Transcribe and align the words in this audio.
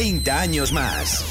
30 0.00 0.40
años 0.40 0.72
más. 0.72 1.22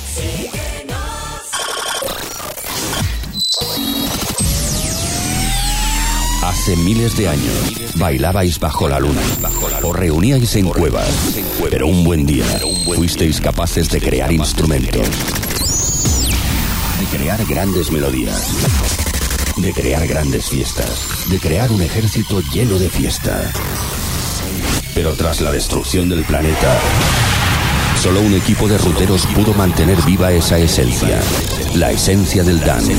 Hace 6.43 6.75
miles 6.75 7.17
de 7.17 7.29
años 7.29 7.95
bailabais 7.95 8.59
bajo 8.59 8.87
la 8.87 8.99
luna, 8.99 9.23
os 9.81 9.95
reuníais 9.95 10.55
en 10.55 10.69
cuevas, 10.69 11.09
pero 11.71 11.87
un 11.87 12.03
buen 12.03 12.27
día 12.27 12.45
fuisteis 12.95 13.41
capaces 13.41 13.89
de 13.89 13.99
crear 13.99 14.31
instrumentos, 14.31 15.07
de 16.99 17.17
crear 17.17 17.43
grandes 17.47 17.91
melodías, 17.91 18.53
de 19.57 19.73
crear 19.73 20.05
grandes 20.05 20.45
fiestas, 20.47 21.07
de 21.27 21.39
crear 21.39 21.71
un 21.71 21.81
ejército 21.81 22.39
lleno 22.53 22.77
de 22.77 22.89
fiesta. 22.89 23.51
Pero 24.93 25.15
tras 25.15 25.41
la 25.41 25.51
destrucción 25.51 26.07
del 26.07 26.23
planeta, 26.23 26.79
solo 27.99 28.21
un 28.21 28.33
equipo 28.33 28.67
de 28.67 28.77
ruteros 28.77 29.25
pudo 29.27 29.53
mantener 29.53 30.01
viva 30.03 30.31
esa 30.31 30.57
esencia, 30.57 31.19
la 31.75 31.91
esencia 31.91 32.43
del 32.43 32.61
dance, 32.61 32.95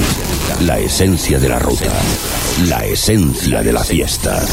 la 0.61 0.79
esencia 0.79 1.39
de 1.39 1.49
la 1.49 1.59
ruta, 1.59 1.91
la 2.69 2.85
esencia 2.85 3.63
de 3.63 3.73
la 3.73 3.83
fiesta. 3.83 4.45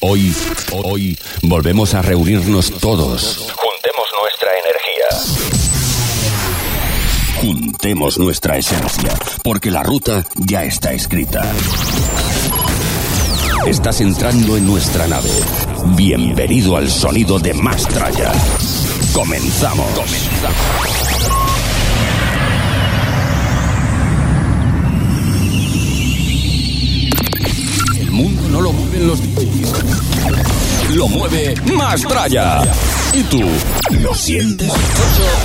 Hoy, 0.00 0.34
hoy, 0.72 1.16
volvemos 1.42 1.94
a 1.94 2.02
reunirnos 2.02 2.72
todos. 2.80 3.52
Juntemos 3.54 4.08
nuestra 4.20 4.50
energía. 4.58 5.08
Juntemos 7.40 8.18
nuestra 8.18 8.56
esencia, 8.56 9.16
porque 9.44 9.70
la 9.70 9.84
ruta 9.84 10.26
ya 10.34 10.64
está 10.64 10.92
escrita. 10.92 11.48
Estás 13.64 14.00
entrando 14.00 14.56
en 14.56 14.66
nuestra 14.66 15.06
nave. 15.06 15.30
Bienvenido 15.84 16.76
al 16.76 16.88
sonido 16.88 17.38
de 17.38 17.52
Mastraya. 17.54 18.32
Comenzamos. 19.12 19.86
Comenzamos. 19.90 20.52
El 27.98 28.10
mundo 28.12 28.48
no 28.48 28.60
lo 28.60 28.72
mueven 28.72 29.06
los. 29.08 29.20
Lo 30.94 31.08
mueve 31.08 31.54
Mastraya. 31.74 32.62
¿Y 33.12 33.22
tú? 33.24 33.42
¿Lo 34.00 34.14
sientes? 34.14 34.70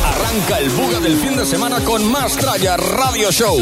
Arranca 0.06 0.60
el 0.60 0.70
buga 0.70 1.00
del 1.00 1.18
fin 1.18 1.36
de 1.36 1.46
semana 1.46 1.80
con 1.84 2.10
Mastraya 2.12 2.78
Radio 2.78 3.32
Show. 3.32 3.58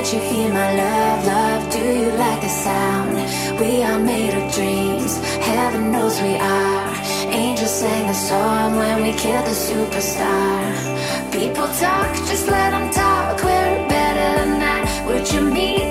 Can't 0.00 0.14
you 0.14 0.30
feel 0.30 0.48
my 0.48 0.74
love, 0.76 1.26
love? 1.26 1.72
Do 1.72 1.78
you 1.78 2.10
like 2.12 2.40
the 2.40 2.48
sound? 2.48 3.60
We 3.60 3.82
are 3.82 3.98
made 3.98 4.32
of 4.32 4.50
dreams, 4.54 5.18
heaven 5.44 5.92
knows 5.92 6.18
we 6.22 6.36
are. 6.36 6.94
Angels 7.28 7.70
sang 7.70 8.08
a 8.08 8.14
song 8.14 8.76
when 8.76 9.02
we 9.02 9.12
killed 9.12 9.44
the 9.44 9.50
superstar. 9.50 11.30
People 11.30 11.68
talk, 11.84 12.16
just 12.30 12.48
let 12.48 12.70
them 12.70 12.90
talk. 12.90 13.44
We're 13.44 13.88
better 13.90 14.28
than 14.38 14.58
that. 14.60 15.04
Would 15.06 15.30
you 15.34 15.42
meet 15.42 15.89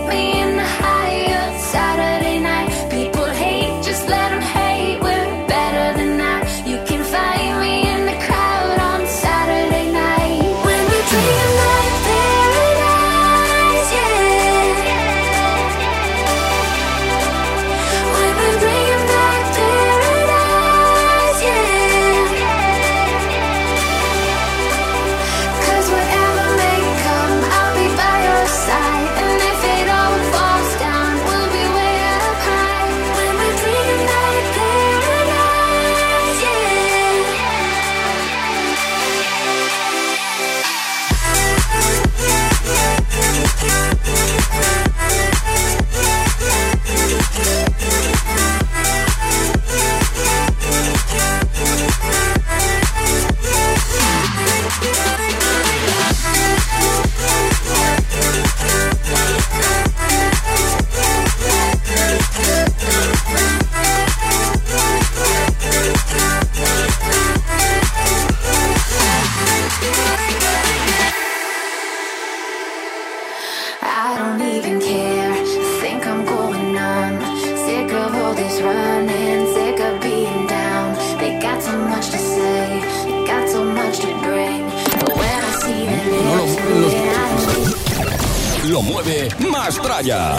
mueve 89.69 89.80
Mastraya. 89.81 90.35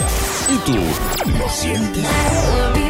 ¿Y 0.48 0.58
tú? 0.58 0.76
¿Lo 1.38 1.48
sientes? 1.48 2.89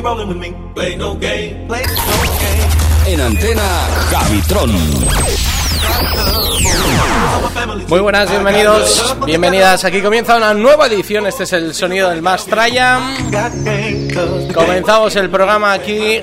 Be 0.00 0.08
rolling 0.08 0.28
with 0.28 0.36
me. 0.36 0.54
Play 0.74 0.96
no 0.96 1.14
game, 1.14 1.66
play 1.66 1.82
no 1.82 1.94
game. 2.38 3.12
En 3.12 3.20
antena, 3.20 3.62
Javitron. 4.10 4.70
Muy 7.88 8.00
buenas, 8.00 8.30
bienvenidos, 8.30 9.16
bienvenidas. 9.26 9.84
Aquí 9.84 10.00
comienza 10.00 10.36
una 10.36 10.54
nueva 10.54 10.86
edición. 10.86 11.26
Este 11.26 11.44
es 11.44 11.52
el 11.52 11.74
sonido 11.74 12.10
del 12.10 12.22
Mastraya. 12.22 13.00
Comenzamos 14.54 15.16
el 15.16 15.28
programa 15.28 15.72
aquí 15.72 16.20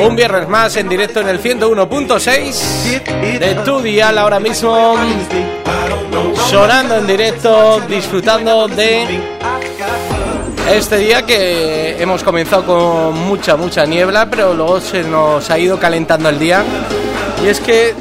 un 0.00 0.16
viernes 0.16 0.48
más 0.48 0.76
en 0.76 0.88
directo 0.88 1.20
en 1.20 1.28
el 1.28 1.42
101.6 1.42 3.38
de 3.38 3.54
tu 3.64 3.80
dial 3.80 4.18
ahora 4.18 4.40
mismo. 4.40 4.96
Sonando 6.48 6.96
en 6.96 7.06
directo, 7.06 7.80
disfrutando 7.88 8.68
de 8.68 9.20
este 10.74 10.98
día 10.98 11.26
que 11.26 12.00
hemos 12.00 12.22
comenzado 12.22 12.64
con 12.64 13.18
mucha, 13.18 13.56
mucha 13.56 13.84
niebla, 13.86 14.28
pero 14.30 14.54
luego 14.54 14.80
se 14.80 15.02
nos 15.02 15.50
ha 15.50 15.58
ido 15.58 15.78
calentando 15.78 16.28
el 16.28 16.38
día. 16.38 16.64
Y 17.44 17.48
es 17.48 17.60
que 17.60 17.94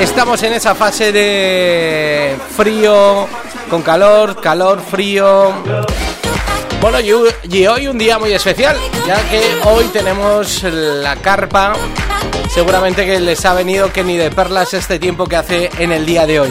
estamos 0.00 0.42
en 0.42 0.52
esa 0.52 0.74
fase 0.74 1.12
de 1.12 2.36
frío, 2.56 3.26
con 3.70 3.82
calor, 3.82 4.40
calor, 4.40 4.80
frío. 4.80 5.52
Bueno, 6.80 7.00
y 7.00 7.66
hoy 7.66 7.88
un 7.88 7.98
día 7.98 8.18
muy 8.18 8.32
especial, 8.32 8.76
ya 9.06 9.16
que 9.28 9.42
hoy 9.64 9.84
tenemos 9.86 10.62
la 10.62 11.16
carpa. 11.16 11.72
Seguramente 12.52 13.06
que 13.06 13.20
les 13.20 13.44
ha 13.44 13.54
venido 13.54 13.92
que 13.92 14.04
ni 14.04 14.16
de 14.16 14.30
perlas 14.30 14.74
este 14.74 14.98
tiempo 14.98 15.26
que 15.26 15.36
hace 15.36 15.70
en 15.78 15.92
el 15.92 16.04
día 16.04 16.26
de 16.26 16.40
hoy. 16.40 16.50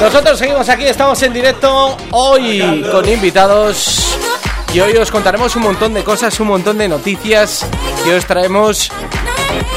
Nosotros 0.00 0.38
seguimos 0.38 0.68
aquí, 0.68 0.84
estamos 0.84 1.22
en 1.22 1.32
directo 1.32 1.96
hoy 2.10 2.84
con 2.90 3.08
invitados 3.08 4.18
y 4.72 4.80
hoy 4.80 4.96
os 4.96 5.10
contaremos 5.10 5.54
un 5.56 5.62
montón 5.62 5.94
de 5.94 6.02
cosas, 6.02 6.38
un 6.40 6.48
montón 6.48 6.78
de 6.78 6.88
noticias 6.88 7.66
y 8.06 8.10
os 8.10 8.26
traemos 8.26 8.90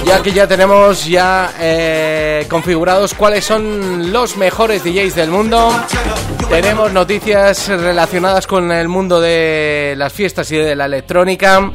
ya 0.05 0.21
que 0.21 0.31
ya 0.31 0.47
tenemos 0.47 1.05
ya 1.05 1.53
eh, 1.59 2.45
configurados 2.49 3.13
cuáles 3.13 3.45
son 3.45 4.11
los 4.11 4.37
mejores 4.37 4.83
DJs 4.83 5.15
del 5.15 5.29
mundo. 5.29 5.69
Tenemos 6.49 6.91
noticias 6.91 7.67
relacionadas 7.67 8.47
con 8.47 8.71
el 8.71 8.87
mundo 8.87 9.19
de 9.19 9.95
las 9.97 10.13
fiestas 10.13 10.51
y 10.51 10.57
de 10.57 10.75
la 10.75 10.85
electrónica. 10.85 11.71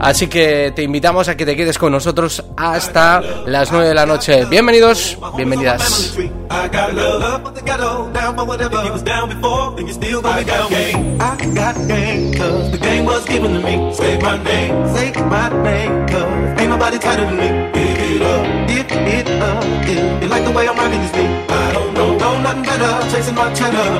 Así 0.00 0.28
que 0.28 0.72
te 0.74 0.82
invitamos 0.82 1.28
a 1.28 1.36
que 1.36 1.46
te 1.46 1.56
quedes 1.56 1.78
con 1.78 1.92
nosotros 1.92 2.44
hasta 2.56 3.20
las 3.46 3.72
9 3.72 3.88
de 3.88 3.94
la 3.94 4.06
noche. 4.06 4.44
Bienvenidos, 4.46 5.18
bienvenidas. 5.36 6.16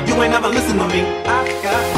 you 0.07 0.21
ain't 0.21 0.31
never 0.31 0.49
to 0.51 0.87
me. 0.87 1.01
I 1.25 1.61
got 1.63 1.94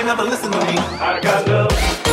ain't 0.00 0.06
never 0.06 0.22
listen 0.22 0.50
to 0.50 0.58
me. 0.60 0.78
I 0.98 1.20
got 1.20 1.46
love. 1.46 2.09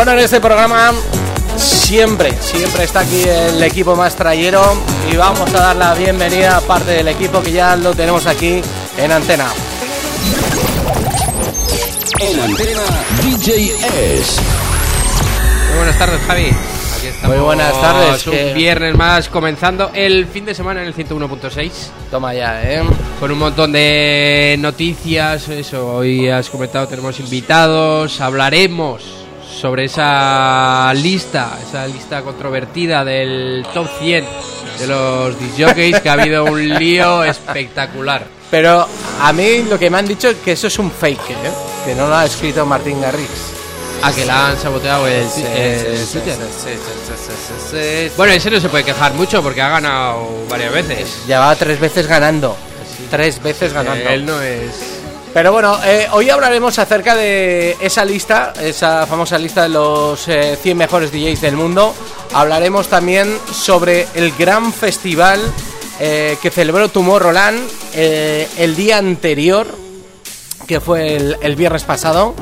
Bueno, 0.00 0.12
en 0.12 0.20
este 0.20 0.40
programa 0.40 0.92
siempre, 1.58 2.32
siempre 2.40 2.84
está 2.84 3.00
aquí 3.00 3.22
el 3.22 3.62
equipo 3.62 3.94
más 3.94 4.16
trayero 4.16 4.62
y 5.12 5.16
vamos 5.16 5.52
a 5.54 5.58
dar 5.58 5.76
la 5.76 5.92
bienvenida 5.92 6.56
a 6.56 6.60
parte 6.62 6.92
del 6.92 7.08
equipo 7.08 7.42
que 7.42 7.52
ya 7.52 7.76
lo 7.76 7.92
tenemos 7.92 8.24
aquí 8.24 8.62
en 8.96 9.12
antena. 9.12 9.48
En 12.18 12.40
antena 12.40 12.80
DJ 13.22 13.74
S. 14.20 14.40
Muy 15.68 15.76
buenas 15.76 15.98
tardes, 15.98 16.20
Javi. 16.26 16.46
Aquí 16.96 17.06
estamos. 17.06 17.36
Muy 17.36 17.44
buenas 17.44 17.80
tardes. 17.82 18.26
Un 18.26 18.54
viernes 18.54 18.94
más 18.96 19.28
comenzando 19.28 19.90
el 19.92 20.24
fin 20.28 20.46
de 20.46 20.54
semana 20.54 20.80
en 20.80 20.86
el 20.86 20.94
101.6. 20.94 21.70
Toma 22.10 22.32
ya, 22.32 22.62
¿eh? 22.62 22.82
Con 23.20 23.30
un 23.30 23.38
montón 23.38 23.70
de 23.72 24.56
noticias. 24.60 25.50
Eso, 25.50 25.96
hoy 25.96 26.30
has 26.30 26.48
comentado, 26.48 26.88
tenemos 26.88 27.20
invitados. 27.20 28.18
Hablaremos 28.22 29.09
sobre 29.60 29.84
esa 29.84 30.92
lista, 30.94 31.58
esa 31.66 31.86
lista 31.86 32.22
controvertida 32.22 33.04
del 33.04 33.66
top 33.74 33.86
100 34.00 34.24
de 34.78 34.86
los 34.86 35.38
disjockeys, 35.38 36.00
que 36.00 36.08
ha 36.08 36.14
habido 36.14 36.44
un 36.44 36.66
lío 36.78 37.22
espectacular. 37.24 38.26
Pero 38.50 38.86
a 39.20 39.32
mí 39.32 39.64
lo 39.68 39.78
que 39.78 39.90
me 39.90 39.98
han 39.98 40.06
dicho 40.06 40.30
es 40.30 40.36
que 40.36 40.52
eso 40.52 40.66
es 40.68 40.78
un 40.78 40.90
fake, 40.90 41.30
¿eh? 41.30 41.50
que 41.84 41.94
no 41.94 42.08
lo 42.08 42.16
ha 42.16 42.24
escrito 42.24 42.64
Martín 42.64 43.00
Garrix. 43.00 43.28
a 44.02 44.12
que 44.12 44.24
la 44.24 44.48
han 44.48 44.58
saboteado 44.58 45.06
el, 45.06 45.26
el 45.54 46.06
Twitter. 46.06 46.36
Bueno, 48.16 48.32
ese 48.32 48.50
no 48.50 48.60
se 48.60 48.68
puede 48.70 48.84
quejar 48.84 49.12
mucho 49.12 49.42
porque 49.42 49.60
ha 49.60 49.68
ganado 49.68 50.46
varias 50.48 50.72
veces. 50.72 51.26
Llevaba 51.26 51.54
tres 51.54 51.78
veces 51.78 52.06
ganando. 52.06 52.56
Tres 53.10 53.42
veces 53.42 53.74
ganando. 53.74 54.08
Él 54.08 54.24
no 54.24 54.40
es. 54.40 54.89
Pero 55.32 55.52
bueno, 55.52 55.78
eh, 55.84 56.08
hoy 56.12 56.28
hablaremos 56.28 56.78
acerca 56.80 57.14
de 57.14 57.76
esa 57.80 58.04
lista, 58.04 58.52
esa 58.60 59.06
famosa 59.06 59.38
lista 59.38 59.62
de 59.62 59.68
los 59.68 60.26
eh, 60.26 60.58
100 60.60 60.76
mejores 60.76 61.12
DJs 61.12 61.40
del 61.40 61.56
mundo. 61.56 61.94
Hablaremos 62.32 62.88
también 62.88 63.38
sobre 63.52 64.08
el 64.14 64.32
gran 64.32 64.72
festival 64.72 65.40
eh, 66.00 66.36
que 66.42 66.50
celebró 66.50 66.88
Tomorrowland 66.88 67.60
eh, 67.94 68.48
el 68.58 68.74
día 68.74 68.98
anterior, 68.98 69.68
que 70.66 70.80
fue 70.80 71.14
el, 71.14 71.36
el 71.42 71.54
viernes 71.54 71.84
pasado, 71.84 72.34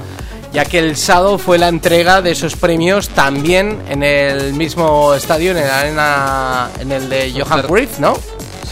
ya 0.55 0.65
que 0.65 0.79
el 0.79 0.97
sábado 0.97 1.37
fue 1.37 1.59
la 1.59 1.69
entrega 1.69 2.23
de 2.23 2.31
esos 2.31 2.57
premios 2.57 3.11
también 3.11 3.83
en 3.91 4.03
el 4.03 4.55
mismo 4.55 5.13
estadio, 5.13 5.51
en 5.51 5.59
el 5.59 5.71
arena, 5.71 6.71
en 6.81 6.91
el 6.93 7.11
de 7.11 7.35
Johan 7.39 7.63
Cruyff, 7.63 7.99
¿no? 7.99 8.15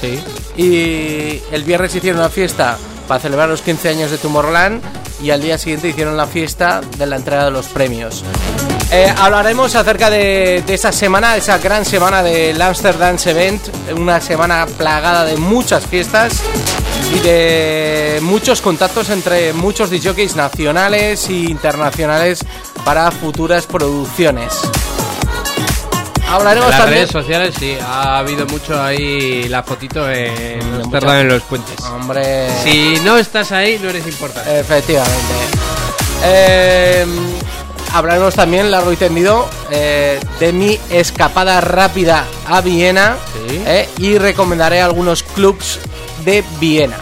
Sí. 0.00 0.18
Y 0.56 1.42
el 1.52 1.64
viernes 1.64 1.94
hicieron 1.94 2.20
una 2.20 2.30
fiesta 2.30 2.78
para 3.06 3.20
celebrar 3.20 3.48
los 3.48 3.62
15 3.62 3.88
años 3.88 4.10
de 4.10 4.18
Tomorrowland 4.18 4.82
y 5.22 5.30
al 5.30 5.40
día 5.40 5.58
siguiente 5.58 5.88
hicieron 5.88 6.16
la 6.16 6.26
fiesta 6.26 6.80
de 6.98 7.06
la 7.06 7.16
entrega 7.16 7.44
de 7.46 7.50
los 7.50 7.66
premios. 7.66 8.24
Eh, 8.90 9.12
hablaremos 9.18 9.74
acerca 9.74 10.10
de, 10.10 10.62
de, 10.66 10.74
esa 10.74 10.92
semana, 10.92 11.36
esa 11.36 11.58
gran 11.58 11.84
semana 11.84 12.22
del 12.22 12.60
Amsterdam 12.60 13.16
Event, 13.24 13.62
una 13.96 14.20
semana 14.20 14.66
plagada 14.78 15.24
de 15.24 15.36
muchas 15.36 15.86
fiestas 15.86 16.40
y 17.14 17.18
de 17.20 18.18
muchos 18.22 18.60
contactos 18.60 19.10
entre 19.10 19.52
muchos 19.52 19.90
DJs 19.90 20.36
nacionales 20.36 21.28
e 21.28 21.34
internacionales 21.34 22.44
para 22.84 23.10
futuras 23.10 23.66
producciones. 23.66 24.52
Hablaremos 26.28 26.66
en 26.66 26.70
las 26.70 26.80
también. 26.80 26.98
redes 27.02 27.10
sociales 27.12 27.54
sí, 27.58 27.76
ha 27.80 28.18
habido 28.18 28.46
mucho 28.46 28.80
ahí 28.82 29.48
la 29.48 29.62
fotito 29.62 30.10
en 30.10 30.60
Amsterdam 30.82 31.18
en 31.20 31.28
los 31.28 31.42
puentes. 31.42 31.80
Hombre. 31.84 32.48
Si 32.64 32.98
no 33.04 33.16
estás 33.16 33.52
ahí, 33.52 33.78
no 33.82 33.88
eres 33.90 34.06
importante. 34.06 34.58
Efectivamente. 34.60 35.34
Eh, 36.24 37.06
hablaremos 37.92 38.34
también 38.34 38.70
largo 38.70 38.92
y 38.92 38.96
tendido 38.96 39.48
eh, 39.70 40.18
de 40.40 40.52
mi 40.52 40.78
escapada 40.90 41.60
rápida 41.60 42.24
a 42.48 42.60
Viena 42.60 43.16
Sí. 43.48 43.62
eh, 43.64 43.88
y 43.98 44.18
recomendaré 44.18 44.80
algunos 44.82 45.22
clubs 45.22 45.78
de 46.24 46.42
Viena. 46.58 46.96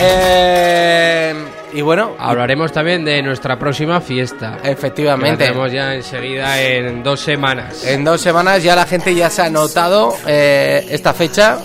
¿eh? 0.00 1.34
Y 1.76 1.82
bueno, 1.82 2.16
Hablaremos 2.18 2.72
también 2.72 3.04
de 3.04 3.22
nuestra 3.22 3.58
próxima 3.58 4.00
fiesta. 4.00 4.60
efectivamente. 4.64 5.44
tenemos 5.44 5.70
ya 5.70 5.94
enseguida 5.94 6.58
en 6.62 7.02
dos 7.02 7.20
semanas. 7.20 7.84
En 7.84 8.02
dos 8.02 8.18
semanas 8.22 8.62
ya 8.62 8.74
la 8.74 8.86
gente 8.86 9.14
ya 9.14 9.28
se 9.28 9.42
ha 9.42 9.50
notado 9.50 10.14
eh, 10.26 10.86
esta 10.88 11.12
fecha. 11.12 11.58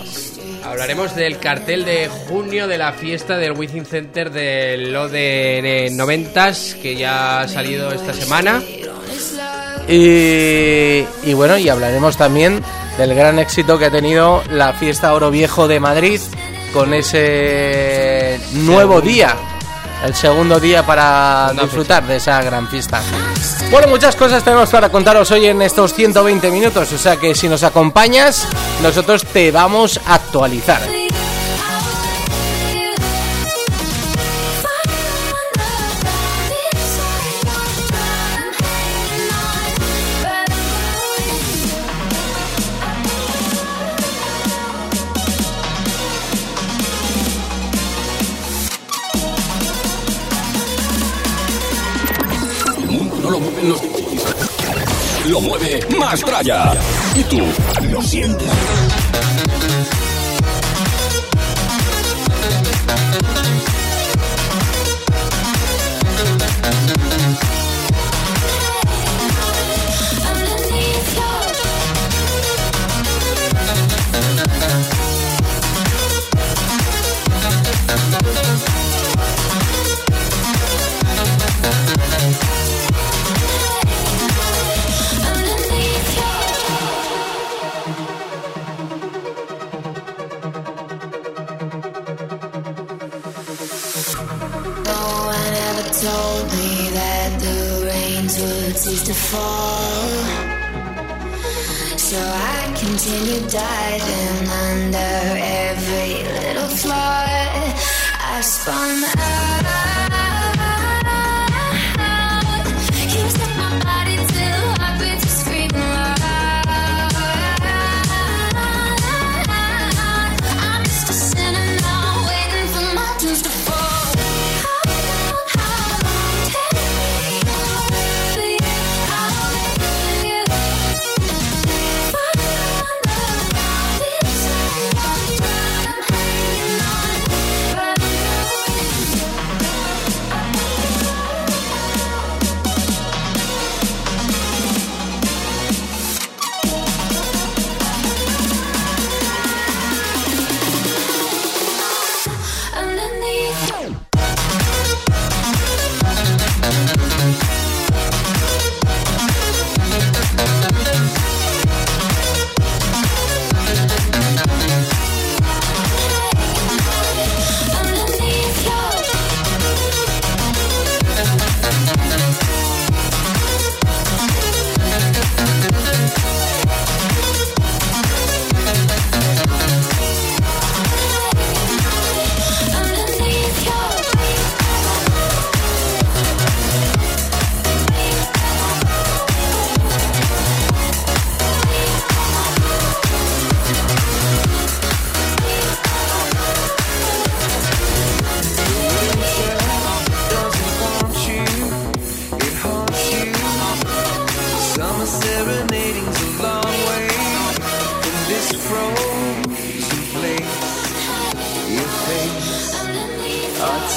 Hablaremos 0.65 1.15
del 1.15 1.37
cartel 1.39 1.85
de 1.85 2.09
junio 2.27 2.67
de 2.67 2.77
la 2.77 2.91
fiesta 2.91 3.37
del 3.37 3.53
Within 3.53 3.85
Center 3.85 4.31
de 4.31 4.75
lo 4.77 5.07
de 5.07 5.89
90s 5.93 6.81
que 6.81 6.97
ya 6.97 7.39
ha 7.39 7.47
salido 7.47 7.93
esta 7.93 8.11
semana. 8.11 8.61
Y, 9.87 11.05
y 11.23 11.33
bueno, 11.33 11.57
y 11.57 11.69
hablaremos 11.69 12.17
también 12.17 12.61
del 12.97 13.15
gran 13.15 13.39
éxito 13.39 13.79
que 13.79 13.85
ha 13.85 13.91
tenido 13.91 14.43
la 14.51 14.73
fiesta 14.73 15.13
Oro 15.13 15.31
Viejo 15.31 15.69
de 15.69 15.79
Madrid 15.79 16.19
con 16.73 16.93
ese 16.93 18.39
nuevo 18.53 19.01
día, 19.01 19.35
el 20.03 20.15
segundo 20.15 20.59
día 20.59 20.85
para 20.85 21.51
disfrutar 21.53 22.05
de 22.05 22.17
esa 22.17 22.41
gran 22.41 22.67
fiesta. 22.67 23.01
Bueno, 23.69 23.87
muchas 23.87 24.15
cosas 24.15 24.43
tenemos 24.43 24.69
para 24.69 24.89
contaros 24.89 25.31
hoy 25.31 25.45
en 25.45 25.61
estos 25.61 25.93
120 25.93 26.51
minutos, 26.51 26.91
o 26.91 26.97
sea 26.97 27.17
que 27.17 27.35
si 27.35 27.47
nos 27.47 27.63
acompañas, 27.63 28.47
nosotros 28.81 29.25
te 29.25 29.51
vamos 29.51 29.99
a 30.05 30.15
actualizar. 30.15 31.00
Más 56.11 56.19
tralla. 56.25 56.73
Y 57.15 57.23
tú 57.23 57.39
lo 57.89 58.01
sientes. 58.01 58.49
I 103.11 103.13
continue 103.13 103.49
diving 103.49 104.47
under 104.47 105.35
every 105.37 106.23
little 106.23 106.69
flaw. 106.69 107.25
I 108.23 108.39
spun 108.41 109.03
out. 109.03 109.40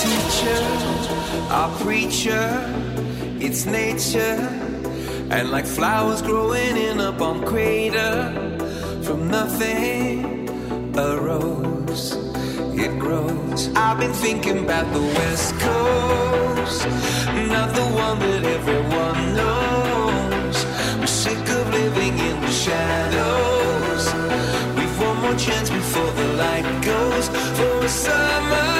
Teacher, 0.04 0.60
our 1.50 1.70
preacher, 1.78 2.46
it's 3.40 3.64
nature. 3.66 4.38
And 5.30 5.50
like 5.50 5.66
flowers 5.66 6.20
growing 6.22 6.76
in 6.76 7.00
a 7.00 7.10
bomb 7.10 7.44
crater, 7.44 8.32
from 9.02 9.28
nothing 9.28 10.48
arose, 10.96 12.12
it 12.84 12.98
grows. 12.98 13.68
I've 13.74 13.98
been 13.98 14.12
thinking 14.12 14.58
about 14.58 14.92
the 14.92 15.00
West 15.00 15.54
Coast, 15.54 16.86
not 17.54 17.74
the 17.74 17.88
one 18.06 18.18
that 18.20 18.44
everyone 18.44 19.20
knows. 19.40 20.56
We're 21.00 21.06
sick 21.06 21.48
of 21.48 21.70
living 21.70 22.18
in 22.18 22.40
the 22.40 22.50
shadows. 22.50 24.04
We've 24.76 25.00
one 25.00 25.18
more 25.22 25.36
chance 25.36 25.70
before 25.70 26.12
the 26.20 26.28
light 26.34 26.66
goes 26.82 27.28
for 27.58 27.84
a 27.84 27.88
summer 27.88 28.73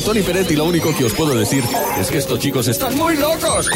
soy 0.00 0.14
Tony 0.14 0.22
Peret 0.22 0.50
y 0.50 0.56
lo 0.56 0.64
único 0.64 0.94
que 0.94 1.04
os 1.04 1.12
puedo 1.12 1.34
decir 1.34 1.64
es 1.98 2.10
que 2.10 2.18
estos 2.18 2.38
chicos 2.38 2.66
están 2.68 2.96
muy 2.96 3.16
locos. 3.16 3.68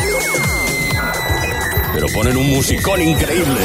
Pero 1.93 2.07
ponen 2.15 2.37
un 2.37 2.51
musicón 2.51 3.03
increíble. 3.03 3.61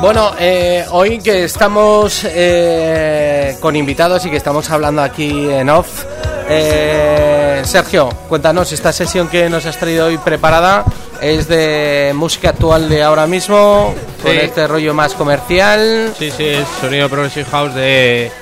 Bueno, 0.00 0.32
eh, 0.38 0.84
hoy 0.90 1.18
que 1.18 1.44
estamos 1.44 2.24
eh, 2.24 3.56
con 3.60 3.76
invitados 3.76 4.24
y 4.26 4.30
que 4.30 4.36
estamos 4.36 4.70
hablando 4.70 5.02
aquí 5.02 5.48
en 5.50 5.68
off, 5.68 6.04
eh, 6.48 7.62
Sergio, 7.64 8.08
cuéntanos, 8.28 8.72
esta 8.72 8.92
sesión 8.92 9.28
que 9.28 9.48
nos 9.50 9.66
has 9.66 9.78
traído 9.78 10.06
hoy 10.06 10.18
preparada 10.18 10.84
es 11.20 11.48
de 11.48 12.12
música 12.14 12.50
actual 12.50 12.88
de 12.88 13.02
ahora 13.02 13.26
mismo, 13.26 13.94
con 14.22 14.32
este 14.32 14.66
rollo 14.66 14.94
más 14.94 15.12
comercial. 15.14 16.14
Sí, 16.18 16.30
sí, 16.30 16.44
es 16.44 16.66
sonido 16.80 17.08
Progressive 17.10 17.46
House 17.50 17.74
de, 17.74 18.32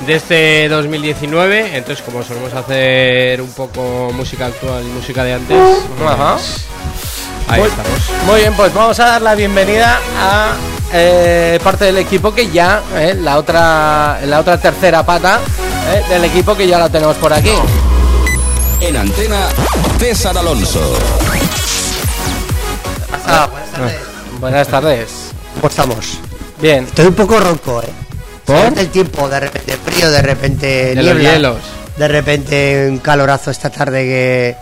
de 0.00 0.14
este 0.14 0.68
2019. 0.68 1.76
Entonces, 1.76 2.04
como 2.04 2.22
solemos 2.22 2.52
hacer 2.54 3.40
un 3.40 3.50
poco 3.52 4.10
música 4.14 4.46
actual 4.46 4.82
y 4.84 4.88
música 4.88 5.24
de 5.24 5.34
antes, 5.34 5.56
Ajá. 6.06 6.34
pues, 6.34 6.64
ahí 7.48 7.60
Muy- 7.60 7.68
estamos. 7.68 7.98
Muy 8.26 8.40
bien, 8.40 8.54
pues 8.54 8.72
vamos 8.74 8.98
a 9.00 9.06
dar 9.06 9.22
la 9.22 9.34
bienvenida 9.34 9.98
a 10.18 10.52
eh, 10.92 11.58
parte 11.62 11.86
del 11.86 11.98
equipo 11.98 12.32
que 12.34 12.50
ya, 12.50 12.82
eh, 12.96 13.14
la 13.20 13.38
otra 13.38 14.20
la 14.26 14.40
otra 14.40 14.58
tercera 14.60 15.04
pata 15.04 15.40
eh, 15.92 16.02
del 16.08 16.24
equipo 16.24 16.56
que 16.56 16.66
ya 16.66 16.78
la 16.78 16.88
tenemos 16.88 17.16
por 17.16 17.32
aquí. 17.32 17.52
En 18.80 18.96
antena, 18.96 19.46
César 19.98 20.36
Alonso. 20.36 20.80
Ah, 23.26 23.48
buenas 24.40 24.68
tardes. 24.68 25.08
¿Cómo 25.54 25.68
estamos? 25.68 26.18
Bien. 26.60 26.84
Estoy 26.84 27.06
un 27.06 27.14
poco 27.14 27.40
ronco, 27.40 27.82
¿eh? 27.82 28.03
¿Por? 28.44 28.78
El 28.78 28.88
tiempo, 28.88 29.28
de 29.28 29.40
repente 29.40 29.76
frío, 29.84 30.10
de 30.10 30.22
repente 30.22 30.66
De 30.66 31.02
los 31.02 31.04
niebla, 31.14 31.32
hielos. 31.32 31.56
de 31.96 32.08
repente 32.08 32.86
un 32.90 32.98
calorazo 32.98 33.50
esta 33.50 33.70
tarde 33.70 34.02
que... 34.04 34.56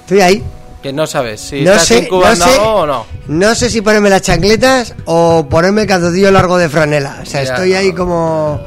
Estoy 0.00 0.20
ahí. 0.20 0.44
Que 0.82 0.92
no 0.94 1.06
sabes 1.06 1.40
si 1.42 1.60
No 1.62 1.72
estás 1.72 1.86
sé, 1.88 1.98
incubando 1.98 2.46
no 2.46 2.50
sé, 2.52 2.58
algo 2.58 2.74
o 2.74 2.86
no. 2.86 3.06
no 3.28 3.54
sé 3.54 3.68
si 3.68 3.82
ponerme 3.82 4.08
las 4.08 4.22
chancletas 4.22 4.94
o 5.04 5.46
ponerme 5.50 5.82
el 5.82 5.86
calzoncillo 5.86 6.30
largo 6.30 6.56
de 6.56 6.68
franela. 6.70 7.18
O 7.22 7.26
sea, 7.26 7.42
Ya. 7.44 7.50
estoy 7.52 7.74
ahí 7.74 7.92
como... 7.92 8.60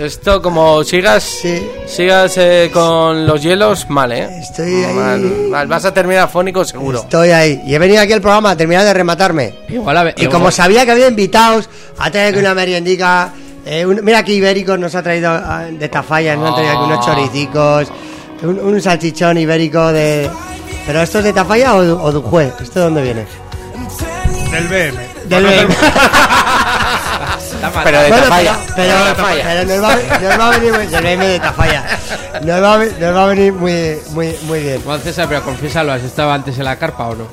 Esto 0.00 0.40
como 0.42 0.82
sigas 0.82 1.22
Sí. 1.22 1.62
sigas 1.86 2.32
eh, 2.38 2.70
con 2.72 3.26
los 3.26 3.40
hielos, 3.42 3.88
mal, 3.90 4.10
¿eh? 4.12 4.28
Estoy 4.40 4.82
ahí. 4.82 4.94
Mal, 4.94 5.20
mal. 5.50 5.66
Vas 5.68 5.84
a 5.84 5.92
terminar 5.94 6.28
fónico 6.30 6.64
seguro. 6.64 7.00
Estoy 7.02 7.30
ahí. 7.30 7.60
Y 7.66 7.74
he 7.74 7.78
venido 7.78 8.00
aquí 8.00 8.14
al 8.14 8.22
programa 8.22 8.52
a 8.52 8.56
terminar 8.56 8.84
de 8.84 8.94
rematarme. 8.94 9.54
Igual 9.68 9.96
a 9.98 10.02
ver- 10.04 10.14
Y 10.16 10.22
igual- 10.22 10.38
como 10.38 10.50
sabía 10.50 10.84
que 10.86 10.92
había 10.92 11.06
invitados, 11.06 11.68
a 11.98 12.10
traer 12.10 12.30
aquí 12.30 12.38
una 12.38 12.54
meriendica. 12.54 13.30
Eh, 13.70 13.86
un- 13.86 14.00
mira 14.04 14.18
aquí 14.18 14.32
Ibéricos 14.34 14.78
nos 14.78 14.94
ha 14.94 15.02
traído 15.02 15.30
ah, 15.30 15.64
de 15.70 15.88
Tafalla, 15.88 16.34
nos 16.36 16.48
han 16.48 16.54
traído 16.56 16.72
aquí 16.72 16.92
unos 16.92 17.06
choricicos, 17.06 17.92
un, 18.42 18.58
un 18.58 18.80
salchichón 18.82 19.38
ibérico 19.38 19.92
de. 19.92 20.28
¿Pero 20.86 21.02
esto 21.02 21.18
es 21.18 21.24
de 21.24 21.32
Tafalla 21.32 21.74
o, 21.76 21.82
de- 21.82 21.92
o 21.92 22.12
de 22.12 22.18
Ujue? 22.18 22.52
¿Esto 22.60 22.80
de 22.80 22.84
dónde 22.86 23.02
viene? 23.02 23.26
Del 24.50 24.66
BM. 24.66 25.00
Del 25.26 25.44
BM. 25.44 25.74
Pero 27.84 28.00
de 28.00 28.08
Bueno, 28.08 28.24
Tafalla. 28.24 28.56
pero, 28.74 28.76
pero, 28.76 29.04
de 29.04 29.14
Tafalla. 29.14 29.42
pero 29.44 29.64
nos, 29.64 29.84
va, 29.84 29.96
nos 30.28 30.40
va 30.40 30.46
a 30.46 30.50
venir 30.58 30.72
muy, 30.72 30.86
del 30.86 31.02
BM 31.02 31.26
de 31.26 31.40
Tafalla. 31.40 31.84
Nos 32.42 32.62
va, 32.62 32.74
a 32.74 32.76
ve- 32.78 32.92
nos 32.98 33.14
va 33.16 33.22
a 33.24 33.26
venir 33.26 33.52
muy, 33.52 33.98
muy, 34.10 34.36
muy 34.44 34.60
bien. 34.60 34.82
Juan 34.82 35.00
César, 35.00 35.26
pero 35.28 35.42
confiésalo, 35.42 35.92
¿has 35.92 36.02
estado 36.02 36.32
antes 36.32 36.58
en 36.58 36.64
la 36.64 36.76
carpa 36.76 37.08
o 37.08 37.14
no? 37.14 37.24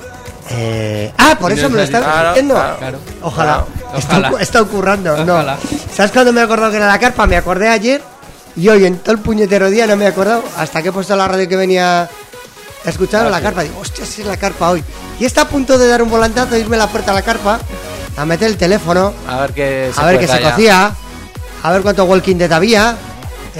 Eh, 0.50 1.12
ah, 1.18 1.36
por 1.38 1.52
eso 1.52 1.68
me 1.68 1.76
lo 1.76 1.82
estás 1.82 2.02
Claro, 2.02 2.28
diciendo. 2.30 2.54
claro. 2.78 2.98
Ojalá. 3.22 3.64
Claro. 3.80 3.98
Está, 3.98 4.18
Ojalá. 4.18 4.40
está 4.42 4.62
ocurrando. 4.62 5.24
No. 5.24 5.44
¿Sabes 5.94 6.10
cuándo 6.12 6.32
me 6.32 6.40
he 6.40 6.44
acordado 6.44 6.70
que 6.70 6.76
era 6.78 6.86
la 6.86 6.98
carpa? 6.98 7.26
Me 7.26 7.36
acordé 7.36 7.68
ayer 7.68 8.02
y 8.56 8.68
hoy 8.68 8.86
en 8.86 8.98
todo 8.98 9.12
el 9.12 9.20
puñetero 9.20 9.70
día 9.70 9.86
no 9.86 9.96
me 9.96 10.04
he 10.04 10.08
acordado 10.08 10.42
hasta 10.56 10.82
que 10.82 10.88
he 10.88 10.92
puesto 10.92 11.14
la 11.16 11.28
radio 11.28 11.46
que 11.48 11.56
venía 11.56 12.02
a 12.84 12.88
escuchar 12.88 13.24
Ah, 13.24 13.28
a 13.28 13.30
la 13.30 13.40
carpa. 13.42 13.62
Digo, 13.62 13.78
hostia, 13.80 14.06
si 14.06 14.22
es 14.22 14.26
la 14.26 14.36
carpa 14.36 14.70
hoy. 14.70 14.82
Y 15.20 15.24
está 15.26 15.42
a 15.42 15.48
punto 15.48 15.76
de 15.78 15.86
dar 15.88 16.02
un 16.02 16.10
volantazo, 16.10 16.56
irme 16.56 16.76
a 16.76 16.80
la 16.80 16.86
puerta 16.88 17.10
a 17.10 17.14
la 17.14 17.22
carpa, 17.22 17.58
a 18.16 18.24
meter 18.24 18.48
el 18.48 18.56
teléfono, 18.56 19.12
A 19.28 19.40
ver 19.40 19.52
qué 19.52 19.90
se 19.94 20.00
a 20.00 20.06
ver 20.06 20.18
qué 20.18 20.26
se 20.28 20.40
cocía, 20.40 20.92
a 21.62 21.72
ver 21.72 21.82
cuánto 21.82 22.04
walking 22.04 22.36
dead 22.36 22.52
había. 22.52 22.96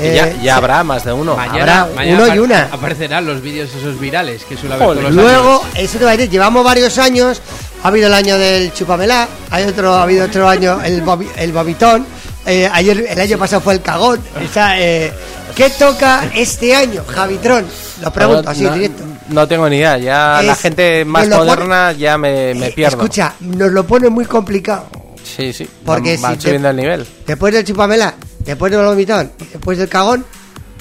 Ya, 0.00 0.28
Eh, 0.28 0.36
ya 0.42 0.56
habrá 0.56 0.84
más 0.84 1.04
de 1.04 1.12
uno. 1.12 1.32
Habrá 1.38 1.88
uno 2.06 2.34
y 2.34 2.38
una. 2.38 2.68
Aparecerán 2.72 3.26
los 3.26 3.40
vídeos 3.42 3.70
esos 3.74 3.98
virales 3.98 4.44
que 4.44 4.56
suele 4.56 4.74
haber 4.76 5.02
los 5.02 5.12
Luego, 5.14 5.62
años. 5.62 5.74
eso 5.76 5.98
te 5.98 6.04
va 6.04 6.10
a 6.12 6.16
decir, 6.16 6.30
llevamos 6.30 6.64
varios 6.64 6.96
años. 6.98 7.40
Ha 7.82 7.88
habido 7.88 8.06
el 8.08 8.14
año 8.14 8.36
del 8.38 8.72
chupamelá, 8.72 9.28
hay 9.50 9.64
otro, 9.64 9.94
ha 9.94 10.02
habido 10.02 10.26
otro 10.26 10.48
año 10.48 10.80
el, 10.82 11.04
bobi- 11.04 11.30
el 11.36 11.52
bobitón. 11.52 12.06
eh, 12.46 12.68
ayer, 12.72 13.06
el 13.10 13.20
año 13.20 13.38
pasado 13.38 13.60
fue 13.60 13.74
el 13.74 13.82
cagón. 13.82 14.20
O 14.48 14.52
sea, 14.52 14.80
eh, 14.80 15.12
¿qué 15.54 15.68
toca 15.70 16.30
este 16.34 16.74
año, 16.74 17.04
Javitrón? 17.06 17.66
Lo 18.02 18.10
pregunto 18.12 18.42
No, 18.44 18.50
así, 18.50 18.62
no, 18.62 18.72
directo. 18.74 19.02
No 19.28 19.46
tengo 19.46 19.68
ni 19.68 19.76
idea. 19.76 19.98
Ya 19.98 20.40
la 20.42 20.54
gente 20.54 21.04
más 21.04 21.24
pone- 21.24 21.36
moderna 21.36 21.92
ya 21.92 22.16
me, 22.16 22.54
me 22.54 22.68
Eh, 22.68 22.72
pierdo. 22.74 22.96
Escucha, 22.96 23.34
nos 23.40 23.70
lo 23.72 23.84
pone 23.86 24.08
muy 24.08 24.24
complicado. 24.24 24.86
Sí, 25.22 25.52
sí. 25.52 25.68
Porque 25.84 26.14
van, 26.14 26.22
van 26.22 26.32
si 26.32 26.38
te- 26.38 26.42
subiendo 26.44 26.70
el 26.70 26.76
nivel. 26.76 27.06
Después 27.26 27.52
del 27.52 27.64
chupamela, 27.64 28.14
después 28.40 28.72
del 28.72 28.84
vomitón, 28.84 29.32
después 29.52 29.78
del 29.78 29.88
cagón, 29.88 30.24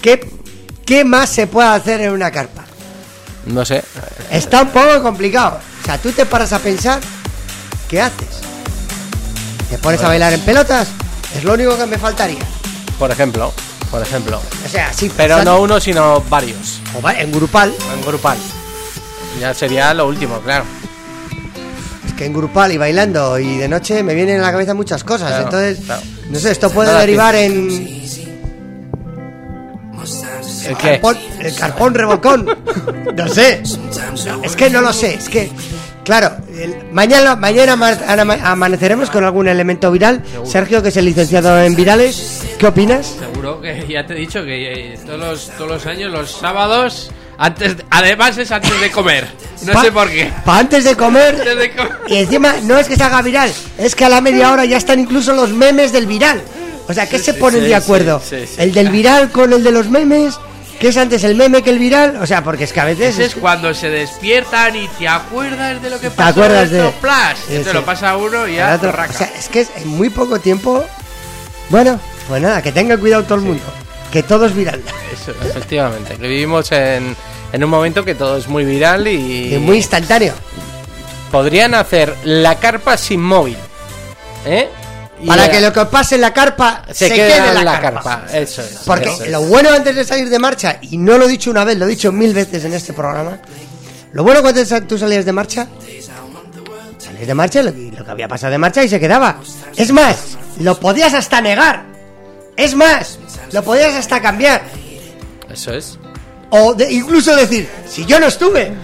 ¿qué, 0.02 0.30
¿qué 0.86 1.04
más 1.06 1.30
se 1.30 1.48
puede 1.48 1.68
hacer 1.70 2.02
en 2.02 2.12
una 2.12 2.32
carpa? 2.32 2.64
No 3.46 3.64
sé. 3.66 3.84
Está 4.32 4.62
un 4.64 4.70
poco 4.70 5.02
complicado. 5.02 5.60
O 5.82 5.86
sea, 5.86 5.98
tú 5.98 6.12
te 6.12 6.26
paras 6.26 6.52
a 6.54 6.60
pensar, 6.60 7.00
¿qué 7.88 8.02
haces? 8.02 8.28
¿Te 9.70 9.78
pones 9.78 10.02
a 10.04 10.08
bailar 10.08 10.34
en 10.34 10.42
pelotas? 10.42 10.88
Es 11.36 11.44
lo 11.44 11.54
único 11.54 11.78
que 11.78 11.86
me 11.86 11.98
faltaría. 11.98 12.40
Por 13.00 13.12
ejemplo. 13.12 13.54
Por 13.92 14.02
ejemplo. 14.02 14.42
O 14.66 14.70
sea, 14.70 14.92
sí, 14.94 15.10
Pero 15.16 15.44
no 15.46 15.62
uno, 15.62 15.80
sino 15.80 16.20
varios. 16.30 16.82
o 16.98 17.02
va- 17.02 17.14
en 17.14 17.32
grupal. 17.32 17.74
En 17.94 18.02
grupal. 18.06 18.38
Ya 19.40 19.54
sería 19.54 19.94
lo 19.94 20.08
último, 20.08 20.40
claro. 20.42 20.66
Es 22.06 22.14
que 22.14 22.26
en 22.26 22.34
grupal 22.34 22.72
y 22.74 22.78
bailando 22.78 23.40
y 23.40 23.56
de 23.58 23.70
noche 23.70 24.04
me 24.04 24.14
vienen 24.14 24.40
a 24.42 24.44
la 24.44 24.52
cabeza 24.52 24.74
muchas 24.74 25.06
cosas. 25.06 25.30
Claro, 25.30 25.44
Entonces, 25.46 25.86
claro. 25.86 26.02
No 26.30 26.40
sé, 26.40 26.52
esto 26.52 26.70
puede 26.70 26.88
Nada, 26.90 27.02
derivar 27.02 27.36
en 27.36 27.70
¿El 30.68 30.76
qué? 30.78 31.00
carpón- 31.02 31.18
el 31.40 31.56
carpón 31.56 31.94
revolcón. 31.94 32.46
no 33.16 33.28
sé. 33.28 33.62
Es 34.44 34.56
que 34.56 34.70
no 34.70 34.82
lo 34.82 34.92
sé. 34.94 35.14
Es 35.16 35.30
que, 35.30 35.50
claro, 36.04 36.32
el- 36.58 36.76
mañana, 36.92 37.36
mañana 37.36 37.74
ama- 37.74 37.98
ama- 38.08 38.38
amaneceremos 38.52 39.10
con 39.10 39.24
algún 39.24 39.48
elemento 39.48 39.92
viral. 39.92 40.24
Sergio, 40.46 40.82
que 40.82 40.90
es 40.90 40.98
el 40.98 41.06
licenciado 41.06 41.62
en 41.62 41.76
virales, 41.76 42.42
¿qué 42.58 42.68
opinas? 42.68 43.16
Seguro 43.20 43.62
que 43.62 43.86
ya 43.90 44.06
te 44.06 44.14
he 44.14 44.18
dicho 44.18 44.44
que 44.44 44.94
eh, 44.94 45.00
todos 45.06 45.20
los, 45.20 45.50
todos 45.58 45.70
los 45.72 45.86
años, 45.86 46.12
los 46.12 46.32
sábados, 46.32 47.12
antes 47.38 47.78
de- 47.78 47.86
además 47.90 48.38
es 48.38 48.52
antes 48.52 48.80
de 48.80 48.92
comer. 48.92 49.28
No 49.64 49.74
Pa- 49.74 49.82
sé 49.84 49.92
por 49.92 50.10
qué. 50.10 50.32
pa' 50.46 50.60
antes 50.60 50.84
de 50.84 50.96
comer. 50.96 51.36
Antes 51.36 51.58
de 51.58 51.72
comer. 51.76 51.92
Y 52.08 52.18
encima 52.18 52.56
no 52.64 52.78
es 52.78 52.88
que 52.88 52.96
se 52.96 53.04
haga 53.04 53.22
viral, 53.22 53.52
es 53.78 53.96
que 53.96 54.06
a 54.06 54.10
la 54.10 54.22
media 54.22 54.52
hora 54.52 54.66
ya 54.66 54.78
están 54.78 55.00
incluso 55.00 55.34
los 55.34 55.50
memes 55.52 55.92
del 55.92 56.06
viral. 56.08 56.42
O 56.88 56.94
sea, 56.94 57.08
¿qué 57.10 57.20
se 57.20 57.34
ponen 57.34 57.62
sí, 57.62 57.68
de 57.68 57.76
acuerdo? 57.76 58.22
El 58.58 58.72
del 58.74 58.90
viral 58.90 59.30
con 59.32 59.52
el 59.52 59.62
de 59.64 59.72
los 59.72 59.90
memes, 59.90 60.36
¿qué 60.80 60.88
es 60.90 60.96
antes 60.98 61.24
el 61.26 61.36
meme 61.36 61.62
que 61.62 61.70
el 61.72 61.80
viral? 61.80 62.18
O 62.22 62.26
sea, 62.26 62.44
porque 62.44 62.64
es 62.64 62.72
que 62.72 62.80
a 62.80 62.86
veces... 62.86 63.20
Es 63.20 63.36
cuando 63.36 63.74
se 63.74 63.90
despiertan 63.90 64.76
y 64.76 64.88
te 64.98 65.06
acuerdas 65.08 65.82
de 65.82 65.90
lo 65.90 66.00
que 66.00 66.10
¿Te 66.10 66.16
pasó 66.16 66.30
acuerdas 66.44 66.72
en 66.72 66.78
de- 66.78 66.92
Flash. 67.02 67.38
Te 67.64 67.74
lo 67.74 67.84
pasa 67.84 68.16
uno 68.16 68.48
y 68.48 68.56
ya 68.56 68.76
otro- 68.76 68.92
o 68.92 69.14
sea, 69.14 69.30
es 69.38 69.50
que 69.50 69.62
es 69.62 69.70
en 69.76 69.88
muy 69.90 70.10
poco 70.10 70.40
tiempo... 70.40 70.86
Bueno, 71.70 72.00
pues 72.30 72.42
nada, 72.42 72.62
que 72.62 72.72
tenga 72.72 72.96
cuidado 72.98 73.24
todo 73.24 73.36
el 73.36 73.42
mundo. 73.42 73.64
Que 74.12 74.24
todo 74.24 74.46
es 74.46 74.56
viral. 74.56 74.82
Eso, 75.14 75.32
efectivamente. 75.46 76.16
Que 76.16 76.28
vivimos 76.28 76.72
en, 76.72 77.16
en 77.52 77.64
un 77.64 77.70
momento 77.70 78.04
que 78.06 78.16
todo 78.16 78.38
es 78.38 78.48
muy 78.48 78.64
viral 78.66 79.08
y. 79.08 79.56
Y 79.56 79.58
muy 79.60 79.78
instantáneo. 79.78 80.34
Podrían 81.32 81.74
hacer 81.76 82.16
la 82.24 82.56
carpa 82.56 82.96
sin 82.98 83.22
móvil. 83.22 83.58
¿Eh? 84.46 84.70
Para 85.26 85.48
la- 85.48 85.52
que 85.52 85.60
lo 85.60 85.74
que 85.74 85.84
pase 85.86 86.16
en 86.16 86.22
la 86.22 86.32
carpa 86.32 86.84
se, 86.88 87.10
se, 87.10 87.16
quede 87.16 87.28
quede 87.34 87.38
en 87.52 87.58
en 87.58 87.66
la, 87.66 87.82
carpa. 87.82 88.02
carpa. 88.22 88.38
Eso 88.38 88.62
es. 88.62 88.80
Porque 88.86 89.10
eso 89.10 89.24
es. 89.26 89.32
lo 89.32 89.42
bueno 89.42 89.72
antes 89.72 89.96
de 89.96 90.06
salir 90.06 90.30
de 90.30 90.40
marcha, 90.40 90.78
y 90.82 90.98
no 90.98 91.18
lo 91.18 91.26
he 91.26 91.28
dicho 91.28 91.50
una 91.52 91.66
vez, 91.66 91.78
lo 91.78 91.86
he 91.86 91.90
dicho 91.90 92.12
mil 92.12 92.34
veces 92.34 92.64
en 92.66 92.74
este 92.74 92.94
programa, 92.94 93.40
lo 94.14 94.24
bueno 94.24 94.42
cuando 94.42 94.62
tú 94.88 94.98
salías 94.98 95.26
de 95.26 95.34
marcha, 95.34 95.68
salías 97.00 97.28
de 97.28 97.34
marcha 97.34 97.64
lo 97.64 97.74
que, 97.74 97.92
lo 97.98 98.06
que 98.06 98.12
había 98.12 98.28
pasado 98.28 98.52
de 98.52 98.58
marcha 98.60 98.84
y 98.84 98.90
se 98.90 99.00
quedaba. 99.00 99.38
Es 99.76 99.92
más, 99.92 100.38
lo 100.60 100.80
podías 100.80 101.14
hasta 101.16 101.42
negar. 101.42 101.84
Es 102.58 102.76
más, 102.76 103.20
lo 103.52 103.64
podías 103.64 103.96
hasta 103.96 104.22
cambiar. 104.22 104.64
Eso 105.50 105.74
es. 105.74 105.98
O 106.50 106.74
de- 106.74 106.92
incluso 106.92 107.36
decir, 107.36 107.70
si 107.90 108.06
yo 108.06 108.20
no 108.20 108.28
estuve. 108.28 108.74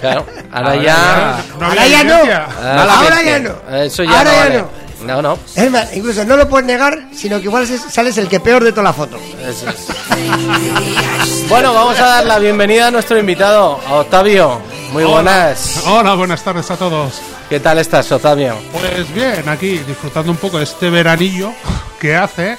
Claro, 0.00 0.26
ahora, 0.52 0.70
Ahora 0.72 0.82
ya. 0.82 1.44
No 1.58 1.66
ahora 1.66 1.86
ya 1.86 2.04
no. 2.04 2.24
Malamente. 2.24 2.92
Ahora 2.92 3.22
ya 3.22 3.38
no. 3.38 3.76
Eso 3.78 4.04
ya 4.04 4.18
Ahora 4.18 4.24
no 4.24 4.32
ya 4.36 4.40
vale. 4.40 4.58
no. 4.58 4.86
No, 5.06 5.22
no. 5.22 5.38
Es 5.54 5.70
más, 5.70 5.94
incluso 5.96 6.24
no 6.24 6.36
lo 6.36 6.48
puedes 6.48 6.66
negar, 6.66 7.08
sino 7.14 7.38
que 7.38 7.44
igual 7.44 7.62
es- 7.64 7.82
sales 7.92 8.16
el 8.18 8.28
que 8.28 8.40
peor 8.40 8.62
de 8.64 8.70
toda 8.72 8.82
la 8.84 8.92
foto. 8.92 9.18
Eso 9.46 9.68
es. 9.70 11.48
Bueno, 11.48 11.72
vamos 11.74 11.98
a 11.98 12.06
dar 12.06 12.26
la 12.26 12.38
bienvenida 12.38 12.88
a 12.88 12.90
nuestro 12.90 13.18
invitado, 13.18 13.80
a 13.86 13.94
Octavio. 13.94 14.60
Muy 14.92 15.04
buenas. 15.04 15.82
Hola, 15.86 16.14
buenas 16.14 16.42
tardes 16.42 16.70
a 16.70 16.76
todos. 16.76 17.14
¿Qué 17.48 17.60
tal 17.60 17.78
estás, 17.78 18.10
Octavio? 18.12 18.56
Pues 18.72 19.12
bien, 19.14 19.48
aquí 19.48 19.78
disfrutando 19.78 20.30
un 20.32 20.38
poco 20.38 20.58
de 20.58 20.64
este 20.64 20.90
veranillo 20.90 21.52
que 22.00 22.16
hace. 22.16 22.56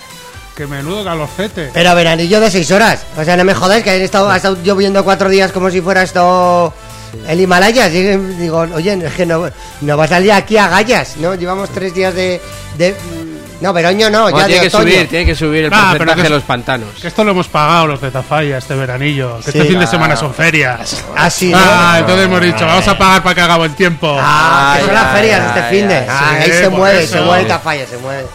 Que 0.57 0.65
menudo 0.65 1.03
calorcete. 1.03 1.69
Pero 1.71 1.93
veranillo 1.93 2.39
de 2.41 2.49
seis 2.49 2.71
horas. 2.71 3.05
O 3.15 3.23
sea, 3.23 3.37
no 3.37 3.43
me 3.43 3.53
jodáis 3.53 3.83
que 3.83 3.91
ha 3.91 3.95
estado, 3.95 4.29
ha 4.29 4.37
estado 4.37 4.57
lloviendo 4.63 5.03
cuatro 5.03 5.29
días 5.29 5.51
como 5.51 5.69
si 5.69 5.81
fuera 5.81 6.01
esto 6.01 6.73
el 7.27 7.39
Himalaya. 7.39 7.89
Digo, 7.89 8.65
oye, 8.73 8.93
es 9.05 9.13
que 9.13 9.25
no, 9.27 9.47
no 9.81 9.97
va 9.97 10.05
a 10.05 10.07
salir 10.07 10.31
aquí 10.31 10.57
a 10.57 10.67
gallas, 10.67 11.17
¿no? 11.17 11.35
Llevamos 11.35 11.69
tres 11.69 11.93
días 11.93 12.13
de... 12.15 12.41
de 12.77 12.95
no, 13.61 13.73
veroño 13.73 14.09
no, 14.11 14.23
Bueno, 14.23 14.37
ya 14.39 14.45
tiene 14.45 14.61
de 14.63 14.69
que 14.69 14.75
otoño. 14.75 14.91
subir, 14.93 15.07
tiene 15.09 15.25
que 15.25 15.35
subir 15.35 15.65
el 15.65 15.73
Ah, 15.73 15.89
porcentaje 15.89 16.17
que 16.17 16.23
de 16.23 16.29
los 16.29 16.43
pantanos. 16.43 16.89
Que 17.01 17.07
esto 17.07 17.23
lo 17.23 17.31
hemos 17.31 17.47
pagado 17.47 17.87
los 17.87 18.01
de 18.01 18.11
Tafalla 18.11 18.57
este 18.59 18.75
veranillo. 18.75 19.37
Que 19.37 19.51
Sí. 19.51 19.57
este 19.59 19.69
fin 19.69 19.79
de 19.79 19.87
semana 19.87 20.15
son 20.15 20.31
ferias. 20.33 21.03
Así, 21.15 21.49
¿no? 21.51 21.57
Ah, 21.59 21.97
entonces 21.99 22.25
hemos 22.25 22.41
dicho, 22.41 22.65
vamos 22.67 22.87
a 22.87 22.95
pagar 22.97 23.23
para 23.23 23.33
que 23.35 23.41
haga 23.41 23.57
buen 23.57 23.73
tiempo. 23.73 24.15
Ah, 24.19 24.75
que 24.79 24.85
son 24.85 24.93
las 24.93 25.11
ferias 25.11 25.41
ay, 25.41 25.47
este 25.59 25.69
fin 25.75 25.87
de. 25.87 25.95
Ah, 26.07 26.35
sí, 26.43 26.51
ahí 26.51 26.57
se 26.57 26.69
mueve, 26.69 27.03
eso. 27.03 27.13
se 27.13 27.21
mueve 27.21 27.45
Tafalla, 27.45 27.85
se 27.87 27.97
mueve. 27.97 28.25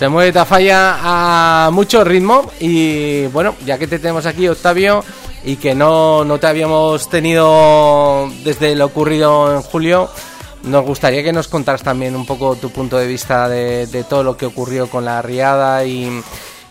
Se 0.00 0.08
mueve 0.08 0.32
Tafalla 0.32 1.66
a 1.66 1.70
mucho 1.70 2.02
ritmo 2.04 2.50
y 2.58 3.26
bueno, 3.26 3.54
ya 3.66 3.76
que 3.76 3.86
te 3.86 3.98
tenemos 3.98 4.24
aquí, 4.24 4.48
Octavio, 4.48 5.04
y 5.44 5.56
que 5.56 5.74
no, 5.74 6.24
no 6.24 6.40
te 6.40 6.46
habíamos 6.46 7.10
tenido 7.10 8.30
desde 8.42 8.74
lo 8.76 8.86
ocurrido 8.86 9.54
en 9.54 9.60
julio, 9.60 10.08
nos 10.62 10.86
gustaría 10.86 11.22
que 11.22 11.34
nos 11.34 11.48
contaras 11.48 11.82
también 11.82 12.16
un 12.16 12.24
poco 12.24 12.56
tu 12.56 12.70
punto 12.70 12.96
de 12.96 13.06
vista 13.06 13.46
de, 13.46 13.88
de 13.88 14.04
todo 14.04 14.22
lo 14.22 14.38
que 14.38 14.46
ocurrió 14.46 14.88
con 14.88 15.04
la 15.04 15.20
riada 15.20 15.84
y, 15.84 16.22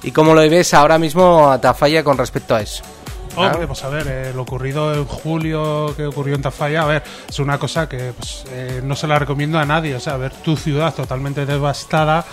y 0.02 0.10
cómo 0.10 0.34
lo 0.34 0.42
ves 0.42 0.74
ahora 0.74 0.98
mismo 0.98 1.52
a 1.52 1.62
Tafalla 1.62 2.04
con 2.04 2.18
respecto 2.18 2.56
a 2.56 2.62
eso. 2.62 2.82
Hombre, 3.36 3.68
pues 3.68 3.84
a 3.84 3.90
ver, 3.90 4.08
eh, 4.10 4.32
lo 4.36 4.42
ocurrido 4.42 4.94
en 4.94 5.06
julio, 5.06 5.94
que 5.96 6.08
ocurrió 6.08 6.36
en 6.36 6.42
Tafalla, 6.42 6.82
a 6.82 6.86
ver, 6.86 7.04
es 7.30 7.40
una 7.40 7.58
cosa 7.58 7.88
que 7.88 8.12
pues, 8.18 8.44
eh, 8.52 8.82
no 8.84 8.96
se 8.96 9.08
la 9.08 9.18
recomiendo 9.18 9.60
a 9.60 9.66
nadie. 9.66 9.96
O 9.96 10.00
sea, 10.00 10.18
ver 10.18 10.34
tu 10.34 10.58
ciudad 10.58 10.94
totalmente 10.94 11.46
devastada, 11.46 12.26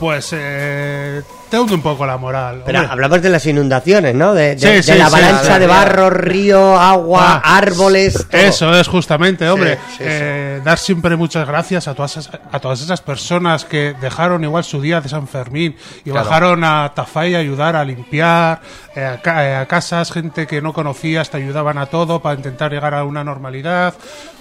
pues 0.00 0.30
eh, 0.32 1.22
te 1.50 1.58
hunde 1.58 1.74
un 1.74 1.82
poco 1.82 2.04
la 2.06 2.16
moral. 2.16 2.62
Pero 2.64 2.78
Hombre, 2.78 2.92
hablamos 2.92 3.20
de 3.22 3.28
las 3.28 3.44
inundaciones, 3.46 4.14
¿no? 4.14 4.32
De, 4.34 4.56
de- 4.56 4.58
Sí, 4.58 4.66
de 4.66 4.82
sí, 4.82 4.94
la 4.98 5.06
avalancha 5.06 5.54
sí. 5.54 5.60
de 5.60 5.66
barro, 5.66 6.10
río, 6.10 6.76
agua, 6.78 7.42
Ah, 7.44 7.58
árboles. 7.58 8.26
todo. 8.30 8.40
Eso 8.40 8.74
es 8.74 8.88
justamente, 8.88 9.48
hombre. 9.48 9.78
eh, 10.00 10.60
dar 10.64 10.78
siempre 10.78 11.14
muchas 11.16 11.46
gracias 11.46 11.86
a 11.86 11.94
todas, 11.94 12.16
esas, 12.16 12.40
a 12.50 12.58
todas 12.60 12.80
esas 12.80 13.02
personas 13.02 13.64
que 13.66 13.94
dejaron 14.00 14.42
igual 14.42 14.64
su 14.64 14.80
día 14.80 15.00
de 15.02 15.08
San 15.10 15.28
Fermín 15.28 15.76
y 16.04 16.10
Claro. 16.10 16.24
bajaron 16.26 16.64
a 16.64 16.90
Tafalla 16.94 17.36
a 17.36 17.40
ayudar 17.40 17.76
a 17.76 17.84
limpiar, 17.84 18.60
eh, 18.96 19.04
a, 19.04 19.44
eh, 19.44 19.54
a 19.56 19.66
casas, 19.66 20.10
gente 20.10 20.46
que 20.46 20.62
no 20.62 20.72
conocías, 20.72 21.28
te 21.30 21.36
ayudaban 21.36 21.76
a 21.78 21.86
todo 21.86 22.20
para 22.22 22.36
intentar 22.36 22.72
llegar 22.72 22.94
a 22.94 23.04
una 23.04 23.22
normalidad. 23.22 23.92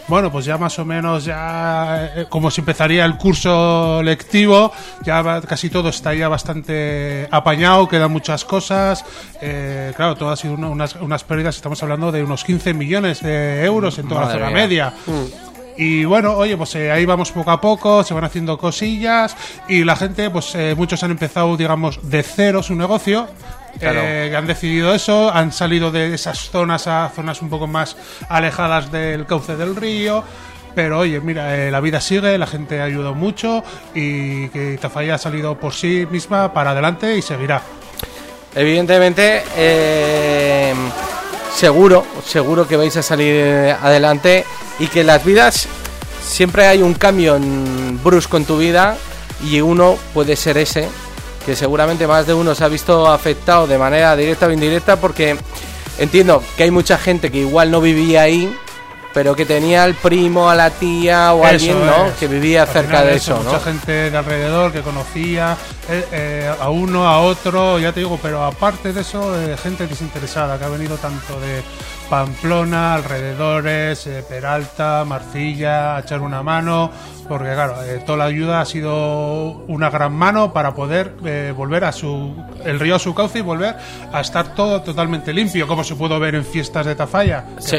Bueno, 0.10 0.32
pues 0.32 0.44
ya 0.46 0.58
más 0.58 0.78
o 0.80 0.86
menos, 0.86 1.24
ya 1.26 2.12
eh, 2.16 2.26
como 2.28 2.50
si 2.50 2.62
empezaría 2.62 3.06
el 3.06 3.16
curso 3.16 4.02
lectivo, 4.04 4.72
ya 5.06 5.22
va- 5.22 5.40
casi 5.42 5.70
todo 5.70 5.90
está 5.90 6.16
ya 6.16 6.28
bastante 6.28 7.28
apañado, 7.30 7.88
quedan 7.88 8.12
muchas 8.12 8.44
cosas. 8.44 9.06
eh, 9.42 9.94
claro, 9.96 10.16
todo 10.16 10.32
ha 10.32 10.36
sido 10.36 10.56
una- 10.56 10.70
unas, 10.70 10.96
unas 10.96 11.24
pérdidas, 11.24 11.56
estamos 11.56 11.82
hablando 11.84 12.12
de 12.12 12.24
unos 12.24 12.44
15 12.44 12.74
millones 12.74 13.22
de 13.22 13.64
euros 13.64 13.98
en 14.00 14.08
toda 14.08 14.22
Madre 14.22 14.40
la 14.40 14.46
zona 14.48 14.52
mía. 14.56 14.64
media. 14.68 14.94
Y 15.78 16.04
bueno, 16.06 16.34
oye, 16.34 16.58
pues 16.58 16.76
eh, 16.76 16.92
ahí 16.92 17.06
vamos 17.06 17.32
poco 17.32 17.52
a 17.52 17.62
poco, 17.62 18.04
se 18.04 18.14
van 18.14 18.26
haciendo 18.26 18.58
cosillas 18.58 19.36
y 19.70 19.84
la 19.86 19.96
gente, 19.96 20.30
pues 20.30 20.54
eh, 20.56 20.74
muchos 20.76 21.02
han 21.04 21.12
empezado, 21.12 21.56
digamos, 21.56 22.00
de 22.10 22.22
cero 22.24 22.62
su 22.64 22.76
negocio. 22.76 23.28
Claro. 23.80 24.00
eh, 24.04 24.34
han 24.36 24.48
decidido 24.48 24.94
eso, 24.94 25.32
han 25.32 25.52
salido 25.52 25.92
de 25.92 26.14
esas 26.14 26.50
zonas 26.50 26.88
a 26.88 27.10
zonas 27.16 27.42
un 27.42 27.50
poco 27.50 27.68
más 27.68 27.96
alejadas 28.30 28.92
del 28.92 29.26
cauce 29.26 29.56
del 29.56 29.76
río. 29.76 30.24
Pero 30.76 31.00
oye, 31.00 31.20
mira, 31.20 31.56
eh, 31.58 31.72
la 31.72 31.80
vida 31.82 32.00
sigue, 32.00 32.38
la 32.38 32.46
gente 32.48 32.80
ha 32.80 32.86
ayudado 32.86 33.16
mucho 33.16 33.64
y 33.94 34.48
que 34.50 34.78
Tafalla 34.80 35.16
ha 35.16 35.18
salido 35.18 35.60
por 35.60 35.74
sí 35.74 36.08
misma 36.10 36.54
para 36.54 36.72
adelante 36.72 37.18
y 37.18 37.22
seguirá. 37.22 37.62
Evidentemente, 38.56 39.44
eh, 39.58 40.74
seguro, 41.54 42.06
seguro 42.26 42.68
que 42.68 42.78
vais 42.78 42.96
a 42.98 43.04
salir 43.04 43.76
adelante 43.82 44.46
y 44.80 44.88
que 44.88 45.04
las 45.04 45.24
vidas 45.24 45.68
siempre 46.24 46.68
hay 46.68 46.82
un 46.82 46.94
cambio 46.94 47.36
en- 47.36 48.00
brusco 48.04 48.38
en 48.38 48.46
tu 48.46 48.58
vida 48.58 48.98
y 49.44 49.62
uno 49.62 49.98
puede 50.14 50.36
ser 50.36 50.58
ese 50.58 50.88
que 51.50 51.56
seguramente 51.56 52.06
más 52.06 52.28
de 52.28 52.36
uno 52.36 52.54
se 52.54 52.64
ha 52.64 52.68
visto 52.68 53.08
afectado 53.08 53.66
de 53.66 53.80
manera 53.80 54.16
directa 54.16 54.46
o 54.46 54.52
indirecta 54.52 54.98
porque 54.98 55.36
entiendo 55.98 56.44
que 56.56 56.62
hay 56.62 56.70
mucha 56.70 56.96
gente 57.00 57.32
que 57.32 57.40
igual 57.40 57.72
no 57.72 57.82
vivía 57.82 58.22
ahí 58.22 58.56
pero 59.16 59.36
que 59.36 59.48
tenía 59.48 59.84
al 59.84 59.96
primo, 59.96 60.52
a 60.52 60.54
la 60.54 60.70
tía 60.70 61.34
o 61.34 61.44
a 61.44 61.50
alguien 61.50 61.84
¿no? 61.84 62.06
es. 62.06 62.14
que 62.20 62.28
vivía 62.28 62.62
Al 62.62 62.68
cerca 62.68 63.02
de 63.02 63.16
eso, 63.16 63.34
eso, 63.34 63.44
¿no? 63.44 63.50
Mucha 63.50 63.64
gente 63.64 64.12
de 64.12 64.16
alrededor 64.16 64.72
que 64.72 64.82
conocía 64.82 65.58
eh, 65.90 66.06
eh, 66.12 66.52
a 66.60 66.70
uno, 66.70 67.08
a 67.08 67.20
otro, 67.20 67.80
ya 67.80 67.92
te 67.92 68.02
digo, 68.02 68.20
pero 68.22 68.44
aparte 68.44 68.94
de 68.94 69.02
eso, 69.02 69.40
eh, 69.40 69.58
gente 69.58 69.88
desinteresada 69.88 70.58
que 70.60 70.66
ha 70.66 70.70
venido 70.70 70.98
tanto 70.98 71.40
de 71.40 71.62
Pamplona, 72.10 72.96
alrededores, 72.96 74.08
eh, 74.08 74.24
Peralta, 74.28 75.04
Marcilla, 75.06 75.96
a 75.96 76.00
echar 76.00 76.22
una 76.22 76.42
mano, 76.42 76.90
porque 77.28 77.54
claro, 77.54 77.76
eh, 77.84 78.02
toda 78.04 78.18
la 78.20 78.26
ayuda 78.26 78.62
ha 78.62 78.66
sido 78.66 78.96
una 79.68 79.92
gran 79.92 80.14
mano 80.14 80.52
para 80.52 80.74
poder 80.74 81.14
eh, 81.24 81.54
volver 81.56 81.84
a 81.86 81.92
su 81.92 82.36
el 82.66 82.80
río 82.80 82.96
a 82.96 83.00
su 83.00 83.14
cauce 83.14 83.40
y 83.40 83.42
volver 83.44 83.76
a 84.12 84.22
estar 84.22 84.56
todo 84.56 84.82
totalmente 84.82 85.32
limpio, 85.32 85.68
como 85.68 85.84
se 85.84 85.96
pudo 85.96 86.20
ver 86.20 86.34
en 86.34 86.44
fiestas 86.44 86.88
de 86.88 86.96
Tafalla. 86.96 87.46
Sí. 87.60 87.78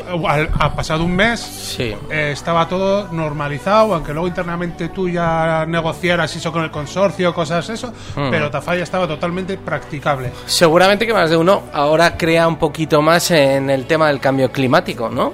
ha 0.61 0.75
pasado 0.77 1.05
un 1.05 1.15
mes, 1.17 1.41
Sí. 1.41 1.93
estaba 2.11 2.69
todo 2.69 3.09
normalizado, 3.13 3.95
aunque 3.95 4.13
luego 4.13 4.29
internamente 4.29 4.89
tú 4.91 5.09
ya 5.09 5.65
negociaras 5.67 6.35
eso 6.37 6.53
con 6.53 6.63
el 6.63 6.71
consorcio, 6.71 7.35
cosas 7.35 7.69
eso, 7.69 7.93
Mm. 8.17 8.31
pero 8.31 8.51
Tafalla 8.51 8.83
estaba 8.83 9.07
totalmente 9.07 9.57
practicable. 9.57 10.33
Seguramente 10.47 11.07
que 11.07 11.13
más 11.15 11.31
de 11.31 11.37
uno 11.37 11.63
ahora 11.73 12.17
crea 12.17 12.47
un 12.49 12.57
poquito 12.57 13.03
más 13.03 13.31
en 13.31 13.71
el 13.71 13.87
tema 13.87 14.09
del 14.09 14.21
cambio 14.21 14.51
climático, 14.51 15.09
¿no? 15.09 15.33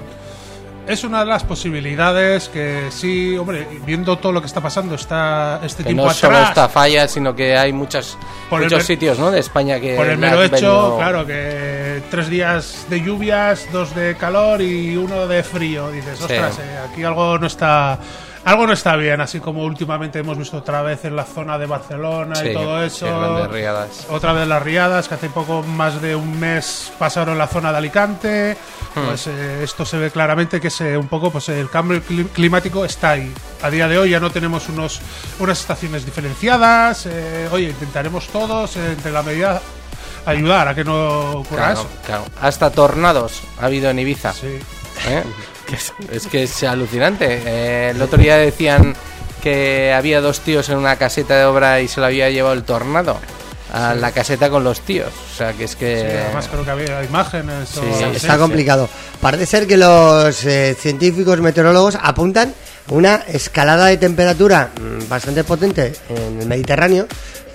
Es 0.87 1.03
una 1.03 1.19
de 1.19 1.25
las 1.25 1.43
posibilidades 1.43 2.47
que 2.47 2.85
sí, 2.91 3.37
hombre, 3.37 3.67
viendo 3.85 4.17
todo 4.19 4.31
lo 4.31 4.39
que 4.39 4.47
está 4.47 4.61
pasando 4.61 4.95
está 4.95 5.59
este 5.61 5.83
Que 5.83 5.89
tiempo 5.89 6.05
no 6.05 6.13
solo 6.13 6.39
esta 6.39 6.69
falla, 6.69 7.09
sino 7.09 7.35
que 7.35 7.57
hay 7.57 7.73
muchos, 7.73 8.17
Por 8.49 8.61
muchos 8.61 8.85
sitios 8.85 9.19
¿no? 9.19 9.29
de 9.29 9.41
España 9.41 9.81
que... 9.81 9.95
por 9.97 10.07
el 10.07 10.17
mero 10.17 10.41
hecho, 10.41 10.53
venido- 10.55 10.97
claro, 10.97 11.25
que 11.25 12.01
tres 12.09 12.29
días 12.29 12.85
de 12.89 13.01
lluvias, 13.01 13.67
dos 13.73 13.93
de 13.95 14.15
calor 14.15 14.61
y 14.61 14.95
uno 14.95 15.27
de 15.27 15.43
frío. 15.43 15.91
Dices, 15.91 16.19
Sí. 16.19 16.23
ostras, 16.23 16.57
eh, 16.59 16.77
aquí 16.89 17.03
algo 17.03 17.37
no 17.37 17.47
está... 17.47 17.99
Algo 18.47 18.65
no 18.65 18.71
está 18.71 18.95
bien, 18.95 19.19
así 19.19 19.41
como 19.41 19.63
últimamente 19.65 20.19
hemos 20.19 20.37
visto 20.37 20.55
otra 20.57 20.81
vez 20.81 21.03
en 21.03 21.17
la 21.17 21.25
zona 21.25 21.57
de 21.57 21.65
Barcelona 21.65 22.33
Sí, 22.35 22.47
y 22.47 22.53
todo 22.53 22.81
eso. 22.81 23.05
sí, 23.45 23.51
riadas. 23.51 24.07
Otra 24.09 24.31
vez 24.31 24.47
las 24.47 24.63
riadas, 24.63 25.09
que 25.09 25.15
hace 25.15 25.27
poco 25.29 25.63
más 25.63 26.01
de 26.01 26.15
un 26.15 26.39
mes 26.39 26.93
pasaron 26.97 27.37
la 27.37 27.47
zona 27.47 27.73
de 27.73 27.77
Alicante. 27.79 28.57
Hmm. 28.95 29.05
Pues 29.05 29.27
eh, 29.27 29.63
esto 29.63 29.83
se 29.85 29.97
ve 29.97 30.11
claramente 30.11 30.61
que 30.61 30.69
es 30.69 30.79
eh, 30.79 30.97
un 30.97 31.09
poco 31.09 31.29
pues 31.29 31.49
el 31.49 31.69
cambio 31.69 32.01
cli- 32.01 32.29
climático 32.29 32.85
está 32.85 33.11
ahí. 33.11 33.33
A 33.63 33.69
día 33.69 33.85
de 33.89 33.97
hoy 33.97 34.11
ya 34.11 34.21
no 34.21 34.29
tenemos 34.31 34.69
unos 34.69 35.01
unas 35.39 35.59
estaciones 35.59 36.05
diferenciadas. 36.05 37.05
eh, 37.05 37.49
oye, 37.51 37.65
intentaremos 37.71 38.27
todos 38.27 38.77
eh, 38.77 38.93
entre 38.93 39.11
la 39.11 39.23
medida 39.23 39.61
ayudar 40.25 40.69
a 40.69 40.73
que 40.73 40.85
no 40.85 41.31
ocurra 41.41 41.73
Claro, 41.73 41.79
eso. 41.81 41.87
claro. 42.05 42.23
Hasta 42.41 42.69
tornados 42.69 43.41
ha 43.61 43.65
habido 43.65 43.89
en 43.89 43.99
Ibiza. 43.99 44.31
Sí. 44.31 44.57
¿eh? 45.09 45.23
Que 45.67 45.75
es, 45.75 45.93
es 46.11 46.27
que 46.27 46.43
es 46.43 46.63
alucinante. 46.63 47.41
Eh, 47.45 47.89
el 47.91 48.01
otro 48.01 48.17
día 48.17 48.37
decían 48.37 48.95
que 49.41 49.93
había 49.93 50.21
dos 50.21 50.39
tíos 50.39 50.69
en 50.69 50.77
una 50.77 50.95
caseta 50.95 51.37
de 51.37 51.45
obra 51.45 51.81
y 51.81 51.87
se 51.87 51.99
lo 51.99 52.05
había 52.05 52.29
llevado 52.29 52.53
el 52.53 52.63
tornado 52.63 53.19
a 53.73 53.93
la 53.93 54.11
caseta 54.11 54.49
con 54.49 54.63
los 54.63 54.81
tíos. 54.81 55.11
O 55.33 55.35
sea, 55.35 55.53
que 55.53 55.65
es 55.65 55.75
que... 55.75 55.99
Sí, 55.99 56.17
además 56.25 56.47
creo 56.47 56.63
que 56.63 56.71
había 56.71 57.03
imágenes. 57.03 57.69
Sí, 57.69 57.81
Está 58.15 58.33
sí. 58.33 58.39
complicado. 58.39 58.89
Parece 59.21 59.45
ser 59.45 59.67
que 59.67 59.77
los 59.77 60.45
eh, 60.45 60.75
científicos 60.79 61.39
meteorólogos 61.41 61.97
apuntan 62.01 62.53
una 62.89 63.15
escalada 63.27 63.87
de 63.87 63.97
temperatura 63.97 64.71
mm, 64.79 65.09
bastante 65.09 65.43
potente 65.43 65.93
en 66.09 66.41
el 66.41 66.47
Mediterráneo 66.47 67.07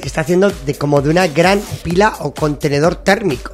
está 0.02 0.22
haciendo 0.22 0.50
de, 0.50 0.74
como 0.74 1.00
de 1.00 1.10
una 1.10 1.26
gran 1.28 1.60
pila 1.82 2.14
o 2.20 2.34
contenedor 2.34 2.96
térmico. 2.96 3.52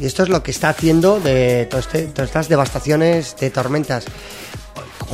Y 0.00 0.06
esto 0.06 0.22
es 0.22 0.28
lo 0.28 0.42
que 0.42 0.50
está 0.50 0.70
haciendo 0.70 1.20
de 1.20 1.66
todo 1.70 1.80
este- 1.80 2.06
todas 2.06 2.28
estas 2.30 2.48
devastaciones 2.48 3.36
de 3.38 3.50
tormentas. 3.50 4.04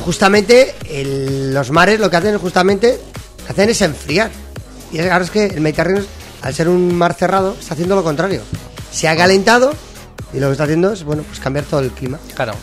Justamente 0.05 0.73
el- 0.89 1.53
los 1.53 1.71
mares 1.71 1.99
lo 1.99 2.09
que 2.09 2.15
hacen 2.17 2.35
es 2.35 2.41
justamente 2.41 2.99
hacen 3.49 3.69
es 3.69 3.81
enfriar. 3.81 4.31
Y 4.91 4.99
ahora 4.99 5.23
es 5.25 5.31
que 5.31 5.45
el 5.45 5.61
Mediterráneo, 5.61 6.03
al 6.41 6.53
ser 6.53 6.69
un 6.69 6.95
mar 6.95 7.13
cerrado, 7.13 7.55
está 7.59 7.73
haciendo 7.73 7.95
lo 7.95 8.03
contrario. 8.03 8.41
Se 8.91 9.07
ha 9.07 9.15
calentado 9.15 9.71
Y 10.31 10.39
lo 10.39 10.45
que 10.45 10.51
está 10.51 10.65
haciendo 10.65 10.93
es, 10.93 11.03
bueno, 11.03 11.23
pues 11.23 11.39
cambiar 11.39 11.65
todo 11.65 11.79
el 11.79 11.89
clima. 11.89 12.19
Claro. 12.35 12.53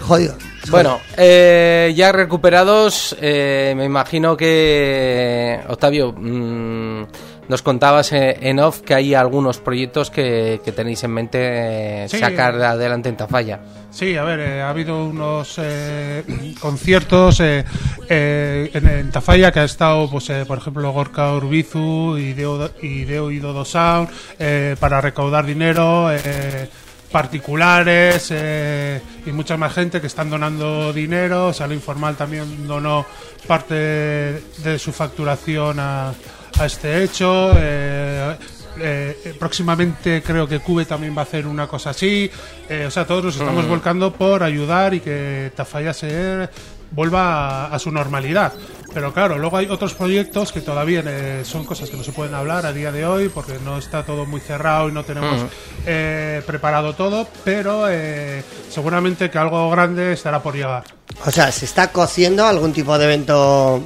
Jodido. 0.00 0.36
Bueno, 0.68 1.00
eh, 1.16 1.94
ya 1.96 2.12
recuperados, 2.12 3.16
eh, 3.22 3.72
me 3.74 3.86
imagino 3.86 4.36
que, 4.36 5.58
Octavio, 5.66 6.12
mm, 6.12 7.04
nos 7.48 7.62
contabas 7.62 8.12
eh, 8.12 8.36
en 8.40 8.58
off 8.60 8.80
que 8.80 8.94
hay 8.94 9.14
algunos 9.14 9.58
proyectos 9.58 10.10
que, 10.10 10.60
que 10.64 10.72
tenéis 10.72 11.02
en 11.04 11.10
mente 11.12 11.38
eh, 12.04 12.08
Sí. 12.08 12.18
sacar 12.18 12.54
adelante 12.62 13.08
en 13.08 13.16
Tafalla. 13.16 13.60
Sí, 13.90 14.16
a 14.16 14.24
ver, 14.24 14.40
eh, 14.40 14.62
ha 14.62 14.70
habido 14.70 15.04
unos 15.04 15.54
eh, 15.58 16.24
conciertos 16.60 17.40
eh, 17.40 17.64
en, 18.08 18.86
en 18.88 19.10
Tafalla 19.10 19.52
que 19.52 19.60
ha 19.60 19.64
estado, 19.64 20.08
pues, 20.10 20.30
por 20.46 20.58
ejemplo, 20.58 20.90
Gorka 20.92 21.32
Urbizu 21.34 22.16
y 22.16 22.32
Deo, 22.32 22.70
y 22.80 23.04
Deo 23.04 23.30
y 23.30 23.38
Dodo 23.38 23.64
Sound 23.64 24.08
para 24.80 25.00
recaudar 25.00 25.44
dinero. 25.44 26.10
particulares 27.12 28.28
eh, 28.30 28.98
y 29.26 29.32
mucha 29.32 29.58
más 29.58 29.74
gente 29.74 30.00
que 30.00 30.06
están 30.06 30.30
donando 30.30 30.92
dinero. 30.94 31.52
Salo 31.52 31.74
Informal 31.74 32.16
también 32.16 32.66
donó 32.66 33.04
parte 33.46 33.74
de 33.74 34.78
su 34.78 34.92
facturación 34.92 35.78
a, 35.78 36.14
a 36.58 36.66
este 36.66 37.02
hecho. 37.04 37.52
eh, 37.56 38.36
eh, 38.78 39.34
próximamente 39.38 40.22
creo 40.22 40.48
que 40.48 40.60
Cube 40.60 40.86
también 40.86 41.14
va 41.16 41.20
a 41.20 41.24
hacer 41.24 41.46
una 41.46 41.66
cosa 41.66 41.90
así. 41.90 42.30
Eh, 42.68 42.86
o 42.86 42.90
sea, 42.90 43.06
todos 43.06 43.24
nos 43.24 43.36
estamos 43.36 43.66
volcando 43.68 44.12
por 44.12 44.42
ayudar 44.42 44.94
y 44.94 45.00
que 45.00 45.52
Tafalla 45.54 45.92
se 45.92 46.48
vuelva 46.90 47.66
a, 47.66 47.74
a 47.74 47.78
su 47.78 47.90
normalidad. 47.90 48.52
Pero 48.94 49.12
claro, 49.14 49.38
luego 49.38 49.56
hay 49.56 49.66
otros 49.66 49.94
proyectos 49.94 50.52
que 50.52 50.60
todavía 50.60 51.02
eh, 51.06 51.42
son 51.44 51.64
cosas 51.64 51.88
que 51.88 51.96
no 51.96 52.04
se 52.04 52.12
pueden 52.12 52.34
hablar 52.34 52.66
a 52.66 52.72
día 52.72 52.92
de 52.92 53.06
hoy 53.06 53.28
porque 53.30 53.54
no 53.64 53.78
está 53.78 54.04
todo 54.04 54.26
muy 54.26 54.40
cerrado 54.40 54.88
y 54.88 54.92
no 54.92 55.02
tenemos 55.04 55.46
eh, 55.86 56.42
preparado 56.46 56.94
todo, 56.94 57.26
pero 57.44 57.86
eh, 57.88 58.42
seguramente 58.70 59.30
que 59.30 59.38
algo 59.38 59.70
grande 59.70 60.12
estará 60.12 60.42
por 60.42 60.54
llegar. 60.54 60.84
O 61.24 61.30
sea, 61.30 61.50
se 61.52 61.64
está 61.64 61.90
cociendo 61.92 62.46
algún 62.46 62.72
tipo 62.72 62.98
de 62.98 63.04
evento. 63.04 63.82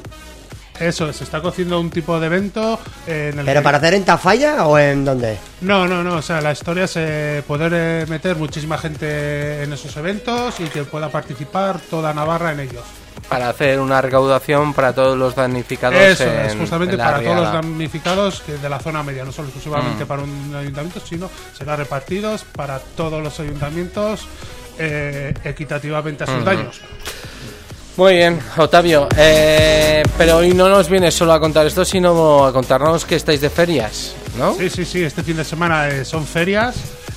Eso, 0.80 1.12
se 1.12 1.24
está 1.24 1.40
cociendo 1.40 1.80
un 1.80 1.90
tipo 1.90 2.18
de 2.20 2.26
evento 2.26 2.78
eh, 3.06 3.30
en 3.32 3.38
el 3.40 3.44
¿Pero 3.46 3.60
que- 3.60 3.64
para 3.64 3.78
hacer 3.78 3.94
en 3.94 4.04
Tafalla 4.04 4.66
o 4.66 4.78
en 4.78 5.04
dónde? 5.04 5.38
No, 5.62 5.86
no, 5.86 6.02
no. 6.04 6.16
O 6.16 6.22
sea, 6.22 6.40
la 6.40 6.52
historia 6.52 6.84
es 6.84 6.92
eh, 6.96 7.42
poder 7.46 7.72
eh, 7.74 8.06
meter 8.08 8.36
muchísima 8.36 8.76
gente 8.78 9.62
en 9.62 9.72
esos 9.72 9.96
eventos 9.96 10.60
y 10.60 10.64
que 10.64 10.84
pueda 10.84 11.08
participar 11.10 11.80
toda 11.80 12.12
Navarra 12.12 12.52
en 12.52 12.60
ellos. 12.60 12.82
Para 13.28 13.48
hacer 13.48 13.80
una 13.80 14.00
recaudación 14.02 14.72
para 14.74 14.92
todos 14.92 15.16
los 15.18 15.34
damnificados. 15.34 15.98
Eso 15.98 16.24
en- 16.24 16.46
es, 16.46 16.54
justamente 16.54 16.92
en 16.94 16.98
la 16.98 17.04
para 17.04 17.22
todos 17.22 17.36
los 17.36 17.52
damnificados 17.52 18.42
de 18.62 18.68
la 18.68 18.78
zona 18.78 19.02
media, 19.02 19.24
no 19.24 19.32
solo 19.32 19.48
exclusivamente 19.48 20.04
Mm. 20.04 20.08
para 20.08 20.22
un 20.22 20.54
ayuntamiento, 20.54 21.00
sino 21.00 21.28
será 21.56 21.74
repartidos 21.76 22.44
para 22.44 22.78
todos 22.78 23.22
los 23.22 23.40
ayuntamientos 23.40 24.28
eh, 24.78 25.32
equitativamente 25.44 26.24
a 26.24 26.26
sus 26.26 26.44
daños. 26.44 26.80
Muy 27.96 28.14
bien, 28.14 28.38
Octavio. 28.58 29.08
eh, 29.16 30.02
pero 30.18 30.38
hoy 30.38 30.52
no 30.52 30.68
nos 30.68 30.88
vienes 30.88 31.14
solo 31.14 31.32
a 31.32 31.40
contar 31.40 31.66
esto, 31.66 31.84
sino 31.84 32.44
a 32.44 32.52
contarnos 32.52 33.04
que 33.06 33.16
estáis 33.16 33.40
de 33.40 33.48
ferias, 33.48 34.14
¿no? 34.38 34.54
Sí, 34.54 34.68
sí, 34.68 34.84
sí. 34.84 35.02
Este 35.02 35.22
fin 35.22 35.36
de 35.36 35.44
semana 35.44 35.88
eh, 35.88 36.04
son 36.04 36.26
ferias, 36.26 36.76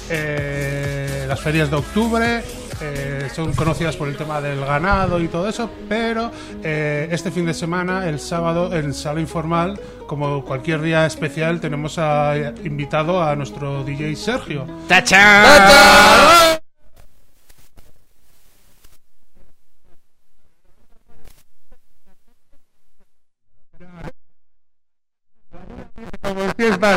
eh, 0.10 1.26
las 1.28 1.40
ferias 1.42 1.70
de 1.70 1.76
octubre. 1.76 2.44
eh, 2.82 3.28
son 3.36 3.52
conocidas 3.56 3.98
por 3.98 4.08
el 4.08 4.16
tema 4.16 4.40
del 4.40 4.62
ganado 4.62 5.20
y 5.20 5.28
todo 5.28 5.50
eso, 5.50 5.70
pero 5.90 6.32
eh, 6.64 7.10
este 7.12 7.30
fin 7.30 7.46
de 7.46 7.54
semana, 7.54 8.08
el 8.08 8.22
sábado, 8.22 8.74
en 8.74 8.94
Sala 8.94 9.20
Informal, 9.20 9.78
como 10.08 10.46
cualquier 10.46 10.82
día 10.82 11.06
especial, 11.06 11.60
tenemos 11.60 11.98
a- 12.00 12.38
invitado 12.64 13.22
a 13.22 13.36
nuestro 13.36 13.84
DJ 13.84 14.16
Sergio. 14.16 14.66
Fiestas, 14.88 16.59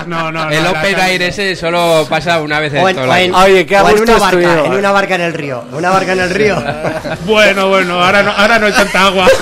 no, 0.07 0.33
no, 0.33 0.33
no. 0.33 0.51
El 0.51 0.65
la- 0.65 0.71
Open 0.71 0.99
Air 0.99 1.23
ese 1.23 1.57
solo 1.57 2.07
pasa 2.09 2.41
una 2.41 2.61
vez 2.61 2.75
en 2.75 2.83
O 2.83 2.89
en, 2.89 2.97
todo 2.97 3.05
el 3.07 3.11
año. 3.11 3.39
Oye, 3.39 3.67
qué 3.67 3.79
o 3.79 3.89
en 3.89 4.01
una 4.01 4.19
barca, 4.19 4.65
en 4.65 4.73
una 4.73 4.93
barca 4.93 5.15
en 5.15 5.21
el 5.21 5.35
río. 5.35 5.65
Una 5.73 5.91
barca 5.91 6.13
en 6.13 6.21
el 6.21 6.31
río. 6.31 6.63
Bueno, 7.25 7.69
bueno, 7.69 8.03
ahora 8.03 8.23
no, 8.23 8.33
ahora 8.33 8.59
no 8.59 8.67
hay 8.67 8.73
tanta 8.73 9.07
agua. 9.07 9.27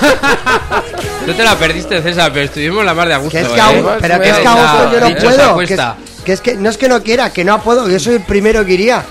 No 1.25 1.35
te 1.35 1.43
la 1.43 1.55
perdiste, 1.55 2.01
César, 2.01 2.31
pero 2.33 2.45
estuvimos 2.45 2.79
en 2.79 2.85
la 2.87 2.93
mar 2.95 3.07
de 3.07 3.13
a 3.13 3.17
gusto. 3.17 3.37
Que 3.37 3.43
es 3.43 3.47
que 3.47 3.59
¿eh? 3.59 3.83
pero 4.01 4.19
que 4.19 4.29
es 4.29 4.37
que 4.39 4.47
a 4.47 4.53
gusto 4.53 4.91
yo 4.91 4.99
no 4.99 5.15
puedo. 5.15 5.57
Que 5.57 5.63
es, 5.63 5.69
cuesta. 5.69 5.95
que 6.25 6.33
es 6.33 6.41
que 6.41 6.55
no 6.55 6.69
es 6.69 6.77
que 6.77 6.89
no 6.89 7.03
quiera, 7.03 7.31
que 7.31 7.43
no 7.45 7.61
puedo. 7.61 7.87
Yo 7.87 7.99
soy 7.99 8.15
el 8.15 8.21
primero 8.21 8.65
que 8.65 8.73
iría. 8.73 9.03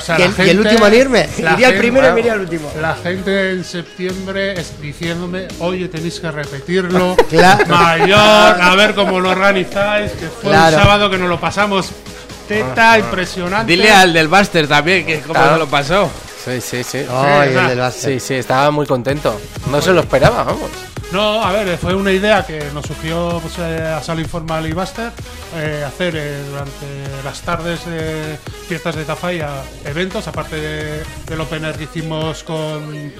Sea, 0.00 0.18
Y 0.18 0.22
el- 0.22 0.34
y 0.46 0.50
el 0.50 0.60
último 0.60 0.86
en 0.86 0.94
irme. 0.94 1.28
la 1.38 1.52
Iría 1.54 1.68
el 1.68 1.72
gente- 1.74 1.78
primero 1.78 2.08
y 2.08 2.12
me 2.12 2.20
iría 2.20 2.34
el 2.34 2.40
último. 2.40 2.70
La 2.80 2.94
gente 2.94 3.50
en 3.52 3.64
septiembre 3.64 4.52
es 4.60 4.80
diciéndome, 4.80 5.48
oye, 5.60 5.88
tenéis 5.88 6.20
que 6.20 6.30
repetirlo. 6.30 7.16
Claro. 7.30 7.66
Mayor, 7.66 8.18
a 8.18 8.74
ver 8.76 8.94
cómo 8.94 9.18
lo 9.20 9.30
organizáis, 9.30 10.12
que 10.12 10.26
fue 10.28 10.50
Claro. 10.50 10.76
un 10.76 10.82
sábado 10.82 11.10
que 11.10 11.18
nos 11.18 11.28
lo 11.28 11.40
pasamos 11.40 11.88
teta, 12.48 12.98
impresionante. 12.98 13.72
Dile 13.72 13.90
al 13.92 14.12
del 14.12 14.28
Buster 14.28 14.68
también 14.68 15.06
que 15.06 15.20
cómo 15.20 15.34
Claro. 15.34 15.52
se 15.54 15.58
lo 15.60 15.66
pasó. 15.68 16.10
Sí, 16.44 16.60
sí, 16.60 16.82
sí. 16.84 16.98
Ay, 17.10 17.48
el 17.50 17.54
nada. 17.54 17.68
del 17.68 17.78
Basket. 17.78 18.08
Sí, 18.14 18.20
sí, 18.20 18.34
estaba 18.34 18.70
muy 18.70 18.84
contento. 18.86 19.40
No 19.70 19.80
se 19.80 19.92
lo 19.92 20.00
esperaba, 20.00 20.42
vamos. 20.44 20.70
No, 21.12 21.44
a 21.44 21.52
ver, 21.52 21.76
fue 21.78 21.94
una 21.94 22.10
idea 22.10 22.44
que 22.44 22.64
nos 22.72 22.86
surgió 22.86 23.38
pues, 23.42 23.54
eh, 23.58 23.94
a 23.96 24.02
Sala 24.02 24.22
Informal 24.22 24.66
y 24.66 24.72
Buster 24.72 25.10
eh, 25.56 25.84
hacer 25.86 26.14
eh, 26.16 26.42
durante 26.50 27.22
las 27.22 27.40
tardes 27.42 27.84
de 27.86 28.38
fiestas 28.72 28.96
de 28.96 29.04
Tafalla 29.04 29.50
eventos, 29.84 30.26
aparte 30.28 30.56
de- 30.56 31.02
del 31.28 31.40
Open 31.42 31.62
Air 31.62 31.74
que 31.76 31.84
hicimos 31.84 32.42
con, 32.42 33.12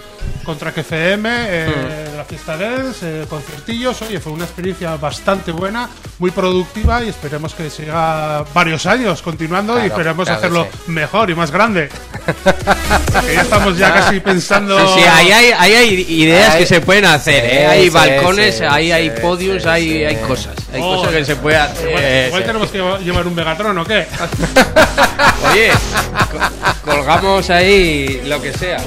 con 0.45 0.57
Track 0.57 0.79
FM, 0.79 1.29
eh, 1.31 2.09
de 2.11 2.17
la 2.17 2.25
fiesta 2.25 2.57
Dance, 2.57 3.01
eh, 3.23 3.27
conciertillos. 3.29 4.01
Oye, 4.01 4.19
fue 4.19 4.33
una 4.33 4.45
experiencia 4.45 4.97
bastante 4.97 5.53
buena, 5.53 5.91
muy 6.19 6.31
productiva 6.31 7.05
y 7.05 7.11
esperemos 7.11 7.53
que 7.55 7.69
siga 7.69 8.45
varios 8.55 8.87
años 8.87 9.21
continuando 9.21 9.75
y 9.75 9.81
Claro, 9.83 9.93
esperemos 9.93 10.25
claro 10.25 10.39
hacerlo 10.39 10.67
sí. 10.73 10.91
mejor 10.91 11.29
y 11.29 11.35
más 11.35 11.51
grande. 11.51 11.91
ya 13.35 13.43
estamos 13.43 13.77
ya 13.77 13.93
casi 13.93 14.21
pensando. 14.21 14.79
Sí, 14.95 15.01
sí, 15.03 15.07
ahí 15.07 15.33
hay, 15.33 15.53
ahí 15.59 15.73
hay 15.75 16.01
ideas 16.09 16.55
Hay- 16.55 16.61
que 16.61 16.67
se 16.67 16.81
pueden 16.81 17.05
hacer, 17.05 17.45
Sí, 17.45 17.57
¿eh? 17.59 17.67
Hay 17.67 17.83
sí, 17.85 17.91
balcones, 17.91 18.57
sí, 18.57 18.65
ahí 18.67 18.91
hay 18.91 19.11
podios, 19.11 19.63
sí, 19.65 19.69
hay, 19.69 19.89
sí. 19.91 20.05
hay 20.05 20.17
cosas. 20.17 20.55
Hay 20.73 20.81
Oh, 20.83 20.97
cosas 20.97 21.13
que 21.13 21.25
se 21.27 21.37
pueden 21.37 21.61
hacer. 21.61 21.89
Igual, 21.91 22.05
igual 22.29 22.43
sí. 22.43 22.47
tenemos 22.47 22.71
que 22.71 23.05
llevar 23.05 23.27
un 23.27 23.35
Megatron 23.35 23.77
o 23.77 23.85
qué. 23.85 24.07
Oye, 25.51 25.71
co- 26.31 26.91
colgamos 26.91 27.51
ahí 27.51 28.23
lo 28.27 28.41
que 28.41 28.53
sea. 28.53 28.79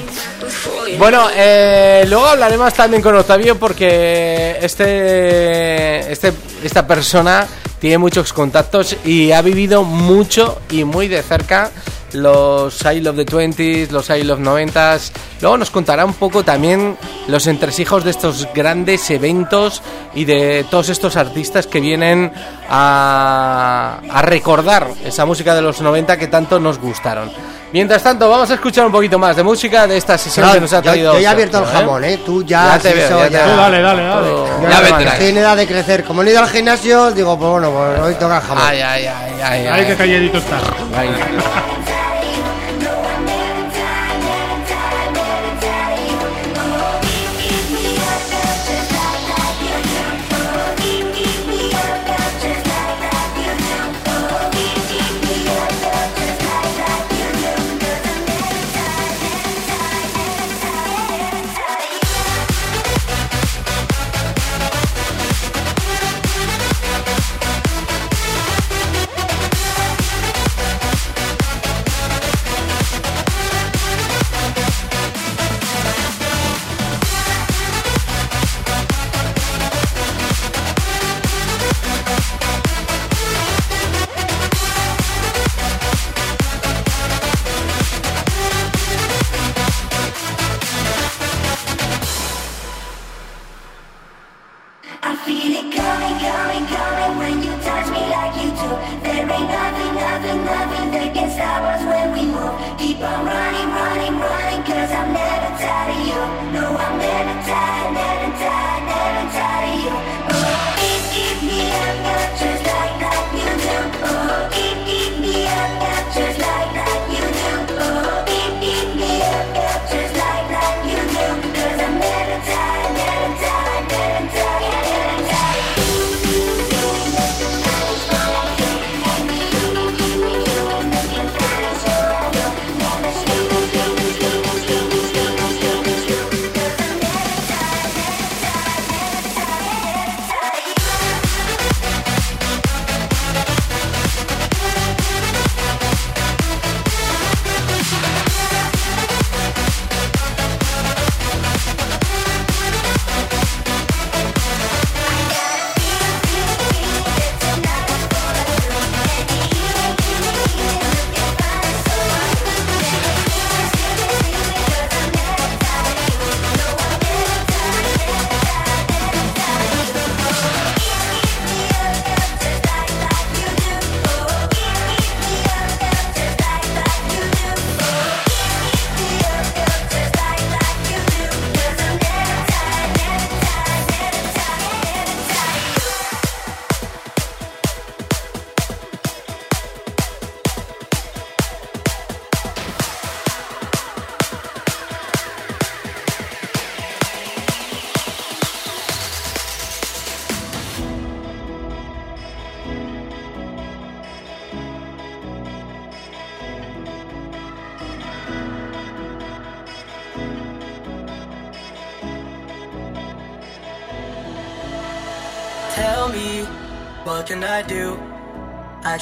Bueno, 0.98 1.28
eh, 1.34 2.04
luego 2.08 2.26
hablaremos 2.26 2.72
también 2.74 3.02
con 3.02 3.14
Octavio 3.16 3.58
porque 3.58 4.56
este, 4.60 6.10
este, 6.12 6.32
esta 6.62 6.86
persona 6.86 7.46
tiene 7.78 7.98
muchos 7.98 8.32
contactos 8.32 8.96
y 9.04 9.32
ha 9.32 9.42
vivido 9.42 9.84
mucho 9.84 10.60
y 10.70 10.84
muy 10.84 11.08
de 11.08 11.22
cerca 11.22 11.70
los 12.12 12.80
I 12.84 13.00
Love 13.00 13.16
the 13.16 13.26
20s, 13.26 13.90
los 13.90 14.08
I 14.10 14.22
Love 14.24 14.40
90s. 14.40 15.10
Luego 15.40 15.56
nos 15.58 15.70
contará 15.70 16.04
un 16.04 16.14
poco 16.14 16.42
también 16.44 16.96
los 17.28 17.46
entresijos 17.46 18.04
de 18.04 18.10
estos 18.10 18.48
grandes 18.54 19.10
eventos 19.10 19.82
y 20.14 20.24
de 20.24 20.64
todos 20.70 20.88
estos 20.88 21.16
artistas 21.16 21.66
que 21.66 21.80
vienen 21.80 22.32
a, 22.68 23.98
a 24.10 24.22
recordar 24.22 24.88
esa 25.04 25.24
música 25.26 25.54
de 25.54 25.62
los 25.62 25.80
90 25.80 26.16
que 26.16 26.28
tanto 26.28 26.58
nos 26.60 26.78
gustaron. 26.78 27.30
Mientras 27.72 28.02
tanto, 28.02 28.30
vamos 28.30 28.48
a 28.50 28.54
escuchar 28.54 28.86
un 28.86 28.92
poquito 28.92 29.18
más 29.18 29.34
de 29.36 29.42
música 29.42 29.86
de 29.86 29.96
esta 29.96 30.16
sesión 30.16 30.46
No, 30.46 30.52
que 30.54 30.60
nos 30.60 30.72
ha 30.72 30.76
yo, 30.76 30.82
traído. 30.82 31.12
yo 31.14 31.20
ya 31.20 31.28
he 31.30 31.32
abierto 31.32 31.58
el 31.58 31.64
¿eh? 31.64 31.66
jamón, 31.72 32.04
¿eh? 32.04 32.20
Tú 32.24 32.42
ya, 32.44 32.76
Ya 32.76 32.78
te 32.78 32.94
veo, 32.94 33.28
ya. 33.28 33.44
Tú 33.44 33.56
dale, 33.56 33.82
dale, 33.82 34.02
dale. 34.04 34.28
Yo 34.28 34.46
Ya 34.62 34.70
ya 34.70 34.80
vendrás. 34.80 35.12
estoy 35.14 35.28
en 35.28 35.36
edad 35.38 35.56
de 35.56 35.66
crecer. 35.66 36.04
Como 36.04 36.22
no 36.22 36.28
he 36.28 36.32
ido 36.32 36.40
al 36.42 36.48
gimnasio, 36.48 37.10
digo, 37.10 37.36
pues 37.36 37.50
bueno, 37.50 37.70
pues 37.72 38.00
hoy 38.00 38.14
toca 38.14 38.36
el 38.36 38.42
jamón. 38.42 38.62
Ay, 38.66 38.80
ay, 38.80 39.06
ay, 39.06 39.32
ay, 39.34 39.42
Ay, 39.42 39.66
ay. 39.66 39.86
qué 39.86 39.96
calladito 39.96 40.38
está. 40.38 40.58
Ay. 40.96 41.10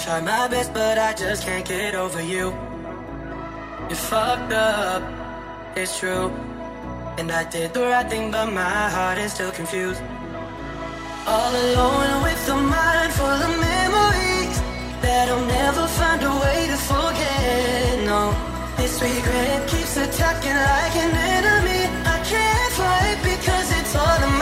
Try 0.05 0.21
my 0.21 0.47
best, 0.49 0.75
but 0.75 0.99
I 0.99 1.15
just 1.15 1.45
can't 1.45 1.67
get 1.67 1.95
over 1.95 2.23
you. 2.23 2.53
You 3.89 3.97
fucked 3.97 4.53
up, 4.53 5.03
it's 5.77 5.99
true. 5.99 6.29
And 7.17 7.33
I 7.33 7.45
did 7.49 7.73
the 7.73 7.85
right 7.93 8.09
thing, 8.11 8.31
but 8.31 8.53
my 8.53 8.91
heart 8.97 9.17
is 9.17 9.33
still 9.33 9.51
confused. 9.51 10.03
All 11.27 11.53
alone 11.65 12.23
with 12.23 12.49
a 12.55 12.57
mind 12.75 13.13
full 13.19 13.41
of 13.47 13.53
memories 13.73 14.57
that 15.05 15.27
I'll 15.33 15.47
never 15.59 15.87
find 15.99 16.21
a 16.23 16.35
way 16.45 16.61
to 16.73 16.79
forget. 16.93 18.05
No, 18.05 18.21
this 18.77 19.01
regret 19.01 19.69
keeps 19.71 19.97
attacking 19.97 20.59
like 20.73 20.97
an 21.05 21.15
enemy. 21.37 21.83
I 22.15 22.19
can't 22.33 22.73
fight 22.79 23.19
because 23.33 23.69
it's 23.79 23.95
all 23.97 24.21
in 24.27 24.34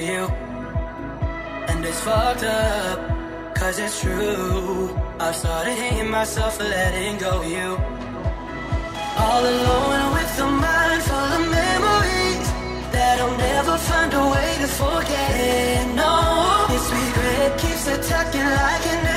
you. 0.00 0.24
And 1.68 1.84
it's 1.84 2.00
fucked 2.00 2.44
up, 2.44 2.98
cause 3.54 3.78
it's 3.78 4.00
true. 4.00 4.96
I've 5.18 5.36
started 5.36 5.74
hating 5.74 6.10
myself 6.10 6.56
for 6.56 6.64
letting 6.64 7.18
go 7.18 7.40
of 7.40 7.46
you. 7.46 7.68
All 9.18 9.42
alone 9.54 10.12
with 10.14 10.40
a 10.40 10.46
mind 10.46 11.02
full 11.02 11.30
of 11.38 11.42
memories 11.60 12.46
that 12.94 13.20
I'll 13.20 13.36
never 13.36 13.76
find 13.76 14.12
a 14.14 14.24
way 14.34 14.50
to 14.62 14.68
forget. 14.80 15.30
It. 15.36 15.94
No, 15.94 16.66
this 16.70 16.86
regret 16.90 17.58
keeps 17.58 17.86
attacking 17.86 18.48
like 18.60 18.86
an 18.94 19.09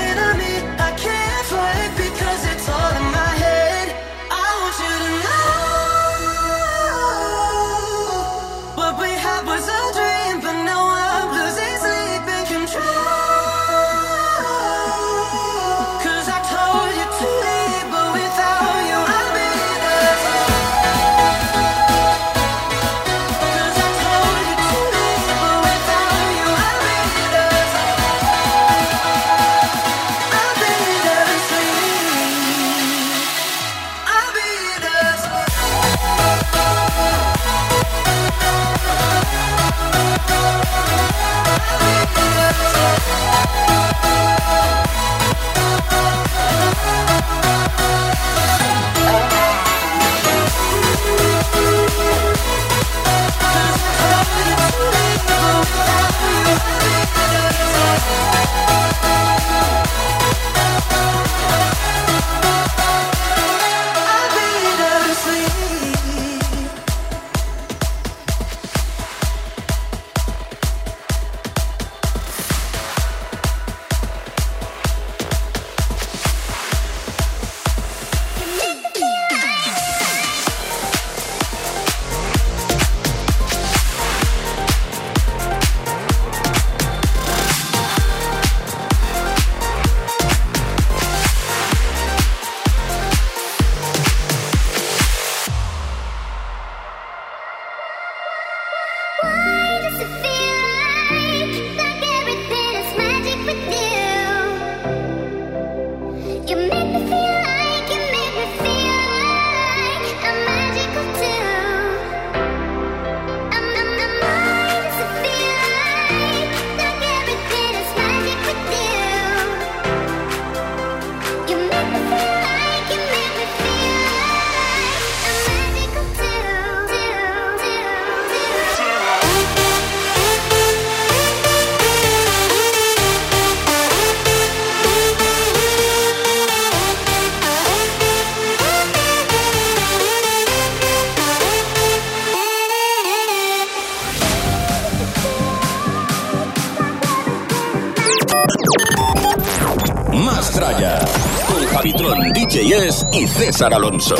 César 153.43 153.73
Alonso. 153.73 154.15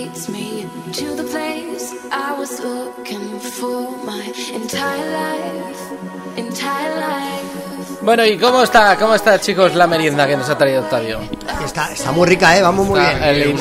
Me, 0.00 0.06
leads 0.06 0.28
me 0.28 0.64
to 0.92 1.14
the 1.16 1.24
place 1.24 1.94
I 2.10 2.32
was 2.38 2.58
looking 2.60 3.38
for 3.40 3.90
my 4.04 4.22
entire 4.54 5.10
life, 5.12 5.80
entire 6.36 6.94
life. 6.96 7.46
Bueno, 8.02 8.24
¿y 8.24 8.38
cómo 8.38 8.62
está, 8.62 8.96
cómo 8.96 9.14
está, 9.14 9.38
chicos, 9.38 9.74
la 9.74 9.86
merienda 9.86 10.26
que 10.26 10.34
nos 10.34 10.48
ha 10.48 10.56
traído 10.56 10.80
Octavio? 10.80 11.20
Está, 11.62 11.92
está 11.92 12.10
muy 12.12 12.26
rica, 12.26 12.56
¿eh? 12.56 12.62
Vamos 12.62 12.86
muy 12.88 12.98
Está 12.98 13.12
bien. 13.12 13.24
el, 13.28 13.42
el 13.42 13.48
el- 13.50 13.58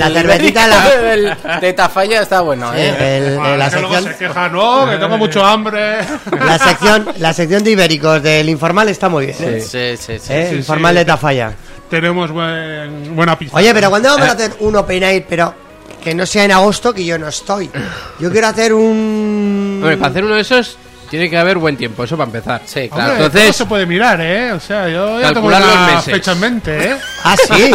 La 0.00 0.06
el 0.06 0.12
cervecita, 0.14 0.88
del- 0.88 1.36
de 1.60 1.72
Tafalla 1.74 2.22
está 2.22 2.40
bueno, 2.40 2.72
¿eh? 2.74 3.18
El- 3.18 3.38
Ah, 3.38 3.56
la, 3.58 3.68
que 3.68 3.78
luego 3.80 3.94
sección, 3.96 4.12
se 4.14 4.18
queja, 4.26 4.48
no, 4.48 4.88
que 4.88 4.96
tengo 4.96 5.18
mucho 5.18 5.44
hambre. 5.44 5.98
la, 6.46 6.58
sección, 6.58 7.08
la 7.18 7.34
sección 7.34 7.62
de 7.62 7.72
ibéricos 7.72 8.22
del 8.22 8.48
informal 8.48 8.88
está 8.88 9.10
muy 9.10 9.26
bien. 9.26 9.36
¿eh? 9.40 9.60
Sí, 9.60 9.96
sí, 9.98 10.18
sí. 10.18 10.32
¿Eh? 10.32 10.46
sí, 10.50 10.56
informal 10.56 10.94
sí. 10.94 10.98
de 11.00 11.04
Tafalla. 11.04 11.52
Tenemos 11.92 12.30
buen- 12.30 13.14
buena 13.14 13.38
pizza. 13.38 13.54
Oye, 13.54 13.74
pero 13.74 13.90
¿cuándo 13.90 14.08
Eh. 14.08 14.12
vamos 14.12 14.28
a 14.28 14.32
hacer 14.32 14.52
un 14.60 14.74
open 14.76 15.02
air? 15.02 15.26
Pero 15.28 15.54
que 16.02 16.14
no 16.14 16.24
sea 16.24 16.44
en 16.44 16.52
agosto, 16.52 16.94
que 16.94 17.04
yo 17.04 17.18
no 17.18 17.28
estoy. 17.28 17.70
Yo 18.18 18.30
quiero 18.32 18.46
hacer 18.46 18.72
un... 18.72 19.80
Hombre, 19.82 19.98
para 19.98 20.10
hacer 20.10 20.24
uno 20.24 20.34
de 20.36 20.40
esos 20.40 20.78
tiene 21.10 21.28
que 21.28 21.36
haber 21.36 21.58
buen 21.58 21.76
tiempo, 21.76 22.02
eso 22.04 22.16
para 22.16 22.28
empezar. 22.28 22.62
Sí, 22.64 22.80
Hombre, 22.84 22.88
claro. 22.96 23.12
entonces- 23.16 23.42
todo 23.42 23.52
se 23.52 23.66
puede 23.66 23.84
mirar, 23.84 24.18
¿eh? 24.22 24.52
O 24.52 24.58
sea, 24.60 24.88
yo 24.88 25.20
ya 25.20 25.28
tengo 25.34 25.48
Calcular 25.50 25.60
los 25.60 25.72
una 25.76 25.86
meses. 25.96 26.14
fecha 26.14 26.32
en 26.32 26.40
mente, 26.40 26.84
¿eh? 26.92 26.96
Ah, 27.24 27.36
sí. 27.36 27.70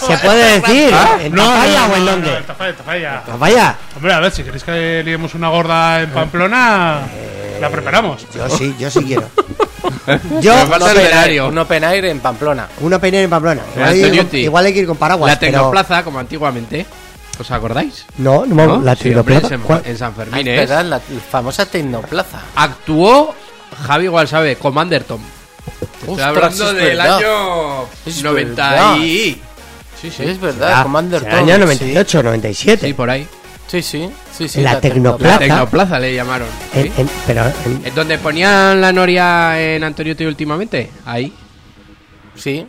Se 0.08 0.18
puede 0.18 0.60
decir. 0.60 0.92
¿En 1.22 1.34
Tafalla 1.36 1.86
o 1.86 1.96
en 1.96 2.04
no, 2.04 2.10
dónde? 2.10 2.36
en 2.38 2.44
Tafalla, 2.44 2.72
Tafalla. 2.76 3.22
Tafalla. 3.24 3.76
Hombre, 3.94 4.12
a 4.14 4.18
ver, 4.20 4.32
si 4.32 4.42
queréis 4.42 4.64
que 4.64 5.02
liemos 5.04 5.34
una 5.36 5.48
gorda 5.48 6.02
en 6.02 6.10
Pamplona, 6.10 7.02
la 7.60 7.70
preparamos. 7.70 8.26
Yo 8.34 8.48
sí, 8.50 8.74
yo 8.78 8.90
sí 8.90 9.04
quiero. 9.04 9.28
Yo, 10.40 10.54
Un 10.54 10.72
el 10.72 10.82
open, 10.82 10.96
air, 10.96 10.96
escenario. 11.06 11.48
un 11.48 11.58
open 11.58 11.84
air 11.84 12.04
en 12.06 12.20
Pamplona. 12.20 12.66
un 12.80 12.92
open 12.92 13.14
air 13.14 13.24
en 13.24 13.30
Pamplona. 13.30 13.62
Igual 13.74 13.88
hay, 13.88 13.94
que 13.94 13.98
ir 14.00 14.02
con, 14.08 14.18
Antoniuti. 14.18 14.38
igual 14.38 14.66
hay 14.66 14.72
que 14.72 14.78
ir 14.80 14.86
con 14.86 14.96
paraguas. 14.96 15.32
La 15.32 15.38
pero- 15.38 15.52
Tecnoplaza, 15.52 16.02
como 16.04 16.18
antiguamente. 16.18 16.86
¿Os 17.38 17.50
acordáis? 17.50 18.04
No, 18.16 18.44
no, 18.46 18.66
¿No? 18.66 18.80
la 18.82 18.96
Sí, 18.96 19.14
hombre, 19.14 19.40
Tecnoplaza. 19.40 19.88
en, 19.88 19.98
San 19.98 20.10
Ah, 20.12 20.14
Fermín, 20.16 20.48
es 20.48 20.54
¿eh? 20.54 20.56
verdad, 20.60 20.84
la, 20.84 21.00
famosa 21.30 21.66
Tecnoplaza. 21.66 22.40
Actuó, 22.56 23.34
Javi 23.86 24.04
igual 24.04 24.26
sabe, 24.28 24.56
Commander 24.56 25.04
Tom. 25.04 25.20
Te 25.78 25.84
Estoy 25.84 26.10
Ostras, 26.14 26.28
hablando 26.28 26.68
es 26.70 26.74
del 26.76 26.84
verdad. 26.96 27.16
año 27.18 27.82
Es 28.06 28.22
90 28.22 28.70
verdad. 28.70 28.96
y... 28.96 29.40
Sí, 30.00 30.10
Sí, 30.16 30.22
es 30.24 30.40
verdad, 30.40 30.72
Ah, 30.76 30.82
Commander 30.84 31.22
Tom. 31.22 31.34
año 31.34 31.54
sí. 31.54 31.60
98, 31.60 32.22
97. 32.22 32.86
Sí, 32.86 32.94
por 32.94 33.10
ahí. 33.10 33.26
Sí, 33.68 33.82
sí, 33.82 34.08
sí, 34.36 34.48
sí. 34.48 34.60
La 34.62 34.80
Tecnoplaza. 34.80 35.32
La 35.32 35.38
Plaza. 35.38 35.54
Tecnoplaza 35.54 36.00
le 36.00 36.14
llamaron. 36.14 36.48
En- 36.74 36.84
¿sí? 36.84 36.92
en- 36.96 37.10
pero 37.26 37.44
en- 37.66 37.86
¿Es 37.86 37.94
donde 37.94 38.18
ponían 38.18 38.80
la 38.80 38.92
noria 38.92 39.60
en 39.60 39.84
Antoniotti 39.84 40.24
últimamente? 40.24 40.90
Ahí. 41.04 41.32
Sí. 42.34 42.66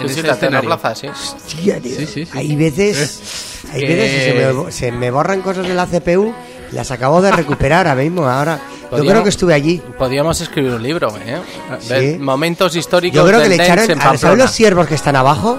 En 0.00 0.08
Sí, 0.08 0.14
sí, 0.14 0.22
la 0.22 0.32
escenario. 0.34 0.60
Tecnoplaza, 0.70 0.94
sí. 0.94 1.06
Hostia, 1.06 1.80
tío. 1.80 1.96
Sí, 1.96 2.06
sí, 2.06 2.24
sí. 2.26 2.30
Hay 2.38 2.56
veces, 2.56 3.62
hay 3.72 3.80
Que- 3.80 3.86
veces 3.94 4.10
que 4.10 4.24
se 4.50 4.52
me, 4.54 4.72
se 4.72 4.92
me 4.92 5.10
borran 5.10 5.40
cosas 5.40 5.66
de 5.66 5.74
la 5.74 5.86
CPU. 5.86 6.34
Las 6.72 6.90
acabo 6.90 7.20
de 7.22 7.30
recuperar 7.32 7.86
ahora 7.88 8.00
mismo. 8.02 8.26
Ahora, 8.28 8.58
yo 8.92 9.04
creo 9.04 9.22
que 9.22 9.28
estuve 9.30 9.54
allí. 9.54 9.82
Podríamos 9.98 10.40
escribir 10.40 10.72
un 10.72 10.82
libro, 10.82 11.12
¿eh? 11.26 11.38
Sí. 11.80 12.18
Momentos 12.18 12.74
históricos 12.76 13.16
Yo 13.16 13.26
creo 13.26 13.40
que 13.42 13.48
le 13.48 13.54
echaron. 13.56 13.90
en 13.90 13.98
¿a- 13.98 14.02
¿Sabes 14.02 14.20
Pamplona. 14.20 14.44
los 14.44 14.50
siervos 14.52 14.86
que 14.86 14.94
están 14.94 15.16
abajo? 15.16 15.58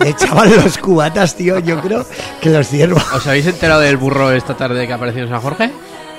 Le 0.00 0.10
echaban 0.10 0.54
los 0.56 0.78
cubatas, 0.78 1.34
tío. 1.36 1.58
Yo 1.60 1.80
creo 1.80 2.04
que 2.40 2.50
los 2.50 2.66
siervos. 2.66 3.02
¿Os 3.14 3.26
habéis 3.26 3.46
enterado 3.46 3.80
del 3.80 3.96
burro 3.96 4.32
esta 4.32 4.54
tarde 4.54 4.86
que 4.86 4.92
ha 4.92 4.96
aparecido 4.96 5.24
en 5.24 5.30
San 5.30 5.40
Jorge? 5.40 5.70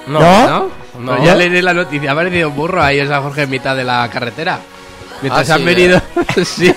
No, 0.07 0.19
¿No? 0.19 0.47
¿No? 0.47 0.69
No. 1.17 1.25
Ya 1.25 1.35
leí 1.35 1.49
la 1.61 1.73
noticia, 1.73 2.11
ha 2.11 2.13
aparecido 2.13 2.49
un 2.49 2.55
burro 2.55 2.81
ahí 2.81 2.99
en 2.99 3.07
San 3.07 3.21
Jorge 3.23 3.43
en 3.43 3.49
mitad 3.49 3.75
de 3.75 3.83
la 3.83 4.07
carretera. 4.09 4.59
Mientras 5.21 5.49
Ah, 5.49 5.53
han 5.53 5.59
sí, 5.59 5.65
venido. 5.65 6.01
sí. 6.45 6.75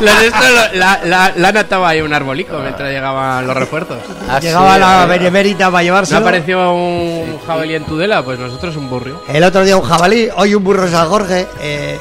La, 0.00 1.00
la, 1.04 1.32
la 1.36 1.48
han 1.48 1.56
atado 1.56 1.86
ahí 1.86 2.00
un 2.00 2.12
arbolico 2.12 2.58
mientras 2.58 2.90
llegaban 2.90 3.46
los 3.46 3.56
refuerzos. 3.56 3.98
Ah, 4.28 4.38
Llegaba 4.40 4.74
sí, 4.74 4.80
la 4.80 5.06
benemérita 5.06 5.66
para 5.70 5.78
¿No 5.78 5.84
llevárselo. 5.84 6.20
apareció 6.20 6.72
un 6.74 7.38
jabalí 7.46 7.74
en 7.74 7.84
Tudela? 7.84 8.22
Pues 8.22 8.38
nosotros 8.38 8.76
un 8.76 8.88
burro. 8.90 9.22
El 9.28 9.42
otro 9.44 9.64
día 9.64 9.76
un 9.76 9.82
jabalí, 9.84 10.28
hoy 10.36 10.54
un 10.54 10.62
burro 10.64 10.86
San 10.88 11.08
Jorge. 11.08 11.46
Eh, 11.60 11.98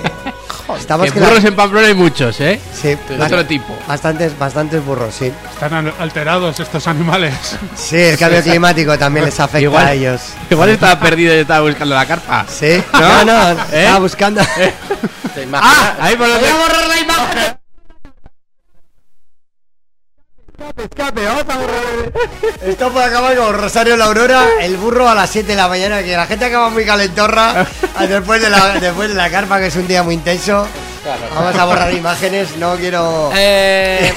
estamos 0.77 1.05
Que 1.05 1.11
que 1.13 1.19
la- 1.19 1.27
burros 1.29 1.43
en 1.43 1.55
Pamplona 1.55 1.87
hay 1.87 1.93
muchos, 1.93 2.39
¿eh? 2.41 2.59
Sí, 2.73 2.97
De 3.09 3.21
otro 3.23 3.45
tipo. 3.45 3.77
Bastantes, 3.87 4.37
bastantes 4.37 4.83
burros, 4.83 5.13
sí. 5.13 5.31
Están 5.53 5.73
al- 5.73 5.93
alterados 5.99 6.59
estos 6.59 6.87
animales. 6.87 7.33
Sí, 7.75 7.97
el 7.97 8.17
cambio 8.17 8.41
climático 8.41 8.97
también 8.97 9.25
les 9.25 9.39
afecta 9.39 9.59
Igual. 9.61 9.85
a 9.85 9.93
ellos. 9.93 10.21
Igual 10.49 10.69
estaba 10.69 10.99
perdido 10.99 11.33
y 11.35 11.39
estaba 11.39 11.61
buscando 11.67 11.93
la 11.95 12.05
carpa. 12.05 12.45
Sí, 12.49 12.83
¿No? 12.93 13.25
no, 13.25 13.53
no, 13.53 13.61
¿Eh? 13.71 13.83
estaba 13.83 13.99
buscando. 13.99 14.41
¿Te 15.35 15.43
imaginas? 15.43 15.61
Ah, 15.77 15.95
ahí 15.99 16.15
por 16.15 16.27
donde. 16.27 16.51
borrar 16.53 16.87
la 16.87 16.99
imagen! 16.99 17.57
Escape, 20.55 21.25
vamos 21.25 21.43
a 21.49 21.57
borrar. 21.57 21.83
Esto 22.65 22.89
puede 22.91 23.05
acabar 23.05 23.35
con 23.35 23.53
Rosario 23.55 23.97
la 23.97 24.05
Aurora, 24.05 24.45
el 24.61 24.77
burro 24.77 25.07
a 25.09 25.15
las 25.15 25.29
7 25.29 25.47
de 25.49 25.55
la 25.55 25.67
mañana, 25.67 26.01
que 26.01 26.15
la 26.15 26.25
gente 26.27 26.45
acaba 26.45 26.69
muy 26.69 26.85
calentorra 26.85 27.65
después 28.07 28.41
de 28.41 28.49
la, 28.49 28.79
después 28.79 29.09
de 29.09 29.15
la 29.15 29.29
carpa, 29.29 29.59
que 29.59 29.67
es 29.67 29.75
un 29.75 29.87
día 29.87 30.03
muy 30.03 30.13
intenso. 30.13 30.65
Vamos 31.35 31.55
a 31.55 31.65
borrar 31.65 31.93
imágenes, 31.93 32.55
no 32.57 32.75
quiero... 32.77 33.29
Eh, 33.35 34.11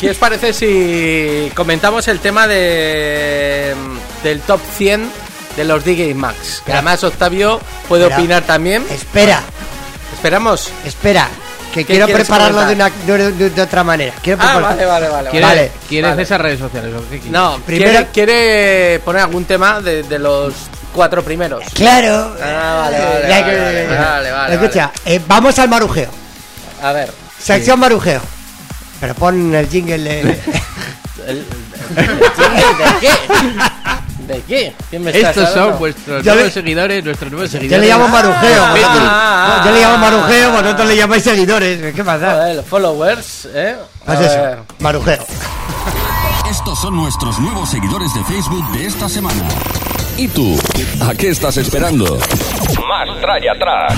¿Qué 0.00 0.10
os 0.10 0.16
parece 0.16 0.52
si 0.52 1.52
comentamos 1.54 2.08
el 2.08 2.18
tema 2.18 2.48
de 2.48 3.74
del 4.24 4.40
top 4.40 4.60
100 4.76 5.08
de 5.56 5.64
los 5.64 5.84
DJ 5.84 6.14
Max? 6.14 6.62
Que 6.66 6.72
además 6.72 7.04
Octavio 7.04 7.60
puede 7.88 8.04
Espera. 8.04 8.18
opinar 8.18 8.42
también. 8.42 8.84
Espera, 8.90 9.40
Esperamos. 10.14 10.72
espera, 10.84 11.28
que 11.72 11.80
¿Qué 11.80 11.86
quiero 11.86 12.06
quieres 12.06 12.26
prepararlo 12.26 12.64
de, 12.66 12.74
una, 12.74 12.90
de, 12.90 13.32
de- 13.32 13.50
de 13.50 13.62
otra 13.62 13.82
manera. 13.82 14.12
Quiero 14.22 14.38
Ah, 14.42 14.58
vale, 14.58 14.84
vale, 14.84 15.08
vale. 15.08 15.30
¿Quiere- 15.30 15.46
Vale. 15.46 15.72
¿Quieres 15.88 16.10
Vale. 16.10 16.22
esas 16.22 16.40
redes 16.40 16.58
sociales? 16.60 16.92
o 16.94 17.00
qué 17.02 17.08
quieres? 17.16 17.30
No, 17.30 17.58
Primero- 17.64 17.90
quiere, 17.90 18.06
quiere 18.12 19.00
poner 19.04 19.22
algún 19.22 19.44
tema 19.46 19.80
de, 19.80 20.02
de 20.02 20.18
los 20.18 20.52
cuatro 20.92 21.24
primeros. 21.24 21.64
Claro. 21.74 22.36
Ah, 22.42 22.82
vale, 22.90 22.98
vale, 22.98 23.28
vale, 23.28 23.44
que- 23.44 23.56
vale, 23.56 23.86
vale, 23.96 24.30
vale, 24.32 24.54
Escucha, 24.54 24.90
eh, 25.06 25.20
vamos 25.26 25.58
al 25.58 25.68
marujeo. 25.68 26.10
A 26.82 26.92
ver. 26.92 27.12
Sección 27.38 27.78
marujeo. 27.80 28.20
Pero 29.00 29.14
pon 29.14 29.54
el 29.54 29.68
jingle 29.68 29.98
de... 29.98 30.20
el- 31.26 31.28
el- 31.28 31.46
¿De 31.96 33.00
qué? 33.00 33.10
¿De 34.32 34.42
qué? 34.42 34.72
¿Quién 34.90 35.04
me 35.04 35.10
está 35.10 35.30
Estos 35.30 35.50
son 35.54 35.78
vuestros 35.78 36.24
Yo 36.24 36.32
nuevos 36.32 36.48
le- 36.54 36.60
seguidores, 36.62 37.04
nuestros 37.04 37.30
nuevos 37.30 37.50
Yo 37.52 37.58
seguidores. 37.58 37.80
le 37.86 37.92
llamo 37.92 38.08
marujeo. 38.08 38.64
Ah, 38.64 38.70
vosotros- 38.70 39.02
ah, 39.04 39.62
yo 39.66 39.72
le 39.72 39.80
llamo 39.80 39.94
ah, 39.94 39.98
marujeo, 39.98 40.48
ah, 40.48 40.60
vosotros 40.62 40.88
le 40.88 40.96
llamáis 40.96 41.22
seguidores. 41.22 41.94
¿Qué 41.94 42.04
pasa? 42.04 42.32
Joder, 42.32 42.56
los 42.56 42.66
followers, 42.66 43.48
¿eh? 43.54 43.76
Pues 44.06 44.18
A 44.18 44.22
eso, 44.24 44.42
ver. 44.42 44.58
marujeo. 44.80 45.24
Estos 46.50 46.78
son 46.80 46.96
nuestros 46.96 47.38
nuevos 47.38 47.68
seguidores 47.70 48.12
de 48.14 48.24
Facebook 48.24 48.70
de 48.72 48.86
esta 48.86 49.08
semana. 49.08 49.42
¿Y 50.16 50.28
tú? 50.28 50.58
¿A 51.08 51.14
qué 51.14 51.30
estás 51.30 51.56
esperando? 51.56 52.18
Más 52.88 53.20
tralla 53.20 53.52
atrás. 53.52 53.94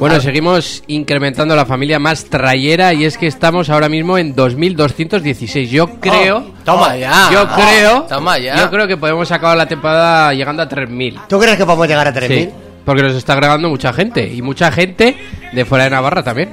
Bueno, 0.00 0.18
seguimos 0.20 0.82
incrementando 0.86 1.54
la 1.54 1.66
familia 1.66 1.98
más 1.98 2.24
trayera 2.24 2.92
y 2.94 3.04
es 3.04 3.18
que 3.18 3.26
estamos 3.26 3.68
ahora 3.68 3.88
mismo 3.88 4.16
en 4.18 4.34
2216. 4.34 5.70
Yo 5.70 6.00
creo, 6.00 6.38
Oh, 6.38 6.54
toma 6.64 6.96
ya. 6.96 7.28
yo 7.30 7.42
Oh, 7.42 7.48
creo, 7.54 8.02
toma 8.08 8.38
ya. 8.38 8.56
yo 8.56 8.70
creo 8.70 8.88
que 8.88 8.96
podemos 8.96 9.30
acabar 9.30 9.56
la 9.58 9.66
temporada 9.66 10.32
llegando 10.32 10.62
a 10.62 10.68
3000. 10.68 11.20
¿Tú 11.28 11.38
crees 11.38 11.56
que 11.58 11.66
podemos 11.66 11.86
llegar 11.86 12.08
a 12.08 12.14
3.000? 12.14 12.28
Sí, 12.28 12.48
porque 12.84 13.02
nos 13.02 13.14
está 13.14 13.34
agregando 13.34 13.68
mucha 13.68 13.92
gente 13.92 14.26
y 14.26 14.40
mucha 14.42 14.72
gente 14.72 15.16
de 15.52 15.64
fuera 15.66 15.84
de 15.84 15.90
Navarra 15.90 16.22
también. 16.22 16.48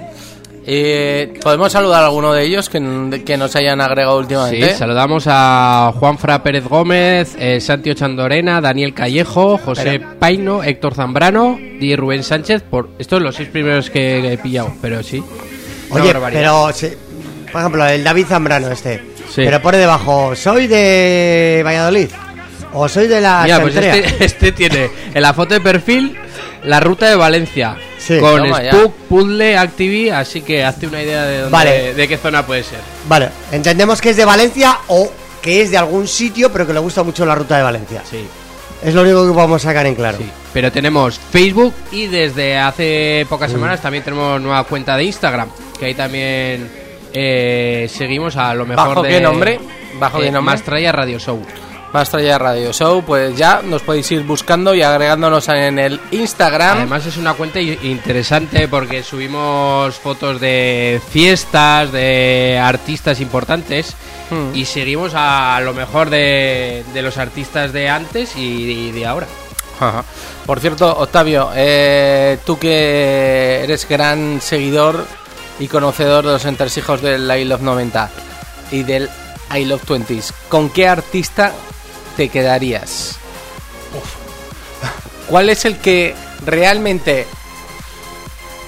Eh, 0.70 1.34
¿Podemos 1.42 1.72
saludar 1.72 2.04
a 2.04 2.08
alguno 2.08 2.34
de 2.34 2.44
ellos 2.44 2.68
que, 2.70 3.24
que 3.26 3.38
nos 3.38 3.56
hayan 3.56 3.80
agregado 3.80 4.18
Sí, 4.18 4.24
últimamente? 4.24 4.76
saludamos 4.76 5.24
a 5.28 5.94
Juanfra 5.98 6.44
Pérez 6.44 6.66
Gómez, 6.66 7.38
eh, 7.40 7.62
Santi 7.62 7.90
Ochandorena, 7.92 8.60
Daniel 8.60 8.94
Callejo, 8.94 9.58
José 9.58 10.02
Paino, 10.20 10.66
Héctor 10.66 10.94
Zambrano 10.94 11.58
y 11.58 11.96
Rubén 11.96 12.22
Sánchez. 12.22 12.64
Por 12.64 12.90
estos 13.00 13.22
los 13.22 13.36
seis 13.36 13.48
primeros 13.48 13.90
que 13.90 14.34
he 14.34 14.38
pillado, 14.38 14.74
pero 14.82 15.02
sí. 15.04 15.24
Oye, 15.90 16.14
pero... 16.34 16.74
sí, 16.74 16.90
por 17.50 17.62
ejemplo, 17.62 17.88
el 17.88 18.04
David 18.04 18.26
Zambrano 18.26 18.70
este. 18.70 18.98
Sí. 19.30 19.44
Pero 19.46 19.62
pone 19.62 19.78
debajo, 19.78 20.36
¿soy 20.36 20.68
de 20.68 21.62
Valladolid? 21.64 22.10
¿O 22.74 22.90
soy 22.90 23.08
de 23.08 23.22
la 23.22 23.44
Mira, 23.44 23.62
pues 23.62 23.74
este, 23.74 24.16
este 24.26 24.52
tiene 24.52 24.90
en 25.14 25.22
la 25.22 25.34
foto 25.34 25.54
de 25.54 25.62
perfil 25.62 26.18
la 26.68 26.80
ruta 26.80 27.08
de 27.10 27.16
Valencia. 27.16 27.78
Sí. 27.98 28.20
con 28.20 28.44
Toma 28.44 28.62
ya. 28.62 28.72
Spook, 28.72 28.94
Puzzle, 29.10 29.58
Activi, 29.58 30.10
así 30.10 30.42
que 30.42 30.64
hazte 30.64 30.88
una 30.88 31.02
idea 31.02 31.24
de, 31.24 31.38
dónde, 31.40 31.52
Vale. 31.52 31.94
de 31.94 32.08
qué 32.08 32.18
zona 32.18 32.46
puede 32.46 32.64
ser. 32.64 32.80
Vale, 33.08 33.30
entendemos 33.52 34.02
que 34.02 34.12
es 34.12 34.18
de 34.18 34.26
Valencia 34.26 34.78
o 34.88 35.12
que 35.42 35.62
es 35.62 35.72
de 35.72 35.78
algún 35.78 36.08
sitio, 36.08 36.52
pero 36.52 36.68
que 36.68 36.74
le 36.74 36.80
gusta 36.80 37.04
mucho 37.04 37.26
la 37.26 37.36
ruta 37.36 37.58
de 37.58 37.64
Valencia. 37.64 38.04
Sí, 38.10 38.28
Es 38.84 38.94
lo 38.94 39.02
único 39.02 39.28
que 39.28 39.34
podemos 39.34 39.62
sacar 39.62 39.86
en 39.86 39.96
claro. 39.96 40.18
sí. 40.18 40.30
Pero 40.54 40.72
tenemos 40.72 41.20
Facebook 41.20 41.74
y 41.92 42.08
desde 42.08 42.58
hace 42.58 43.26
pocas 43.30 43.52
semanas 43.52 43.82
también 43.82 44.04
tenemos 44.04 44.42
nueva 44.42 44.64
cuenta 44.64 44.98
de 44.98 45.04
Instagram, 45.04 45.50
que 45.80 45.86
ahí 45.86 45.94
también 45.94 46.70
eh, 47.14 47.88
seguimos 47.92 48.36
a 48.38 48.54
lo 48.54 48.66
mejor 48.66 48.88
¿Bajo 48.88 49.04
de... 49.04 49.10
qué 49.10 49.22
nombre? 49.22 49.60
¿Bajo 50.00 50.20
qué 50.20 50.28
eh, 50.28 50.32
nombre? 50.32 50.54
Mastraya 50.54 50.92
Radio 50.92 51.20
Show. 51.20 51.42
Más 51.94 52.10
Tralla 52.10 52.38
Radio 52.38 52.74
Show, 52.74 53.04
pues 53.04 53.38
ya 53.38 53.62
nos 53.64 53.82
podéis 53.82 54.12
ir 54.12 54.24
buscando 54.24 54.76
y 54.76 54.82
agregándonos 54.82 55.48
en 55.50 55.80
el 55.80 56.00
Instagram. 56.12 56.78
Además 56.78 57.06
es 57.06 57.18
una 57.18 57.34
cuenta 57.34 57.60
interesante 57.62 58.68
porque 58.68 59.04
subimos 59.04 59.96
fotos 59.96 60.40
de 60.42 61.02
fiestas, 61.10 61.92
de 61.92 62.60
artistas 62.62 63.22
importantes 63.22 63.96
Hmm. 64.30 64.54
y 64.54 64.66
seguimos 64.66 65.14
a 65.16 65.60
lo 65.62 65.74
mejor 65.74 66.10
de, 66.10 66.84
de 66.94 67.02
los 67.02 67.18
artistas 67.18 67.72
de 67.72 67.90
antes 67.90 68.36
y, 68.36 68.92
de 68.92 69.06
ahora. 69.06 69.28
Ajá. 69.80 70.04
Por 70.46 70.60
cierto, 70.60 70.98
Octavio, 70.98 71.52
eh, 71.56 72.38
tú 72.46 72.58
que 72.58 73.62
eres 73.64 73.88
gran 73.88 74.42
seguidor 74.42 75.06
y 75.60 75.68
conocedor 75.68 76.26
de 76.26 76.34
los 76.34 76.46
entresijos 76.46 77.02
del 77.02 77.30
I 77.30 77.46
Love 77.46 77.62
90 77.62 78.10
y 78.72 78.84
del 78.84 79.10
I 79.56 79.66
Love 79.66 79.86
20s, 79.86 80.34
¿con 80.50 80.70
qué 80.70 80.88
artista 80.88 81.54
te 82.18 82.28
quedarías? 82.30 83.18
¿Cuál 85.30 85.50
es 85.50 85.64
el 85.66 85.78
que 85.78 86.14
realmente 86.46 87.26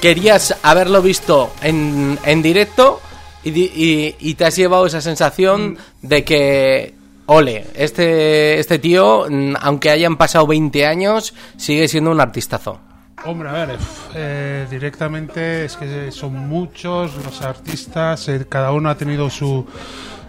querías 0.02 0.56
haberlo 0.64 1.02
visto 1.02 1.52
en, 1.62 2.18
en 2.24 2.42
directo 2.42 3.02
y, 3.44 3.52
di- 3.52 3.72
y- 3.76 4.16
y 4.20 4.34
te 4.36 4.46
has 4.46 4.56
llevado 4.56 4.86
esa 4.86 5.02
sensación 5.02 5.78
de 6.02 6.24
que, 6.24 6.94
ole, 7.26 7.66
este, 7.76 8.60
este 8.60 8.80
tío, 8.80 9.26
mm, 9.30 9.56
aunque 9.62 9.90
hayan 9.90 10.18
pasado 10.18 10.48
20 10.48 10.86
años, 10.86 11.34
sigue 11.58 11.88
siendo 11.88 12.12
un 12.12 12.22
artistazo? 12.22 12.80
Hombre, 13.26 13.50
a 13.50 13.52
ver, 13.66 13.78
eh, 14.16 14.68
directamente 14.70 15.66
es 15.66 15.76
que 15.76 16.10
son 16.12 16.36
muchos 16.36 17.16
los 17.24 17.42
artistas, 17.42 18.28
eh, 18.30 18.46
cada 18.48 18.72
uno 18.72 18.90
ha 18.90 18.96
tenido 18.96 19.30
su, 19.30 19.66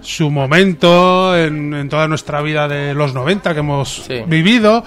su 0.02 0.30
momento 0.30 1.36
en, 1.36 1.74
en 1.74 1.88
toda 1.88 2.08
nuestra 2.08 2.40
vida 2.42 2.68
de 2.68 2.94
los 2.94 3.14
90 3.14 3.52
que 3.54 3.60
hemos 3.60 4.04
Sí. 4.06 4.22
vivido. 4.26 4.84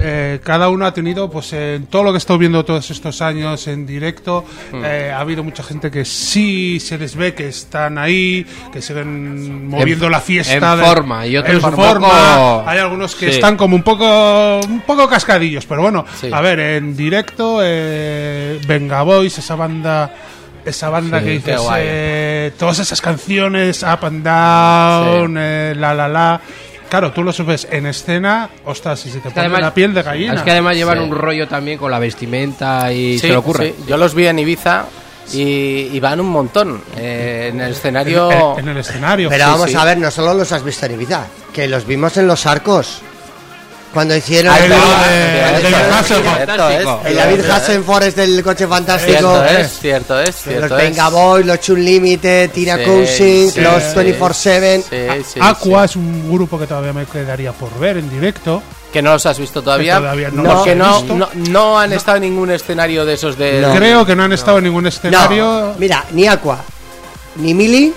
Eh, 0.00 0.40
cada 0.42 0.68
uno 0.68 0.86
ha 0.86 0.92
tenido, 0.94 1.30
pues 1.30 1.52
en 1.52 1.86
todo 1.86 2.02
lo 2.04 2.10
que 2.12 2.16
he 2.16 2.18
estado 2.18 2.38
viendo 2.38 2.64
todos 2.64 2.90
estos 2.90 3.20
años 3.22 3.66
en 3.68 3.86
directo, 3.86 4.44
Mm. 4.72 4.82
eh, 4.84 5.12
ha 5.12 5.20
habido 5.20 5.42
mucha 5.44 5.62
gente 5.62 5.90
que 5.90 6.04
sí 6.04 6.78
se 6.80 6.98
les 6.98 7.14
ve 7.16 7.34
que 7.34 7.48
están 7.48 7.98
ahí, 7.98 8.46
que 8.72 8.82
siguen 8.82 9.68
moviendo 9.68 10.06
En- 10.06 10.12
la 10.12 10.20
fiesta. 10.20 10.54
en 10.54 10.78
de- 10.78 10.84
forma, 10.84 11.26
y 11.26 11.36
otros 11.36 11.54
en 11.54 11.60
forma. 11.72 12.08
poco- 12.08 12.64
Hay 12.66 12.78
algunos 12.78 13.14
que 13.14 13.26
Sí. 13.26 13.32
están 13.32 13.56
como 13.56 13.76
un 13.76 13.82
poco 13.82 14.60
un 14.68 14.80
poco 14.80 15.08
cascadillos, 15.08 15.66
pero 15.66 15.82
bueno, 15.82 16.04
Sí. 16.20 16.28
a 16.32 16.40
ver, 16.40 16.58
en 16.60 16.96
directo 16.96 17.60
eh, 17.62 18.58
Venga 18.66 19.02
Boys, 19.02 19.38
esa 19.38 19.54
banda 19.56 20.12
esa 20.68 20.88
banda 20.90 21.18
Sí, 21.18 21.24
que 21.24 21.30
dices 21.32 21.60
guay. 21.60 21.82
eh, 21.84 22.52
todas 22.58 22.78
esas 22.78 23.00
canciones 23.00 23.82
Up 23.82 24.04
and 24.06 24.22
Down, 24.24 25.36
eh, 25.38 25.74
La 25.76 25.94
La 25.94 26.08
La 26.08 26.40
Claro, 26.88 27.12
tú 27.12 27.22
lo 27.22 27.32
subes 27.34 27.68
en 27.70 27.84
escena, 27.84 28.48
ostras, 28.64 29.04
y 29.04 29.10
se 29.10 29.20
te 29.20 29.28
Es 29.28 29.34
que 29.34 29.40
pone 29.42 29.60
la 29.60 29.74
piel 29.74 29.92
de 29.92 30.02
gallina. 30.02 30.32
Es 30.34 30.40
que 30.42 30.52
además 30.52 30.74
llevan 30.74 30.96
Sí. 30.96 31.04
un 31.04 31.10
rollo 31.14 31.46
también 31.46 31.76
con 31.78 31.90
la 31.90 31.98
vestimenta 31.98 32.90
y 32.92 33.18
se 33.18 33.28
le 33.28 33.36
ocurre. 33.36 33.74
sí. 33.76 33.84
Yo 33.86 33.98
los 33.98 34.14
vi 34.14 34.26
en 34.26 34.38
Ibiza 34.38 34.86
y, 35.34 35.90
y 35.92 36.00
van 36.00 36.18
un 36.20 36.30
montón. 36.30 36.80
eh, 36.96 37.50
en 37.52 37.60
el 37.60 37.72
escenario... 37.72 38.30
en, 38.56 38.60
en 38.60 38.68
el 38.70 38.78
escenario. 38.78 39.28
Pero 39.28 39.44
Sí, 39.44 39.50
vamos 39.50 39.70
sí. 39.70 39.76
a 39.76 39.84
ver, 39.84 39.98
no 39.98 40.10
solo 40.10 40.32
los 40.32 40.50
has 40.50 40.64
visto 40.64 40.86
en 40.86 40.92
Ibiza, 40.92 41.26
que 41.52 41.68
los 41.68 41.86
vimos 41.86 42.16
en 42.16 42.26
los 42.26 42.46
arcos. 42.46 43.02
Cuando 43.92 44.14
hicieron 44.14 44.54
el, 44.54 44.68
David 47.16 47.50
Hasselhoff. 47.50 48.02
es, 48.02 48.14
del 48.14 48.42
coche 48.42 48.66
fantástico. 48.66 49.18
Cierto 49.18 49.44
es, 49.44 49.78
cierto 49.80 50.20
es, 50.20 50.46
los 50.46 50.70
Venga. 50.70 51.08
Boys, 51.08 51.46
los 51.46 51.60
Chun 51.60 51.82
Limited, 51.82 52.50
Tina 52.50 52.82
Cousins, 52.84 53.56
los 53.56 53.82
sí, 53.82 53.96
24-7. 53.96 54.82
Sí, 54.82 55.24
sí, 55.34 55.40
Aqua 55.42 55.86
es 55.86 55.96
un 55.96 56.30
grupo 56.30 56.58
que 56.58 56.66
todavía 56.66 56.92
me 56.92 57.06
quedaría 57.06 57.52
por 57.52 57.76
ver 57.78 57.96
en 57.96 58.10
directo. 58.10 58.62
Que 58.92 59.02
no 59.02 59.12
los 59.12 59.24
has 59.26 59.38
visto 59.38 59.62
todavía. 59.62 59.94
Que 59.96 60.00
todavía 60.00 60.30
no 60.30 60.42
los 60.42 60.54
porque 60.54 60.74
no, 60.74 61.00
visto. 61.02 61.14
no, 61.14 61.28
no 61.34 61.78
han 61.78 61.92
estado 61.92 62.16
en 62.18 62.22
ningún 62.24 62.50
escenario 62.50 63.04
de 63.04 63.14
esos 63.14 63.36
de. 63.38 63.60
No. 63.60 63.74
Creo 63.74 64.04
que 64.06 64.14
no 64.14 64.24
han 64.24 64.32
estado 64.32 64.58
en 64.58 64.64
ningún 64.64 64.86
escenario. 64.86 65.44
No, 65.44 65.74
mira, 65.78 66.04
ni 66.12 66.26
Aqua, 66.26 66.58
ni 67.36 67.54
Milink. 67.54 67.94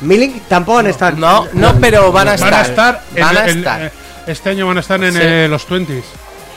Milink 0.00 0.42
tampoco 0.48 0.78
han 0.78 0.86
estado. 0.88 1.16
No, 1.16 1.48
no, 1.54 1.74
pero 1.80 2.12
van 2.12 2.28
a 2.28 2.34
estar. 2.34 2.50
Van 2.50 2.60
a 2.60 2.66
estar, 2.66 3.02
Van 3.18 3.36
a 3.36 3.44
en- 3.46 3.58
estar. 3.58 4.03
Este 4.26 4.50
año 4.50 4.66
van 4.66 4.76
a 4.76 4.80
estar 4.80 5.02
en 5.02 5.12
Sí. 5.12 5.18
eh, 5.22 5.46
los 5.48 5.66
20s. 5.68 6.02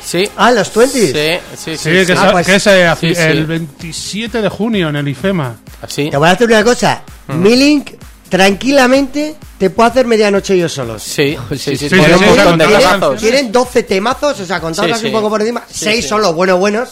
Sí. 0.03 0.29
Ah, 0.37 0.51
los 0.51 0.73
20 0.73 0.97
Sí, 0.97 1.11
sí, 1.57 1.71
sí. 1.71 1.77
Sí, 1.77 1.89
que, 1.89 2.05
sí. 2.05 2.11
es, 2.13 2.17
Ah, 2.19 2.29
pues- 2.31 2.45
que 2.47 2.55
es, 2.55 2.67
eh, 2.67 3.29
el 3.31 3.45
27 3.45 4.41
de 4.41 4.49
junio 4.49 4.89
en 4.89 4.95
el 4.95 5.07
IFEMA. 5.07 5.57
Sí. 5.87 6.09
Te 6.09 6.17
voy 6.17 6.27
a 6.29 6.31
decir 6.31 6.47
una 6.47 6.63
cosa. 6.63 7.03
Milink 7.27 7.91
tranquilamente 8.29 9.35
te 9.57 9.69
puede 9.69 9.89
hacer 9.89 10.05
medianoche 10.07 10.53
ellos 10.53 10.71
solos. 10.71 11.03
Sí, 11.03 11.35
sí, 11.51 11.57
sí, 11.57 11.77
sí, 11.77 11.89
sí, 11.89 11.95
un 11.95 12.05
sí, 12.05 12.25
montón 12.25 12.53
sí, 12.53 12.57
de 12.59 12.65
sí, 12.67 12.83
Tienen, 12.87 13.17
tienen 13.17 13.51
12 13.51 13.83
temazos, 13.83 14.39
o 14.39 14.45
sea, 14.45 14.59
contados 14.61 14.99
Sí, 14.99 15.07
un 15.07 15.11
poco 15.11 15.29
por 15.29 15.41
encima. 15.41 15.63
Sí, 15.67 15.85
6 15.85 16.03
sí. 16.03 16.09
son 16.09 16.21
los 16.21 16.33
buenos 16.35 16.57
buenos, 16.59 16.89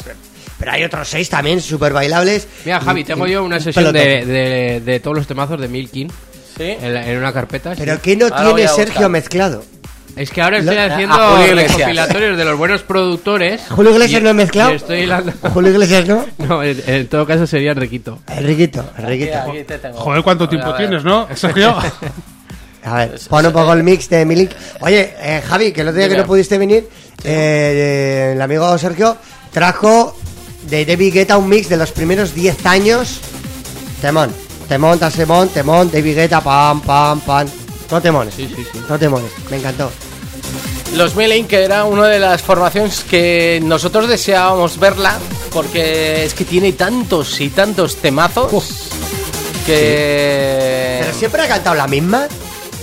pero 0.60 0.72
hay 0.72 0.84
otros 0.84 1.08
6 1.08 1.30
también 1.30 1.62
súper 1.62 1.94
bailables. 1.94 2.48
Mira, 2.66 2.82
Javi, 2.82 3.02
Y- 3.02 3.04
tengo 3.06 3.28
y- 3.28 3.32
yo 3.32 3.44
una 3.44 3.58
un 3.58 3.62
sesión 3.62 3.94
de, 3.94 4.26
de- 4.26 4.82
de 4.84 5.00
todos 5.00 5.16
los 5.16 5.28
temazos 5.28 5.60
de 5.62 5.68
Milkin 5.68 6.10
Sí. 6.58 6.64
en, 6.82 6.94
la- 6.94 7.08
en 7.10 7.18
una 7.18 7.32
carpeta. 7.32 7.76
sí. 7.76 7.82
Pero 7.86 8.02
¿qué 8.02 8.16
no 8.16 8.26
Ahora 8.28 8.56
tiene 8.56 8.68
Sergio 8.68 8.94
buscar. 8.94 9.10
mezclado? 9.10 9.64
Es 10.16 10.30
que 10.32 10.42
ahora 10.42 10.60
estoy 10.60 10.78
haciendo 10.78 11.16
a 11.16 11.32
Julio 11.32 11.48
Iglesias. 11.48 11.78
recopilatorios 11.78 12.38
de 12.38 12.46
los 12.46 12.58
buenos 12.58 12.82
productores. 12.84 13.62
¿Julio 13.70 13.92
Iglesias 13.92 14.22
Y- 14.22 14.24
no 14.24 14.30
he 14.30 14.34
mezclado? 14.34 14.72
estoy 14.72 15.10
Julio 15.54 15.72
Iglesias, 15.72 16.08
¿no? 16.08 16.26
No, 16.48 16.64
en, 16.64 16.82
en 16.88 17.08
todo 17.08 17.26
caso 17.26 17.46
sería 17.46 17.72
Enriquito. 17.72 18.20
Enriquito, 18.28 18.86
Enriquito. 18.98 19.38
Aquí 19.40 19.64
te 19.64 19.78
tengo. 19.78 19.98
Joder, 19.98 20.24
¿cuánto 20.24 20.46
A 20.46 20.50
tiempo 20.50 20.70
a 20.70 20.78
tienes, 20.78 21.04
no? 21.04 21.28
Sergio. 21.36 21.76
A 22.84 22.94
ver, 22.98 23.20
pon 23.30 23.46
un 23.46 23.52
poco 23.52 23.74
el 23.74 23.84
mix 23.84 24.08
de 24.10 24.26
Milink. 24.26 24.52
Oye, 24.82 25.16
eh, 25.20 25.42
Javi, 25.46 25.72
que 25.72 25.82
el 25.82 25.88
otro 25.90 26.00
día 26.00 26.08
que 26.10 26.18
no 26.18 26.26
pudiste 26.26 26.58
venir, 26.58 26.88
eh, 27.24 28.32
el 28.36 28.42
amigo 28.42 28.78
Sergio 28.78 29.18
trajo 29.52 30.16
de 30.70 30.86
David 30.86 31.14
Guetta 31.14 31.38
un 31.38 31.50
mix 31.50 31.68
de 31.68 31.78
los 31.78 31.92
primeros 31.92 32.34
10 32.34 32.66
años. 32.66 33.20
Temón, 34.02 34.30
temón, 34.70 34.98
tras 35.00 35.14
temón, 35.16 35.50
temón, 35.50 35.90
David 35.92 36.16
Guetta, 36.16 36.42
pam, 36.42 36.80
pam, 36.82 37.20
pam. 37.22 37.48
No 37.92 38.02
temones, 38.02 38.34
Sí, 38.34 38.48
sí, 38.56 38.64
sí. 38.72 38.80
no 38.88 38.98
temones, 38.98 39.32
me 39.50 39.58
encantó. 39.58 39.92
Los 40.94 41.16
Milling, 41.16 41.46
que 41.48 41.64
era 41.64 41.84
una 41.84 42.08
de 42.08 42.20
las 42.20 42.42
formaciones 42.42 43.04
que 43.04 43.60
nosotros 43.64 44.08
deseábamos 44.08 44.80
verla, 44.80 45.18
porque 45.52 46.24
es 46.26 46.34
que 46.34 46.46
tiene 46.46 46.74
tantos 46.74 47.40
y 47.42 47.50
tantos 47.50 47.98
temazos 47.98 48.90
que. 49.66 51.00
¿Pero 51.02 51.14
siempre 51.18 51.42
ha 51.42 51.48
cantado 51.48 51.76
la 51.76 51.88
misma? 51.88 52.28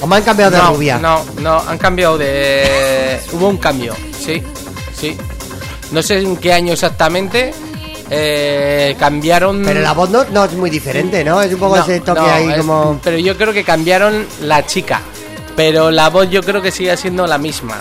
¿O 0.00 0.07
me 0.07 0.16
han 0.16 0.22
cambiado 0.22 0.50
de 0.50 0.59
no, 0.59 0.74
rubia? 0.74 0.98
No, 0.98 1.24
no, 1.40 1.59
han 1.61 1.78
cambiado 1.78 2.18
de. 2.18 3.18
Hubo 3.32 3.48
un 3.48 3.57
cambio, 3.57 3.94
sí, 4.18 4.42
sí. 4.98 5.16
No 5.92 6.03
sé 6.03 6.18
en 6.20 6.36
qué 6.36 6.53
año 6.53 6.72
exactamente. 6.72 7.55
eh, 8.11 8.94
cambiaron. 8.98 9.62
Pero 9.64 9.80
la 9.80 9.92
voz 9.92 10.11
no, 10.11 10.24
no 10.24 10.44
es 10.44 10.53
muy 10.53 10.68
diferente, 10.70 11.24
¿no? 11.24 11.40
Es 11.40 11.53
un 11.55 11.61
poco 11.61 11.76
No, 11.76 11.82
ese 11.82 12.00
toque 12.00 12.20
no, 12.20 12.26
ahí 12.30 12.50
es- 12.50 12.57
como... 12.59 13.00
Pero 13.03 13.16
yo 13.18 13.36
creo 13.38 13.53
que 13.55 13.64
cambiaron 13.64 14.26
la 14.42 14.66
chica. 14.66 15.00
Pero 15.57 15.90
la 15.90 16.09
voz 16.09 16.28
yo 16.30 16.42
creo 16.42 16.62
que 16.62 16.70
sigue 16.70 16.96
siendo 16.96 17.26
la 17.26 17.38
misma. 17.38 17.76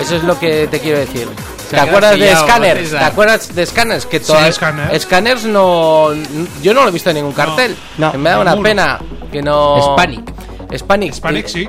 Eso 0.00 0.16
es 0.16 0.24
lo 0.24 0.38
que 0.38 0.66
te 0.68 0.80
quiero 0.80 0.98
decir. 0.98 1.28
¿Te 1.70 1.78
acuerdas 1.80 2.18
de 2.18 2.36
Scanners? 2.36 2.90
¿Te 2.90 2.98
acuerdas 2.98 3.54
de 3.54 3.66
Scanners? 3.66 4.06
Que 4.06 4.20
todas- 4.20 4.54
Scanners. 4.56 5.02
Scanners 5.04 5.44
no. 5.44 6.10
Yo 6.62 6.74
no 6.74 6.82
lo 6.82 6.88
he 6.88 6.92
visto 6.92 7.10
en 7.10 7.16
ningún 7.16 7.32
cartel. 7.32 7.76
no, 7.98 8.12
me 8.14 8.30
da 8.30 8.38
una 8.40 8.50
ninguno. 8.50 8.68
pena 8.68 8.98
que 9.30 9.42
no. 9.42 9.78
Hispanic. 9.78 10.32
Hispanic. 10.72 11.12
Hispanic, 11.12 11.46
sí. 11.46 11.68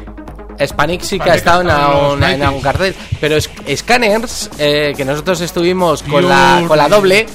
Hispanic 0.60 1.02
sí 1.02 1.20
que 1.20 1.32
ha 1.32 1.36
estado 1.36 1.62
en, 1.62 1.70
ha 1.70 1.74
estado 1.74 1.92
en 1.92 1.96
algún- 2.04 2.20
los 2.22 2.30
en 2.32 2.40
90s. 2.42 2.46
algún 2.48 2.62
cartel. 2.62 2.96
Pero 3.22 3.36
es- 3.38 3.50
Scanners, 3.78 4.50
eh, 4.60 4.94
que 4.98 5.06
nosotros 5.06 5.40
estuvimos 5.42 6.04
con 6.04 6.28
la, 6.28 6.64
con 6.68 6.78
la 6.78 6.90
doble. 6.90 7.26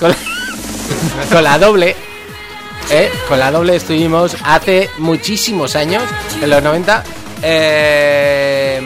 Con 0.00 0.10
la, 0.10 0.16
con 1.32 1.44
la 1.44 1.58
doble. 1.58 1.96
Eh, 2.90 3.10
con 3.28 3.38
la 3.38 3.50
doble 3.50 3.76
estuvimos 3.76 4.36
hace 4.44 4.88
muchísimos 4.98 5.76
años, 5.76 6.02
en 6.42 6.50
los 6.50 6.62
90. 6.62 7.04
eh, 7.42 8.80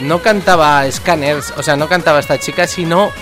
no 0.00 0.20
cantaba 0.20 0.90
Scanners, 0.90 1.54
o 1.56 1.62
sea, 1.62 1.74
no 1.76 1.88
cantaba 1.88 2.18
esta 2.20 2.38
chica, 2.38 2.66
sino. 2.66 3.12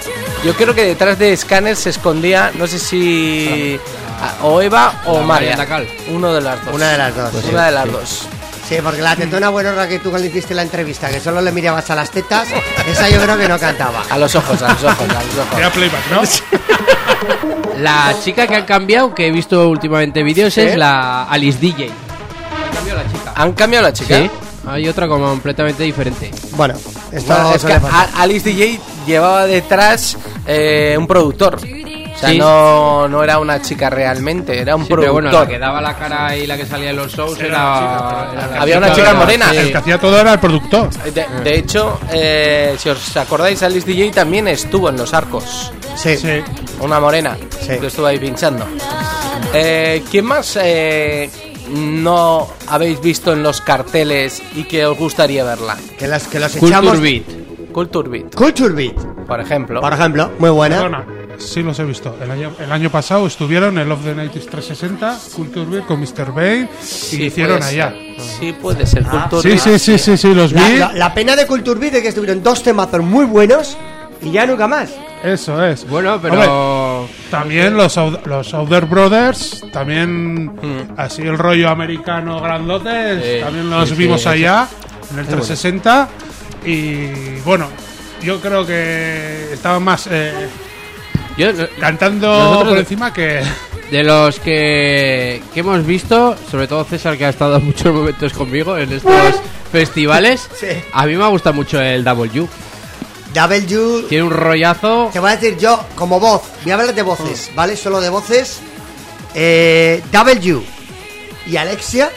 Yo 0.44 0.54
creo 0.54 0.74
que 0.74 0.84
detrás 0.84 1.18
de 1.18 1.36
Scanners 1.36 1.78
se 1.78 1.90
escondía, 1.90 2.50
no 2.54 2.66
sé 2.66 2.78
si. 2.78 3.78
a- 4.20 4.44
O 4.44 4.60
Eva 4.60 5.00
o 5.06 5.20
María. 5.22 5.56
Uno 6.08 6.32
de 6.32 6.40
las 6.40 6.64
dos. 6.64 6.74
Una 6.74 6.90
de 6.92 6.98
las 6.98 7.14
dos. 7.16 7.32
Una 7.52 7.66
de 7.66 7.72
las 7.72 7.92
dos. 7.92 8.28
Sí, 8.68 8.76
porque 8.82 9.02
la 9.02 9.14
tetona 9.14 9.50
buenorra 9.50 9.86
que 9.86 9.98
tú 9.98 10.10
cuando 10.10 10.26
hiciste 10.26 10.54
la 10.54 10.62
entrevista, 10.62 11.10
que 11.10 11.20
solo 11.20 11.40
le 11.42 11.52
mirabas 11.52 11.90
a 11.90 11.94
las 11.94 12.10
tetas, 12.10 12.48
esa 12.88 13.08
yo 13.10 13.20
creo 13.20 13.36
que 13.36 13.48
no 13.48 13.58
cantaba. 13.58 14.02
A 14.08 14.16
los 14.16 14.34
ojos, 14.34 14.60
a 14.62 14.68
los 14.72 14.82
ojos, 14.84 15.08
a 15.10 15.22
los 15.22 15.38
ojos. 15.38 15.58
Era 15.58 15.70
playback, 15.70 16.10
¿no? 16.10 16.22
La 17.80 18.14
chica 18.22 18.46
que 18.46 18.54
han 18.54 18.64
cambiado, 18.64 19.14
que 19.14 19.26
he 19.26 19.30
visto 19.30 19.68
últimamente 19.68 20.22
vídeos, 20.22 20.56
es 20.56 20.76
la 20.76 21.24
Alice 21.24 21.58
DJ. 21.58 21.90
Han 21.90 22.74
cambiado 22.74 23.02
la 23.02 23.12
chica. 23.12 23.32
¿Han 23.34 23.52
cambiado 23.52 23.82
la 23.84 23.92
chica? 23.92 24.18
Sí, 24.18 24.30
hay 24.66 24.88
otra 24.88 25.08
como 25.08 25.26
completamente 25.28 25.82
diferente. 25.82 26.30
Bueno, 26.52 26.74
esto 27.12 27.34
Bueno, 27.34 27.54
es 27.54 27.64
que 27.64 27.78
Alice 28.16 28.48
DJ 28.48 28.80
llevaba 29.06 29.46
detrás 29.46 30.16
eh, 30.46 30.96
un 30.98 31.06
productor. 31.06 31.58
O 32.14 32.18
sea, 32.18 32.28
Sí. 32.30 32.38
no, 32.38 33.08
no 33.08 33.24
era 33.24 33.38
una 33.38 33.60
chica 33.60 33.90
realmente, 33.90 34.58
era 34.60 34.76
un 34.76 34.82
Sí, 34.82 34.88
pero 34.90 35.12
bueno, 35.12 35.30
productor. 35.30 35.48
la 35.48 35.52
que 35.52 35.58
daba 35.58 35.80
la 35.82 35.96
cara 35.96 36.36
y 36.36 36.46
la 36.46 36.56
que 36.56 36.64
salía 36.64 36.90
en 36.90 36.96
los 36.96 37.12
shows 37.12 37.38
era. 37.40 38.28
era 38.32 38.46
la 38.52 38.60
Había 38.62 38.78
una 38.78 38.92
chica 38.94 39.10
era- 39.10 39.18
morena. 39.18 39.50
sí. 39.50 39.56
El 39.56 39.72
que 39.72 39.78
hacía 39.78 39.98
todo 39.98 40.18
era 40.20 40.32
el 40.34 40.38
productor. 40.38 40.90
de, 40.90 41.26
de 41.42 41.58
hecho, 41.58 41.98
eh, 42.12 42.76
si 42.78 42.88
os 42.88 43.16
acordáis, 43.16 43.62
Alice 43.64 43.86
DJ 43.86 44.12
también 44.12 44.46
estuvo 44.48 44.88
en 44.88 44.96
los 44.96 45.12
arcos. 45.12 45.72
Sí. 45.96 46.16
Sí. 46.16 46.40
Una 46.80 47.00
morena 47.00 47.36
Sí. 47.60 47.78
que 47.80 47.86
estuvo 47.88 48.06
ahí 48.06 48.18
pinchando. 48.18 48.64
Eh, 49.52 50.02
¿Quién 50.10 50.24
más 50.24 50.58
eh, 50.62 51.28
no 51.68 52.48
habéis 52.68 53.00
visto 53.00 53.32
en 53.32 53.42
los 53.42 53.60
carteles 53.60 54.42
y 54.54 54.64
que 54.64 54.86
os 54.86 54.96
gustaría 54.98 55.44
verla? 55.44 55.76
Que 55.98 56.08
los, 56.08 56.22
que 56.28 56.38
los 56.40 56.52
Culture 56.52 56.68
echamos. 56.78 57.00
Beat. 57.00 57.22
Culture 57.72 58.08
Beat, 58.08 58.34
Culture 58.34 58.72
Beat, 58.72 58.94
por 59.26 59.40
ejemplo. 59.40 59.80
por 59.80 59.92
ejemplo, 59.92 60.30
muy 60.38 60.50
buena. 60.50 60.76
Perdona, 60.76 61.04
sí 61.38 61.62
los 61.62 61.78
he 61.78 61.84
visto. 61.84 62.16
El 62.22 62.30
año, 62.30 62.52
el 62.58 62.70
año 62.72 62.90
pasado 62.90 63.26
estuvieron 63.26 63.78
en 63.78 63.88
Love 63.88 64.04
the 64.04 64.14
90s 64.14 64.48
360, 64.50 65.18
Culture 65.34 65.66
Beat 65.66 65.86
con 65.86 66.00
Mr. 66.00 66.32
Bane 66.32 66.68
y 66.82 66.84
Sí, 66.86 67.22
hicieron 67.24 67.58
puede 67.58 67.70
allá. 67.70 67.94
Sí, 68.18 68.52
puede 68.60 68.86
ser 68.86 69.04
Culture 69.04 69.42
Sí, 69.42 69.58
sí, 69.58 69.78
sí, 69.78 69.98
sí, 69.98 70.16
sí, 70.16 70.34
los 70.34 70.52
La, 70.52 70.68
vi. 70.68 70.76
la- 70.76 70.92
la 70.92 71.14
pena 71.14 71.36
de 71.36 71.46
Culture 71.46 71.78
Beat 71.78 71.94
es 71.94 72.02
que 72.02 72.08
estuvieron 72.08 72.42
dos 72.42 72.62
temazos 72.62 73.02
muy 73.02 73.24
buenos 73.26 73.76
y 74.22 74.30
ya 74.32 74.46
nunca 74.46 74.66
más. 74.68 74.90
Eso 75.22 75.64
es. 75.64 75.88
Bueno, 75.88 76.14
Hombre, 76.14 76.30
pero. 76.32 77.08
también 77.30 77.76
los, 77.76 77.96
los 78.26 78.52
Outer 78.54 78.84
Brothers, 78.86 79.64
también 79.72 80.46
Mm. 80.46 80.94
así 80.98 81.22
el 81.22 81.38
rollo 81.38 81.70
americano 81.70 82.40
grandote, 82.40 83.36
Sí, 83.38 83.40
también 83.42 83.70
los 83.70 83.88
sí, 83.88 83.94
vimos 83.94 84.22
sí, 84.22 84.28
allá 84.28 84.68
en 85.10 85.18
el 85.18 85.26
360 85.26 86.08
y 86.66 87.38
bueno, 87.44 87.68
yo 88.22 88.40
creo 88.40 88.66
que 88.66 89.52
estaban 89.52 89.82
más 89.82 90.06
eh, 90.10 90.32
Yo, 91.36 91.48
cantando 91.80 92.28
Nosotros- 92.28 92.68
por 92.68 92.78
encima 92.78 93.12
que 93.12 93.42
de 93.90 94.02
los 94.04 94.38
que, 94.40 95.42
que 95.52 95.60
hemos 95.60 95.84
visto, 95.84 96.36
sobre 96.50 96.66
todo 96.68 96.84
César, 96.84 97.18
que 97.18 97.24
ha 97.26 97.30
estado 97.30 97.58
muchos 97.60 97.92
momentos 97.92 98.32
conmigo 98.32 98.76
en 98.78 98.92
estos 98.92 99.34
festivales, 99.72 100.48
Sí. 100.60 100.68
a 100.92 101.06
mí 101.06 101.16
me 101.16 101.24
ha 101.24 101.28
gustado 101.28 101.54
mucho 101.54 101.80
el 101.80 102.04
W. 102.04 102.46
W, 103.34 104.04
Tiene 104.08 104.22
un 104.24 104.30
rollazo. 104.30 105.10
te 105.12 105.18
voy 105.18 105.30
a 105.32 105.36
decir 105.36 105.58
yo 105.58 105.84
como 105.96 106.20
voz, 106.20 106.42
voy 106.62 106.70
a 106.70 106.74
hablar 106.76 106.94
de 106.94 107.02
voces, 107.02 107.50
¿vale? 107.56 107.76
Solo 107.76 108.00
de 108.00 108.08
voces. 108.08 108.60
Eh, 109.34 110.00
W 110.12 110.62
y 111.46 111.56
Alexia 111.56 112.10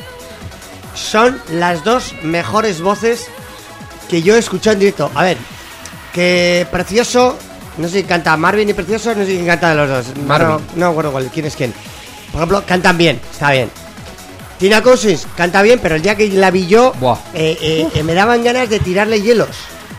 son 0.94 1.42
las 1.54 1.84
dos 1.84 2.14
mejores 2.22 2.82
voces 2.82 3.26
que 4.08 4.22
yo 4.22 4.36
he 4.36 4.40
escuchado 4.40 4.74
en 4.76 4.80
directo. 4.82 5.12
A 5.16 5.24
ver, 5.24 5.38
que 6.14 6.68
Precioso, 6.72 7.36
no 7.78 7.88
sé 7.88 8.00
si 8.00 8.04
canta 8.04 8.36
Marvin 8.38 8.70
y 8.70 8.74
Precioso, 8.74 9.14
no 9.16 9.22
sé 9.26 9.32
quién 9.34 9.46
canta 9.46 9.70
de 9.70 9.76
los 9.76 9.90
dos. 9.90 10.18
Marvin. 10.26 10.50
No, 10.50 10.62
no 10.76 10.88
acuerdo 10.88 11.12
cuál, 11.12 11.30
quién 11.34 11.46
es 11.46 11.56
quién. 11.56 11.74
Por 12.32 12.40
ejemplo, 12.42 12.64
cantan 12.66 12.98
bien, 12.98 13.20
está 13.32 13.52
bien. 13.52 13.70
Tina 14.60 14.82
Cousins 14.82 15.28
canta 15.36 15.62
bien, 15.62 15.80
pero 15.82 15.96
el 15.96 16.02
día 16.02 16.16
que 16.16 16.28
la 16.30 16.50
vi 16.52 16.66
yo, 16.68 16.92
Buah. 17.00 17.18
eh, 17.34 17.58
eh, 17.62 17.88
eh, 17.94 18.04
me 18.04 18.14
daban 18.16 18.44
ganas 18.44 18.70
de 18.70 18.80
tirarle 18.80 19.22
hielos. 19.22 19.50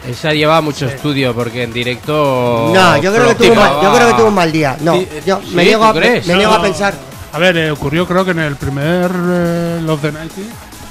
Esa 0.08 0.32
lleva 0.32 0.60
mucho 0.60 0.86
estudio 0.86 1.34
porque 1.34 1.62
en 1.64 1.72
directo. 1.72 2.70
No, 2.74 2.96
yo 3.00 3.12
creo 3.12 3.28
que 3.28 3.34
tuvo 3.34 3.52
un 3.52 3.58
mal, 3.58 3.72
yo 3.82 3.92
creo 3.94 4.08
que 4.08 4.14
tuvo 4.14 4.28
un 4.28 4.34
mal 4.34 4.50
día. 4.52 4.76
No, 4.80 4.94
Sí, 4.94 5.08
yo 5.26 5.40
sí, 5.44 5.54
me 5.54 5.64
niego, 5.64 5.84
¿tú 5.84 5.90
a, 5.90 6.00
crees? 6.00 6.26
me 6.26 6.34
niego 6.34 6.52
a 6.52 6.62
pensar. 6.62 6.94
A 7.32 7.38
ver, 7.38 7.56
eh, 7.58 7.70
ocurrió 7.70 8.06
creo 8.06 8.24
que 8.24 8.30
en 8.30 8.38
el 8.40 8.56
primer 8.56 9.10
eh, 9.14 9.80
Love 9.84 10.00
the 10.02 10.12
90 10.12 10.34
Sí. 10.34 10.42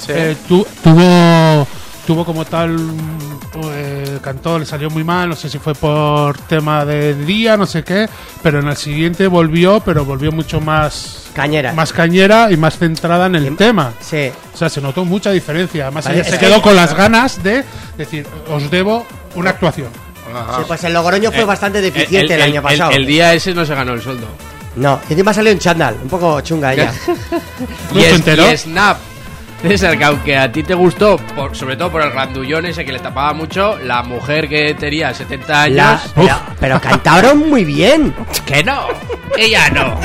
eh, 0.09 0.37
tu- 0.47 0.65
tuvo 0.83 1.67
tuvo 2.07 2.23
como 2.23 2.45
tal 2.45 2.77
eh, 3.73 4.17
cantó, 4.21 4.57
le 4.57 4.65
salió 4.65 4.89
muy 4.89 5.03
mal, 5.03 5.27
no 5.27 5.35
sé 5.35 5.49
si 5.49 5.59
fue 5.59 5.75
por 5.75 6.37
tema 6.37 6.85
de 6.85 7.13
día, 7.13 7.57
no 7.57 7.65
sé 7.65 7.83
qué, 7.83 8.07
pero 8.41 8.59
en 8.61 8.67
el 8.69 8.77
siguiente 8.77 9.27
volvió, 9.27 9.81
pero 9.81 10.05
volvió 10.05 10.31
mucho 10.31 10.61
más 10.61 11.25
Cañera. 11.33 11.73
más 11.73 11.91
cañera 11.91 12.49
y 12.49 12.55
más 12.55 12.77
centrada 12.77 13.25
en 13.25 13.35
el 13.35 13.47
Em- 13.47 13.57
tema. 13.57 13.91
Sí. 13.99 14.31
O 14.53 14.57
sea, 14.57 14.69
se 14.69 14.79
notó 14.79 15.03
mucha 15.03 15.31
diferencia. 15.31 15.83
Además, 15.83 16.05
Vale, 16.05 16.19
ella 16.19 16.25
es 16.25 16.33
se 16.33 16.39
que- 16.39 16.45
quedó 16.47 16.61
con 16.61 16.75
las 16.77 16.93
ganas 16.95 17.43
de 17.43 17.65
decir, 17.97 18.25
os 18.49 18.71
debo 18.71 19.05
una 19.35 19.49
actuación. 19.49 19.89
Sí, 20.27 20.63
pues 20.65 20.83
el 20.85 20.93
Logroño 20.93 21.31
fue 21.31 21.43
bastante 21.43 21.81
deficiente 21.81 22.35
el, 22.35 22.41
año 22.41 22.61
pasado. 22.61 22.91
El, 22.91 23.05
día 23.05 23.33
ese 23.33 23.53
no 23.53 23.65
se 23.65 23.75
ganó 23.75 23.93
el 23.93 24.01
sueldo. 24.01 24.27
No, 24.77 24.99
y 25.09 25.13
encima 25.13 25.33
salió 25.33 25.51
en 25.51 25.59
chándal, 25.59 25.95
un 26.01 26.09
poco 26.09 26.39
chunga 26.41 26.73
ella. 26.73 26.93
¿No 27.93 27.99
y, 27.99 28.03
es- 28.03 28.27
y 28.27 28.57
Snap. 28.57 28.97
César, 29.61 29.97
que 29.97 30.03
aunque 30.03 30.37
a 30.37 30.51
ti 30.51 30.63
te 30.63 30.73
gustó, 30.75 31.17
por- 31.17 31.55
sobre 31.55 31.75
todo 31.75 31.91
por 31.91 32.01
el 32.03 32.11
grandullón 32.11 32.65
ese 32.67 32.85
que 32.85 32.91
le 32.91 32.99
tapaba 32.99 33.33
mucho, 33.33 33.77
la 33.79 34.03
mujer 34.03 34.47
que 34.47 34.75
tenía 34.75 35.13
70 35.13 35.61
años. 35.63 35.75
La- 35.77 35.99
pero, 36.15 36.39
pero 36.59 36.81
cantaron 36.81 37.49
muy 37.49 37.65
bien. 37.65 38.13
Que 38.45 38.63
no, 38.63 38.87
ella 39.35 39.69
no. 39.71 39.99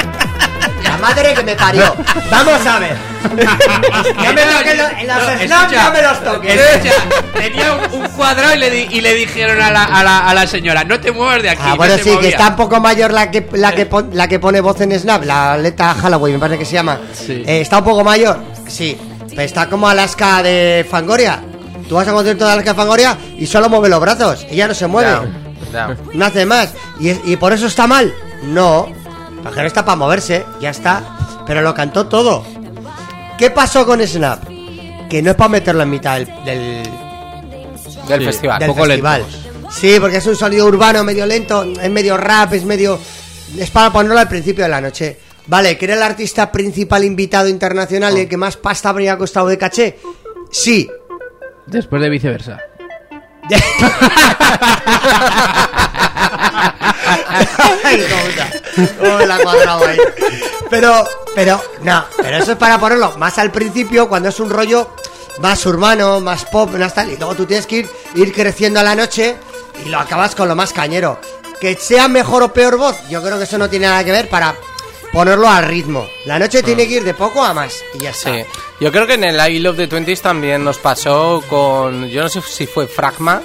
La 0.82 0.96
madre 0.98 1.34
que 1.34 1.42
me 1.44 1.54
parió. 1.54 1.94
Vamos 2.30 2.66
a 2.66 2.78
ver. 2.78 2.96
No 3.32 4.32
me 4.32 4.42
toques 4.42 4.76
los- 4.78 4.92
en 4.98 5.06
los 5.06 5.16
No, 5.16 5.22
snaps 5.22 5.42
escucha, 5.42 5.84
no 5.84 5.92
me 5.92 6.02
los 6.02 6.24
toques. 6.24 6.60
escucha, 6.60 6.94
tenía 7.34 7.72
un, 7.74 8.00
un 8.02 8.08
cuadrado 8.08 8.54
y 8.54 8.58
le, 8.58 8.70
di- 8.70 8.88
y 8.90 9.00
le 9.00 9.14
dijeron 9.14 9.60
a 9.62 9.70
la, 9.70 9.84
a, 9.84 10.02
la, 10.02 10.18
a 10.28 10.34
la 10.34 10.46
señora, 10.46 10.82
no 10.84 10.98
te 10.98 11.12
muevas 11.12 11.40
de 11.42 11.50
aquí. 11.50 11.62
Ah, 11.64 11.70
no 11.70 11.76
bueno, 11.76 11.94
se 11.96 12.02
sí, 12.02 12.08
que 12.10 12.14
movía. 12.16 12.28
está 12.30 12.48
un 12.48 12.56
poco 12.56 12.80
mayor 12.80 13.12
la 13.12 13.30
que, 13.30 13.46
la 13.52 13.72
que, 13.72 13.86
pon- 13.86 14.10
la 14.12 14.26
que 14.28 14.38
pone 14.40 14.60
voz 14.60 14.80
en 14.80 14.98
Snap, 14.98 15.24
la 15.24 15.52
Aleta 15.54 15.94
Halloween, 15.94 16.34
me 16.34 16.40
parece 16.40 16.58
que 16.58 16.64
se 16.64 16.72
llama. 16.72 16.98
Sí. 17.14 17.42
Eh, 17.46 17.60
¿Está 17.60 17.78
un 17.78 17.84
poco 17.84 18.02
mayor? 18.02 18.38
Sí. 18.66 18.98
Pero 19.32 19.42
está 19.42 19.68
como 19.68 19.88
Alaska 19.88 20.42
de 20.42 20.86
Fangoria. 20.88 21.42
Tú 21.88 21.96
vas 21.96 22.06
a 22.06 22.10
un 22.12 22.16
concierto 22.18 22.44
de 22.46 22.52
Alaska 22.52 22.70
de 22.72 22.76
Fangoria 22.76 23.16
y 23.38 23.46
solo 23.46 23.68
mueve 23.68 23.88
los 23.88 24.00
brazos. 24.00 24.46
Ella 24.50 24.68
no 24.68 24.74
se 24.74 24.86
mueve. 24.86 25.10
No 26.14 26.24
hace 26.24 26.46
más. 26.46 26.70
¿Y, 27.00 27.32
y 27.32 27.36
por 27.36 27.52
eso 27.52 27.66
está 27.66 27.86
mal? 27.86 28.12
No. 28.44 28.88
La 29.42 29.50
mujer 29.50 29.66
está 29.66 29.84
para 29.84 29.96
moverse, 29.96 30.44
ya 30.60 30.70
está. 30.70 31.02
Pero 31.46 31.62
lo 31.62 31.74
cantó 31.74 32.06
todo. 32.06 32.44
¿Qué 33.38 33.50
pasó 33.50 33.84
con 33.86 34.06
Snap? 34.06 34.44
Que 35.08 35.20
no 35.22 35.30
es 35.30 35.36
para 35.36 35.48
meterlo 35.48 35.82
en 35.82 35.90
mitad 35.90 36.16
del, 36.18 36.26
del, 36.44 36.82
Del 38.08 38.20
Sí. 38.20 38.24
festival. 38.26 38.58
del 38.60 38.68
poco 38.68 38.84
festival. 38.84 39.24
Sí, 39.70 39.96
porque 39.98 40.18
es 40.18 40.26
un 40.26 40.36
sonido 40.36 40.66
urbano 40.66 41.02
medio 41.02 41.24
lento, 41.26 41.62
es 41.64 41.90
medio 41.90 42.16
rap, 42.16 42.52
es 42.52 42.64
medio... 42.64 42.98
Es 43.58 43.70
para 43.70 43.90
ponerlo 43.92 44.18
al 44.18 44.28
principio 44.28 44.64
de 44.64 44.70
la 44.70 44.80
noche. 44.80 45.18
Vale, 45.46 45.76
¿que 45.76 45.84
era 45.86 45.94
el 45.94 46.02
artista 46.02 46.52
principal 46.52 47.04
invitado 47.04 47.48
internacional 47.48 48.16
y 48.16 48.22
el 48.22 48.28
que 48.28 48.36
más 48.36 48.56
pasta 48.56 48.88
habría 48.88 49.18
costado 49.18 49.48
de 49.48 49.58
caché? 49.58 49.98
Sí. 50.50 50.88
Después 51.66 52.00
de 52.02 52.08
viceversa. 52.08 52.58
Ay, 57.84 58.00
hijo 58.00 58.16
puta. 58.26 58.50
¿Cómo 58.98 59.18
me 59.18 59.26
la 59.26 59.38
cuadrado 59.38 59.86
ahí? 59.86 59.98
Pero, 60.70 61.04
pero, 61.34 61.62
no, 61.82 62.04
pero 62.16 62.36
eso 62.38 62.52
es 62.52 62.58
para 62.58 62.78
ponerlo 62.78 63.16
más 63.18 63.38
al 63.38 63.50
principio, 63.50 64.08
cuando 64.08 64.28
es 64.28 64.40
un 64.40 64.50
rollo 64.50 64.94
más 65.40 65.64
urbano, 65.66 66.20
más 66.20 66.44
pop, 66.44 66.70
más 66.74 66.94
tal, 66.94 67.10
y 67.10 67.16
luego 67.16 67.34
tú 67.34 67.46
tienes 67.46 67.66
que 67.66 67.78
ir, 67.78 67.90
ir 68.14 68.32
creciendo 68.32 68.80
a 68.80 68.82
la 68.82 68.94
noche 68.94 69.36
y 69.84 69.88
lo 69.88 69.98
acabas 69.98 70.34
con 70.34 70.48
lo 70.48 70.54
más 70.54 70.72
cañero. 70.72 71.20
Que 71.60 71.76
sea 71.76 72.08
mejor 72.08 72.42
o 72.42 72.52
peor 72.52 72.76
voz, 72.76 72.96
yo 73.08 73.22
creo 73.22 73.38
que 73.38 73.44
eso 73.44 73.58
no 73.58 73.68
tiene 73.68 73.86
nada 73.86 74.04
que 74.04 74.12
ver 74.12 74.28
para 74.28 74.54
ponerlo 75.12 75.48
al 75.48 75.64
ritmo. 75.64 76.06
La 76.26 76.38
noche 76.38 76.62
tiene 76.62 76.86
que 76.88 76.94
ir 76.94 77.04
de 77.04 77.14
poco 77.14 77.44
a 77.44 77.52
más 77.54 77.74
y 77.94 77.98
ya 77.98 78.10
está. 78.10 78.34
Sí. 78.34 78.44
Yo 78.80 78.90
creo 78.90 79.06
que 79.06 79.14
en 79.14 79.24
el 79.24 79.50
I 79.50 79.58
Love 79.60 79.76
the 79.76 79.86
Twenties 79.88 80.22
también 80.22 80.64
nos 80.64 80.78
pasó 80.78 81.42
con. 81.48 82.08
Yo 82.08 82.22
no 82.22 82.28
sé 82.28 82.40
si 82.42 82.66
fue 82.66 82.86
Fragma, 82.86 83.42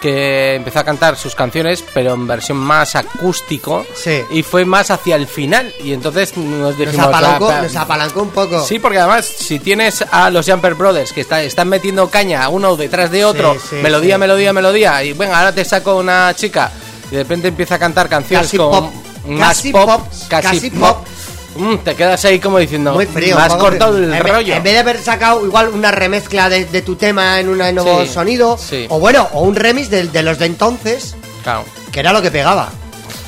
que 0.00 0.54
empezó 0.56 0.80
a 0.80 0.84
cantar 0.84 1.16
sus 1.16 1.34
canciones, 1.34 1.82
pero 1.94 2.12
en 2.14 2.26
versión 2.26 2.58
más 2.58 2.94
acústico. 2.94 3.86
Sí. 3.94 4.20
Y 4.30 4.42
fue 4.42 4.64
más 4.64 4.90
hacia 4.90 5.16
el 5.16 5.26
final. 5.26 5.72
Y 5.82 5.92
entonces 5.94 6.36
nos 6.36 6.46
Nos 6.60 6.78
dijimos. 6.78 7.06
apalancó, 7.06 7.48
"Ah, 7.50 7.62
nos 7.62 7.76
apalancó 7.76 8.22
un 8.22 8.30
poco. 8.30 8.64
Sí, 8.66 8.78
porque 8.78 8.98
además, 8.98 9.24
si 9.24 9.58
tienes 9.60 10.04
a 10.10 10.28
los 10.30 10.46
Jumper 10.50 10.74
Brothers 10.74 11.12
que 11.12 11.22
está- 11.22 11.42
están 11.42 11.68
metiendo 11.68 12.10
caña 12.10 12.48
uno 12.48 12.76
detrás 12.76 13.10
de 13.10 13.24
otro, 13.24 13.54
Sí, 13.54 13.60
sí, 13.70 13.76
melodía, 13.76 14.18
melodía, 14.18 14.52
melodía, 14.52 15.02
y 15.04 15.12
venga, 15.14 15.38
ahora 15.38 15.54
te 15.54 15.64
saco 15.64 15.96
una 15.96 16.34
chica, 16.34 16.70
y 17.10 17.16
de 17.16 17.22
repente 17.22 17.48
empieza 17.48 17.76
a 17.76 17.78
cantar 17.78 18.08
canciones 18.08 18.46
Casi 18.48 18.56
con 18.58 18.70
pop, 18.70 18.92
más 19.26 19.48
casi 19.56 19.72
pop, 19.72 19.86
pop, 19.86 20.00
casi, 20.28 20.48
casi 20.48 20.70
pop. 20.70 20.80
pop. 20.98 21.06
Mm, 21.56 21.76
te 21.84 21.94
quedas 21.94 22.24
ahí 22.24 22.40
como 22.40 22.58
diciendo, 22.58 22.92
Muy 22.94 23.06
frío. 23.06 23.36
me 23.36 23.42
has 23.42 23.54
cortado 23.54 23.92
frío. 23.92 24.06
el 24.08 24.14
en 24.14 24.22
vez- 24.24 24.32
rollo. 24.32 24.54
En 24.54 24.62
vez 24.62 24.72
de 24.72 24.78
haber 24.80 24.98
sacado 25.00 25.44
igual 25.46 25.68
una 25.68 25.90
remezcla 25.92 26.48
de, 26.48 26.64
de 26.64 26.82
tu 26.82 26.96
tema 26.96 27.38
en 27.38 27.48
un 27.48 27.58
nuevo 27.58 28.04
Sí, 28.04 28.12
sonido, 28.12 28.58
sí. 28.58 28.86
o 28.88 28.98
bueno, 28.98 29.28
o 29.32 29.42
un 29.42 29.54
remix 29.54 29.88
de, 29.88 30.08
de 30.08 30.22
los 30.24 30.38
de 30.40 30.46
entonces, 30.46 31.14
Claro. 31.44 31.64
que 31.92 32.00
era 32.00 32.12
lo 32.12 32.20
que 32.22 32.30
pegaba. 32.32 32.70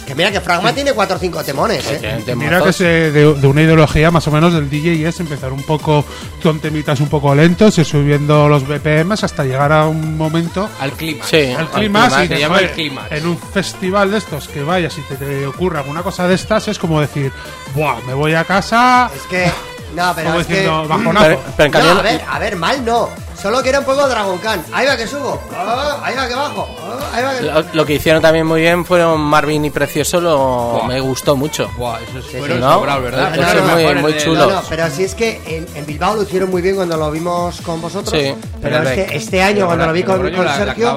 Que 0.07 0.14
mira 0.14 0.30
que 0.30 0.40
Fragma 0.40 0.72
tiene 0.72 0.92
cuatro 0.92 1.16
o 1.16 1.18
cinco 1.18 1.42
temones, 1.42 1.84
¿eh? 1.90 2.22
Mira 2.36 2.62
que 2.62 2.72
se, 2.72 2.84
de, 3.11 3.34
de 3.34 3.46
una 3.46 3.62
ideología 3.62 4.11
más 4.11 4.26
o 4.28 4.30
menos 4.30 4.52
del 4.54 4.70
DJ 4.70 5.07
es 5.09 5.18
empezar 5.20 5.52
un 5.52 5.62
poco 5.64 6.04
con 6.42 6.61
temitas 6.61 7.00
un 7.00 7.09
poco 7.09 7.34
lentos 7.34 7.76
y 7.78 7.84
subiendo 7.84 8.48
los 8.48 8.66
BPMs 8.66 9.24
hasta 9.24 9.44
llegar 9.44 9.72
a 9.72 9.86
un 9.86 10.16
momento 10.16 10.68
Al 10.80 10.92
clima. 10.92 11.24
Sí. 11.24 11.52
al 11.57 11.68
clima 11.70 12.09
se 12.09 12.28
llama 12.38 12.59
el 12.61 12.68
"Joder, 12.68 12.72
clímax". 12.74 13.12
en 13.12 13.26
un 13.26 13.36
festival 13.38 14.11
de 14.12 14.18
estos 14.18 14.48
que 14.48 14.62
vayas 14.62 14.96
y 14.96 15.00
te, 15.02 15.16
te 15.16 15.46
ocurra 15.46 15.80
alguna 15.80 16.02
cosa 16.02 16.28
de 16.28 16.34
estas 16.36 16.68
es 16.68 16.78
como 16.78 17.00
decir 17.00 17.32
Buah, 17.74 18.00
me 18.07 18.14
voy 18.14 18.34
a 18.34 18.44
casa 18.44 19.11
Es 19.14 19.22
que. 19.22 19.50
No, 19.95 20.12
pero 20.14 20.28
como 20.28 20.41
es 20.41 20.47
que. 20.47 20.66
bajonazo 20.66 21.26
Pero, 21.26 21.41
pero 21.57 21.66
en 21.66 21.72
No, 21.72 21.78
cambio, 21.78 21.99
a 21.99 22.03
ver, 22.03 22.24
a 22.28 22.39
ver, 22.39 22.57
mal 22.57 22.84
no. 22.84 23.09
Solo 23.41 23.62
que 23.62 23.68
era 23.68 23.80
un 23.80 23.84
poco 23.84 24.09
Dragon 24.09 24.39
Khan. 24.39 24.64
Ahí 24.72 24.87
va 24.87 24.97
que 24.97 25.07
subo. 25.07 25.41
Ah, 25.55 26.01
ahí 26.03 26.16
va 26.16 26.26
que 26.26 26.34
bajo. 26.34 26.66
ah, 26.82 27.11
ahí 27.14 27.22
va 27.22 27.34
que... 27.37 27.43
Lo, 27.43 27.64
lo 27.74 27.87
que 27.87 27.95
hicieron 27.95 28.20
también 28.22 28.47
muy 28.47 28.62
bien 28.62 28.84
fueron 28.84 29.20
Marvin 29.20 29.64
y 29.66 29.70
Precioso, 29.70 30.20
lo, 30.20 30.39
Buah. 30.39 30.87
me 30.89 31.01
gustó 31.01 31.37
mucho. 31.37 31.70
Buah, 31.76 31.99
esos 32.01 32.24
Sí, 32.26 32.39
fueron 32.39 32.57
sí. 32.59 32.62
¿No? 32.64 32.72
sobrados, 32.74 33.03
¿verdad? 33.05 33.34
Eso 33.34 33.43
es 33.49 33.55
los 33.55 33.64
muy- 33.66 33.74
mejores 33.76 34.03
muy 34.03 34.12
del- 34.14 34.22
chulo. 34.24 34.47
No, 34.47 34.53
no, 34.57 34.62
pero 34.68 34.91
si 34.91 35.05
es 35.05 35.14
que 35.14 35.41
en, 35.47 35.66
en 35.76 35.87
Bilbao 35.87 36.16
lo 36.16 36.22
hicieron 36.22 36.51
muy 36.51 36.62
bien 36.62 36.76
cuando 36.76 36.97
lo 36.97 37.11
vimos 37.11 37.61
con 37.61 37.80
vosotros. 37.82 38.11
Sí, 38.18 38.34
pero 38.61 38.76
en 38.76 38.82
el 38.82 38.89
es 38.89 38.97
Bec. 38.97 39.09
que 39.11 39.16
este 39.16 39.43
año, 39.43 39.66
cuando 39.66 39.87
lo 39.87 39.93
vi 39.93 40.03
con, 40.03 40.16
con 40.18 40.32
la- 40.32 40.43
la 40.45 40.57
Sergio. 40.57 40.97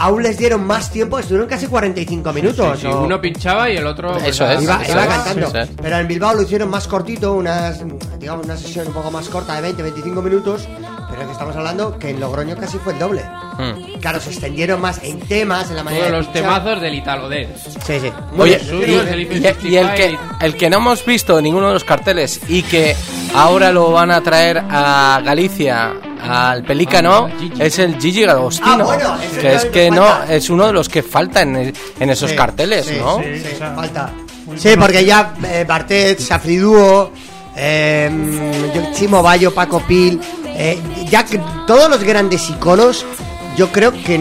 Aún 0.00 0.22
les 0.22 0.36
dieron 0.38 0.66
más 0.66 0.90
tiempo. 0.90 1.18
Estuvieron 1.18 1.48
casi 1.48 1.66
45 1.68 2.32
minutos. 2.32 2.78
Sí, 2.80 2.86
sí, 2.86 2.92
o- 2.92 3.02
uno 3.02 3.20
pinchaba 3.20 3.70
y 3.70 3.76
el 3.76 3.86
otro. 3.86 4.16
Eso 4.16 4.50
es. 4.50 4.62
Iba, 4.62 4.82
Eso 4.82 4.92
iba 4.92 5.02
es, 5.02 5.08
cantando. 5.08 5.46
sí, 5.50 5.56
sí. 5.66 5.72
Pero 5.80 5.96
en 5.98 6.08
Bilbao 6.08 6.34
lo 6.34 6.42
hicieron 6.42 6.68
más 6.70 6.88
cortito, 6.88 7.34
unas, 7.34 7.82
digamos, 8.18 8.44
una 8.46 8.56
sesión 8.56 8.88
un 8.88 8.92
poco 8.94 9.10
más 9.10 9.28
corta 9.28 9.60
de 9.60 9.72
20-25 9.74 10.22
minutos. 10.22 10.66
Pero 11.10 11.26
que 11.26 11.32
estamos 11.32 11.56
hablando 11.56 11.98
que 11.98 12.10
en 12.10 12.20
Logroño 12.20 12.56
casi 12.56 12.78
fue 12.78 12.92
el 12.92 12.98
doble. 13.00 13.22
Mm. 13.58 13.98
Claro, 14.00 14.20
se 14.20 14.30
extendieron 14.30 14.80
más 14.80 15.02
en 15.02 15.18
temas, 15.20 15.68
en 15.70 15.76
la 15.76 15.82
manera 15.82 16.06
Todos 16.06 16.12
de 16.12 16.16
los 16.18 16.26
pinchar. 16.28 16.42
temazos 16.62 16.80
del 16.82 16.94
Italo 16.94 17.28
Dance. 17.28 17.70
Sí, 17.84 18.00
sí. 18.00 18.12
Muy 18.32 18.40
Oye, 18.54 18.58
bien. 18.58 18.80
Y, 18.88 19.32
y- 19.32 19.72
y 19.72 19.76
el, 19.76 19.88
que, 19.90 20.02
65. 20.02 20.22
el 20.40 20.56
que 20.56 20.70
no 20.70 20.76
hemos 20.78 21.04
visto 21.04 21.36
en 21.38 21.44
ninguno 21.44 21.66
de 21.66 21.72
los 21.74 21.84
carteles 21.84 22.40
y 22.48 22.62
que 22.62 22.94
ahora 23.34 23.72
lo 23.72 23.90
van 23.90 24.12
a 24.12 24.20
traer 24.22 24.62
a 24.70 25.20
Galicia, 25.24 25.92
al 26.30 26.62
Pelícano, 26.64 27.28
Ah, 27.30 27.54
es 27.58 27.78
el 27.78 27.98
Gigi 28.00 28.24
Agostino. 28.24 28.70
Ah, 28.70 28.84
bueno, 28.84 29.16
que 29.40 29.54
es 29.54 29.64
que 29.66 29.90
no, 29.90 30.04
falta. 30.06 30.34
es 30.34 30.50
uno 30.50 30.66
de 30.66 30.72
los 30.72 30.88
que 30.88 31.02
falta 31.02 31.42
en, 31.42 31.72
en 31.98 32.10
esos 32.10 32.30
Sí, 32.30 32.36
carteles, 32.36 32.86
sí, 32.86 32.96
¿no? 32.98 33.18
Sí, 33.18 33.40
Sí, 33.42 33.56
falta. 33.74 34.10
Sí, 34.56 34.70
porque 34.78 35.04
ya 35.04 35.34
eh, 35.44 35.64
Bartet, 35.66 36.18
Safriduo, 36.20 37.12
eh, 37.56 38.10
Chimo 38.94 39.22
Bayo, 39.22 39.54
Paco 39.54 39.80
Pil, 39.86 40.20
eh, 40.46 40.78
ya 41.08 41.24
que 41.24 41.40
todos 41.66 41.88
los 41.88 42.02
grandes 42.02 42.48
iconos, 42.50 43.04
yo 43.56 43.70
creo 43.70 43.92
que, 43.92 44.20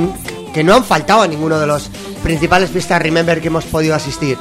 que 0.54 0.64
no 0.64 0.76
han 0.76 0.84
faltado 0.84 1.22
a 1.24 1.28
ninguno 1.28 1.60
de 1.60 1.66
los 1.68 1.90
principales 2.24 2.70
fiestas 2.70 3.02
Remember 3.02 3.42
que 3.42 3.48
hemos 3.48 3.66
podido 3.66 3.96
asistir. 3.96 4.38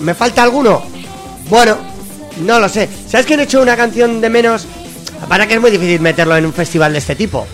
¿Me 0.00 0.14
falta 0.14 0.42
alguno? 0.42 0.82
Bueno, 1.50 1.76
no 2.40 2.58
lo 2.58 2.68
sé. 2.68 2.88
¿Sabes 3.08 3.26
que 3.26 3.34
han 3.34 3.40
hecho 3.40 3.60
una 3.60 3.76
canción 3.76 4.20
de 4.20 4.30
menos? 4.30 4.66
Para 5.28 5.46
que 5.46 5.54
es 5.54 5.60
muy 5.60 5.70
difícil 5.70 6.00
meterlo 6.00 6.36
en 6.36 6.46
un 6.46 6.52
festival 6.52 6.92
de 6.92 6.98
este 6.98 7.14
tipo. 7.16 7.46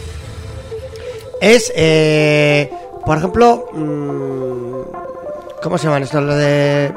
Es, 1.40 1.72
eh, 1.76 2.70
por 3.06 3.18
ejemplo, 3.18 3.66
mm, 3.72 5.60
¿cómo 5.62 5.78
se 5.78 5.84
llaman 5.84 6.02
estos? 6.02 6.22
Lo 6.22 6.34
de... 6.34 6.92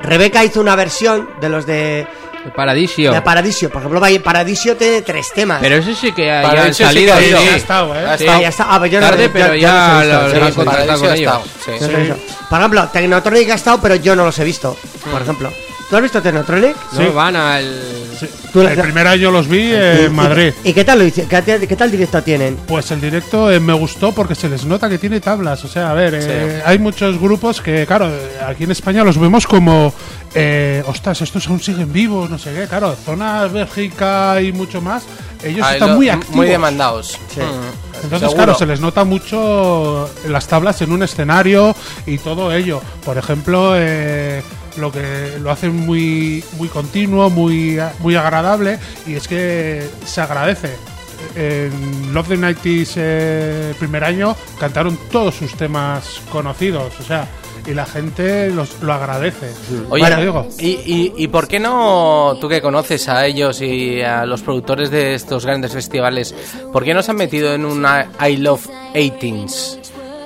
Rebeca 0.00 0.44
hizo 0.44 0.60
una 0.60 0.76
versión 0.76 1.28
de 1.42 1.48
los 1.50 1.66
de, 1.66 2.06
El 2.46 2.52
Paradisio. 2.54 3.12
de 3.12 3.20
Paradisio. 3.20 3.68
Por 3.68 3.82
ejemplo, 3.82 4.00
Paradisio 4.24 4.76
tiene 4.76 5.02
tres 5.02 5.30
temas. 5.32 5.58
Pero 5.60 5.76
eso 5.76 5.94
sí 5.94 6.12
que 6.12 6.24
ya 6.26 6.40
Para 6.42 6.62
han 6.62 6.72
sí 6.74 6.84
salido. 6.84 7.12
que 7.14 7.18
ha 7.18 7.22
sí. 7.22 7.28
ido. 7.28 7.38
ha 7.38 7.56
estado, 7.56 7.94
¿eh? 7.94 8.06
Ha 8.06 8.16
Sí. 8.16 8.24
estado. 8.24 8.40
ya 8.42 8.48
está. 8.48 8.66
Ah, 8.70 8.78
pues 8.78 8.90
yo 8.92 9.00
no- 9.00 9.06
Tarde, 9.08 9.24
yo- 9.24 9.32
pero 9.32 9.46
yo 9.54 9.60
ya 9.60 9.88
no 10.04 10.22
los 10.22 10.32
he 10.32 10.38
visto, 10.40 10.54
contratado 10.64 11.04
ha 11.10 11.14
estado. 11.14 11.42
No. 11.68 12.16
Por 12.48 12.58
ejemplo, 12.60 12.88
Technotronic 12.88 13.50
ha 13.50 13.54
estado, 13.54 13.80
pero 13.82 13.94
yo 13.96 14.16
no 14.16 14.24
los 14.24 14.38
he 14.38 14.44
visto. 14.44 14.76
Por 15.10 15.20
ejemplo. 15.20 15.52
¿Tú 15.90 15.96
has 15.96 16.02
visto 16.02 16.22
Technotronic? 16.22 16.76
No, 16.92 16.98
Sí. 17.00 17.06
van 17.12 17.34
al. 17.34 17.64
Sí. 18.18 18.26
Tú 18.52 18.62
la- 18.62 18.72
El 18.72 18.80
primer 18.80 19.06
año 19.08 19.30
los 19.32 19.48
vi 19.48 19.72
en 19.72 20.14
Madrid. 20.14 20.52
¿Y 20.62 20.72
qué 20.72 20.84
tal 20.84 20.98
lo 21.00 21.04
hice? 21.04 21.26
¿Qué, 21.26 21.66
qué 21.68 21.76
tal 21.76 21.90
directo 21.90 22.22
tienen? 22.22 22.56
Pues 22.66 22.90
el 22.92 23.00
directo 23.00 23.50
eh, 23.50 23.58
me 23.58 23.72
gustó 23.72 24.12
porque 24.12 24.34
se 24.36 24.48
les 24.48 24.64
nota 24.64 24.88
que 24.88 24.98
tiene 24.98 25.20
tablas. 25.20 25.64
O 25.64 25.68
sea, 25.68 25.90
a 25.90 25.94
ver, 25.94 26.14
eh, 26.16 26.62
hay 26.64 26.78
muchos 26.78 27.18
grupos 27.18 27.60
que, 27.60 27.86
claro, 27.86 28.08
aquí 28.46 28.64
en 28.64 28.70
España 28.72 29.02
los 29.04 29.18
vemos 29.18 29.46
como, 29.46 29.92
eh, 30.34 30.82
ostras, 30.86 31.22
estos 31.22 31.48
aún 31.48 31.60
siguen 31.60 31.92
vivos, 31.92 32.30
no 32.30 32.38
sé 32.38 32.52
qué. 32.54 32.66
Claro, 32.68 32.94
zona 33.04 33.46
Bélgica 33.46 34.40
y 34.40 34.52
mucho 34.52 34.80
más, 34.80 35.04
ellos 35.42 35.66
Ahí 35.66 35.74
están 35.74 35.90
lo- 35.90 35.96
muy 35.96 36.08
activos. 36.08 36.36
Muy 36.36 36.46
demandados. 36.48 37.18
Sí. 37.34 37.40
Mm. 37.40 37.94
Entonces, 38.04 38.20
Seguro. 38.30 38.36
claro, 38.36 38.54
se 38.54 38.66
les 38.66 38.80
nota 38.80 39.04
mucho 39.04 40.08
las 40.28 40.46
tablas 40.46 40.80
en 40.82 40.92
un 40.92 41.02
escenario 41.02 41.74
y 42.06 42.18
todo 42.18 42.52
ello. 42.52 42.80
Por 43.04 43.18
ejemplo, 43.18 43.72
eh, 43.76 44.42
lo 44.76 44.92
que 44.92 45.38
lo 45.40 45.50
hacen 45.50 45.74
muy, 45.74 46.44
muy 46.58 46.68
continuo, 46.68 47.30
muy, 47.30 47.78
muy 48.00 48.16
agradable 48.16 48.78
y 49.06 49.14
es 49.14 49.28
que 49.28 49.86
se 50.04 50.20
agradece. 50.20 50.76
En 51.34 52.14
Love 52.14 52.28
the 52.28 52.38
90s 52.38 52.92
eh, 52.96 53.74
primer 53.78 54.04
año 54.04 54.34
cantaron 54.58 54.98
todos 55.12 55.34
sus 55.34 55.54
temas 55.54 56.20
conocidos, 56.32 56.98
o 56.98 57.02
sea, 57.02 57.28
y 57.66 57.74
la 57.74 57.84
gente 57.84 58.50
los, 58.50 58.80
lo 58.82 58.92
agradece. 58.92 59.52
Oye, 59.90 60.02
Bueno, 60.02 60.20
digo, 60.20 60.48
¿y, 60.58 60.68
y, 60.68 61.12
y 61.16 61.28
por 61.28 61.46
qué 61.46 61.60
no, 61.60 62.36
tú 62.40 62.48
que 62.48 62.62
conoces 62.62 63.08
a 63.08 63.26
ellos 63.26 63.60
y 63.60 64.00
a 64.00 64.24
los 64.24 64.42
productores 64.42 64.90
de 64.90 65.14
estos 65.14 65.44
grandes 65.44 65.72
festivales, 65.72 66.34
por 66.72 66.84
qué 66.84 66.94
no 66.94 67.02
se 67.02 67.10
han 67.10 67.18
metido 67.18 67.52
en 67.52 67.64
una 67.64 68.10
I 68.26 68.38
Love 68.38 68.66
18s? 68.94 69.78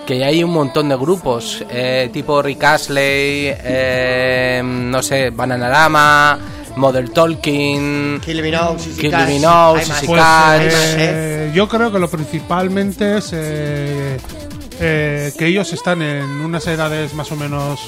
Que 0.06 0.18
ya 0.18 0.26
hay 0.26 0.44
un 0.44 0.50
montón 0.52 0.88
de 0.90 0.96
grupos, 0.96 1.64
eh, 1.70 2.10
tipo 2.12 2.42
Rick 2.42 2.62
Astley, 2.62 3.54
eh, 3.56 4.60
no 4.62 5.02
sé, 5.02 5.30
Bananarama, 5.30 6.38
Mother 6.76 7.08
Talking, 7.08 8.20
Kill 8.22 8.42
Me 8.42 8.50
Now, 8.50 8.76
Sissy 8.78 9.00
Kill. 9.00 9.10
Sissy 9.80 10.06
Pues, 10.06 10.20
¿eh? 10.74 10.96
eh, 10.98 11.52
yo 11.54 11.68
creo 11.68 11.90
que 11.90 11.98
lo 11.98 12.10
principalmente 12.10 13.16
es 13.18 13.30
eh, 13.32 14.18
eh, 14.80 15.32
que 15.38 15.46
ellos 15.46 15.72
están 15.72 16.02
en 16.02 16.24
unas 16.24 16.66
edades 16.66 17.14
más 17.14 17.32
o 17.32 17.36
menos 17.36 17.80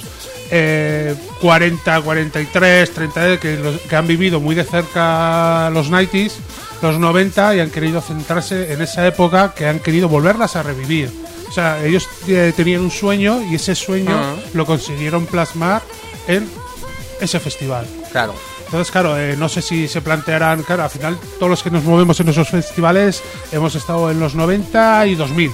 eh, 0.51 1.15
40, 1.43 2.01
43, 2.01 2.93
30, 2.95 3.37
que, 3.41 3.57
los- 3.59 3.81
que 3.81 3.95
han 3.97 4.07
vivido 4.07 4.41
muy 4.41 4.55
de 4.55 4.65
cerca 4.65 5.69
los 5.71 5.91
90s, 5.91 6.33
los 6.81 6.99
90 6.99 7.57
y 7.57 7.61
han 7.61 7.71
querido 7.71 8.01
centrarse 8.01 8.73
en 8.73 8.81
esa 8.81 9.07
época 9.07 9.53
que 9.55 9.67
han 9.67 9.81
querido 9.81 10.09
volverlas 10.09 10.57
a 10.57 10.63
revivir. 10.63 11.26
O 11.49 11.53
sea, 11.53 11.83
ellos 11.85 12.09
eh, 12.29 12.53
tenían 12.57 12.81
un 12.83 12.91
sueño 12.91 13.41
y 13.51 13.55
ese 13.55 13.75
sueño 13.75 14.11
Ah. 14.15 14.35
lo 14.55 14.67
consiguieron 14.67 15.27
plasmar 15.27 15.83
en 16.27 16.49
ese 17.21 17.39
festival. 17.41 17.87
Claro. 18.13 18.35
Entonces, 18.67 18.91
claro, 18.91 19.17
eh, 19.19 19.37
no 19.39 19.49
sé 19.49 19.63
si 19.63 19.87
se 19.87 20.01
plantearán, 20.01 20.63
claro, 20.65 20.83
al 20.83 20.91
final 20.91 21.17
todos 21.39 21.49
los 21.51 21.63
que 21.63 21.71
nos 21.71 21.85
movemos 21.85 22.19
en 22.21 22.29
esos 22.29 22.49
festivales 22.49 23.23
hemos 23.53 23.75
estado 23.77 24.11
en 24.11 24.19
los 24.19 24.35
90 24.35 25.07
y 25.07 25.15
2000, 25.15 25.53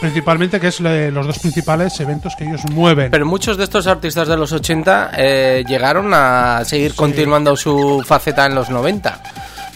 principalmente, 0.00 0.58
que 0.58 0.68
es 0.68 0.80
lo 0.80 0.88
de 0.88 1.10
los 1.10 1.26
dos 1.26 1.38
principales 1.38 2.00
eventos 2.00 2.34
que 2.36 2.44
ellos 2.44 2.62
mueven. 2.72 3.10
Pero 3.10 3.26
muchos 3.26 3.58
de 3.58 3.64
estos 3.64 3.86
artistas 3.86 4.26
de 4.26 4.38
los 4.38 4.52
80 4.52 5.10
eh, 5.18 5.64
llegaron 5.68 6.12
a 6.14 6.62
seguir 6.64 6.94
continuando 6.94 7.54
su 7.56 8.02
faceta 8.06 8.46
en 8.46 8.54
los 8.54 8.70
90. 8.70 9.22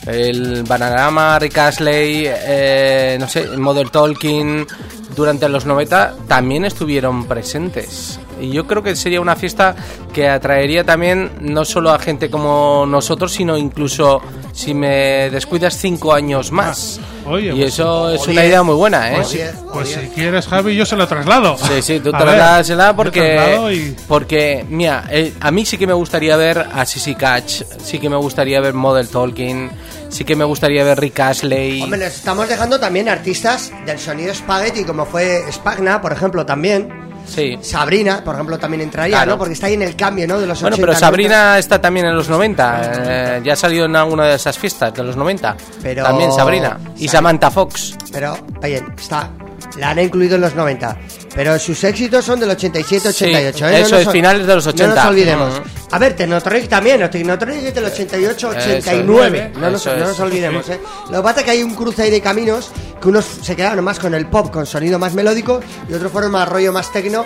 El 0.07 0.65
Bananarama, 0.65 1.39
Rick 1.39 1.57
Astley, 1.59 2.25
eh, 2.27 3.17
no 3.21 3.29
sé, 3.29 3.47
Mother 3.59 3.89
Talking, 3.91 4.67
durante 5.15 5.49
los 5.49 5.65
90 5.67 6.15
también 6.29 6.65
estuvieron 6.65 7.25
presentes. 7.27 8.19
Y 8.41 8.51
yo 8.51 8.67
creo 8.67 8.83
que 8.83 8.97
sería 8.97 9.21
una 9.21 9.37
fiesta 9.37 9.75
que 10.13 10.29
atraería 10.29 10.85
también 10.85 11.31
no 11.41 11.65
solo 11.65 11.91
a 11.93 11.99
gente 11.99 12.29
como 12.31 12.85
nosotros, 12.87 13.33
sino 13.33 13.57
incluso 13.57 14.21
si 14.53 14.75
me 14.75 15.31
descuidas 15.31 15.77
cinco 15.79 16.13
años 16.13 16.51
más. 16.53 17.01
Oye, 17.27 17.49
y 17.49 17.53
pues- 17.61 17.75
eso 17.75 18.11
es 18.11 18.23
una 18.25 18.41
diez, 18.43 18.47
idea 18.49 18.63
muy 18.63 18.75
buena, 18.75 19.13
¿eh? 19.13 19.15
pues 19.17 19.33
diez. 19.33 19.55
si 20.01 20.09
quieres, 20.15 20.47
Javi, 20.47 20.75
yo 20.77 20.85
se 20.85 20.97
lo 20.97 21.07
traslado. 21.07 21.57
Sí, 21.59 21.81
sí, 21.81 22.01
tú 22.01 22.11
A 22.15 22.19
ver, 22.19 22.27
trasladásela 22.27 22.89
yo 22.91 22.97
porque, 22.97 23.59
y- 23.73 23.97
porque 24.09 24.67
mira, 24.69 25.05
eh, 25.11 25.33
a 25.41 25.51
mí 25.51 25.65
sí 25.65 25.79
que 25.79 25.87
me 25.87 25.93
gustaría 25.95 26.37
ver 26.37 26.59
a 26.59 26.85
Sissy 26.85 27.15
Catch, 27.15 27.63
sí 27.83 27.99
que 27.99 28.09
me 28.11 28.17
gustaría 28.17 28.61
ver 28.61 28.75
Model 28.75 29.09
Talking, 29.09 29.71
sí 30.15 30.25
que 30.25 30.37
me 30.37 30.45
gustaría 30.45 30.85
ver 30.85 30.99
Rick 31.01 31.19
Astley. 31.21 31.83
Hombre, 31.83 32.07
estamos 32.07 32.49
dejando 32.49 32.79
también 32.79 33.09
artistas 33.09 33.73
del 33.85 33.99
sonido 33.99 34.33
Spaghetti, 34.35 34.85
como 34.85 35.05
fue 35.05 35.45
Spagna, 35.53 36.01
por 36.01 36.13
ejemplo, 36.13 36.47
también. 36.47 37.03
Sí. 37.27 37.59
Sabrina, 37.63 38.23
por 38.23 38.35
ejemplo, 38.35 38.59
también 38.59 38.83
entraría, 38.83 39.17
Claro. 39.17 39.33
¿no? 39.33 39.39
Porque 39.39 39.55
está 39.55 39.67
ahí 39.67 39.73
en 39.75 39.83
el 39.83 39.97
cambio, 39.97 40.29
¿no? 40.29 40.39
De 40.39 40.47
los 40.47 40.61
Bueno, 40.61 40.75
80, 40.77 40.87
pero 40.93 40.99
Sabrina 40.99 41.59
está 41.59 41.81
también 41.81 42.05
en 42.07 42.15
los 42.15 42.29
90, 42.29 42.93
eh, 43.39 43.41
ya 43.43 43.55
ha 43.55 43.57
salido 43.57 43.87
en 43.87 43.97
alguna 43.97 44.27
de 44.27 44.35
esas 44.35 44.59
fiestas 44.59 44.93
de 44.93 45.03
los 45.03 45.17
90. 45.17 45.57
Pero- 45.83 46.03
También 46.05 46.31
Sabrina. 46.33 46.79
Y 46.99 47.09
Samantha 47.09 47.51
Fox. 47.51 47.97
Pero, 48.13 48.37
bien, 48.63 48.85
está. 48.99 49.31
La 49.77 49.91
han 49.91 49.99
incluido 49.99 50.37
en 50.37 50.41
los 50.43 50.55
90. 50.55 50.97
Pero 51.35 51.59
sus 51.59 51.83
éxitos 51.85 52.25
son 52.25 52.39
del 52.39 52.51
87, 52.51 53.13
Sí, 53.13 53.25
88. 53.25 53.69
¿eh? 53.69 53.81
eso 53.81 53.97
nos 53.97 54.07
es, 54.07 54.13
finales 54.13 54.47
de 54.47 54.55
los 54.55 54.67
80. 54.67 54.87
No 54.89 54.95
nos 54.95 55.05
olvidemos. 55.07 55.63
A 55.91 55.99
ver, 55.99 56.15
Technotronic 56.15 56.69
también. 56.69 57.01
¿no? 57.01 57.11
Technotronic 57.11 57.65
es 57.65 57.75
del 57.75 57.85
88, 57.87 58.53
Eso 58.53 58.69
89. 58.69 59.51
es. 59.53 59.59
no, 59.59 59.61
no 59.71 59.71
nos 60.07 60.21
olvidemos, 60.21 60.69
¿eh? 60.69 60.81
Lo 61.11 61.17
que 61.19 61.23
pasa 61.23 61.41
es 61.41 61.45
que 61.47 61.51
hay 61.53 61.63
un 61.63 61.75
cruce 61.75 62.03
ahí 62.03 62.11
de 62.11 62.21
caminos 62.21 62.71
que 63.03 63.09
unos 63.09 63.25
se 63.43 63.57
quedaron 63.57 63.85
más 63.85 63.99
con 63.99 64.15
el 64.15 64.27
pop, 64.27 64.53
con 64.53 64.65
sonido 64.67 64.99
más 64.99 65.15
melódico, 65.15 65.61
y 65.89 65.95
otros 65.95 66.13
fueron 66.13 66.31
más 66.31 66.49
rollo 66.49 66.73
más 66.73 66.93
tecno, 66.93 67.25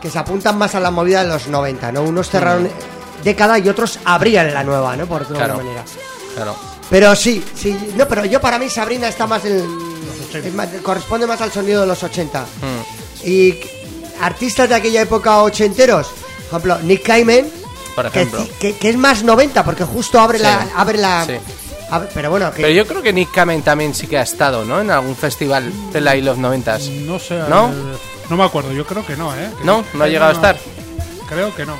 que 0.00 0.08
se 0.10 0.18
apuntan 0.18 0.56
más 0.56 0.74
a 0.76 0.80
la 0.80 0.90
movida 0.92 1.22
de 1.24 1.28
los 1.30 1.48
90, 1.48 1.90
¿no? 1.92 2.02
Unos 2.02 2.30
cerraron 2.30 2.68
década 3.24 3.58
y 3.58 3.68
otros 3.68 3.98
abrían 4.04 4.52
la 4.54 4.62
nueva, 4.62 4.96
¿no? 4.96 5.06
Por 5.06 5.20
decirlo 5.20 5.40
de 5.40 5.44
Claro. 5.46 5.60
alguna 5.60 5.74
manera. 5.80 5.92
Claro. 6.36 6.56
Pero 6.90 7.16
sí, 7.16 7.42
sí, 7.54 7.76
no, 7.96 8.06
pero 8.06 8.24
yo 8.26 8.40
para 8.40 8.58
mí 8.58 8.68
Sabrina 8.68 9.08
está 9.08 9.26
más 9.26 9.44
en 9.46 9.56
es 10.34 10.52
más- 10.54 10.68
corresponde 10.82 11.26
más 11.26 11.40
al 11.40 11.52
sonido 11.52 11.80
de 11.82 11.86
los 11.86 12.02
80. 12.02 12.42
Mm. 12.42 13.26
Y 13.28 13.58
artistas 14.20 14.68
de 14.68 14.74
aquella 14.74 15.02
época 15.02 15.42
ochenteros, 15.42 16.08
por 16.50 16.60
ejemplo, 16.60 16.78
Nick 16.86 17.02
Cayman, 17.02 17.46
Por 17.94 18.10
que, 18.10 18.20
ejemplo. 18.22 18.46
que- 18.58 18.76
que 18.76 18.90
es 18.90 18.96
más 18.96 19.22
90 19.22 19.64
porque 19.64 19.84
justo 19.84 20.18
abre 20.20 20.38
Sí. 20.38 20.44
la 20.44 20.68
abre 20.76 20.98
la 20.98 21.24
Sí. 21.26 21.34
A 21.90 21.98
ver, 21.98 22.08
pero 22.14 22.30
bueno, 22.30 22.50
que 22.50 22.62
Pero 22.62 22.70
yo 22.74 22.86
creo 22.86 23.02
que 23.02 23.12
Nick 23.12 23.30
Kamen 23.30 23.62
también 23.62 23.94
sí 23.94 24.06
que 24.06 24.18
ha 24.18 24.22
estado, 24.22 24.64
¿no? 24.64 24.80
En 24.80 24.90
algún 24.90 25.14
festival 25.14 25.70
de 25.92 26.00
la 26.00 26.16
Isle 26.16 26.30
of 26.30 26.38
90 26.38 26.78
No 27.06 27.18
sé. 27.18 27.38
¿No? 27.48 27.68
eh, 27.70 27.96
no 28.30 28.36
me 28.36 28.42
acuerdo, 28.44 28.72
yo 28.72 28.86
creo 28.86 29.06
que 29.06 29.16
no, 29.16 29.34
¿eh? 29.34 29.50
Que- 29.58 29.64
No, 29.64 29.84
no 29.92 30.04
ha 30.04 30.08
llegado 30.08 30.30
a 30.30 30.34
estar. 30.34 30.58
Creo 31.28 31.54
que 31.54 31.66
no. 31.66 31.76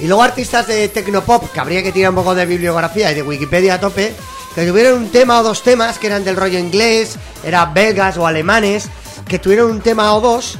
Y 0.00 0.06
luego 0.06 0.22
artistas 0.22 0.66
de 0.66 0.88
Tecnopop, 0.88 1.50
que 1.52 1.60
habría 1.60 1.82
que 1.82 1.92
tirar 1.92 2.10
un 2.10 2.16
poco 2.16 2.34
de 2.34 2.44
bibliografía 2.46 3.12
y 3.12 3.14
de 3.14 3.22
Wikipedia 3.22 3.74
a 3.74 3.80
tope, 3.80 4.12
que 4.54 4.66
tuvieron 4.66 4.94
un 5.02 5.10
tema 5.10 5.40
o 5.40 5.42
dos 5.42 5.62
temas 5.62 5.98
que 5.98 6.06
eran 6.08 6.24
del 6.24 6.36
rollo 6.36 6.58
inglés, 6.58 7.16
eran 7.44 7.72
belgas 7.74 8.16
o 8.16 8.26
alemanes, 8.26 8.88
que 9.28 9.38
tuvieron 9.38 9.70
un 9.70 9.80
tema 9.80 10.12
o 10.14 10.20
dos, 10.20 10.58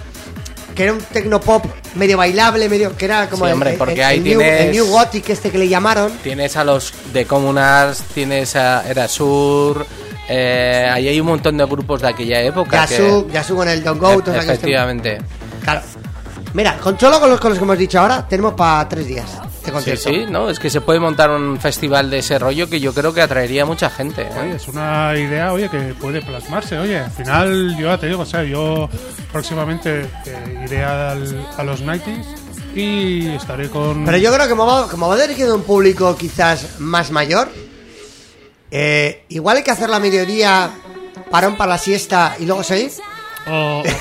que 0.74 0.84
era 0.84 0.92
un 0.92 1.00
Tecnopop 1.00 1.64
medio 1.96 2.16
bailable, 2.16 2.68
medio 2.68 2.96
que 2.96 3.04
era 3.06 3.28
como 3.28 3.44
Sí, 3.44 3.48
el, 3.48 3.54
hombre, 3.54 3.70
el- 3.72 3.78
porque 3.78 3.94
el 3.94 4.02
ahí 4.04 4.20
new, 4.20 4.38
tienes- 4.38 4.60
el 4.66 4.72
New 4.72 4.86
Gothic 4.86 5.28
este 5.30 5.50
que 5.50 5.58
le 5.58 5.68
llamaron. 5.68 6.12
Tienes 6.22 6.56
a 6.56 6.64
los 6.64 6.92
de 7.12 7.26
Comunars, 7.26 8.02
tienes 8.14 8.54
a 8.54 8.88
Erasur, 8.88 9.84
eh, 10.28 10.88
ahí 10.92 11.08
hay 11.08 11.20
un 11.20 11.26
montón 11.26 11.56
de 11.56 11.64
grupos 11.64 12.00
de 12.02 12.08
aquella 12.08 12.40
época. 12.42 12.86
que- 12.86 12.96
Yasuk, 12.96 13.32
Yasuk 13.32 13.56
con 13.56 13.68
el 13.68 13.82
Don't 13.82 14.00
Go. 14.00 14.22
Efectivamente. 14.32 15.18
Claro. 15.64 15.82
Mira, 16.54 16.76
con 16.78 16.98
solo 16.98 17.18
con 17.20 17.28
los, 17.30 17.40
con 17.40 17.50
los 17.50 17.58
que 17.58 17.64
hemos 17.64 17.78
dicho 17.78 17.98
ahora, 18.00 18.26
tenemos 18.28 18.54
para 18.54 18.88
tres 18.88 19.06
días 19.06 19.26
de 19.60 19.66
Sí, 19.66 19.70
concierto. 19.72 20.08
sí, 20.10 20.26
¿no? 20.28 20.48
Es 20.50 20.58
que 20.58 20.70
se 20.70 20.80
puede 20.80 20.98
montar 21.00 21.30
un 21.30 21.58
festival 21.60 22.10
de 22.10 22.18
ese 22.18 22.38
rollo 22.38 22.68
que 22.68 22.80
yo 22.80 22.92
creo 22.94 23.12
que 23.12 23.20
atraería 23.22 23.62
a 23.62 23.66
mucha 23.66 23.90
gente. 23.90 24.22
¿eh? 24.22 24.30
Oye, 24.42 24.56
es 24.56 24.68
una 24.68 25.14
idea, 25.16 25.52
oye, 25.52 25.68
que 25.68 25.94
puede 26.00 26.22
plasmarse, 26.22 26.78
oye. 26.78 26.98
Al 26.98 27.10
final, 27.10 27.76
yo 27.78 27.86
ya 27.86 27.98
te 27.98 28.06
digo, 28.08 28.22
o 28.22 28.26
sea, 28.26 28.42
yo 28.44 28.88
próximamente 29.32 30.02
eh, 30.26 30.64
iré 30.66 30.82
al- 30.84 31.46
a 31.56 31.62
los 31.64 31.82
90s 31.82 32.24
y 32.74 33.28
estaré 33.28 33.68
con... 33.68 34.04
Pero 34.04 34.16
yo 34.18 34.32
creo 34.32 34.44
que 34.44 34.50
como 34.50 34.66
va, 34.66 34.88
como 34.88 35.08
va 35.08 35.16
dirigido 35.16 35.52
a 35.52 35.56
un 35.56 35.62
público 35.64 36.16
quizás 36.16 36.78
más 36.80 37.10
mayor, 37.10 37.48
eh, 38.70 39.24
igual 39.28 39.56
hay 39.58 39.62
que 39.64 39.70
hacer 39.72 39.90
la 39.90 39.98
mediodía, 39.98 40.70
parón 41.30 41.56
para 41.56 41.70
la 41.72 41.78
siesta 41.78 42.36
y 42.38 42.46
luego 42.46 42.62
seguir. 42.62 42.92
o- 43.48 43.82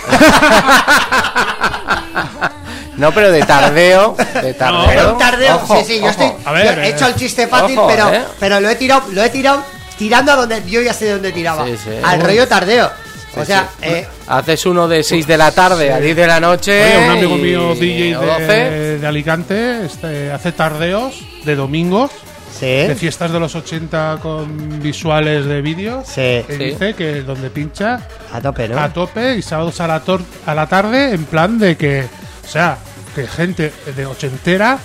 No, 3.00 3.12
pero 3.14 3.32
de 3.32 3.42
tardeo. 3.44 4.16
De 4.44 4.54
tardeo. 4.54 4.86
Pero 4.88 5.14
un 5.14 5.18
tardeo, 5.18 5.56
Ojo, 5.56 5.80
sí, 5.80 5.86
sí, 5.88 5.96
yo 6.00 6.02
ojo. 6.06 6.10
estoy. 6.12 6.32
A 6.46 6.52
ver, 6.52 6.66
yo 6.76 6.82
he 6.82 6.86
eh, 6.86 6.90
hecho 6.90 7.08
el 7.08 7.16
chiste 7.16 7.48
fácil, 7.48 7.78
ojo, 7.78 7.88
pero, 7.88 8.14
eh. 8.14 8.24
pero 8.40 8.60
lo 8.60 8.70
he 8.70 8.76
tirado, 8.76 9.04
lo 9.12 9.24
he 9.24 9.30
tirado 9.30 9.64
tirando 9.98 10.32
a 10.32 10.36
donde 10.36 10.64
yo 10.70 10.82
ya 10.82 10.94
sé 10.94 11.06
de 11.06 11.12
dónde 11.14 11.32
tiraba. 11.32 11.66
Sí, 11.66 11.76
sí. 11.78 11.90
Al 12.04 12.22
rollo 12.22 12.48
tardeo. 12.48 12.90
o 13.36 13.46
sea, 13.46 13.70
sí. 13.80 13.86
eh, 13.90 14.08
Haces 14.28 14.66
uno 14.66 14.88
de 14.88 15.04
6 15.04 15.26
de 15.28 15.38
la 15.38 15.52
tarde 15.52 15.92
a 15.94 16.00
10 16.00 16.16
de 16.16 16.28
la 16.28 16.40
noche. 16.40 16.84
Oye, 16.86 17.06
un 17.06 17.10
amigo 17.12 17.38
y- 17.38 17.42
mío 17.42 17.76
DJ 17.76 18.18
o 18.18 18.22
12. 18.26 18.42
de, 18.44 19.00
de 19.00 19.08
Alicante 19.08 19.86
este, 19.86 20.32
hace 20.32 20.52
tardeos 20.52 21.16
de 21.46 21.56
domingos 21.56 22.12
de 22.60 22.94
fiestas 23.00 23.32
de 23.32 23.40
los 23.40 23.56
80 23.56 24.18
con 24.22 24.82
visuales 24.82 25.46
de 25.46 25.62
vídeos. 25.62 26.06
Sí. 26.06 26.44
que 26.46 26.58
dice 26.58 26.94
que 26.94 27.22
donde 27.22 27.50
pincha 27.50 28.02
A 28.34 28.42
tope, 28.42 28.68
¿no? 28.68 28.78
a 28.78 28.90
tope 28.92 29.36
y 29.38 29.42
sábados 29.42 29.80
a 29.80 29.88
la, 29.88 30.04
tor- 30.04 30.26
a 30.46 30.54
la 30.54 30.68
tarde 30.68 31.14
en 31.14 31.24
plan 31.24 31.58
de 31.58 31.78
que, 31.78 32.04
o 32.44 32.48
sea, 32.48 32.78
que 33.16 33.28
gente 33.28 33.72
de 33.96 34.06
ochentera 34.06 34.78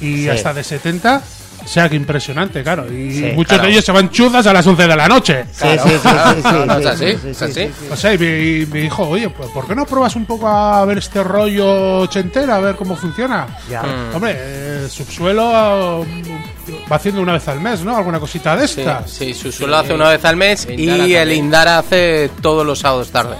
y 0.00 0.22
Sí. 0.24 0.28
hasta 0.28 0.52
de 0.54 0.64
70, 0.64 1.22
o 1.64 1.68
sea, 1.68 1.88
que 1.88 1.94
impresionante, 1.94 2.62
claro. 2.64 2.92
Y 2.92 3.12
Sí, 3.12 3.22
muchos 3.34 3.50
claro. 3.52 3.62
de 3.64 3.70
ellos 3.70 3.84
se 3.84 3.92
van 3.92 4.10
chuzas 4.10 4.44
a 4.46 4.52
las 4.52 4.66
11 4.66 4.82
de 4.88 4.96
la 4.96 5.06
noche. 5.06 5.44
Sí, 5.52 5.68
sí, 5.80 5.88
sí, 5.90 5.98
sí, 6.02 6.42
sí, 6.42 6.56
No, 6.66 6.78
es 6.78 6.86
así, 6.86 7.06
sí, 7.06 7.18
sí, 7.22 7.28
es 7.28 7.36
sí, 7.38 7.44
así. 7.44 7.52
sí, 7.54 7.70
sí. 7.80 7.86
O 7.92 7.96
sea, 7.96 8.14
y 8.14 8.18
me, 8.18 8.80
dijo, 8.80 9.08
oye, 9.08 9.28
pues, 9.30 9.48
¿por 9.50 9.68
qué 9.68 9.74
no 9.76 9.86
pruebas 9.86 10.16
un 10.16 10.26
poco 10.26 10.48
a 10.48 10.84
ver 10.84 10.98
este 10.98 11.22
rollo 11.22 12.00
ochentera, 12.00 12.56
a 12.56 12.60
ver 12.60 12.74
cómo 12.74 12.96
funciona? 12.96 13.46
Ya. 13.70 13.82
Mm. 13.82 14.16
Hombre, 14.16 14.34
eh, 14.36 14.88
subsuelo 14.90 16.02
eh, 16.04 16.44
va 16.90 16.96
haciendo 16.96 17.20
una 17.20 17.34
vez 17.34 17.46
al 17.46 17.60
mes, 17.60 17.80
¿no? 17.82 17.96
Alguna 17.96 18.18
cosita 18.18 18.56
de 18.56 18.64
estas. 18.64 19.08
sí, 19.08 19.32
su 19.32 19.52
suelo 19.52 19.76
hace 19.76 19.94
una 19.94 20.08
vez 20.08 20.24
al 20.24 20.36
mes 20.36 20.66
y 20.68 21.14
el. 21.14 21.32
Indara 21.32 21.78
hace 21.78 22.28
todos 22.40 22.66
los 22.66 22.80
sábados 22.80 23.10
tarde. 23.12 23.36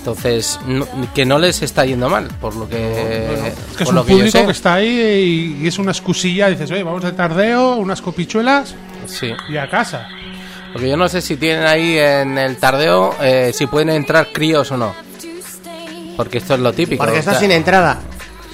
Entonces, 0.00 0.58
no- 0.66 0.88
que 1.14 1.26
no 1.26 1.38
les 1.38 1.60
está 1.60 1.84
yendo 1.84 2.08
mal, 2.08 2.28
por 2.40 2.56
lo 2.56 2.66
que, 2.66 3.48
Es 3.48 3.76
que 3.76 3.84
es 3.84 3.88
un 3.90 3.94
lo 3.96 4.04
que 4.04 4.12
yo 4.12 4.16
público 4.18 4.38
sé. 4.38 4.46
que 4.46 4.52
está 4.52 4.74
ahí 4.74 5.56
y, 5.60 5.64
y 5.64 5.68
es 5.68 5.78
una 5.78 5.90
excusilla. 5.92 6.48
Dices, 6.48 6.70
oye, 6.70 6.82
vamos 6.82 7.02
de 7.04 7.12
tardeo, 7.12 7.76
unas 7.76 8.00
copichuelas 8.00 8.74
Sí, 9.06 9.30
y 9.50 9.56
a 9.58 9.68
casa. 9.68 10.08
porque 10.72 10.88
yo 10.88 10.96
no 10.96 11.06
sé 11.08 11.20
si 11.20 11.36
tienen 11.36 11.66
ahí 11.66 11.98
en 11.98 12.38
el 12.38 12.56
tardeo 12.56 13.14
eh, 13.20 13.52
si 13.54 13.66
pueden 13.66 13.90
entrar 13.90 14.28
críos 14.32 14.70
o 14.72 14.78
no. 14.78 14.94
Porque 16.16 16.38
esto 16.38 16.54
es 16.54 16.60
lo 16.60 16.72
típico. 16.72 17.04
Porque 17.04 17.18
está 17.18 17.32
O 17.32 17.34
sea, 17.34 17.40
sin 17.40 17.50
entrada. 17.52 18.00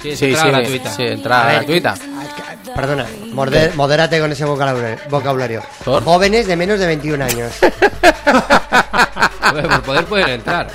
Sí, 0.03 0.15
Sí, 0.17 0.25
entrada 0.25 0.45
sí, 0.45 0.51
gratuita. 0.51 0.91
sí, 0.93 1.03
entrada 1.03 1.51
gratuita. 1.53 1.95
Perdona, 2.75 3.05
morde- 3.33 3.71
modérate 3.75 4.19
con 4.19 4.31
ese 4.33 4.43
vocabulario. 4.45 5.61
¿Por? 5.85 6.03
Jóvenes 6.03 6.45
de 6.45 6.55
menos 6.57 6.77
de 6.79 6.87
21 6.87 7.23
años. 7.23 7.53
Por 9.49 9.81
poder 9.83 10.05
pueden 10.05 10.29
entrar. 10.29 10.67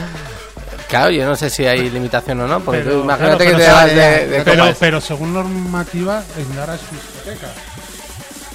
Claro, 0.92 1.10
yo 1.10 1.24
no 1.26 1.34
sé 1.36 1.48
si 1.48 1.64
hay 1.64 1.88
limitación 1.88 2.38
o 2.42 2.46
no, 2.46 2.60
porque 2.60 2.80
Pero, 2.82 2.96
tú 2.98 3.04
imagínate 3.04 3.44
claro, 3.44 3.58
que 3.58 3.64
te 3.64 3.70
vas 3.72 3.86
de, 3.86 3.94
vale, 3.96 4.26
de 4.28 4.40
Pero, 4.42 4.62
copas. 4.64 4.76
pero 4.78 5.00
según 5.00 5.32
normativa, 5.32 6.22
Indara 6.38 6.74
es 6.74 6.80
discoteca. 6.90 7.48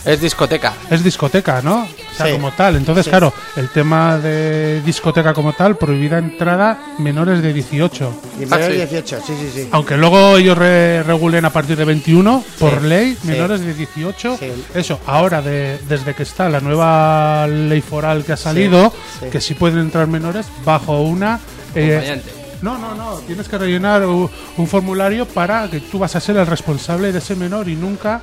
Es 0.06 0.22
discoteca. 0.22 0.74
Es 0.90 1.04
discoteca, 1.04 1.62
¿no? 1.62 1.82
O 1.84 2.16
sea, 2.16 2.28
Sí. 2.28 2.32
como 2.34 2.52
tal. 2.52 2.78
Entonces, 2.78 3.08
claro, 3.10 3.34
el 3.58 3.70
tema 3.70 4.18
de 4.20 4.82
discoteca 4.86 5.34
como 5.34 5.52
tal, 5.52 5.76
prohibida 5.78 6.18
entrada 6.18 6.78
menores 7.00 7.42
de 7.42 7.52
18. 7.52 8.22
Y 8.38 8.46
menores 8.46 8.68
sí. 8.68 8.72
de 8.74 8.78
18, 8.86 9.20
sí, 9.28 9.34
sí, 9.38 9.52
sí. 9.54 9.70
Aunque 9.72 9.98
luego 9.98 10.38
ellos 10.38 10.58
re- 10.58 11.04
regulen 11.04 11.44
a 11.44 11.50
partir 11.50 11.76
de 11.76 11.84
21, 11.84 12.42
por 12.60 12.80
Sí, 12.82 12.88
ley, 12.88 13.18
sí. 13.20 13.28
menores 13.28 13.60
de 13.62 13.74
18. 13.74 14.38
Sí. 14.40 14.66
Eso, 14.76 15.00
ahora, 15.08 15.42
de, 15.42 15.80
desde 15.90 16.14
que 16.14 16.24
está 16.24 16.48
la 16.48 16.62
nueva 16.62 17.46
ley 17.48 17.82
foral 17.82 18.24
que 18.24 18.32
ha 18.34 18.38
salido, 18.38 18.94
sí. 19.20 19.26
que 19.30 19.42
sí 19.42 19.56
pueden 19.56 19.80
entrar 19.80 20.08
menores 20.08 20.46
bajo 20.64 21.02
una... 21.02 21.40
eh, 21.80 22.22
no, 22.62 22.78
no, 22.78 22.96
no, 22.96 23.14
tienes 23.20 23.48
que 23.48 23.58
rellenar 23.58 24.04
u- 24.06 24.30
un 24.58 24.68
formulario 24.68 25.26
para 25.28 25.68
que 25.70 25.80
tú 25.80 26.00
vas 26.00 26.16
a 26.16 26.20
ser 26.20 26.38
el 26.38 26.46
responsable 26.48 27.12
de 27.12 27.20
ese 27.20 27.36
menor 27.36 27.68
y 27.70 27.76
nunca 27.76 28.22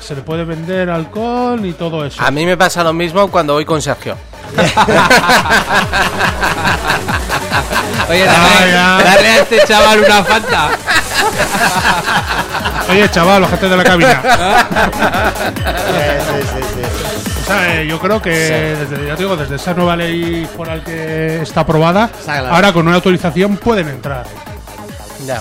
se 0.00 0.14
le 0.14 0.20
puede 0.22 0.44
vender 0.44 0.90
alcohol 0.90 1.60
ni 1.62 1.72
todo 1.72 2.04
eso. 2.04 2.22
A 2.22 2.30
mí 2.30 2.44
me 2.46 2.56
pasa 2.56 2.84
lo 2.84 2.92
mismo 2.92 3.28
cuando 3.30 3.54
voy 3.54 3.64
con 3.64 3.80
Sergio. 3.80 4.16
Oye, 8.08 8.24
dale, 8.24 8.72
dale 8.72 9.28
a 9.28 9.36
este 9.38 9.58
chaval 9.66 9.98
una 10.00 10.22
fanta. 10.24 10.68
Oye, 12.88 13.10
chaval, 13.10 13.42
ojete 13.44 13.68
de 13.68 13.76
la 13.76 13.82
cabina. 13.84 14.22
Sí, 17.46 17.52
sí, 17.52 17.58
sí, 17.58 17.72
sí. 17.72 17.80
Eh, 17.80 17.86
yo 17.86 17.98
creo 17.98 18.20
que, 18.20 18.30
desde, 18.30 19.06
ya 19.06 19.16
digo, 19.16 19.36
desde 19.36 19.56
esa 19.56 19.74
nueva 19.74 19.96
ley 19.96 20.46
foral 20.56 20.82
que 20.82 21.42
está 21.42 21.60
aprobada, 21.60 22.10
claro. 22.24 22.48
ahora 22.48 22.72
con 22.72 22.86
una 22.86 22.96
autorización 22.96 23.56
pueden 23.56 23.88
entrar. 23.88 24.26
Ya. 25.26 25.40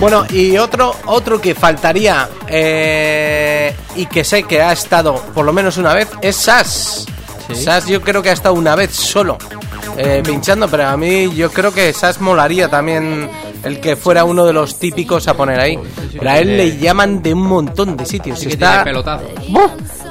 Bueno, 0.00 0.24
y 0.30 0.58
otro, 0.58 0.96
otro 1.06 1.40
que 1.40 1.54
faltaría 1.54 2.28
eh, 2.48 3.74
y 3.94 4.06
que 4.06 4.24
sé 4.24 4.42
que 4.42 4.60
ha 4.60 4.72
estado 4.72 5.14
por 5.32 5.44
lo 5.44 5.52
menos 5.52 5.76
una 5.76 5.94
vez 5.94 6.08
es 6.20 6.36
Sass. 6.36 7.06
Sass 7.54 7.86
yo 7.86 8.00
creo 8.00 8.22
que 8.22 8.30
ha 8.30 8.32
estado 8.32 8.54
una 8.54 8.74
vez 8.74 8.92
solo 8.92 9.38
eh, 9.96 10.22
pinchando, 10.24 10.68
pero 10.68 10.88
a 10.88 10.96
mí 10.96 11.32
yo 11.34 11.50
creo 11.52 11.72
que 11.72 11.92
Sass 11.92 12.20
molaría 12.20 12.68
también 12.68 13.30
el 13.62 13.80
que 13.80 13.94
fuera 13.94 14.24
uno 14.24 14.44
de 14.44 14.52
los 14.52 14.78
típicos 14.78 15.28
a 15.28 15.34
poner 15.34 15.60
ahí. 15.60 15.78
Pero 16.18 16.30
a 16.30 16.38
él 16.38 16.56
le 16.56 16.78
llaman 16.78 17.22
de 17.22 17.34
un 17.34 17.42
montón 17.42 17.96
de 17.96 18.06
sitios. 18.06 18.40
Sí 18.40 18.46
que 18.46 18.54
está, 18.54 18.82
tiene 18.82 18.84
pelotazo. 18.84 19.24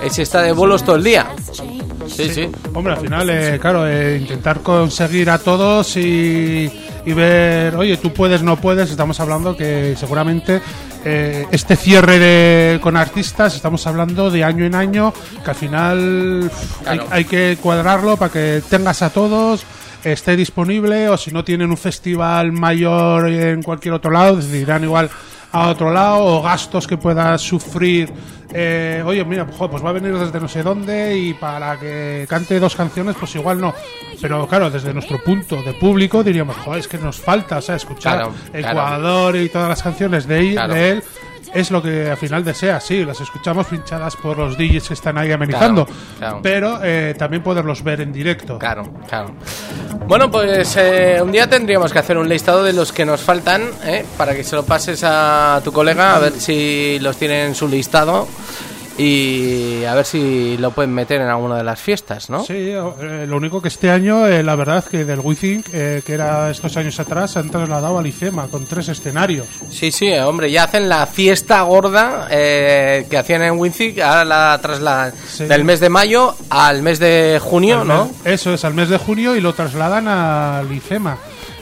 Ese 0.01 0.23
está 0.23 0.41
de 0.41 0.51
bolos 0.51 0.83
todo 0.83 0.95
el 0.95 1.03
día. 1.03 1.27
Sí, 2.07 2.29
sí. 2.29 2.49
Hombre, 2.73 2.93
al 2.93 2.99
final, 2.99 3.29
eh, 3.29 3.57
claro, 3.61 3.87
eh, 3.87 4.17
intentar 4.19 4.61
conseguir 4.61 5.29
a 5.29 5.37
todos 5.37 5.95
y, 5.97 6.69
y 7.05 7.13
ver, 7.13 7.75
oye, 7.75 7.95
tú 7.97 8.11
puedes, 8.11 8.41
no 8.43 8.57
puedes, 8.57 8.89
estamos 8.89 9.19
hablando 9.19 9.55
que 9.55 9.95
seguramente 9.97 10.61
eh, 11.05 11.45
este 11.51 11.75
cierre 11.75 12.19
de, 12.19 12.79
con 12.81 12.97
artistas, 12.97 13.55
estamos 13.55 13.85
hablando 13.87 14.29
de 14.31 14.43
año 14.43 14.65
en 14.65 14.75
año, 14.75 15.13
que 15.43 15.49
al 15.51 15.55
final 15.55 16.51
Claro. 16.83 17.03
hay, 17.11 17.19
hay 17.19 17.25
que 17.25 17.57
cuadrarlo 17.61 18.17
para 18.17 18.31
que 18.31 18.61
tengas 18.69 19.01
a 19.01 19.09
todos 19.11 19.63
esté 20.03 20.35
disponible 20.35 21.09
o 21.09 21.17
si 21.17 21.29
no 21.31 21.43
tienen 21.43 21.69
un 21.69 21.77
festival 21.77 22.51
mayor 22.51 23.29
en 23.29 23.61
cualquier 23.61 23.93
otro 23.93 24.09
lado, 24.09 24.37
decidirán 24.37 24.83
igual 24.83 25.09
a 25.51 25.67
otro 25.69 25.91
lado 25.91 26.23
o 26.23 26.41
gastos 26.41 26.87
que 26.87 26.97
puedas 26.97 27.41
sufrir. 27.41 28.11
eh, 28.53 29.01
oye, 29.05 29.23
mira, 29.23 29.45
pues, 29.45 29.57
pues 29.71 29.83
va 29.83 29.89
a 29.91 29.93
venir 29.93 30.13
desde 30.17 30.37
no 30.39 30.47
sé 30.47 30.61
dónde 30.61 31.17
y 31.17 31.33
para 31.33 31.79
que 31.79 32.25
cante 32.29 32.59
dos 32.59 32.75
canciones, 32.75 33.15
pues 33.19 33.33
igual 33.35 33.61
no. 33.61 33.73
Pero 34.21 34.45
claro, 34.47 34.69
desde 34.69 34.93
nuestro 34.93 35.23
punto 35.23 35.61
de 35.63 35.73
público 35.73 36.21
diríamos, 36.23 36.57
joder, 36.57 36.81
es 36.81 36.87
que 36.87 36.97
nos 36.97 37.17
falta, 37.17 37.57
o 37.57 37.61
sea, 37.61 37.75
escuchar 37.77 38.15
Claro, 38.17 38.33
claro. 38.51 38.69
Ecuador 38.69 39.35
y 39.37 39.49
todas 39.49 39.69
las 39.69 39.81
canciones 39.81 40.27
de, 40.27 40.39
él- 40.39 40.51
Claro. 40.53 40.73
de 40.73 40.89
él. 40.91 41.03
Es 41.53 41.69
lo 41.69 41.81
que 41.81 42.09
al 42.09 42.17
final 42.17 42.45
desea, 42.45 42.79
sí, 42.79 43.03
las 43.03 43.19
escuchamos 43.19 43.67
pinchadas 43.67 44.15
por 44.15 44.37
los 44.37 44.57
DJs 44.57 44.87
que 44.87 44.93
están 44.93 45.17
ahí 45.17 45.31
amenizando, 45.31 45.85
Claro, 45.85 45.99
claro. 46.17 46.39
pero 46.41 46.79
eh, 46.83 47.13
también 47.17 47.43
poderlos 47.43 47.83
ver 47.83 47.99
en 48.01 48.13
directo. 48.13 48.57
Claro, 48.57 48.89
claro. 49.07 49.35
Bueno, 50.07 50.31
pues 50.31 50.75
eh, 50.77 51.19
un 51.21 51.31
día 51.31 51.49
tendríamos 51.49 51.91
que 51.91 51.99
hacer 51.99 52.17
un 52.17 52.29
listado 52.29 52.63
de 52.63 52.71
los 52.73 52.91
que 52.93 53.05
nos 53.05 53.21
faltan, 53.21 53.63
¿eh? 53.83 54.05
para 54.17 54.33
que 54.33 54.43
se 54.45 54.55
lo 54.55 54.63
pases 54.63 55.01
a 55.03 55.59
tu 55.63 55.71
colega, 55.73 56.15
a 56.15 56.19
ver 56.19 56.33
si 56.39 56.97
los 57.01 57.17
tiene 57.17 57.45
en 57.45 57.55
su 57.55 57.67
listado. 57.67 58.27
Y 59.01 59.85
a 59.85 59.93
ver 59.95 60.05
si 60.05 60.57
lo 60.57 60.71
pueden 60.71 60.93
meter 60.93 61.21
en 61.21 61.27
alguna 61.27 61.57
de 61.57 61.63
las 61.63 61.79
fiestas, 61.79 62.29
¿no? 62.29 62.43
Sí, 62.43 62.53
eh, 62.53 63.25
lo 63.27 63.37
único 63.37 63.61
que 63.61 63.67
este 63.69 63.89
año, 63.89 64.27
eh, 64.27 64.43
la 64.43 64.55
verdad, 64.55 64.83
que 64.85 65.05
del 65.05 65.19
WeThink, 65.19 65.67
eh, 65.73 66.01
que 66.05 66.13
era 66.13 66.49
estos 66.51 66.77
años 66.77 66.99
atrás, 66.99 67.31
se 67.31 67.39
han 67.39 67.49
trasladado 67.49 67.97
al 67.97 68.07
IFEMA 68.07 68.47
con 68.47 68.65
tres 68.65 68.89
escenarios. 68.89 69.47
Sí, 69.69 69.91
sí, 69.91 70.11
hombre, 70.13 70.51
ya 70.51 70.63
hacen 70.65 70.87
la 70.87 71.05
fiesta 71.07 71.61
gorda 71.63 72.27
eh, 72.29 73.07
que 73.09 73.17
hacían 73.17 73.41
en 73.43 73.57
Winzig, 73.59 74.01
ahora 74.01 74.25
la 74.25 74.59
trasladan 74.61 75.13
Sí. 75.27 75.45
del 75.45 75.63
mes 75.63 75.79
de 75.79 75.89
mayo 75.89 76.35
al 76.49 76.81
mes 76.81 76.99
de 76.99 77.39
junio, 77.41 77.81
Al 77.81 77.87
¿no? 77.87 78.05
mes- 78.05 78.13
eso 78.25 78.53
es, 78.53 78.63
al 78.65 78.73
mes 78.73 78.89
de 78.89 78.97
junio 78.97 79.35
y 79.35 79.41
lo 79.41 79.53
trasladan 79.53 80.07
al 80.07 80.71
IFEMA. 80.71 81.17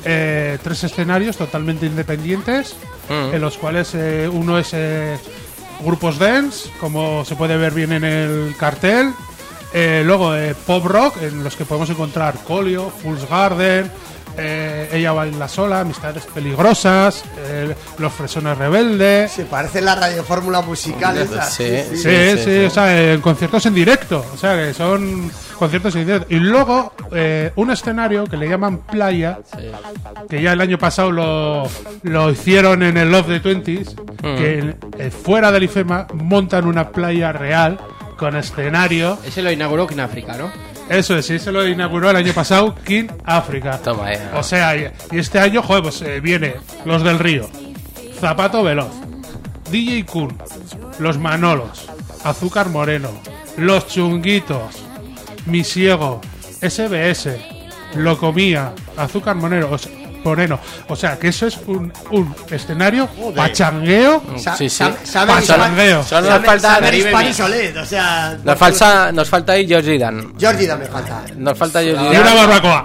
Eh, 0.05 0.57
tres 0.63 0.83
escenarios 0.83 1.37
totalmente 1.37 1.85
independientes, 1.85 2.75
Mm. 3.09 3.33
en 3.33 3.41
los 3.41 3.57
cuales 3.57 3.89
eh, 3.95 4.29
uno 4.31 4.59
es 4.59 4.69
eh, 4.73 5.17
grupos 5.83 6.19
dance, 6.19 6.69
como 6.79 7.23
se 7.25 7.35
puede 7.35 7.57
ver 7.57 7.73
bien 7.73 7.93
en 7.93 8.03
el 8.03 8.55
cartel. 8.57 9.13
Eh, 9.73 10.01
luego 10.05 10.35
eh, 10.35 10.55
pop 10.65 10.85
rock, 10.85 11.21
en 11.21 11.43
los 11.43 11.55
que 11.55 11.65
podemos 11.65 11.89
encontrar 11.89 12.35
Colio, 12.47 12.89
Fool's 12.89 13.27
Garden, 13.29 13.91
eh, 14.37 14.89
Ella 14.93 15.11
baila 15.11 15.47
sola, 15.47 15.81
Amistades 15.81 16.25
peligrosas, 16.25 17.23
eh, 17.47 17.73
Los 17.97 18.13
fresones 18.13 18.57
rebeldes. 18.57 19.31
Se 19.31 19.45
parece 19.45 19.81
la 19.81 19.95
radiofórmula 19.95 20.61
musical 20.61 21.17
esa. 21.17 21.43
Sí, 21.45 21.69
Sí, 21.93 21.97
sí, 22.01 22.37
sí, 22.43 22.65
o 22.65 22.69
sea, 22.69 23.13
en 23.13 23.21
conciertos 23.21 23.65
en 23.65 23.73
directo, 23.73 24.25
o 24.33 24.37
sea, 24.37 24.55
que 24.55 24.73
son 24.73 25.31
conciertos 25.57 25.95
en 25.95 26.05
directo. 26.05 26.27
Y 26.29 26.37
luego, 26.39 26.93
eh, 27.11 27.51
un 27.55 27.71
escenario 27.71 28.25
que 28.25 28.37
le 28.37 28.47
llaman 28.47 28.79
Playa, 28.79 29.39
que 30.29 30.41
ya 30.41 30.53
el 30.53 30.61
año 30.61 30.77
pasado 30.77 31.11
lo, 31.11 31.63
lo 32.03 32.29
hicieron 32.31 32.83
en 32.83 32.97
el 32.97 33.11
Love 33.11 33.27
the 33.27 33.39
Twenties, 33.39 33.95
que 34.21 34.75
eh, 34.97 35.11
fuera 35.11 35.51
del 35.51 35.63
IFEMA 35.63 36.07
montan 36.13 36.65
una 36.65 36.89
playa 36.89 37.31
real 37.31 37.79
con 38.17 38.35
escenario. 38.35 39.17
Ese 39.25 39.41
lo 39.41 39.51
inauguró 39.51 39.87
en 39.89 39.99
África, 40.01 40.35
¿no? 40.37 40.51
Eso 40.89 41.15
es, 41.15 41.25
sí, 41.27 41.37
se 41.37 41.51
lo 41.51 41.67
inauguró 41.67 42.09
el 42.09 42.15
año 42.15 42.33
pasado 42.33 42.75
King 42.83 43.07
África. 43.23 43.77
Toma 43.77 44.11
ya. 44.13 44.31
O 44.35 44.43
sea, 44.43 44.75
y, 44.75 44.91
y 45.11 45.19
este 45.19 45.39
año, 45.39 45.61
joder, 45.61 45.83
pues 45.83 46.01
eh, 46.01 46.19
viene 46.19 46.55
Los 46.83 47.03
del 47.03 47.19
Río, 47.19 47.47
Zapato 48.19 48.63
Veloz, 48.63 48.91
DJ 49.69 50.05
Kun, 50.05 50.35
Los 50.97 51.19
Manolos, 51.19 51.87
Azúcar 52.23 52.69
Moreno, 52.69 53.11
Los 53.57 53.87
Chunguitos, 53.87 54.75
Mi 55.45 55.63
Ciego, 55.63 56.21
SBS, 56.61 57.37
Locomía, 57.95 58.73
Azúcar 58.97 59.35
Moreno, 59.35 59.67
o 59.71 59.77
sea, 59.77 59.91
Moreno. 60.23 60.59
O 60.87 60.95
sea, 60.95 61.17
que 61.17 61.29
eso 61.29 61.47
es 61.47 61.57
un, 61.67 61.91
un 62.11 62.35
escenario 62.49 63.07
pachangueo. 63.35 64.21
Sa- 64.37 64.55
Sí, 64.55 64.69
sí. 64.69 64.83
Pachangueo. 65.13 66.03
Solo 66.03 66.29
nos 66.29 66.45
falta, 66.45 66.79
Solid, 67.33 67.79
o 67.79 67.85
sea... 67.85 68.37
nos 68.43 68.57
falta, 68.57 69.11
nos 69.11 69.29
falta 69.29 69.53
ahí 69.53 69.67
Georgie 69.67 69.97
Dan. 69.97 70.33
Georgie 70.39 70.67
Dan 70.67 70.79
me 70.79 70.85
falta. 70.85 71.21
Nos 71.37 71.57
falta 71.57 71.81
Georgie 71.81 72.05
Y 72.05 72.17
una 72.17 72.33
Dan. 72.33 72.35
barbacoa. 72.35 72.83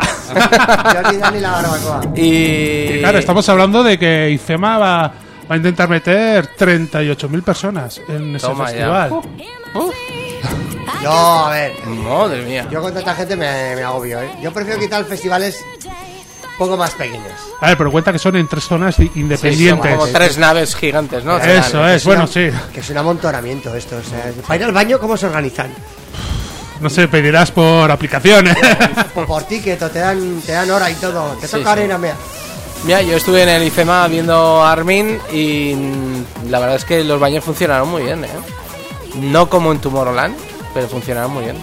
Dan 1.21 1.37
y 1.37 1.41
la 1.41 1.51
barbacoa. 1.51 2.01
Y 2.17 2.99
Claro, 3.01 3.19
estamos 3.19 3.49
hablando 3.49 3.83
de 3.83 3.99
que 3.99 4.31
IFEMA 4.31 4.79
va, 4.79 5.03
va 5.03 5.13
a 5.49 5.57
intentar 5.57 5.89
meter 5.89 6.49
38.000 6.57 7.43
personas 7.43 8.01
en 8.09 8.37
ese 8.37 8.47
Toma 8.47 8.71
ya. 8.71 8.77
festival. 8.77 9.11
No, 11.03 11.47
a 11.47 11.51
ver. 11.51 11.73
Madre 11.87 12.43
mía. 12.43 12.67
Yo 12.71 12.81
con 12.81 12.93
tanta 12.95 13.15
gente 13.15 13.37
me, 13.37 13.75
me 13.77 13.83
agobio, 13.83 14.21
¿eh? 14.23 14.31
Yo 14.43 14.53
prefiero 14.53 14.81
quitar 14.81 15.05
festivales 15.05 15.59
poco 16.59 16.77
más 16.77 16.93
pequeños. 16.93 17.33
A 17.61 17.69
ver, 17.69 17.77
pero 17.79 17.91
cuenta 17.91 18.13
que 18.13 18.19
son 18.19 18.37
en 18.37 18.47
tres 18.49 18.65
zonas 18.65 18.95
Sí, 18.95 19.11
independientes. 19.15 19.91
son 19.91 19.99
como 20.01 20.13
tres 20.13 20.39
naves 20.39 20.75
gigantes, 20.77 21.25
¿no? 21.25 21.39
Eso 21.39 21.87
es, 21.89 22.05
bueno, 22.05 22.27
sí. 22.27 22.49
Que 22.73 22.81
es 22.81 22.91
un 22.91 22.99
amontonamiento 22.99 23.75
esto. 23.75 23.97
O 23.97 24.03
sea, 24.03 24.33
para 24.47 24.57
ir 24.57 24.65
al 24.65 24.73
baño, 24.73 24.99
¿cómo 24.99 25.17
se 25.17 25.27
organizan? 25.27 25.73
No 26.81 26.91
sé, 26.91 27.09
pedirás 27.09 27.51
por 27.51 27.91
aplicaciones. 27.91 28.57
Por, 29.15 29.27
por 29.27 29.43
ticket, 29.45 29.81
o 29.81 29.89
te 29.91 30.01
dan, 30.01 30.41
te 30.45 30.53
dan 30.53 30.69
hora 30.71 30.91
y 30.91 30.95
todo. 30.95 31.33
Te 31.41 31.47
Sí, 31.47 31.57
toca 31.59 31.75
sí. 31.77 31.83
ir 31.83 31.93
a 31.93 31.99
mear. 31.99 32.17
Mira, 32.85 33.01
yo 33.01 33.17
estuve 33.17 33.45
en 33.45 33.49
el 33.49 33.63
IFEMA 33.63 34.07
viendo 34.09 34.61
a 34.63 34.73
Armin 34.73 35.19
y 35.33 35.75
la 36.51 36.59
verdad 36.59 36.77
es 36.77 36.85
que 36.85 37.03
los 37.05 37.19
baños 37.21 37.45
funcionaron 37.45 37.89
muy 37.89 38.03
bien, 38.03 38.25
¿eh? 38.25 38.29
No 39.15 39.49
como 39.49 39.71
en 39.73 39.79
Tomorrowland, 39.79 40.35
pero 40.75 40.89
funcionaron 40.89 41.33
muy 41.33 41.45
bien. 41.45 41.57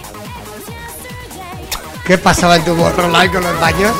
¿Qué 2.06 2.18
pasaba 2.18 2.56
en 2.56 2.64
tu 2.64 2.74
borrolán 2.74 3.28
con 3.30 3.44
los 3.44 3.60
baños? 3.60 3.92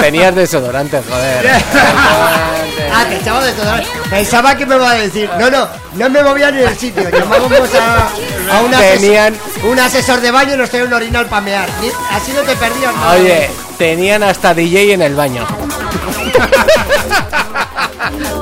Tenías 0.00 0.34
desodorante, 0.34 1.00
joder. 1.08 1.42
Desodorante. 1.42 2.54
Ah, 2.96 3.04
que 3.08 3.16
echaba 3.16 3.42
de 3.44 3.52
todo. 3.52 3.72
Pensaba 4.08 4.56
que 4.56 4.64
me 4.66 4.76
iba 4.76 4.88
a 4.90 4.94
decir. 4.94 5.28
No, 5.38 5.50
no, 5.50 5.66
no 5.94 6.10
me 6.10 6.22
movía 6.22 6.50
ni 6.52 6.58
del 6.58 6.76
sitio. 6.78 7.02
Llamábamos 7.10 7.68
a, 7.74 8.08
a 8.56 8.60
un, 8.62 8.72
asesor, 8.72 9.00
Tenían- 9.00 9.34
un 9.64 9.80
asesor 9.80 10.20
de 10.20 10.30
baño 10.30 10.54
y 10.54 10.56
nos 10.58 10.70
traía 10.70 10.86
un 10.86 10.92
orinal 10.92 11.26
para 11.26 11.40
mear. 11.42 11.68
Así 12.12 12.32
no 12.32 12.42
te 12.42 12.54
perdías 12.54 12.94
nada. 12.94 13.12
Oye, 13.14 13.50
tenían 13.78 14.22
hasta 14.22 14.54
DJ 14.54 14.92
en 14.94 15.02
el 15.02 15.14
baño. 15.16 15.44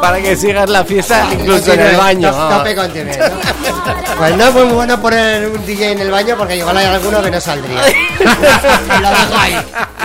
Para 0.00 0.20
que 0.20 0.36
sigas 0.36 0.68
la 0.68 0.84
fiesta 0.84 1.26
incluso 1.32 1.72
en 1.72 1.80
el 1.80 1.96
baño. 1.96 2.30
To- 2.32 2.48
Tope 2.58 2.74
¿no? 2.74 2.82
Pues 4.18 4.36
no 4.36 4.44
es 4.44 4.54
muy 4.54 4.62
bueno 4.64 5.00
poner 5.00 5.48
un 5.48 5.66
DJ 5.66 5.92
en 5.92 5.98
el 6.00 6.10
baño 6.10 6.36
porque 6.36 6.56
igual 6.56 6.76
hay 6.76 6.86
alguno 6.86 7.22
que 7.22 7.30
no 7.30 7.40
saldría. 7.40 7.82
lo 7.82 9.10
dejo 9.10 9.36
ahí. 9.36 9.56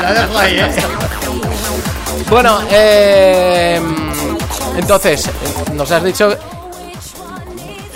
Lo 0.02 0.14
dejo 0.14 0.38
ahí, 0.38 0.60
¿eh? 0.60 0.72
Bueno, 2.30 2.60
eh, 2.72 3.80
entonces, 4.76 5.30
nos 5.74 5.92
has 5.92 6.04
dicho, 6.04 6.36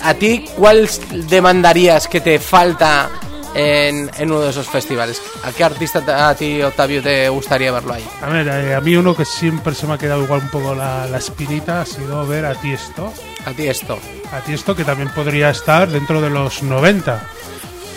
¿a 0.03 0.13
ti 0.13 0.45
cuál 0.55 0.89
demandarías 1.27 2.07
que 2.07 2.21
te 2.21 2.39
falta 2.39 3.09
en, 3.53 4.09
en 4.17 4.31
uno 4.31 4.41
de 4.41 4.51
esos 4.51 4.69
festivales? 4.69 5.21
¿A 5.43 5.51
qué 5.51 5.63
artista 5.63 6.29
a 6.29 6.35
ti, 6.35 6.61
Octavio, 6.61 7.01
te 7.01 7.27
gustaría 7.29 7.71
verlo 7.71 7.93
ahí? 7.93 8.07
A 8.21 8.29
ver, 8.29 8.47
eh, 8.47 8.75
a 8.75 8.81
mí 8.81 8.95
uno 8.95 9.15
que 9.15 9.25
siempre 9.25 9.73
se 9.75 9.85
me 9.87 9.95
ha 9.95 9.97
quedado 9.97 10.23
igual 10.23 10.41
un 10.41 10.49
poco 10.49 10.75
la, 10.75 11.07
la 11.07 11.17
espinita 11.17 11.81
ha 11.81 11.85
sido 11.85 12.25
ver 12.25 12.45
a 12.45 12.55
Tiesto. 12.55 13.11
A 13.45 13.51
ti 13.51 13.67
esto. 13.67 13.99
A 14.31 14.39
Tiesto 14.41 14.75
que 14.75 14.83
también 14.85 15.09
podría 15.09 15.49
estar 15.49 15.89
dentro 15.89 16.21
de 16.21 16.29
los 16.29 16.63
90. 16.63 17.21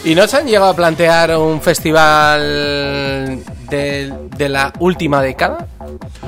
¿Y 0.04 0.14
no 0.14 0.26
se 0.28 0.36
han 0.36 0.46
llegado 0.46 0.70
a 0.72 0.76
plantear 0.76 1.34
un 1.38 1.62
festival 1.62 3.40
de, 3.70 4.12
de 4.36 4.48
la 4.48 4.72
última 4.80 5.22
década? 5.22 5.66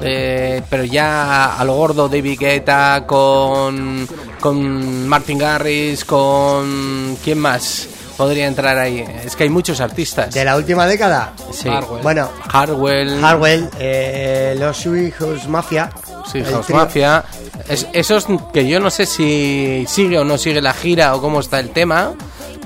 De- 0.00 0.62
pero 0.70 0.84
ya 0.84 1.56
a 1.56 1.64
lo 1.64 1.74
gordo, 1.74 2.08
David 2.08 2.38
Guetta, 2.40 3.04
con, 3.06 4.08
con 4.40 5.06
Martin 5.08 5.38
Garrix, 5.38 6.04
con... 6.04 7.18
¿Quién 7.22 7.38
más 7.38 7.86
podría 8.16 8.46
entrar 8.46 8.78
ahí? 8.78 9.04
Es 9.24 9.36
que 9.36 9.42
hay 9.44 9.50
muchos 9.50 9.80
artistas. 9.80 10.32
De 10.32 10.44
la 10.44 10.56
última 10.56 10.86
década. 10.86 11.32
Sí. 11.52 11.68
Hardwell. 11.68 12.02
Bueno, 12.02 12.30
Hardwell, 12.48 13.22
Harwell, 13.24 13.68
eh, 13.78 14.56
los 14.58 14.84
House 15.18 15.48
Mafia. 15.48 15.90
Sí, 16.30 16.38
el 16.38 16.46
House 16.46 16.66
trío. 16.66 16.76
Mafia. 16.76 17.24
Es- 17.68 17.86
esos 17.92 18.26
que 18.52 18.66
yo 18.68 18.80
no 18.80 18.90
sé 18.90 19.06
si 19.06 19.84
sigue 19.88 20.18
o 20.18 20.24
no 20.24 20.38
sigue 20.38 20.60
la 20.62 20.72
gira 20.74 21.14
o 21.14 21.20
cómo 21.20 21.40
está 21.40 21.58
el 21.60 21.70
tema. 21.70 22.12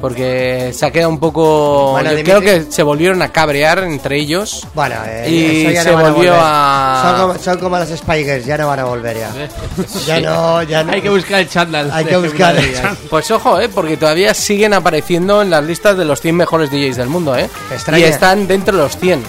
Porque 0.01 0.73
se 0.75 0.87
ha 0.87 0.91
quedado 0.91 1.11
un 1.11 1.21
poco... 1.21 1.91
Bueno, 1.91 2.11
yo 2.13 2.17
Dimitri- 2.17 2.23
creo 2.25 2.41
que 2.41 2.73
se 2.73 2.83
volvieron 2.83 3.21
a 3.21 3.29
cabrear 3.33 3.81
entre 3.81 4.17
ellos. 4.17 4.67
Bueno, 4.75 4.95
eh, 5.07 5.29
Y 5.31 5.61
eso 5.67 5.71
ya 5.73 5.83
se 5.83 5.91
no 5.91 5.97
van 5.97 6.07
a 6.07 6.11
volvió 6.13 6.31
volver. 6.31 6.43
a- 6.47 7.03
Son 7.05 7.21
como, 7.29 7.39
son 7.39 7.59
como 7.59 7.79
las 7.79 7.89
Spikers, 7.91 8.47
ya 8.47 8.57
no 8.57 8.67
van 8.69 8.79
a 8.79 8.85
volver 8.85 9.19
ya. 9.19 9.31
Ya 10.07 10.21
no, 10.23 10.63
ya 10.63 10.83
no. 10.85 10.93
Hay 10.95 11.03
que 11.03 11.11
buscar 11.11 11.41
el 11.41 11.51
chándal. 11.51 11.91
Hay 11.93 12.07
que 12.07 12.17
buscar 12.17 12.57
el. 12.57 12.73
Pues 13.11 13.31
ojo, 13.31 13.61
eh, 13.61 13.69
porque 13.69 13.99
todavía 13.99 14.33
siguen 14.33 14.73
apareciendo 14.73 15.43
en 15.43 15.51
las 15.51 15.65
listas 15.65 15.99
de 15.99 16.07
los 16.07 16.19
100 16.23 16.35
mejores 16.35 16.71
DJs 16.71 16.97
del 16.97 17.09
mundo, 17.11 17.37
eh. 17.37 17.51
Extraña. 17.71 17.99
Y 18.07 18.09
están 18.09 18.47
dentro 18.47 18.75
de 18.79 18.85
los 18.85 18.97
100, 18.97 19.23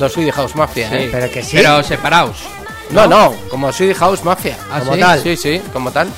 los 0.00 0.12
Swedish 0.12 0.32
House 0.34 0.56
Mafia, 0.56 0.88
Sí. 0.90 0.96
eh. 0.96 1.08
Pero 1.12 1.30
que 1.30 1.44
sí. 1.44 1.56
Pero 1.56 1.84
separaos. 1.84 2.38
No, 2.90 3.06
no, 3.06 3.34
como 3.50 3.72
Swedish 3.72 3.96
House 3.98 4.22
Mafia. 4.24 4.56
¿Ah, 4.72 4.78
Como 4.80 4.94
sí? 4.94 5.00
tal. 5.00 5.22
Sí, 5.22 5.36
sí, 5.36 5.62
como 5.72 5.90
tal. 5.90 6.08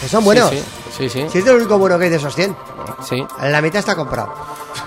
Que 0.00 0.08
son 0.08 0.24
buenos. 0.24 0.50
Sí, 0.50 0.62
sí, 0.96 1.08
sí, 1.08 1.26
Si 1.30 1.38
es 1.38 1.44
lo 1.44 1.54
único 1.54 1.78
bueno 1.78 1.98
que 1.98 2.04
hay 2.04 2.10
de 2.10 2.16
esos 2.16 2.34
100. 2.34 2.56
sí. 3.08 3.26
La 3.42 3.60
mitad 3.62 3.78
está 3.78 3.94
comprado. 3.94 4.32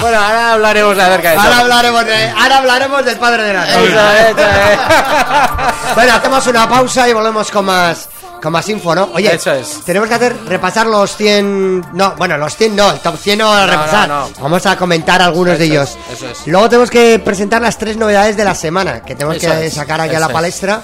bueno, 0.00 0.18
ahora 0.20 0.52
hablaremos 0.52 0.98
acerca 0.98 1.30
de 1.30 1.34
eso. 1.36 1.42
Ahora 1.44 1.58
hablaremos, 1.60 2.04
de, 2.06 2.28
ahora 2.30 2.58
hablaremos 2.58 3.04
del 3.04 3.18
padre 3.18 3.42
de 3.44 3.52
la 3.54 3.66
Eso, 3.68 3.78
novia. 3.80 4.28
eso. 4.28 5.94
Bueno, 5.94 6.12
hacemos 6.16 6.46
una 6.46 6.68
pausa 6.68 7.08
y 7.08 7.12
volvemos 7.12 7.50
con 7.50 7.64
más 7.64 8.08
con 8.44 8.52
más 8.52 8.68
info, 8.68 8.94
¿no? 8.94 9.10
Oye, 9.14 9.34
Eso 9.34 9.52
es. 9.52 9.80
tenemos 9.84 10.08
que 10.08 10.14
hacer 10.14 10.36
repasar 10.46 10.86
los 10.86 11.16
100, 11.16 11.86
no, 11.94 12.14
bueno, 12.16 12.38
los 12.38 12.54
100 12.56 12.76
no, 12.76 12.92
el 12.92 13.00
top 13.00 13.16
100 13.18 13.38
no 13.40 13.52
a 13.52 13.66
No, 13.66 13.72
repasar. 13.72 14.08
no, 14.08 14.28
no. 14.28 14.34
Vamos 14.40 14.64
a 14.66 14.76
comentar 14.76 15.20
algunos 15.20 15.58
de 15.58 15.64
ellos. 15.64 15.96
es, 16.12 16.16
eso 16.22 16.30
es. 16.30 16.46
Luego 16.46 16.68
tenemos 16.68 16.90
que 16.90 17.18
presentar 17.18 17.60
las 17.62 17.76
tres 17.78 17.96
novedades 17.96 18.36
de 18.36 18.44
la 18.44 18.54
semana, 18.54 19.02
que 19.02 19.14
tenemos 19.16 19.36
Eso 19.38 19.50
que 19.50 19.66
es, 19.66 19.74
sacar 19.74 20.00
aquí 20.00 20.14
a 20.14 20.20
la 20.20 20.26
es. 20.26 20.32
palestra. 20.32 20.82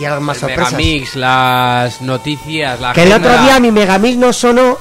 Y 0.00 0.04
algo 0.04 0.20
más 0.20 0.36
El 0.36 0.40
sorpresas. 0.42 0.72
Megamix, 0.72 1.16
las 1.16 2.00
noticias, 2.00 2.80
la 2.80 2.92
Que 2.92 3.02
el 3.02 3.12
otro 3.12 3.36
día 3.42 3.58
mi 3.60 3.70
Megamix 3.70 4.16
no 4.16 4.32
sonó, 4.32 4.78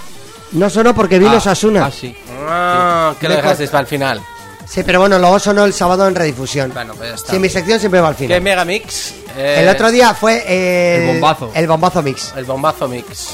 no 0.53 0.69
sonó 0.69 0.93
porque 0.93 1.19
vino 1.19 1.34
Ah, 1.38 1.39
Sasuna. 1.41 1.85
Ah, 1.88 1.91
sí. 1.91 2.15
Ah, 2.48 3.14
que 3.19 3.27
lo 3.27 3.35
dejasteis 3.35 3.69
para 3.69 3.81
el 3.81 3.88
final. 3.88 4.22
Sí, 4.68 4.84
pero 4.85 5.02
bueno, 5.02 5.19
luego 5.19 5.38
sonó 5.38 5.65
el 5.65 5.73
sábado 5.73 6.07
en 6.07 6.15
redifusión. 6.15 6.72
Bueno, 6.73 6.93
pues 6.95 7.10
ya 7.10 7.15
está. 7.15 7.31
Sí, 7.34 7.39
mi 7.39 7.49
sección 7.49 7.77
siempre 7.80 7.99
va 7.99 8.07
al 8.10 8.15
final. 8.15 8.39
Megamix 8.41 9.15
Eh, 9.38 9.58
El 9.62 9.70
otro 9.70 9.91
día 9.91 10.14
fue 10.14 10.44
eh, 10.48 11.02
El 11.02 11.08
bombazo. 11.14 11.52
El 11.53 11.68
bombazo 11.68 12.02
mix. 12.02 12.34
El 12.36 12.45
bombazo 12.45 12.88
mix. 12.88 13.30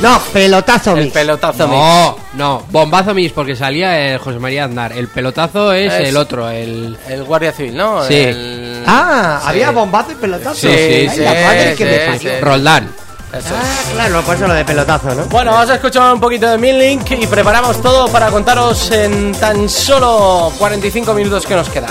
No, 0.00 0.18
pelotazo 0.32 0.92
El 0.96 1.04
mix. 1.04 1.12
pelotazo 1.14 1.66
No, 1.68 2.12
mix. 2.16 2.22
no, 2.34 2.62
bombazo 2.70 3.14
mis 3.14 3.32
porque 3.32 3.54
salía 3.56 4.12
el 4.12 4.18
José 4.18 4.38
María 4.38 4.64
Aznar. 4.64 4.92
El 4.92 5.08
pelotazo 5.08 5.72
es, 5.72 5.92
Es- 5.92 6.08
el 6.08 6.16
otro, 6.16 6.48
el. 6.50 6.96
El 7.08 7.24
Guardia 7.24 7.52
Civil, 7.52 7.76
¿no? 7.76 8.04
Sí. 8.04 8.14
El- 8.14 8.84
Ah, 8.86 9.38
Sí. 9.42 9.48
había 9.48 9.70
bombazo 9.70 10.12
y 10.12 10.14
pelotazo. 10.16 10.54
Sí, 10.56 10.68
Ay, 10.68 11.08
sí, 11.08 11.20
la 11.20 11.30
madre 11.32 11.74
que 11.74 11.84
me 11.86 11.92
sí, 11.94 11.98
parió. 12.06 12.30
sí. 12.34 12.40
Roldán. 12.40 12.92
Eso 13.32 13.48
es. 13.48 13.54
Ah, 13.54 13.92
claro, 13.94 14.22
por 14.22 14.36
eso 14.36 14.46
lo 14.46 14.54
de 14.54 14.64
pelotazo, 14.64 15.14
¿no? 15.14 15.24
Bueno, 15.24 15.50
vamos 15.52 15.68
a 15.70 15.74
escuchar 15.74 16.12
un 16.12 16.20
poquito 16.20 16.48
de 16.48 16.56
Midlink 16.58 17.10
y 17.12 17.26
preparamos 17.26 17.82
todo 17.82 18.06
para 18.08 18.30
contaros 18.30 18.90
en 18.92 19.32
tan 19.32 19.68
solo 19.68 20.52
45 20.58 21.12
minutos 21.14 21.44
que 21.46 21.54
nos 21.54 21.68
quedan. 21.68 21.90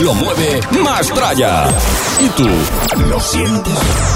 Lo 0.00 0.14
mueve 0.14 0.60
Mastraya. 0.82 1.68
¿Y 2.20 2.28
tú 2.30 2.48
lo 3.08 3.18
sientes? 3.18 4.15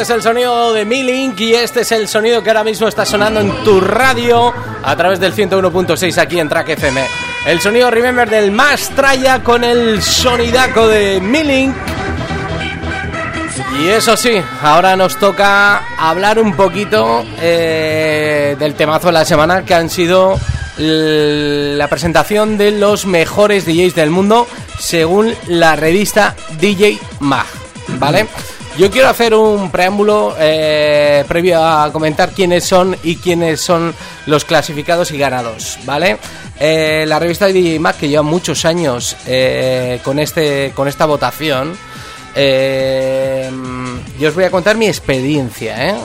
Este 0.00 0.14
es 0.14 0.16
el 0.16 0.22
sonido 0.22 0.72
de 0.72 0.86
Milink 0.86 1.38
y 1.40 1.54
este 1.54 1.82
es 1.82 1.92
el 1.92 2.08
sonido 2.08 2.42
que 2.42 2.48
ahora 2.48 2.64
mismo 2.64 2.88
está 2.88 3.04
sonando 3.04 3.38
en 3.40 3.52
tu 3.64 3.82
radio 3.82 4.50
a 4.82 4.96
través 4.96 5.20
del 5.20 5.34
101.6 5.34 6.16
aquí 6.16 6.40
en 6.40 6.48
Track 6.48 6.70
FM. 6.70 7.04
El 7.44 7.60
sonido 7.60 7.90
Remember 7.90 8.30
del 8.30 8.50
Mastraya 8.50 9.42
con 9.42 9.62
el 9.62 10.00
sonidaco 10.00 10.88
de 10.88 11.20
Milink. 11.20 11.76
Y 13.78 13.88
eso 13.88 14.16
sí, 14.16 14.40
ahora 14.62 14.96
nos 14.96 15.18
toca 15.18 15.82
hablar 15.98 16.40
un 16.40 16.56
poquito 16.56 17.22
eh, 17.38 18.56
del 18.58 18.76
temazo 18.76 19.08
de 19.08 19.12
la 19.12 19.26
semana 19.26 19.66
que 19.66 19.74
han 19.74 19.90
sido 19.90 20.40
la 20.78 21.88
presentación 21.88 22.56
de 22.56 22.70
los 22.70 23.04
mejores 23.04 23.66
DJs 23.66 23.94
del 23.96 24.08
mundo 24.08 24.48
según 24.78 25.34
la 25.46 25.76
revista 25.76 26.36
DJ 26.58 26.98
Mag, 27.18 27.44
¿vale? 27.98 28.26
Yo 28.78 28.90
quiero 28.90 29.08
hacer 29.08 29.34
un 29.34 29.70
preámbulo 29.70 30.34
eh, 30.38 31.24
previo 31.28 31.62
a 31.62 31.92
comentar 31.92 32.30
quiénes 32.30 32.64
son 32.64 32.96
y 33.02 33.16
quiénes 33.16 33.60
son 33.60 33.94
los 34.26 34.44
clasificados 34.44 35.10
y 35.10 35.18
ganados, 35.18 35.78
¿vale? 35.84 36.18
Eh, 36.58 37.04
la 37.06 37.18
revista 37.18 37.48
Mag, 37.78 37.96
que 37.96 38.08
lleva 38.08 38.22
muchos 38.22 38.64
años 38.64 39.16
eh, 39.26 40.00
con, 40.04 40.18
este, 40.18 40.72
con 40.74 40.88
esta 40.88 41.04
votación, 41.06 41.76
yo 42.34 44.28
os 44.28 44.34
voy 44.34 44.44
a 44.44 44.50
contar 44.50 44.76
mi 44.76 44.86
experiencia. 44.86 45.96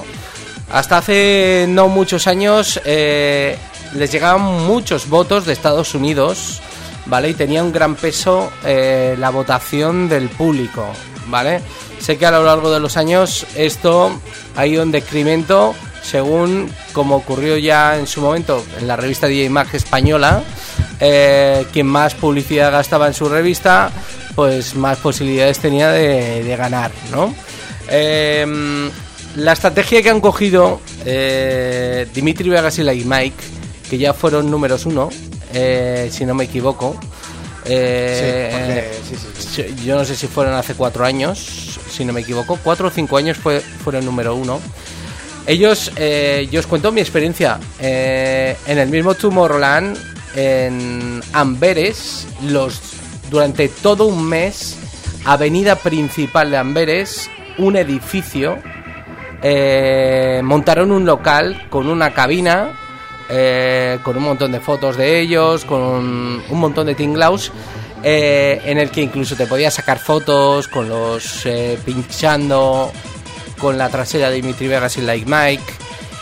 Hasta 0.71 0.97
hace 0.97 1.67
no 1.69 1.87
muchos 1.87 2.25
años 2.25 2.81
les 2.83 4.11
llegaban 4.11 4.41
muchos 4.41 5.07
votos 5.07 5.45
de 5.45 5.53
Estados 5.53 5.93
Unidos, 5.93 6.61
¿vale? 7.05 7.29
Y 7.29 7.35
tenía 7.35 7.63
un 7.63 7.71
gran 7.71 7.95
peso 7.95 8.51
la 8.63 9.29
votación 9.29 10.09
del 10.09 10.29
público, 10.29 10.91
¿vale? 11.27 11.61
Sé 12.05 12.17
que 12.17 12.25
a 12.27 12.31
lo 12.31 12.43
largo 12.43 12.71
de 12.71 12.79
los 12.79 12.97
años 12.97 13.47
esto 13.55 14.11
ha 14.55 14.67
ido 14.67 14.83
en 14.83 14.91
decremento 14.91 15.73
según 16.03 16.69
como 16.93 17.15
ocurrió 17.15 17.57
ya 17.57 17.97
en 17.97 18.05
su 18.05 18.21
momento 18.21 18.63
en 18.79 18.87
la 18.87 18.95
revista 18.95 19.25
DJ 19.25 19.49
Mag 19.49 19.67
española, 19.73 20.43
eh, 20.99 21.65
quien 21.73 21.87
más 21.87 22.13
publicidad 22.13 22.71
gastaba 22.71 23.07
en 23.07 23.15
su 23.15 23.27
revista, 23.27 23.89
pues 24.35 24.75
más 24.75 24.99
posibilidades 24.99 25.57
tenía 25.57 25.89
de, 25.89 26.43
de 26.43 26.55
ganar, 26.55 26.91
¿no? 27.11 27.33
Eh, 27.89 28.45
la 29.37 29.53
estrategia 29.53 30.03
que 30.03 30.11
han 30.11 30.21
cogido 30.21 30.79
eh, 31.05 32.07
Dimitri 32.13 32.49
Vegas 32.49 32.77
y 32.77 32.83
Mike, 32.83 33.43
que 33.89 33.97
ya 33.97 34.13
fueron 34.13 34.51
números 34.51 34.85
uno, 34.85 35.09
eh, 35.55 36.09
si 36.11 36.23
no 36.23 36.35
me 36.35 36.43
equivoco. 36.43 36.99
Sí, 37.65 37.71
porque- 38.51 38.91
sí, 39.09 39.15
sí, 39.55 39.75
yo 39.83 39.95
no 39.95 40.05
sé 40.05 40.15
si 40.15 40.27
fueron 40.27 40.53
hace 40.53 40.75
cuatro 40.75 41.03
años, 41.03 41.74
si 41.95 42.05
no 42.05 42.13
me 42.13 42.21
equivoco, 42.21 42.59
cuatro 42.63 42.87
o 42.87 42.91
cinco 42.91 43.17
años 43.17 43.37
fue, 43.37 43.59
fueron 43.59 44.05
número 44.05 44.35
uno. 44.35 44.59
Ellos, 45.47 45.91
eh, 45.95 46.47
yo 46.51 46.59
os 46.59 46.67
cuento 46.67 46.91
mi 46.91 47.01
experiencia. 47.01 47.59
eh, 47.79 48.57
en 48.65 48.77
el 48.79 48.89
mismo 48.89 49.13
Tomorrowland, 49.13 49.97
en 50.35 51.21
Amberes, 51.33 52.27
los, 52.47 52.81
durante 53.29 53.69
todo 53.69 54.05
un 54.05 54.27
mes, 54.27 54.77
avenida 55.23 55.75
principal 55.75 56.51
de 56.51 56.57
Amberes, 56.57 57.29
un 57.57 57.75
edificio, 57.75 58.57
eh, 59.41 60.41
montaron 60.43 60.91
un 60.91 61.05
local 61.05 61.67
con 61.69 61.87
una 61.87 62.13
cabina, 62.13 62.79
con 64.03 64.17
un 64.17 64.23
montón 64.23 64.51
de 64.51 64.59
fotos 64.59 64.97
de 64.97 65.19
ellos, 65.19 65.65
con 65.65 65.81
un, 65.81 66.43
un 66.47 66.59
montón 66.59 66.85
de 66.85 66.93
tinglaus, 66.93 67.51
eh, 68.07 68.61
en 68.65 68.77
el 68.77 68.91
que 68.91 69.01
incluso 69.01 69.35
te 69.35 69.47
podías 69.47 69.73
sacar 69.73 69.97
fotos 69.97 70.67
con 70.67 70.87
los 70.87 71.43
eh, 71.47 71.79
pinchando 71.83 72.91
con 73.57 73.79
la 73.79 73.89
trasera 73.89 74.29
de 74.29 74.35
Dimitri 74.35 74.67
Vegas 74.67 74.97
y 74.97 75.01
Like 75.01 75.25
Mike. 75.25 75.73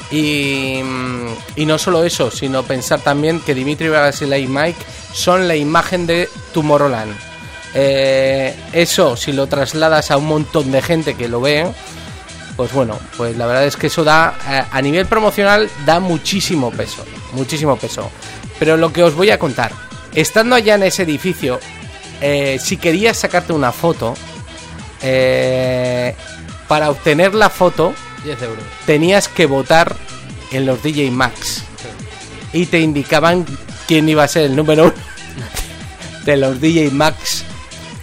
Y, 0.09 0.81
mm, 0.81 1.27
y 1.57 1.65
no 1.65 1.77
solo 1.77 2.05
eso, 2.05 2.31
sino 2.31 2.63
pensar 2.63 3.01
también 3.01 3.41
que 3.41 3.53
Dimitri 3.53 3.89
Vegas 3.89 4.21
y 4.21 4.27
Like 4.27 4.47
Mike 4.47 4.79
son 5.11 5.45
la 5.49 5.57
imagen 5.57 6.07
de 6.07 6.29
Tomorrowland. 6.53 7.13
Eh, 7.73 8.55
eso, 8.71 9.17
si 9.17 9.33
lo 9.33 9.47
trasladas 9.47 10.09
a 10.09 10.15
un 10.15 10.27
montón 10.27 10.71
de 10.71 10.81
gente 10.81 11.15
que 11.15 11.27
lo 11.27 11.41
ve, 11.41 11.67
pues 12.55 12.71
bueno, 12.71 12.97
pues 13.17 13.35
la 13.35 13.45
verdad 13.45 13.65
es 13.65 13.75
que 13.75 13.87
eso 13.87 14.05
da, 14.05 14.37
eh, 14.49 14.63
a 14.71 14.81
nivel 14.81 15.05
promocional, 15.05 15.69
da 15.85 15.99
muchísimo 15.99 16.71
peso, 16.71 17.03
muchísimo 17.33 17.75
peso. 17.75 18.09
Pero 18.57 18.77
lo 18.77 18.93
que 18.93 19.03
os 19.03 19.15
voy 19.15 19.31
a 19.31 19.37
contar, 19.37 19.73
estando 20.15 20.55
allá 20.55 20.75
en 20.75 20.83
ese 20.83 21.03
edificio, 21.03 21.59
eh, 22.21 22.57
si 22.61 22.77
querías 22.77 23.17
sacarte 23.17 23.53
una 23.53 23.71
foto, 23.71 24.15
eh, 25.01 26.15
para 26.67 26.89
obtener 26.89 27.33
la 27.33 27.49
foto, 27.49 27.93
10 28.23 28.41
euros. 28.41 28.63
tenías 28.85 29.27
que 29.27 29.45
votar 29.45 29.95
en 30.51 30.65
los 30.65 30.81
DJ 30.81 31.11
Max. 31.11 31.63
Y 32.53 32.67
te 32.67 32.79
indicaban 32.79 33.45
quién 33.87 34.07
iba 34.07 34.23
a 34.23 34.27
ser 34.27 34.43
el 34.43 34.55
número 34.55 34.85
uno 34.85 34.93
de 36.25 36.37
los 36.37 36.61
DJ 36.61 36.91
Max. 36.91 37.43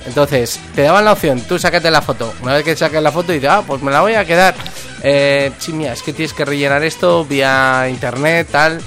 Entonces, 0.06 0.58
te 0.74 0.82
daban 0.82 1.04
la 1.04 1.12
opción, 1.12 1.40
tú 1.42 1.58
sácate 1.58 1.90
la 1.90 2.02
foto. 2.02 2.34
Una 2.42 2.54
vez 2.54 2.64
que 2.64 2.76
saques 2.76 3.02
la 3.02 3.12
foto, 3.12 3.32
dices, 3.32 3.48
ah, 3.50 3.62
pues 3.66 3.82
me 3.82 3.90
la 3.90 4.00
voy 4.00 4.14
a 4.14 4.24
quedar. 4.24 4.54
Eh, 5.02 5.52
sí, 5.58 5.72
mira, 5.72 5.92
es 5.92 6.02
que 6.02 6.12
tienes 6.12 6.32
que 6.32 6.44
rellenar 6.44 6.82
esto 6.82 7.24
vía 7.24 7.86
internet, 7.88 8.48
tal. 8.50 8.80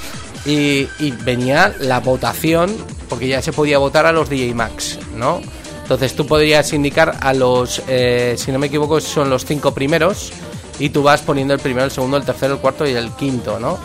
Y, 0.45 0.87
y 0.99 1.11
venía 1.11 1.73
la 1.79 1.99
votación, 1.99 2.75
porque 3.13 3.27
ya 3.27 3.43
se 3.43 3.53
podía 3.53 3.77
votar 3.77 4.07
a 4.07 4.11
los 4.11 4.27
DJ 4.27 4.55
Max, 4.55 4.97
¿no? 5.15 5.39
Entonces 5.83 6.15
tú 6.15 6.25
podrías 6.25 6.73
indicar 6.73 7.19
a 7.21 7.31
los, 7.35 7.83
eh, 7.87 8.33
si 8.39 8.51
no 8.51 8.57
me 8.57 8.65
equivoco, 8.65 8.99
son 8.99 9.29
los 9.29 9.45
cinco 9.45 9.71
primeros. 9.71 10.33
Y 10.79 10.89
tú 10.89 11.03
vas 11.03 11.21
poniendo 11.21 11.53
el 11.53 11.59
primero, 11.59 11.85
el 11.85 11.91
segundo, 11.91 12.17
el 12.17 12.25
tercero, 12.25 12.55
el 12.55 12.59
cuarto 12.59 12.87
y 12.87 12.93
el 12.93 13.11
quinto, 13.11 13.59
¿no? 13.59 13.77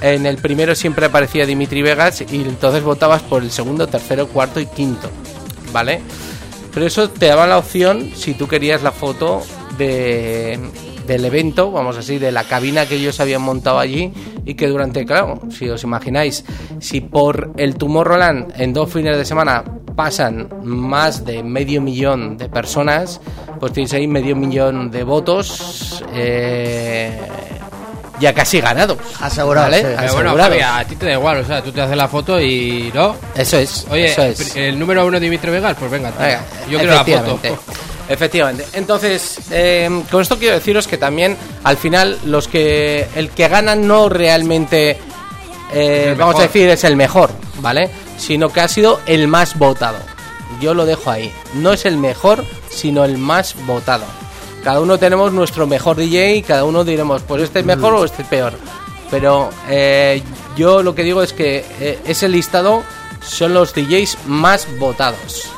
En 0.00 0.26
el 0.26 0.38
primero 0.38 0.74
siempre 0.74 1.06
aparecía 1.06 1.46
Dimitri 1.46 1.82
Vegas 1.82 2.22
y 2.22 2.42
entonces 2.42 2.82
votabas 2.82 3.22
por 3.22 3.44
el 3.44 3.52
segundo, 3.52 3.86
tercero, 3.86 4.26
cuarto 4.26 4.58
y 4.58 4.66
quinto, 4.66 5.08
¿vale? 5.72 6.02
Pero 6.72 6.84
eso 6.84 7.08
te 7.08 7.26
daba 7.26 7.46
la 7.46 7.58
opción 7.58 8.10
si 8.16 8.34
tú 8.34 8.48
querías 8.48 8.82
la 8.82 8.90
foto 8.90 9.44
de, 9.78 10.58
del 11.06 11.24
evento, 11.24 11.70
vamos 11.70 11.96
así, 11.96 12.18
de 12.18 12.32
la 12.32 12.44
cabina 12.44 12.86
que 12.86 12.96
ellos 12.96 13.20
habían 13.20 13.42
montado 13.42 13.78
allí 13.78 14.12
y 14.44 14.54
que 14.54 14.68
durante, 14.68 15.04
claro, 15.04 15.40
si 15.50 15.68
os 15.68 15.82
imagináis, 15.82 16.44
si 16.80 17.00
por 17.00 17.52
el 17.56 17.76
Tomorrowland 17.76 18.60
en 18.60 18.72
dos 18.72 18.92
fines 18.92 19.16
de 19.16 19.24
semana 19.24 19.64
pasan 19.94 20.48
más 20.62 21.24
de 21.24 21.42
medio 21.42 21.80
millón 21.80 22.36
de 22.36 22.48
personas, 22.48 23.20
pues 23.60 23.72
tienes 23.72 23.92
ahí 23.92 24.06
medio 24.06 24.34
millón 24.34 24.90
de 24.90 25.04
votos 25.04 26.04
eh, 26.12 27.16
ya 28.20 28.32
casi 28.32 28.60
ganados. 28.60 28.98
Asegurados, 29.20 29.74
sí. 29.74 29.82
Pero 29.82 30.32
bueno, 30.32 30.66
a 30.66 30.84
ti 30.84 30.96
te 30.96 31.06
da 31.06 31.12
igual, 31.12 31.38
o 31.38 31.44
sea, 31.44 31.62
tú 31.62 31.72
te 31.72 31.80
haces 31.80 31.96
la 31.96 32.08
foto 32.08 32.40
y 32.40 32.90
no. 32.94 33.16
Eso 33.34 33.58
es. 33.58 33.86
Oye, 33.90 34.06
eso 34.06 34.22
es. 34.22 34.56
el 34.56 34.78
número 34.78 35.06
uno 35.06 35.18
Dimitri 35.20 35.50
Vegas, 35.50 35.76
pues 35.78 35.90
venga, 35.90 36.10
tío. 36.10 36.26
Venga, 36.26 36.44
yo 36.68 36.78
quiero 36.78 36.94
la 36.94 37.04
foto. 37.04 37.38
efectivamente. 38.08 38.66
Entonces, 38.72 39.38
eh, 39.50 40.02
con 40.10 40.22
esto 40.22 40.38
quiero 40.38 40.54
deciros 40.54 40.86
que 40.86 40.98
también 40.98 41.36
al 41.62 41.76
final 41.76 42.18
los 42.24 42.48
que 42.48 43.06
el 43.14 43.30
que 43.30 43.48
gana 43.48 43.74
no 43.74 44.08
realmente 44.08 44.98
eh, 45.72 46.14
vamos 46.18 46.38
a 46.38 46.42
decir 46.42 46.68
es 46.68 46.84
el 46.84 46.96
mejor, 46.96 47.30
¿vale? 47.60 47.90
Sino 48.18 48.50
que 48.50 48.60
ha 48.60 48.68
sido 48.68 49.00
el 49.06 49.28
más 49.28 49.58
votado. 49.58 49.98
Yo 50.60 50.74
lo 50.74 50.86
dejo 50.86 51.10
ahí. 51.10 51.32
No 51.54 51.72
es 51.72 51.84
el 51.84 51.96
mejor, 51.96 52.44
sino 52.70 53.04
el 53.04 53.18
más 53.18 53.54
votado. 53.66 54.04
Cada 54.62 54.80
uno 54.80 54.98
tenemos 54.98 55.32
nuestro 55.32 55.66
mejor 55.66 55.96
DJ 55.96 56.36
y 56.36 56.42
cada 56.42 56.64
uno 56.64 56.84
diremos, 56.84 57.22
pues 57.22 57.42
este 57.42 57.60
es 57.60 57.66
mejor 57.66 57.94
o 57.94 58.04
este 58.04 58.22
es 58.22 58.28
peor. 58.28 58.54
Pero 59.10 59.50
eh, 59.68 60.22
yo 60.56 60.82
lo 60.82 60.94
que 60.94 61.02
digo 61.02 61.22
es 61.22 61.32
que 61.32 61.98
ese 62.06 62.28
listado 62.28 62.82
son 63.20 63.52
los 63.54 63.74
DJs 63.74 64.18
más 64.26 64.66
votados. 64.78 65.50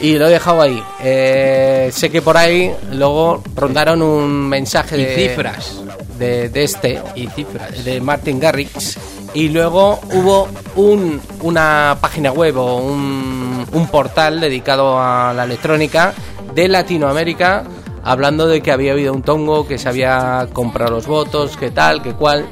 Y 0.00 0.16
lo 0.16 0.26
he 0.28 0.30
dejado 0.30 0.62
ahí. 0.62 0.82
Eh, 1.02 1.90
sé 1.92 2.10
que 2.10 2.22
por 2.22 2.36
ahí 2.36 2.72
luego 2.92 3.42
rondaron 3.56 4.00
un 4.02 4.48
mensaje 4.48 4.96
Y 4.98 5.04
de 5.04 5.28
cifras. 5.28 5.82
de, 6.18 6.48
de 6.50 6.62
este 6.64 7.02
Y 7.16 7.26
cifras. 7.28 7.84
de 7.84 8.00
Martin 8.00 8.38
Garrix 8.38 8.96
y 9.34 9.50
luego 9.50 10.00
hubo 10.14 10.48
un, 10.76 11.20
una 11.42 11.98
página 12.00 12.32
web 12.32 12.56
o 12.56 12.76
un, 12.76 13.66
un 13.72 13.86
portal 13.88 14.40
dedicado 14.40 14.98
a 14.98 15.34
la 15.34 15.44
electrónica 15.44 16.14
de 16.54 16.66
Latinoamérica 16.66 17.64
hablando 18.04 18.46
de 18.46 18.62
que 18.62 18.72
había 18.72 18.92
habido 18.92 19.12
un 19.12 19.22
tongo 19.22 19.66
que 19.68 19.76
se 19.78 19.88
había 19.88 20.48
comprado 20.52 20.92
los 20.92 21.06
votos, 21.06 21.56
que 21.58 21.70
tal, 21.70 22.00
que 22.02 22.14
cual. 22.14 22.46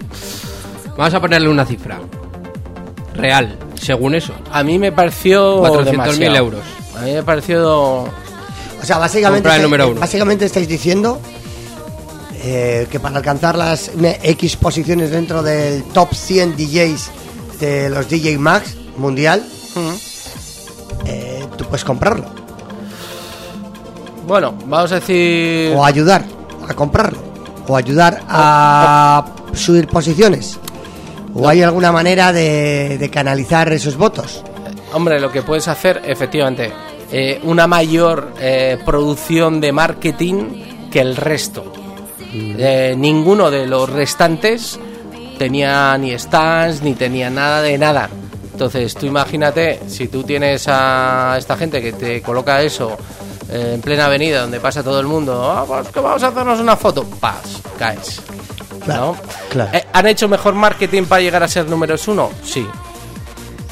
Vamos 0.99 1.15
a 1.15 1.21
ponerle 1.21 1.49
una 1.49 1.65
cifra. 1.65 1.99
Real, 3.15 3.57
según 3.81 4.15
eso. 4.15 4.35
A 4.53 4.63
mí 4.63 4.79
me 4.79 4.93
pareció 4.93 5.63
400.000 5.63 5.85
demasiado. 5.91 6.37
euros. 6.37 6.61
A 6.97 7.03
mí 7.03 7.13
me 7.13 7.23
pareció 7.23 8.03
O 8.03 8.11
sea, 8.83 8.99
básicamente, 8.99 9.55
el 9.55 9.63
número 9.63 9.91
uno. 9.91 10.01
básicamente 10.01 10.45
estáis 10.47 10.69
diciendo 10.69 11.21
eh, 12.43 12.87
que 12.91 13.01
para 13.01 13.17
alcanzar 13.17 13.57
las 13.57 13.91
X 14.23 14.57
posiciones 14.57 15.11
dentro 15.11 15.43
del 15.43 15.83
top 15.85 16.15
100 16.15 16.57
DJs 16.57 17.11
de 17.61 17.91
los 17.91 18.09
DJ 18.09 18.39
Max 18.39 18.77
mundial, 18.97 19.45
eh, 21.07 21.45
tú 21.57 21.65
puedes 21.65 21.85
comprarlo 21.85 22.47
bueno, 24.27 24.55
vamos 24.67 24.91
a 24.91 24.97
decir 24.97 25.73
o 25.77 25.85
ayudar 25.85 26.25
a 26.69 26.75
comprarlo 26.75 27.19
o 27.69 27.77
ayudar 27.77 28.23
a 28.29 29.25
subir 29.53 29.87
posiciones. 29.87 30.59
¿O 31.35 31.49
hay 31.49 31.63
alguna 31.63 31.93
manera 31.93 32.33
de, 32.33 32.97
de 32.99 33.11
canalizar 33.11 33.73
esos 33.73 33.97
votos? 33.97 34.43
Hombre, 34.93 35.21
lo 35.21 35.31
que 35.31 35.43
puedes 35.43 35.69
hacer, 35.69 36.01
efectivamente, 36.05 36.73
eh, 37.13 37.41
una 37.45 37.67
mayor 37.67 38.33
eh, 38.41 38.79
producción 38.85 39.61
de 39.61 39.73
marketing 39.73 40.89
que 40.91 41.01
el 41.01 41.17
resto. 41.17 41.73
Eh, 42.33 42.95
ninguno 42.97 43.51
de 43.51 43.67
los 43.67 43.89
restantes 43.89 44.79
tenía 45.39 45.97
ni 45.99 46.19
stands 46.19 46.83
ni 46.83 46.95
tenía 46.95 47.31
nada 47.31 47.63
de 47.63 47.79
nada. 47.79 48.09
Entonces, 48.53 48.95
tú 48.95 49.07
imagínate, 49.07 49.81
si 49.87 50.09
tú 50.09 50.23
tienes 50.23 50.67
a 50.69 51.37
esta 51.39 51.57
gente 51.57 51.81
que 51.83 51.93
te 51.93 52.23
coloca 52.23 52.63
eso 52.63 52.97
eh, 53.51 53.73
en 53.75 53.81
plena 53.83 54.07
avenida 54.07 54.41
donde 54.41 54.61
pasa 54.61 54.83
todo 54.83 54.99
el 54.99 55.07
mundo, 55.07 55.51
"Ah, 55.51 55.65
pues 55.67 55.89
que 55.89 56.01
vamos 56.01 56.23
a 56.23 56.29
hacernos 56.29 56.59
una 56.61 56.77
foto, 56.77 57.05
paz, 57.05 57.61
caes. 57.79 58.21
Claro, 58.85 59.07
¿no? 59.07 59.17
claro. 59.51 59.71
Eh, 59.77 59.85
¿Han 59.93 60.07
hecho 60.07 60.29
mejor 60.29 60.55
marketing 60.55 61.05
para 61.05 61.21
llegar 61.21 61.43
a 61.43 61.49
ser 61.49 61.69
números 61.69 62.07
uno? 62.09 62.31
Sí. 62.43 62.67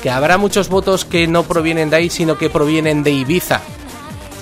Que 0.04 0.10
habrá 0.10 0.36
muchos 0.36 0.68
votos 0.68 1.06
que 1.06 1.26
no 1.26 1.44
provienen 1.44 1.88
de 1.88 1.96
ahí, 1.96 2.10
sino 2.10 2.36
que 2.36 2.50
provienen 2.50 3.02
de 3.02 3.10
Ibiza, 3.10 3.62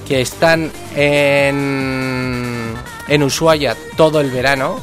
que 0.08 0.20
están 0.20 0.72
en, 0.96 2.74
en 3.06 3.22
Ushuaia 3.22 3.76
todo 3.96 4.20
el 4.20 4.32
verano, 4.32 4.80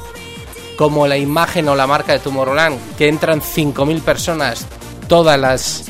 como 0.78 1.06
la 1.06 1.18
imagen 1.18 1.68
o 1.68 1.76
la 1.76 1.86
marca 1.86 2.14
de 2.14 2.20
Tomorrowland, 2.20 2.96
que 2.98 3.10
entran 3.10 3.42
5.000 3.42 4.02
personas 4.02 4.66
todas 5.10 5.38
las 5.38 5.84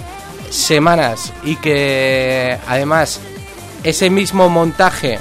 semanas 0.50 1.34
y 1.44 1.56
que 1.58 2.58
además 2.68 3.20
ese 3.84 4.10
mismo 4.10 4.50
montaje 4.50 5.20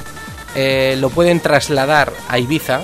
eh, 0.55 0.97
lo 0.99 1.11
pueden 1.11 1.41
trasladar 1.41 2.11
a 2.31 2.39
Ibiza, 2.39 2.81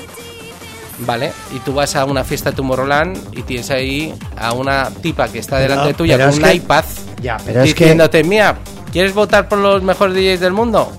¿vale? 1.00 1.32
Y 1.54 1.58
tú 1.60 1.72
vas 1.74 1.96
a 1.96 2.04
una 2.04 2.24
fiesta 2.24 2.50
de 2.50 2.56
Tomorrowland 2.56 3.36
y 3.36 3.42
tienes 3.42 3.70
ahí 3.70 4.14
a 4.36 4.52
una 4.52 4.90
tipa 5.02 5.28
que 5.28 5.38
está 5.38 5.56
Pero- 5.56 5.70
delante 5.74 5.94
tuya 5.94 6.16
pero 6.16 6.30
con 6.30 6.38
un 6.38 6.44
que- 6.44 6.54
iPad 6.54 6.84
Ya, 7.22 7.36
pero 7.44 7.62
es 7.62 7.74
que- 7.74 7.84
diciéndote, 7.84 8.22
mira, 8.24 8.56
¿quieres 8.92 9.14
votar 9.14 9.48
por 9.48 9.58
los 9.58 9.82
mejores 9.82 10.14
DJs 10.14 10.40
del 10.40 10.52
mundo? 10.52 10.92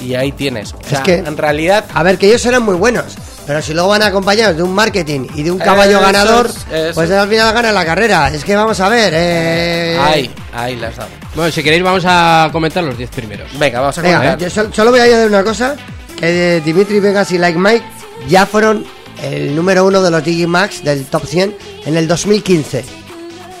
Y 0.00 0.14
ahí 0.14 0.32
tienes. 0.32 0.72
O 0.72 0.78
Es 0.90 1.00
que- 1.00 1.16
en 1.18 1.36
realidad 1.36 1.84
A 1.94 2.02
ver, 2.02 2.16
que 2.16 2.26
ellos 2.28 2.40
serán 2.40 2.62
muy 2.62 2.74
buenos, 2.74 3.04
pero 3.46 3.60
si 3.60 3.74
luego 3.74 3.88
van 3.90 4.02
acompañados 4.02 4.56
de 4.56 4.62
un 4.62 4.72
marketing 4.74 5.26
y 5.34 5.42
de 5.42 5.50
un 5.50 5.58
caballo 5.58 5.98
Eso 5.98 6.00
ganador, 6.00 6.46
eso 6.46 6.94
pues 6.94 7.10
es. 7.10 7.16
al 7.16 7.28
final 7.28 7.52
gana 7.52 7.70
la 7.72 7.84
carrera. 7.84 8.28
Es 8.30 8.42
que 8.42 8.56
vamos 8.56 8.80
a 8.80 8.88
ver. 8.88 9.12
Eh... 9.14 9.98
ahí, 10.00 10.30
ahí 10.54 10.76
las 10.76 10.96
dado. 10.96 11.10
Bueno, 11.34 11.52
si 11.52 11.62
queréis 11.62 11.82
vamos 11.82 12.04
a 12.06 12.48
comentar 12.50 12.82
los 12.82 12.96
10 12.96 13.10
primeros. 13.10 13.48
Venga, 13.58 13.80
vamos 13.80 13.98
a 13.98 14.00
Venga, 14.02 14.16
comentar. 14.18 14.38
yo 14.38 14.48
sol- 14.50 14.70
solo 14.74 14.90
voy 14.90 15.00
a 15.00 15.02
añadir 15.04 15.28
una 15.28 15.44
cosa: 15.44 15.76
que 16.18 16.62
Dimitri 16.64 16.98
Vegas 17.00 17.30
y 17.32 17.38
Like 17.38 17.58
Mike 17.58 17.84
ya 18.26 18.46
fueron 18.46 18.86
el 19.22 19.54
número 19.54 19.84
uno 19.86 20.02
de 20.02 20.10
los 20.10 20.24
Digimax 20.24 20.82
del 20.84 21.04
top 21.06 21.26
100 21.26 21.54
en 21.86 21.96
el 21.96 22.06
2015, 22.08 22.84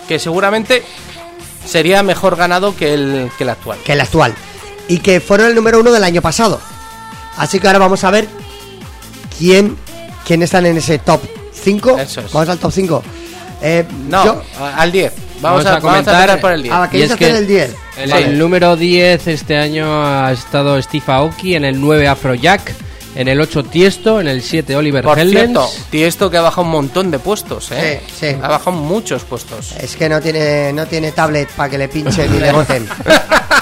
Que 0.08 0.18
seguramente 0.18 0.82
sería 1.66 2.02
mejor 2.02 2.36
ganado 2.36 2.74
que 2.76 2.94
el, 2.94 3.30
que 3.38 3.44
el 3.44 3.50
actual. 3.50 3.78
que 3.84 3.92
el 3.92 4.00
actual, 4.00 4.34
y 4.88 4.98
que 4.98 5.20
fueron 5.20 5.48
el 5.48 5.54
número 5.54 5.80
uno 5.80 5.92
del 5.92 6.04
año 6.04 6.22
pasado. 6.22 6.60
Así 7.36 7.60
que 7.60 7.66
ahora 7.66 7.78
vamos 7.78 8.02
a 8.04 8.10
ver 8.10 8.26
quién, 9.38 9.76
quién 10.26 10.42
están 10.42 10.66
en 10.66 10.76
ese 10.76 10.98
top 10.98 11.20
5. 11.52 11.98
Eso 11.98 12.20
es. 12.20 12.32
Vamos 12.32 12.48
al 12.48 12.58
top 12.58 12.72
5. 12.72 13.02
Eh, 13.62 13.84
No, 14.08 14.24
yo- 14.24 14.42
al 14.76 14.90
10. 14.90 15.12
Vamos, 15.40 15.64
Vamos 15.64 15.66
a, 15.66 15.68
a 15.70 15.80
vamos 15.80 16.08
a 16.08 16.10
comentar- 16.12 16.40
por 16.40 16.52
el 16.52 16.62
10. 16.62 16.74
Ah, 16.74 16.86
Y 16.86 16.90
¿queréis 16.90 17.10
es 17.12 17.16
que 17.16 17.30
el 17.30 17.46
10? 17.46 17.74
En 17.96 18.10
Vale. 18.10 18.26
el 18.26 18.38
número 18.38 18.76
10 18.76 19.26
este 19.26 19.56
año 19.56 20.04
ha 20.04 20.32
estado 20.32 20.80
Steve 20.82 21.04
Aoki, 21.06 21.54
en 21.54 21.64
el 21.64 21.80
9 21.80 22.08
Afrojack, 22.08 22.74
en 23.14 23.28
el 23.28 23.40
8 23.40 23.64
Tiesto, 23.64 24.20
en 24.20 24.28
el 24.28 24.42
7 24.42 24.76
Oliver 24.76 25.04
Por 25.04 25.18
Heldens. 25.18 25.46
cierto, 25.50 25.70
Tiesto 25.90 26.30
que 26.30 26.36
ha 26.36 26.42
bajado 26.42 26.62
un 26.62 26.70
montón 26.70 27.10
de 27.10 27.18
puestos, 27.18 27.70
¿eh? 27.72 28.02
Sí, 28.08 28.26
sí. 28.30 28.36
Ha 28.42 28.48
bajado 28.48 28.72
muchos 28.72 29.24
puestos. 29.24 29.72
Es 29.80 29.96
que 29.96 30.08
no 30.08 30.20
tiene, 30.20 30.72
no 30.72 30.86
tiene 30.86 31.12
tablet 31.12 31.48
para 31.50 31.68
que 31.70 31.78
le 31.78 31.88
pinchen 31.88 32.34
y 32.34 32.38
le 32.38 32.52
voten. 32.52 32.88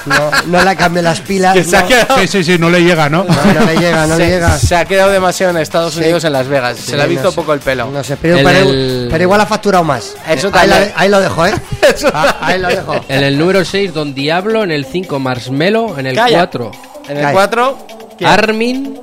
No, 0.06 0.30
no 0.46 0.64
le 0.64 0.76
cambie 0.76 1.02
las 1.02 1.20
pilas. 1.20 1.54
Que 1.54 1.64
se 1.64 1.76
ha 1.76 1.82
no. 1.82 1.88
quedado- 1.88 2.18
Sí, 2.20 2.26
sí, 2.28 2.44
sí, 2.44 2.58
no 2.58 2.70
le 2.70 2.82
llega, 2.82 3.08
¿no? 3.10 3.24
No, 3.24 3.52
no 3.54 3.66
le 3.66 3.76
llega, 3.76 4.06
no 4.06 4.16
se, 4.16 4.22
le 4.22 4.28
llega. 4.30 4.58
se 4.58 4.76
ha 4.76 4.84
quedado 4.84 5.10
demasiado 5.10 5.50
en 5.54 5.58
Estados 5.62 5.94
Sí. 5.94 6.00
Unidos, 6.00 6.24
en 6.24 6.32
Las 6.32 6.46
Vegas. 6.48 6.78
se 6.78 6.96
le 6.96 7.02
ha 7.02 7.06
visto 7.06 7.24
no 7.24 7.30
sé. 7.30 7.36
poco 7.36 7.52
el 7.52 7.60
pelo. 7.60 7.90
No 7.90 8.02
sé, 8.04 8.16
pero, 8.16 8.36
pero- 8.36 8.70
el- 8.70 9.08
pero 9.10 9.22
igual 9.22 9.40
ha 9.40 9.46
facturado 9.46 9.84
más. 9.84 10.14
Eso 10.28 10.46
ahí, 10.48 10.52
también. 10.68 10.92
la- 10.94 11.00
ahí 11.00 11.08
lo 11.10 11.20
dejo, 11.20 11.46
¿eh? 11.46 11.52
Ah, 12.14 12.36
ahí 12.40 12.58
lo 12.58 12.68
dejo. 12.68 12.94
En 13.08 13.22
el 13.24 13.36
número 13.38 13.64
6 13.64 13.92
Don 13.92 14.14
Diablo, 14.14 14.62
en 14.62 14.70
el 14.70 14.84
5 14.86 15.18
Marshmello, 15.18 15.98
en 15.98 16.06
el 16.06 16.14
Calla. 16.16 16.38
4 16.38 16.70
En 17.08 17.16
el 17.16 17.22
Calla. 17.22 17.32
4, 17.32 17.78
Armin, 18.24 18.98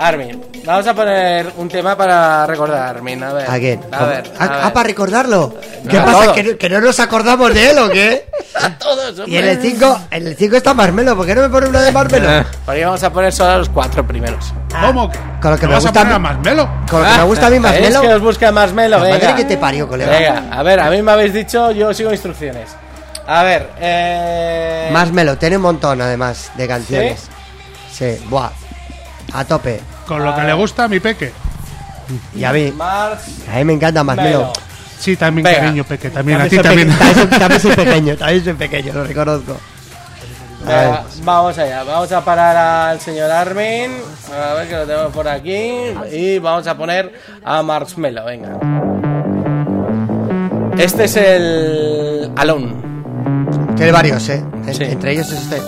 Armin. 0.00 0.42
Vamos 0.64 0.86
a 0.86 0.94
poner 0.94 1.52
un 1.58 1.68
tema 1.68 1.94
para 1.96 2.46
recordar 2.46 2.78
a 2.82 2.88
Armin. 2.90 3.22
A 3.22 3.32
ver. 3.34 3.50
¿A 3.50 3.58
quién? 3.58 3.80
A 3.92 4.04
ver. 4.06 4.32
Ah, 4.38 4.44
a 4.44 4.48
ver. 4.48 4.60
ah, 4.64 4.72
para 4.72 4.86
recordarlo. 4.86 5.54
¿Qué 5.88 5.98
A 5.98 6.04
pasa? 6.06 6.32
¿Que, 6.32 6.42
no- 6.42 6.56
que 6.58 6.68
no 6.70 6.80
nos 6.80 6.98
acordamos 7.00 7.52
de 7.52 7.70
él 7.70 7.78
o 7.78 7.90
qué? 7.90 8.26
Todos, 8.78 9.28
Y 9.28 9.36
en 9.36 9.46
el 9.46 9.60
5 9.60 10.00
en 10.10 10.26
el 10.26 10.36
5 10.36 10.56
está 10.56 10.72
Marmelo. 10.74 11.14
¿Por 11.16 11.26
qué 11.26 11.34
no 11.34 11.42
me 11.42 11.48
pone 11.50 11.68
uno 11.68 11.80
de 11.80 11.92
Marmelo? 11.92 12.44
Por 12.64 12.74
ahí 12.74 12.82
vamos 12.82 13.02
a 13.02 13.12
poner 13.12 13.30
solo 13.32 13.50
a 13.52 13.58
los 13.58 13.68
cuatro 13.68 14.06
primeros. 14.06 14.52
¿Cómo? 14.80 15.10
Con 15.40 15.50
lo 15.50 15.56
que 15.56 15.60
¿Te 15.62 15.66
me 15.66 15.74
vas 15.74 15.84
a 15.84 15.88
gusta 15.88 16.00
a 16.00 16.02
poner 16.04 16.16
a 16.16 16.18
Marmelo? 16.18 16.70
Con 16.90 17.02
lo 17.02 17.06
que 17.10 17.16
me 17.18 17.24
gusta 17.24 17.46
a 17.46 17.50
mí 17.50 17.56
Es 17.56 17.62
Marmelo. 17.62 18.00
que 18.00 18.14
os 18.14 18.22
busca 18.22 18.52
más 18.52 18.72
melo, 18.72 18.96
La 18.98 19.04
venga. 19.04 19.18
madre 19.18 19.34
que 19.34 19.44
te 19.44 19.56
parió, 19.58 19.86
colega. 19.86 20.10
Venga, 20.10 20.44
a 20.50 20.62
ver, 20.62 20.80
a 20.80 20.90
mí 20.90 21.02
me 21.02 21.12
habéis 21.12 21.34
dicho, 21.34 21.70
yo 21.72 21.92
sigo 21.92 22.10
instrucciones. 22.10 22.70
A 23.26 23.42
ver, 23.42 23.68
eh... 23.78 24.88
Marmelo, 24.92 25.36
tiene 25.36 25.56
un 25.56 25.62
montón 25.62 26.00
además 26.00 26.50
de 26.56 26.66
canciones. 26.66 27.28
Sí, 27.92 28.16
buah. 28.30 28.50
A 29.32 29.44
tope. 29.44 29.80
Con 30.06 30.24
lo 30.24 30.34
que 30.34 30.42
le 30.42 30.52
gusta 30.54 30.84
a 30.84 30.88
mi 30.88 31.00
peque. 31.00 31.32
Y 32.34 32.42
a 32.44 32.52
mí, 32.52 32.72
Mars... 32.72 33.22
a 33.52 33.56
mí 33.58 33.64
me 33.64 33.72
encanta 33.74 34.02
Marmelo. 34.02 34.38
Melo. 34.38 34.52
Sí, 34.98 35.16
también, 35.16 35.44
Venga. 35.44 35.58
cariño, 35.60 35.84
peque. 35.84 36.10
También, 36.10 36.40
a 36.40 36.44
ti 36.48 36.56
soy 36.56 36.64
también. 36.64 36.88
peque- 36.90 36.98
también 36.98 37.28
soy- 37.30 37.38
también 37.38 37.60
soy 37.60 37.72
pequeño, 37.76 38.16
también 38.16 38.44
soy 38.44 38.52
pequeño, 38.54 38.92
lo 38.92 39.04
reconozco. 39.04 39.56
A 40.66 40.68
ver. 40.68 40.84
Venga, 40.88 41.04
vamos 41.24 41.56
allá, 41.58 41.84
vamos 41.84 42.12
a 42.12 42.24
parar 42.24 42.56
al 42.56 43.00
señor 43.00 43.30
Armin, 43.30 43.92
a 44.34 44.54
ver 44.54 44.68
que 44.68 44.76
lo 44.76 44.86
tenemos 44.86 45.12
por 45.12 45.26
aquí, 45.28 45.70
y 46.12 46.38
vamos 46.38 46.66
a 46.66 46.76
poner 46.76 47.14
a 47.44 47.62
Marshmello, 47.62 48.24
venga. 48.24 48.58
Este 50.78 51.04
es 51.04 51.16
el 51.16 52.30
Alone. 52.36 52.74
Tiene 53.76 53.92
varios, 53.92 54.28
¿eh? 54.28 54.44
En- 54.66 54.74
Sí. 54.74 54.84
Entre 54.84 55.12
ellos 55.12 55.30
es 55.32 55.40
este. 55.40 55.62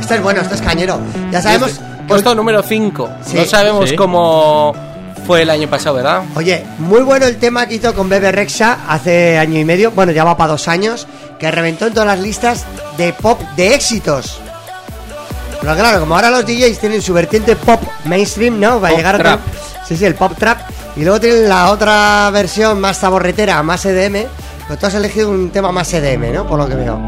Este 0.00 0.14
es 0.16 0.22
bueno, 0.22 0.40
este 0.40 0.54
es 0.54 0.62
cañero. 0.62 1.00
Ya 1.30 1.40
sabemos. 1.42 1.80
Puesto 2.08 2.34
número 2.34 2.62
5. 2.62 3.10
Sí. 3.24 3.36
no 3.36 3.44
sabemos 3.44 3.90
Sí. 3.90 3.96
cómo 3.96 4.74
fue 5.26 5.42
el 5.42 5.50
año 5.50 5.68
pasado, 5.68 5.96
¿verdad? 5.96 6.22
Oye, 6.36 6.64
muy 6.78 7.00
bueno 7.02 7.26
el 7.26 7.36
tema 7.38 7.66
que 7.66 7.74
hizo 7.76 7.94
con 7.94 8.08
Bebe 8.08 8.30
Rexa 8.30 8.78
hace 8.88 9.38
año 9.38 9.58
y 9.58 9.64
medio, 9.64 9.90
bueno, 9.90 10.12
ya 10.12 10.22
va 10.24 10.36
para 10.36 10.52
dos 10.52 10.68
años, 10.68 11.06
que 11.38 11.50
reventó 11.50 11.86
en 11.86 11.94
todas 11.94 12.06
las 12.06 12.20
listas 12.20 12.64
de 12.98 13.12
pop 13.14 13.40
de 13.56 13.74
éxitos. 13.74 14.38
Pero 15.60 15.74
claro, 15.76 16.00
como 16.00 16.14
ahora 16.14 16.30
los 16.30 16.44
DJs 16.44 16.78
tienen 16.78 17.00
su 17.00 17.14
vertiente 17.14 17.56
pop 17.56 17.80
mainstream, 18.04 18.60
¿no? 18.60 18.80
Va 18.80 18.88
a 18.88 18.92
llegar 18.92 19.14
a 19.14 19.18
trap. 19.18 19.40
Sí, 19.88 19.96
sí, 19.96 20.04
el 20.04 20.14
pop 20.14 20.32
trap. 20.38 20.58
Y 20.96 21.02
luego 21.02 21.18
tienen 21.20 21.48
la 21.48 21.70
otra 21.70 22.28
versión 22.30 22.78
más 22.80 22.98
saborretera, 22.98 23.62
más 23.62 23.84
EDM. 23.86 24.26
Pero 24.68 24.78
tú 24.78 24.86
has 24.86 24.94
elegido 24.94 25.30
un 25.30 25.50
tema 25.50 25.72
más 25.72 25.92
EDM, 25.92 26.32
¿no? 26.32 26.46
Por 26.46 26.58
lo 26.58 26.68
que 26.68 26.74
veo. 26.74 26.98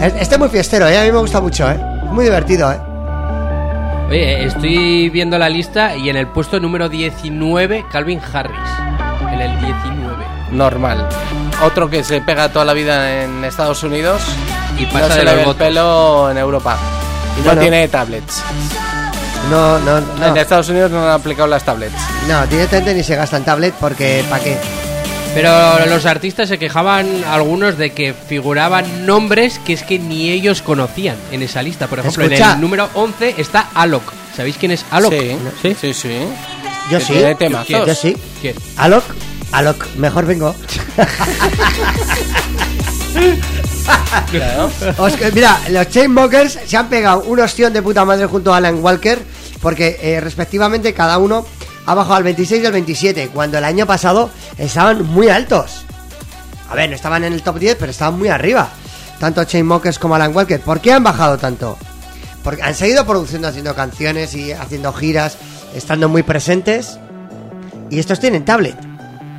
Es- 0.00 0.14
Este 0.20 0.34
es 0.34 0.38
muy 0.38 0.48
fiestero, 0.48 0.88
¿eh? 0.88 0.98
A 0.98 1.04
mí 1.04 1.12
me 1.12 1.18
gusta 1.18 1.40
mucho, 1.40 1.68
¿eh? 1.70 1.76
Muy 2.10 2.24
divertido, 2.24 2.70
¿eh? 2.72 2.78
Oye, 4.08 4.44
estoy 4.44 5.10
viendo 5.10 5.36
la 5.38 5.48
lista 5.50 5.94
y 5.94 6.08
en 6.08 6.16
el 6.16 6.26
puesto 6.28 6.58
número 6.60 6.88
19, 6.88 7.84
Calvin 7.92 8.20
Harris. 8.32 8.56
En 9.32 9.40
el 9.40 9.60
19. 9.60 10.24
Normal. 10.52 11.06
Otro 11.62 11.90
que 11.90 12.02
se 12.02 12.20
pega 12.22 12.48
toda 12.50 12.64
la 12.64 12.72
vida 12.72 13.22
en 13.24 13.44
Estados 13.44 13.82
Unidos 13.82 14.22
Y 14.78 14.84
no 14.84 14.92
pasa 14.92 15.10
se 15.10 15.18
de 15.18 15.24
le 15.24 15.34
ve 15.34 15.42
el 15.42 15.54
pelo 15.56 16.30
en 16.30 16.38
Europa. 16.38 16.78
Y 17.38 17.42
Bueno. 17.42 17.56
no 17.56 17.60
tiene 17.60 17.86
tablets. 17.88 18.42
No, 19.50 19.78
no, 19.80 20.00
no. 20.00 20.26
En 20.26 20.36
Estados 20.36 20.68
Unidos 20.70 20.90
no 20.90 21.02
han 21.04 21.10
aplicado 21.10 21.46
las 21.46 21.64
tablets. 21.64 21.94
No, 22.28 22.46
directamente 22.46 22.94
ni 22.94 23.02
se 23.02 23.14
gasta 23.14 23.36
en 23.36 23.44
tablet 23.44 23.74
porque 23.78 24.24
¿para 24.30 24.42
qué? 24.42 24.56
Pero 25.34 25.86
los 25.86 26.04
artistas 26.06 26.48
se 26.48 26.58
quejaban 26.58 27.22
algunos 27.24 27.78
de 27.78 27.90
que 27.90 28.12
figuraban 28.12 29.06
nombres 29.06 29.60
que 29.64 29.72
es 29.74 29.82
que 29.82 29.98
ni 29.98 30.30
ellos 30.30 30.62
conocían 30.62 31.16
en 31.30 31.42
esa 31.42 31.62
lista. 31.62 31.86
Por 31.86 32.00
ejemplo, 32.00 32.24
en 32.24 32.32
el 32.32 32.60
número 32.60 32.88
11 32.94 33.34
está 33.38 33.68
Alok. 33.74 34.02
¿Sabéis 34.36 34.56
quién 34.58 34.72
es 34.72 34.84
Alok? 34.90 35.12
Sí, 35.62 35.76
sí, 35.80 35.94
sí. 35.94 36.18
Yo 36.90 36.98
Que 36.98 37.04
sí. 37.04 37.12
tiene 37.12 37.34
temazos. 37.36 37.86
Yo 37.86 37.94
sí. 37.94 38.16
¿Quién? 38.40 38.56
Alok, 38.78 39.04
Alok, 39.52 39.86
mejor 39.96 40.26
vengo. 40.26 40.54
Claro. 44.30 44.70
Os- 44.98 45.14
que, 45.16 45.30
mira, 45.32 45.58
los 45.70 45.88
Chainmokers 45.88 46.58
se 46.66 46.76
han 46.76 46.88
pegado 46.88 47.20
un 47.22 47.38
ostión 47.40 47.72
de 47.72 47.82
puta 47.82 48.04
madre 48.04 48.26
junto 48.26 48.52
a 48.52 48.56
Alan 48.58 48.82
Walker 48.82 49.18
porque 49.60 49.98
eh, 50.02 50.20
respectivamente 50.20 50.92
cada 50.94 51.18
uno 51.18 51.46
ha 51.86 51.94
bajado 51.94 52.14
al 52.16 52.22
26 52.22 52.62
y 52.62 52.66
al 52.66 52.72
27 52.72 53.28
cuando 53.32 53.58
el 53.58 53.64
año 53.64 53.86
pasado 53.86 54.30
estaban 54.58 55.06
muy 55.06 55.28
altos. 55.28 55.84
A 56.68 56.74
ver, 56.74 56.90
no 56.90 56.96
estaban 56.96 57.24
en 57.24 57.32
el 57.32 57.42
top 57.42 57.58
10 57.58 57.76
pero 57.78 57.90
estaban 57.90 58.18
muy 58.18 58.28
arriba. 58.28 58.68
Tanto 59.18 59.44
Chainmokers 59.44 59.98
como 59.98 60.14
Alan 60.14 60.34
Walker. 60.34 60.60
¿Por 60.60 60.80
qué 60.80 60.92
han 60.92 61.02
bajado 61.02 61.38
tanto? 61.38 61.76
Porque 62.44 62.62
han 62.62 62.74
seguido 62.74 63.04
produciendo, 63.04 63.48
haciendo 63.48 63.74
canciones 63.74 64.34
y 64.34 64.52
haciendo 64.52 64.92
giras 64.92 65.36
estando 65.74 66.08
muy 66.08 66.22
presentes. 66.22 66.98
Y 67.90 67.98
estos 67.98 68.20
tienen 68.20 68.44
tablet. 68.44 68.76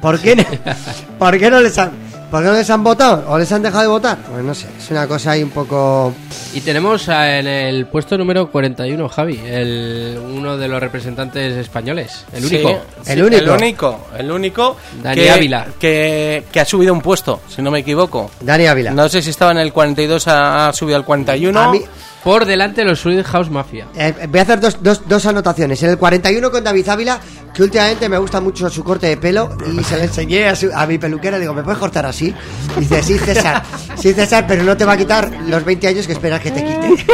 ¿Por 0.02 0.20
qué 0.20 0.36
no, 0.36 0.44
¿por 1.20 1.38
qué 1.38 1.50
no 1.50 1.60
les 1.60 1.78
han, 1.78 1.92
por 2.30 2.42
qué 2.42 2.48
no 2.48 2.54
les 2.54 2.70
han 2.70 2.84
votado? 2.84 3.26
¿O 3.30 3.38
les 3.38 3.52
han 3.52 3.62
dejado 3.62 3.82
de 3.82 3.88
votar? 3.88 4.18
Pues 4.32 4.44
no 4.44 4.54
sé, 4.54 4.68
es 4.78 4.90
una 4.92 5.08
cosa 5.08 5.32
ahí 5.32 5.44
un 5.44 5.50
poco... 5.50 6.14
Y 6.54 6.62
tenemos 6.62 7.08
a- 7.10 7.40
en 7.40 7.48
el 7.48 7.86
puesto 7.88 8.18
número 8.18 8.50
41, 8.52 9.10
Javi, 9.10 9.40
el, 9.46 10.20
uno 10.34 10.58
de 10.58 10.68
los 10.68 10.80
representantes 10.80 11.56
españoles, 11.58 12.26
el 12.34 12.44
Sí, 12.44 12.56
único. 12.56 12.82
sí, 13.04 13.12
El 13.12 13.24
único. 13.24 13.42
El 13.44 13.50
único. 13.50 14.08
El 14.18 14.32
único. 14.32 14.78
Dani 15.02 15.22
que, 15.22 15.32
Ávila. 15.32 15.68
Que, 15.80 16.44
que 16.52 16.60
ha 16.60 16.66
subido 16.66 16.94
un 16.94 17.02
puesto, 17.02 17.42
si 17.48 17.62
no 17.62 17.72
me 17.72 17.80
equivoco. 17.80 18.32
Dani 18.42 18.68
Ávila. 18.68 18.92
No 18.92 19.08
sé 19.10 19.22
si 19.22 19.30
estaba 19.30 19.52
en 19.52 19.58
el 19.60 19.72
42, 19.74 20.28
ha, 20.28 20.70
ha 20.70 20.74
subido 20.74 20.98
al 20.98 21.06
41. 21.06 21.60
A 21.60 21.72
mí, 21.72 21.82
Por 22.30 22.46
delante 22.46 22.82
de 22.82 22.88
los 22.88 23.00
Swedish 23.00 23.26
House 23.26 23.50
Mafia. 23.50 23.88
Eh, 23.96 24.28
voy 24.30 24.40
a 24.40 24.44
hacer 24.44 24.60
dos, 24.60 24.78
dos, 24.84 25.02
dos 25.10 25.26
anotaciones. 25.26 25.82
En 25.82 25.90
el 25.90 25.98
41 25.98 26.52
con 26.52 26.64
David 26.64 26.88
Ávila, 26.88 27.20
que 27.52 27.64
últimamente 27.64 28.08
me 28.08 28.20
gusta 28.20 28.40
mucho 28.40 28.70
su 28.70 28.84
corte 28.84 29.08
de 29.08 29.18
pelo 29.18 29.58
y 29.76 29.84
se 29.84 29.98
lo 29.98 30.04
enseñé 30.04 30.48
a, 30.48 30.56
su- 30.56 30.70
a 30.72 30.86
mi 30.86 31.00
peluquera. 31.00 31.40
Digo, 31.40 31.56
¿me 31.56 31.64
puedes 31.64 31.80
cortar 31.80 32.06
así? 32.06 32.32
Y 32.78 32.82
dice, 32.82 33.02
sí, 33.02 33.18
César, 33.18 33.64
sí, 34.00 34.14
César, 34.14 34.46
pero 34.48 34.62
no 34.62 34.78
te 34.78 34.86
va 34.86 34.94
a 34.94 34.98
quitar 34.98 35.28
los 35.48 35.66
20 35.66 35.88
años 35.88 36.06
que 36.06 36.14
esperas 36.14 36.40
que 36.40 36.52
te 36.52 36.64
quite. 36.64 37.06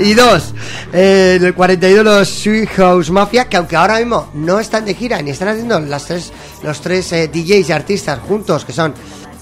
y 0.04 0.12
dos, 0.12 0.52
eh, 0.92 1.36
en 1.40 1.46
el 1.46 1.54
41 1.54 2.02
los 2.02 2.28
Sweet 2.28 2.68
House 2.76 3.10
Mafia, 3.10 3.46
que 3.48 3.56
aunque 3.56 3.76
ahora 3.76 3.96
mismo 4.00 4.28
no 4.34 4.60
están 4.60 4.84
de 4.84 4.92
gira 4.92 5.22
ni 5.22 5.30
están 5.30 5.48
haciendo 5.48 5.80
las 5.80 6.04
tres, 6.04 6.30
los 6.62 6.78
tres 6.82 7.10
eh, 7.14 7.28
DJs 7.32 7.70
y 7.70 7.72
artistas 7.72 8.18
juntos, 8.28 8.66
que 8.66 8.74
son, 8.74 8.92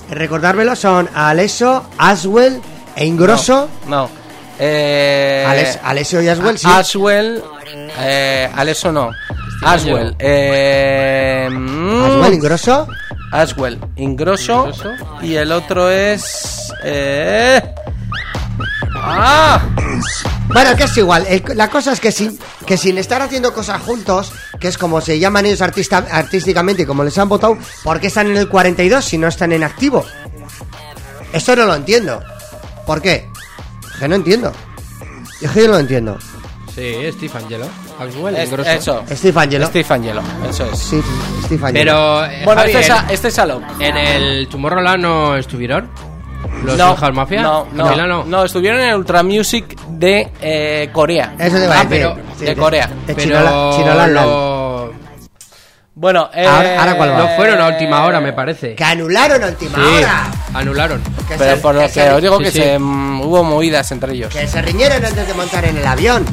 recordármelo, 0.08 0.76
son 0.76 1.08
Alesso, 1.12 1.84
Aswell 1.98 2.60
e 2.96 3.04
Ingrosso. 3.06 3.68
No. 3.86 4.08
Eh, 4.58 5.44
Alex- 5.46 5.78
Alessio 5.84 6.22
y 6.22 6.28
Aswell, 6.28 6.58
sí. 6.58 6.66
Aswell. 6.66 7.44
Eh, 8.00 8.50
Alesso 8.54 8.90
no. 8.90 9.10
Aswell. 9.62 10.16
Eh, 10.18 11.48
mm, 11.50 12.04
Aswell, 12.04 12.34
Ingrosso. 12.34 12.88
Aswell. 13.32 13.78
Ingrosso. 13.96 14.66
Ingrosso. 14.68 14.92
Y 15.22 15.34
el 15.34 15.52
otro 15.52 15.90
es. 15.90 16.72
Eh, 16.84 17.60
¡Ah! 18.98 19.60
Bueno, 20.48 20.74
que 20.76 20.84
es 20.84 20.96
igual. 20.96 21.26
El- 21.28 21.42
la 21.54 21.68
cosa 21.68 21.92
es 21.92 22.00
que 22.00 22.10
sin, 22.10 22.38
que 22.64 22.76
sin 22.78 22.96
estar 22.98 23.20
haciendo 23.20 23.52
cosas 23.52 23.82
juntos, 23.82 24.32
que 24.58 24.68
es 24.68 24.78
como 24.78 25.00
se 25.00 25.18
llaman 25.18 25.44
ellos 25.46 25.60
artista, 25.60 25.98
artísticamente 26.10 26.82
y 26.82 26.86
como 26.86 27.04
les 27.04 27.16
han 27.18 27.28
votado, 27.28 27.58
¿por 27.84 28.00
qué 28.00 28.06
están 28.06 28.28
en 28.28 28.36
el 28.38 28.48
42 28.48 29.04
si 29.04 29.18
no 29.18 29.28
están 29.28 29.52
en 29.52 29.64
activo? 29.64 30.04
Esto 31.32 31.54
no 31.56 31.66
lo 31.66 31.74
entiendo. 31.74 32.22
¿Por 32.86 33.02
qué? 33.02 33.28
Que 33.98 34.08
no 34.08 34.14
entiendo. 34.16 34.52
Es 35.40 35.50
que 35.50 35.60
yo 35.62 35.66
no 35.66 35.72
lo 35.74 35.78
entiendo. 35.80 36.18
Sí, 36.74 36.94
Steve 37.12 37.32
Angelo. 37.34 37.66
Axwell, 37.98 38.36
Es- 38.36 38.52
eso. 38.52 39.02
Steve 39.10 39.40
Angelo. 39.40 39.66
Steve 39.68 39.86
Angelo. 39.88 40.22
Eso 40.48 40.66
es. 40.70 40.78
Sí, 40.78 41.00
Steve 41.44 41.66
Angelo. 41.66 41.72
Pero, 41.72 42.24
eh, 42.26 42.42
Bueno, 42.44 42.60
Javi, 42.60 42.72
este 42.72 42.80
es, 42.82 42.86
en- 42.90 42.92
a- 42.96 43.06
este 43.12 43.28
es 43.28 43.38
Alok. 43.38 43.62
en 43.80 43.96
el 43.96 44.48
Tomorrowland 44.48 45.02
no 45.02 45.36
estuvieron. 45.36 45.88
¿Los 46.64 46.76
no, 46.76 46.94
House 46.96 47.14
Mafia? 47.14 47.42
No, 47.42 47.66
no, 47.72 48.06
no. 48.06 48.24
no, 48.24 48.44
estuvieron 48.44 48.80
en 48.80 48.88
el 48.90 48.94
Ultra 48.96 49.22
Music 49.22 49.76
de 49.88 50.30
eh, 50.40 50.90
Corea. 50.92 51.34
Eso 51.38 51.56
te 51.56 51.66
va 51.66 51.76
a 51.76 51.80
Ah, 51.80 51.84
decir. 51.84 52.06
pero- 52.14 52.16
Sí, 52.38 52.44
de 52.44 52.56
Corea. 52.56 52.86
De 53.06 53.14
Pero 53.14 53.72
Chinola- 53.76 54.06
lo- 54.08 54.92
Bueno, 55.98 56.28
eh, 56.34 56.44
Ahora- 56.46 56.78
ahora 56.80 56.94
cuál 56.98 57.10
va. 57.12 57.18
no 57.20 57.28
fueron 57.36 57.58
a 57.58 57.68
última 57.68 58.04
hora, 58.04 58.20
me 58.20 58.34
parece. 58.34 58.74
Que 58.74 58.84
anularon 58.84 59.42
a 59.42 59.46
última 59.46 59.78
Sí, 59.78 60.02
hora. 60.04 60.30
anularon. 60.52 61.02
Que 61.26 61.36
Pero 61.38 61.56
se- 61.56 61.62
por 61.62 61.74
lo 61.74 61.80
que, 61.80 61.88
se- 61.88 62.10
os 62.10 62.20
digo 62.20 62.36
sí, 62.36 62.44
que 62.44 62.50
sí. 62.50 62.58
se, 62.58 62.78
mm, 62.78 63.22
hubo 63.22 63.42
movidas 63.42 63.90
entre 63.92 64.12
ellos. 64.12 64.30
Que 64.30 64.46
se 64.46 64.60
riñeron 64.60 65.02
antes 65.02 65.26
de 65.26 65.32
montar 65.32 65.64
en 65.64 65.78
el 65.78 65.86
avión. 65.86 66.26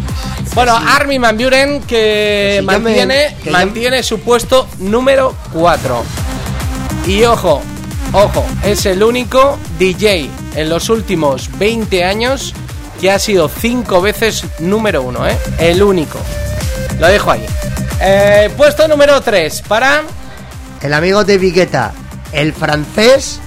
Bueno, 0.53 0.76
Armin 0.76 1.22
Van 1.22 1.38
Buren 1.38 1.81
que 1.84 2.57
si 2.60 2.65
me- 2.65 2.77
mantiene, 2.77 3.38
yo- 3.45 3.52
mantiene 3.53 4.03
su 4.03 4.19
puesto 4.19 4.68
número 4.80 5.34
4. 5.53 6.03
Y 7.07 7.23
ojo, 7.23 7.61
ojo, 8.11 8.45
es 8.65 8.85
el 8.85 9.02
único 9.02 9.57
DJ 9.80 10.30
en 10.57 10.68
los 10.69 10.90
últimos 10.90 11.49
20 11.57 12.03
años 12.03 12.53
que 12.99 13.10
ha 13.11 13.18
sido 13.18 13.48
5 13.48 14.02
veces 14.02 14.44
número 14.60 15.03
1, 15.03 15.26
¿eh? 15.26 15.38
El 15.57 15.81
único. 15.84 16.19
Lo 16.99 17.07
dejo 17.07 17.31
ahí. 17.31 17.45
Eh, 17.99 18.49
puesto 18.57 18.88
número 18.88 19.22
3 19.22 19.61
para... 19.68 20.02
El 20.82 20.94
amigo 20.94 21.24
de 21.24 21.38
Vigueta, 21.38 21.94
el 22.34 22.52
francés. 22.53 23.40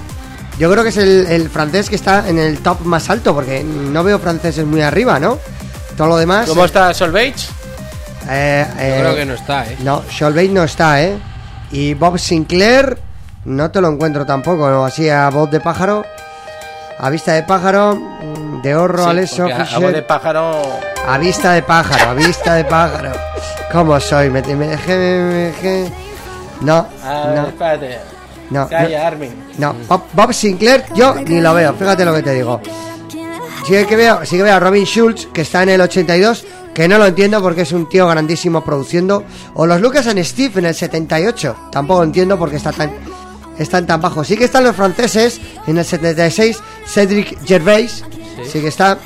Yo 0.58 0.70
creo 0.70 0.82
que 0.82 0.88
es 0.88 0.96
el, 0.96 1.26
el 1.26 1.50
francés 1.50 1.90
que 1.90 1.96
está 1.96 2.26
en 2.28 2.38
el 2.38 2.60
top 2.60 2.80
más 2.82 3.10
alto, 3.10 3.34
porque 3.34 3.62
no 3.62 4.02
veo 4.02 4.18
franceses 4.18 4.64
muy 4.64 4.80
arriba, 4.80 5.20
¿no? 5.20 5.38
Todo 5.98 6.08
lo 6.08 6.16
demás. 6.16 6.48
¿Cómo 6.48 6.64
está 6.64 6.94
Solveig? 6.94 7.34
eh, 8.30 8.66
Yo 8.66 8.82
eh, 8.82 8.96
creo 9.00 9.14
que 9.16 9.26
no 9.26 9.34
está, 9.34 9.66
¿eh? 9.66 9.76
No, 9.80 10.02
Solveig 10.10 10.50
no 10.50 10.64
está, 10.64 11.02
¿eh? 11.02 11.18
Y 11.70 11.92
Bob 11.92 12.18
Sinclair, 12.18 12.98
no 13.44 13.70
te 13.70 13.82
lo 13.82 13.88
encuentro 13.88 14.24
tampoco, 14.24 14.70
¿no? 14.70 14.86
Así 14.86 15.10
a 15.10 15.28
voz 15.28 15.50
de 15.50 15.60
pájaro. 15.60 16.06
A 16.98 17.10
vista 17.10 17.32
de 17.34 17.42
pájaro, 17.42 18.00
de 18.62 18.74
horro, 18.74 19.04
Sí, 19.26 19.40
a- 19.40 19.56
a 19.56 19.64
Fischer. 19.64 19.82
voz 19.82 19.92
de 19.92 20.02
pájaro... 20.02 20.62
A 21.06 21.18
vista 21.18 21.52
de 21.52 21.62
pájaro, 21.62 22.10
a 22.10 22.14
vista 22.14 22.54
de 22.54 22.64
pájaro. 22.64 23.12
¿Cómo 23.72 23.98
soy? 24.00 24.28
Me, 24.30 24.42
me 24.42 24.66
dejé, 24.68 24.96
me 24.96 25.34
dejé. 25.34 25.92
No, 26.62 26.86
A 27.04 27.26
ver, 27.28 27.36
no, 27.36 27.46
espérate. 27.48 27.98
no. 28.50 28.68
Calla, 28.68 28.98
no. 29.00 29.06
Armin. 29.06 29.44
No, 29.58 29.74
Bob, 29.88 30.02
Bob 30.12 30.32
Sinclair, 30.32 30.84
yo 30.94 31.14
ni 31.14 31.40
lo 31.40 31.54
veo, 31.54 31.74
fíjate 31.74 32.04
lo 32.04 32.14
que 32.14 32.22
te 32.22 32.32
digo. 32.34 32.60
Sí 33.66 33.84
que 33.86 33.96
veo, 33.96 34.24
sí 34.24 34.36
que 34.36 34.42
veo 34.42 34.54
a 34.54 34.60
Robin 34.60 34.84
Schulz, 34.84 35.26
que 35.32 35.42
está 35.42 35.62
en 35.64 35.70
el 35.70 35.80
82, 35.80 36.44
que 36.72 36.86
no 36.88 36.98
lo 36.98 37.06
entiendo 37.06 37.42
porque 37.42 37.62
es 37.62 37.72
un 37.72 37.88
tío 37.88 38.06
grandísimo 38.08 38.64
produciendo. 38.64 39.24
O 39.54 39.66
los 39.66 39.80
Lucas 39.80 40.06
and 40.06 40.22
Steve 40.24 40.58
en 40.60 40.66
el 40.66 40.74
78, 40.74 41.56
tampoco 41.72 42.02
entiendo 42.04 42.38
porque 42.38 42.56
está 42.56 42.72
tan, 42.72 42.92
están 43.58 43.86
tan 43.86 44.00
bajos. 44.00 44.26
Sí 44.26 44.36
que 44.36 44.44
están 44.44 44.64
los 44.64 44.76
franceses 44.76 45.40
en 45.66 45.78
el 45.78 45.84
76, 45.84 46.58
Cedric 46.86 47.44
Gervais, 47.44 48.04
sí, 48.44 48.60
que 48.60 48.68
está. 48.68 48.98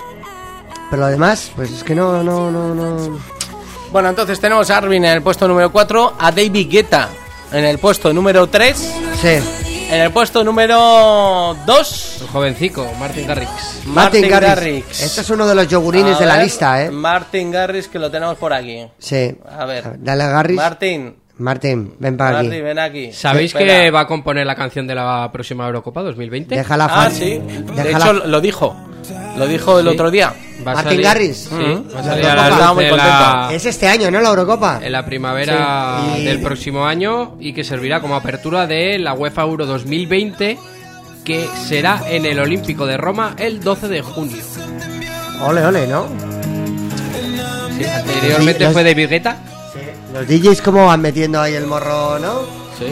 Pero 0.90 1.02
lo 1.02 1.08
demás, 1.08 1.52
pues 1.54 1.70
es 1.70 1.84
que 1.84 1.94
no, 1.94 2.22
no, 2.22 2.50
no, 2.50 2.74
no. 2.74 3.18
Bueno, 3.92 4.08
entonces 4.08 4.40
tenemos 4.40 4.70
a 4.70 4.78
Arvin 4.78 5.04
en 5.04 5.12
el 5.12 5.22
puesto 5.22 5.46
número 5.48 5.70
4, 5.70 6.14
a 6.18 6.30
David 6.30 6.68
Guetta 6.70 7.08
en 7.52 7.64
el 7.64 7.78
puesto 7.78 8.12
número 8.12 8.46
3, 8.46 8.76
Sí, 9.20 9.28
en 9.90 10.00
el 10.00 10.12
puesto 10.12 10.44
número 10.44 11.56
2, 11.66 12.18
El 12.20 12.26
jovencico, 12.28 12.86
Martin 12.98 13.26
Garrix. 13.26 13.50
Martin, 13.86 14.28
Garrix. 14.28 14.48
Garrix. 14.54 15.00
Este 15.02 15.20
es 15.22 15.30
uno 15.30 15.46
de 15.46 15.54
los 15.56 15.66
yogurines 15.68 16.16
A 16.16 16.20
de 16.20 16.26
la 16.26 16.42
lista, 16.42 16.84
¿eh? 16.84 16.90
Martin 16.90 17.50
Garrix, 17.50 17.88
que 17.88 17.98
lo 17.98 18.10
tenemos 18.10 18.36
por 18.36 18.52
aquí. 18.52 18.86
Sí. 18.98 19.36
A 19.58 19.64
ver. 19.64 19.96
Dale 19.98 20.22
a 20.22 20.28
Garrix. 20.28 20.56
Martin, 20.56 21.16
Martín, 21.40 21.94
ven 21.98 22.16
para 22.16 22.38
aquí. 22.40 22.48
Martin, 22.48 22.64
ven 22.64 22.78
aquí. 22.78 23.12
¿Sabéis 23.12 23.54
Espera. 23.54 23.80
que 23.84 23.90
va 23.90 24.00
a 24.00 24.06
componer 24.06 24.46
la 24.46 24.54
canción 24.54 24.86
de 24.86 24.94
la 24.94 25.28
próxima 25.32 25.66
Eurocopa 25.66 26.02
2020? 26.02 26.54
Déjala 26.56 26.84
Ah, 26.84 26.88
fan- 26.88 27.12
sí. 27.12 27.40
De 27.74 27.90
hecho, 27.90 28.12
lo 28.12 28.40
dijo. 28.40 28.76
Lo 29.36 29.46
dijo 29.46 29.78
el 29.80 29.86
Sí. 29.88 29.92
otro 29.94 30.10
día. 30.10 30.32
Va 30.66 30.74
salir- 30.82 31.02
Garrix. 31.02 31.36
Sí, 31.48 31.54
Mm. 31.54 31.94
va 31.96 32.00
a 32.00 32.04
salir 32.04 32.24
La 32.24 32.34
la 32.34 32.72
muy 32.74 32.84
la, 32.84 33.48
Es 33.52 33.64
este 33.64 33.88
año, 33.88 34.10
¿no? 34.10 34.20
La 34.20 34.28
Eurocopa. 34.28 34.80
en 34.82 34.92
la 34.92 35.04
primavera 35.06 36.02
Sí. 36.16 36.24
del 36.24 36.40
próximo 36.42 36.84
año 36.86 37.36
y 37.40 37.52
que 37.54 37.64
servirá 37.64 38.00
como 38.00 38.14
apertura 38.14 38.66
de 38.66 38.98
la 38.98 39.14
UEFA 39.14 39.42
Euro 39.42 39.64
2020 39.66 40.58
que 41.24 41.46
será 41.66 42.02
en 42.10 42.26
el 42.26 42.38
Olímpico 42.38 42.84
de 42.86 42.96
Roma 42.98 43.34
el 43.38 43.60
12 43.60 43.88
de 43.88 44.02
junio. 44.02 44.36
Ole, 45.46 45.64
ole, 45.64 45.86
¿no? 45.86 46.06
Sí, 47.78 47.84
anteriormente 47.84 48.64
los- 48.64 48.72
fue 48.74 48.84
de 48.84 48.94
Vigueta. 48.94 49.36
Los 50.12 50.26
DJs 50.26 50.62
cómo 50.62 50.86
van 50.86 51.00
metiendo 51.00 51.40
ahí 51.40 51.54
el 51.54 51.66
morro, 51.66 52.18
¿no? 52.18 52.40
Sí. 52.78 52.86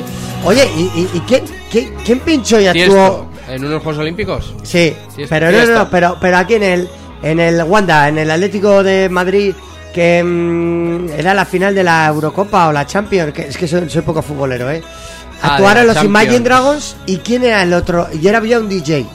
Oye, 0.45 0.65
¿y, 0.77 0.81
y, 1.01 1.11
y 1.15 1.21
quién, 1.21 1.45
quién, 1.71 1.95
quién 2.05 2.21
pinchó 2.21 2.61
y 2.61 2.71
Tiesto, 2.71 3.01
actuó? 3.05 3.29
en 3.49 3.65
unos 3.65 3.83
Juegos 3.83 4.01
Olímpicos. 4.01 4.55
Sí, 4.63 4.95
es- 5.17 5.29
pero 5.29 5.47
no, 5.47 5.53
no, 5.53 5.59
Tiesto. 5.65 5.79
no, 5.85 5.91
pero, 5.91 6.17
pero 6.21 6.37
aquí 6.37 6.55
en 6.55 6.63
el, 6.63 6.89
en 7.23 7.41
el 7.41 7.63
Wanda, 7.65 8.09
en 8.09 8.19
el 8.19 8.31
Atlético 8.31 8.83
de 8.83 9.09
Madrid, 9.09 9.55
que 9.93 10.23
mm, 10.23 11.09
era 11.19 11.35
la 11.35 11.45
final 11.45 11.75
de 11.75 11.83
la 11.83 12.07
Eurocopa 12.07 12.69
o 12.69 12.73
la 12.73 12.87
Champions, 12.87 13.33
que 13.33 13.43
es 13.49 13.57
que 13.57 13.67
soy, 13.67 13.89
soy 13.91 14.03
poco 14.03 14.23
futbolero, 14.23 14.71
¿eh? 14.71 14.83
Ah, 15.43 15.55
Actuaron 15.55 15.87
los 15.87 16.03
Imagine. 16.05 16.41
Dragons 16.41 16.97
y 17.07 17.19
quién 17.19 17.45
era 17.45 17.63
el 17.63 17.73
otro, 17.73 18.09
y 18.13 18.27
era 18.29 18.39
había 18.39 18.59
un 18.61 18.69
DJ. 18.69 19.07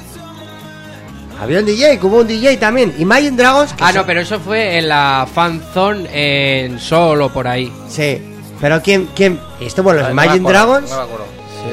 Había 1.43 1.59
un 1.59 1.65
DJ, 1.65 1.99
hubo 2.01 2.17
un 2.21 2.27
DJ 2.27 2.57
también. 2.57 2.93
Imagine 2.97 3.35
Dragons. 3.37 3.73
que 3.73 3.83
Ah, 3.83 3.91
no, 3.91 4.05
pero 4.05 4.21
eso 4.21 4.39
fue 4.39 4.77
en 4.77 4.87
la 4.89 5.27
fanzone 5.31 6.07
en 6.65 6.79
Solo 6.79 7.31
por 7.31 7.47
ahí. 7.47 7.71
Sí, 7.89 8.21
pero 8.61 8.81
¿quién, 8.81 9.09
quién? 9.15 9.39
Estuvo 9.59 9.91
los 9.93 10.03
Ah, 10.03 10.07
no 10.07 10.11
Imagine 10.13 10.39
acuerdo, 10.39 10.51
Dragons. 10.59 10.89
no 10.89 10.97
me 10.97 11.03
acuerdo. 11.03 11.25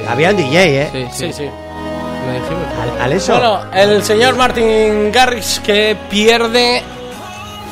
Había 0.08 0.30
un 0.30 0.36
DJ, 0.36 0.82
¿eh? 0.82 0.88
Sí, 0.92 1.04
sí, 1.12 1.26
Sí, 1.26 1.32
sí. 1.32 1.44
Lo 1.44 2.32
dijimos. 2.32 2.64
Al, 2.98 3.02
al 3.02 3.12
eso. 3.12 3.32
Bueno, 3.32 3.60
el 3.74 4.02
señor 4.04 4.36
Martin 4.36 5.10
Garrix 5.12 5.60
que 5.60 5.96
pierde 6.10 6.82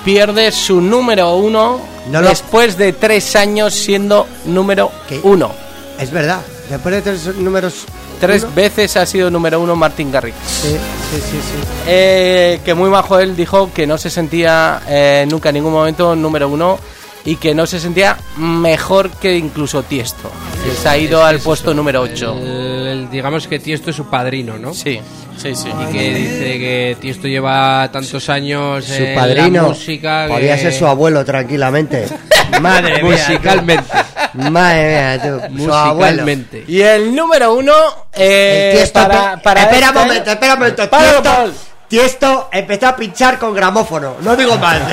pierde 0.05 0.51
su 0.53 0.81
número 0.81 1.35
uno 1.37 1.81
No 2.11 2.23
lo- 2.23 2.29
después 2.29 2.79
de 2.79 2.93
tres 2.93 3.35
años 3.37 3.75
siendo 3.75 4.27
número 4.47 4.91
¿Qué? 5.09 5.21
uno. 5.23 5.51
Es 5.99 6.11
verdad. 6.11 6.41
Después 6.71 6.95
de 6.95 7.03
tres 7.03 7.37
números. 7.37 7.85
Tres 8.21 8.43
uno- 8.45 8.53
veces 8.55 8.97
ha 8.97 9.07
sido 9.07 9.31
número 9.31 9.61
uno 9.61 9.75
Martin 9.77 10.11
Garrix. 10.13 10.37
Sí, 10.47 10.69
sí, 10.71 11.17
sí, 11.21 11.37
sí. 11.41 11.69
Eh, 11.87 12.61
que 12.65 12.75
muy 12.75 12.91
bajo 12.91 13.19
él 13.19 13.37
dijo 13.37 13.71
que 13.73 13.87
no 13.87 13.99
se 13.99 14.11
sentía 14.11 14.81
eh, 14.89 15.27
nunca 15.31 15.51
en 15.51 15.57
ningún 15.57 15.73
momento 15.73 16.15
número 16.17 16.49
uno 16.49 16.79
y 17.25 17.37
que 17.37 17.55
no 17.55 17.67
se 17.67 17.79
sentía 17.81 18.17
mejor 18.37 19.11
que 19.11 19.37
incluso 19.37 19.83
Tiesto, 19.83 20.31
que 20.65 20.71
se 20.75 20.89
ha 20.89 20.97
ido 20.97 21.19
Es 21.19 21.25
que 21.25 21.29
al 21.31 21.37
es 21.37 21.43
puesto 21.43 21.71
eso. 21.71 21.75
número 21.77 22.01
8. 22.03 22.37
El- 22.41 22.87
el- 22.87 23.11
digamos 23.11 23.47
que 23.47 23.59
Tiesto 23.59 23.91
es 23.91 23.97
su 23.97 24.07
padrino, 24.07 24.57
¿no? 24.59 24.73
Sí, 24.73 25.01
sí, 25.37 25.55
sí. 25.55 25.69
Y 25.69 25.93
que 25.93 26.15
dice 26.15 26.59
que 26.59 26.97
Tiesto 27.01 27.29
lleva 27.29 27.89
tantos 27.93 28.29
años 28.31 28.85
Su 28.85 28.95
en 28.95 29.15
padrino 29.15 29.63
la 29.63 29.69
música. 29.69 30.27
que- 30.27 30.33
podría 30.33 30.57
ser 30.59 30.73
su 30.73 30.87
abuelo 30.87 31.25
tranquilamente. 31.25 32.07
Madre. 32.63 33.03
Musicalmente. 33.03 33.85
Madre 34.35 34.89
mía, 34.89 35.23
tú. 35.23 35.41
Musicalmente. 35.55 36.65
Y 36.69 36.81
el 36.83 37.15
número 37.15 37.55
uno, 37.55 37.73
eh, 38.13 38.71
El 38.73 38.77
tiesto 38.79 39.01
para, 39.01 39.37
para 39.43 39.63
espera 39.63 39.87
este- 39.89 39.99
un 39.99 40.05
momento, 40.07 40.31
espera 40.31 40.53
un 40.55 40.59
momento. 40.61 40.91
Páralo, 40.91 41.23
Tiesto. 41.23 41.53
Tiesto 41.89 42.49
empezó 42.53 42.89
a 42.89 42.97
pinchar 42.97 43.39
con 43.39 43.55
gramófono. 43.55 44.17
No 44.21 44.37
digo 44.37 44.57
más. 44.59 44.79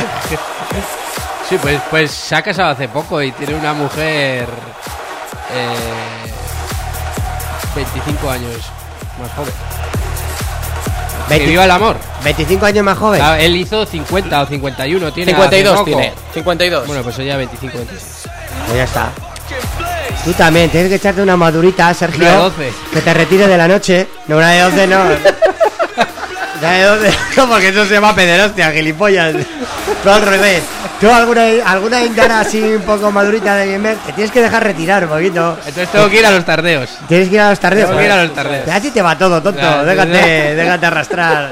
Sí, 1.47 1.59
pues, 1.61 1.79
pues 1.91 2.09
se 2.09 2.33
ha 2.35 2.41
casado 2.41 2.71
hace 2.71 2.87
poco 2.87 3.21
y 3.21 3.31
tiene 3.33 3.53
una 3.53 3.71
mujer. 3.73 4.47
eh, 5.53 6.31
25 7.75 8.29
años 8.31 8.55
más 9.21 9.31
joven. 9.35 9.53
Que 11.27 11.33
20 11.35 11.45
viva 11.51 11.65
el 11.65 11.71
amor. 11.71 11.97
25 12.23 12.65
años 12.65 12.83
más 12.83 12.97
joven. 12.97 13.21
Ah, 13.23 13.39
él 13.39 13.55
hizo 13.55 13.85
50 13.85 14.41
o 14.41 14.45
51, 14.47 15.13
tiene. 15.13 15.31
52 15.33 15.73
hace 15.73 15.83
poco. 15.83 15.97
tiene, 15.97 16.13
52. 16.33 16.87
Bueno, 16.87 17.03
pues 17.03 17.19
ella 17.19 17.37
25, 17.37 17.77
26. 17.77 18.24
Pues 18.65 18.77
ya 18.77 18.83
está. 18.83 19.09
Tú 20.23 20.33
también, 20.33 20.69
tienes 20.69 20.89
que 20.89 20.95
echarte 20.95 21.21
una 21.21 21.37
madurita, 21.37 21.93
Sergio. 21.93 22.23
Una 22.23 22.31
de 22.31 22.37
12. 22.37 22.73
Que 22.93 23.01
te 23.01 23.13
retire 23.13 23.47
de 23.47 23.57
la 23.57 23.67
noche. 23.67 24.07
No, 24.27 24.37
una 24.37 24.51
de 24.51 24.61
12 24.61 24.87
no. 24.87 25.01
Una 26.59 26.71
de 26.71 26.83
12. 26.83 27.17
No, 27.37 27.47
porque 27.47 27.67
eso 27.69 27.85
se 27.85 27.93
llama 27.93 28.15
pederostia, 28.15 28.71
gilipollas. 28.71 29.35
Tú 30.03 30.09
al 30.09 30.21
revés. 30.23 30.63
Tú 30.99 31.11
alguna, 31.11 31.43
alguna 31.65 32.39
así 32.39 32.61
un 32.61 32.81
poco 32.83 33.11
madurita 33.11 33.55
de 33.57 33.73
gamer, 33.73 33.97
te 33.97 34.13
tienes 34.13 34.31
que 34.31 34.41
dejar 34.41 34.63
retirar 34.63 35.03
un 35.03 35.09
poquito. 35.09 35.57
Entonces 35.59 35.89
tengo 35.89 36.09
que 36.09 36.19
ir 36.19 36.25
a 36.25 36.31
los 36.31 36.45
tardeos. 36.45 36.89
Tienes 37.07 37.29
que 37.29 37.35
ir 37.35 37.41
a 37.41 37.49
los 37.49 37.59
tardeos. 37.59 37.87
Tengo 37.89 37.99
que 37.99 38.05
ir 38.05 38.11
a 38.11 38.23
los 38.23 38.33
tardeos. 38.33 38.67
Así 38.69 38.91
te 38.91 39.01
va 39.01 39.17
todo, 39.17 39.41
tonto. 39.41 39.85
Déjate, 39.85 40.55
déjate 40.55 40.85
arrastrar. 40.85 41.51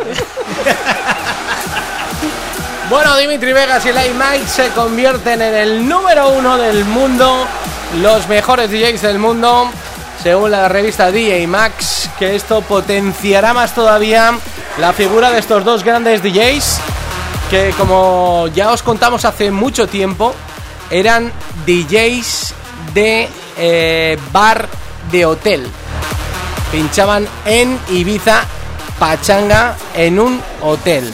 Bueno, 2.94 3.18
Dimitri 3.18 3.54
Vegas 3.54 3.84
y 3.88 3.92
Lai 3.92 4.12
Mike 4.14 4.48
se 4.48 4.68
convierten 4.70 5.42
en 5.42 5.56
el 5.56 5.90
número 5.90 6.30
uno 6.30 6.60
del 6.60 6.86
mundo, 6.86 7.48
los 8.04 8.28
mejores 8.28 8.70
DJs 8.70 9.02
del 9.02 9.18
mundo, 9.18 9.68
según 10.22 10.52
la 10.52 10.70
revista 10.70 11.12
DJ 11.12 11.48
Max, 11.48 12.08
que 12.20 12.36
esto 12.36 12.62
potenciará 12.62 13.52
más 13.52 13.74
todavía 13.74 14.38
la 14.78 14.94
figura 14.94 15.32
de 15.32 15.40
estos 15.40 15.66
dos 15.66 15.84
grandes 15.84 16.22
DJs, 16.22 16.78
que 17.50 17.74
como 17.80 18.48
ya 18.54 18.72
os 18.72 18.84
contamos 18.84 19.26
hace 19.26 19.50
mucho 19.50 19.88
tiempo, 19.88 20.36
eran 20.92 21.32
DJs 21.66 22.54
de 22.94 23.28
eh, 23.58 24.20
bar 24.32 24.70
de 25.12 25.26
hotel. 25.26 25.68
Pinchaban 26.72 27.28
en 27.46 27.80
Ibiza, 27.90 28.44
Pachanga, 29.00 29.78
en 29.96 30.20
un 30.20 30.40
hotel. 30.62 31.12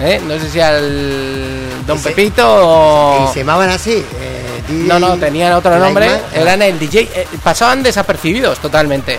¿Eh? 0.00 0.20
No 0.26 0.38
sé 0.38 0.50
si 0.50 0.60
al 0.60 1.84
Don 1.86 1.98
se- 1.98 2.10
Pepito 2.10 2.44
o... 2.46 3.28
Y 3.28 3.32
se 3.32 3.40
llamaban 3.40 3.70
así. 3.70 3.92
eh, 4.20 4.62
No, 4.68 4.98
no, 4.98 5.16
tenían 5.18 5.52
otro 5.52 5.78
nombre. 5.78 6.08
Man. 6.08 6.20
Eran 6.34 6.62
el 6.62 6.78
DJ. 6.78 7.00
eh, 7.14 7.26
pasaban 7.42 7.82
desapercibidos 7.82 8.58
totalmente. 8.58 9.18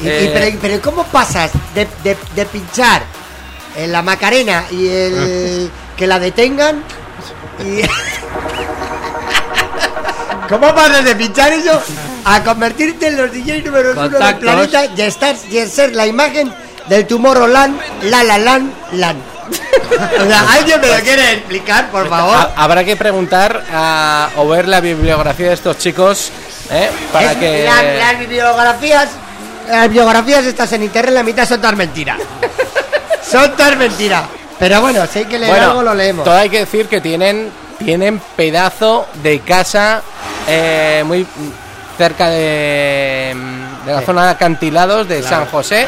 Y, 0.00 0.08
y 0.08 0.30
pero, 0.32 0.58
pero 0.60 0.80
¿cómo 0.82 1.04
pasas 1.04 1.50
de, 1.74 1.86
de- 2.02 2.16
de 2.34 2.46
pinchar 2.46 3.02
en 3.76 3.92
la 3.92 4.02
Macarena 4.02 4.64
y 4.70 4.88
el 4.88 5.70
que 5.96 6.06
la 6.06 6.18
detengan? 6.18 6.82
Y... 7.64 7.82
¿Cómo 10.48 10.74
pasas 10.74 11.04
de 11.04 11.14
pinchar 11.14 11.52
eso 11.52 11.80
a 12.24 12.42
convertirte 12.42 13.06
en 13.08 13.16
los 13.16 13.30
DJ 13.30 13.62
número 13.62 13.92
uno 13.92 14.08
del 14.08 14.36
planeta 14.38 14.84
y, 14.86 15.00
estar, 15.02 15.36
y 15.48 15.60
ser 15.66 15.94
la 15.94 16.06
imagen 16.06 16.52
del 16.88 17.06
Tomorrowland, 17.06 17.78
la 18.02 18.24
la 18.24 18.36
lan, 18.38 18.72
lan? 18.92 19.16
O 19.90 20.24
sea, 20.26 20.52
¿alguien 20.52 20.80
me 20.80 20.86
lo 20.88 21.00
quiere 21.02 21.32
explicar, 21.34 21.90
por 21.90 22.08
favor? 22.08 22.36
ha- 22.36 22.52
habrá 22.56 22.84
que 22.84 22.96
preguntar 22.96 23.62
a- 23.72 24.28
o 24.36 24.48
ver 24.48 24.68
la 24.68 24.80
bibliografía 24.80 25.48
de 25.48 25.54
estos 25.54 25.78
chicos 25.78 26.30
¿eh? 26.70 26.88
para 27.12 27.32
Es- 27.32 27.38
que. 27.38 27.64
la- 27.64 27.82
las 27.82 28.28
biografías, 28.28 29.08
las 29.68 29.90
biografías 29.90 30.44
estas 30.44 30.72
en 30.72 30.84
internet, 30.84 31.14
la 31.14 31.22
mitad 31.22 31.46
son 31.48 31.60
todas 31.60 31.76
mentiras. 31.76 32.18
son 33.28 33.56
todas 33.56 33.76
mentiras. 33.76 34.24
Pero 34.58 34.80
bueno, 34.80 35.06
si 35.10 35.20
hay 35.20 35.24
que 35.24 35.38
leer 35.38 35.52
Bueno, 35.52 35.66
algo, 35.70 35.82
lo 35.82 35.94
leemos. 35.94 36.24
todo 36.24 36.36
hay 36.36 36.48
que 36.50 36.58
decir 36.60 36.86
que 36.86 37.00
tienen, 37.00 37.50
tienen 37.78 38.20
pedazo 38.36 39.06
de 39.22 39.40
casa 39.40 40.02
eh, 40.46 41.02
muy 41.06 41.26
cerca 41.96 42.28
de, 42.28 43.34
de 43.86 43.92
la 43.92 44.00
Sí. 44.00 44.06
zona 44.06 44.24
de 44.24 44.30
acantilados 44.32 45.08
de 45.08 45.20
Claro. 45.20 45.36
San 45.36 45.46
José 45.46 45.86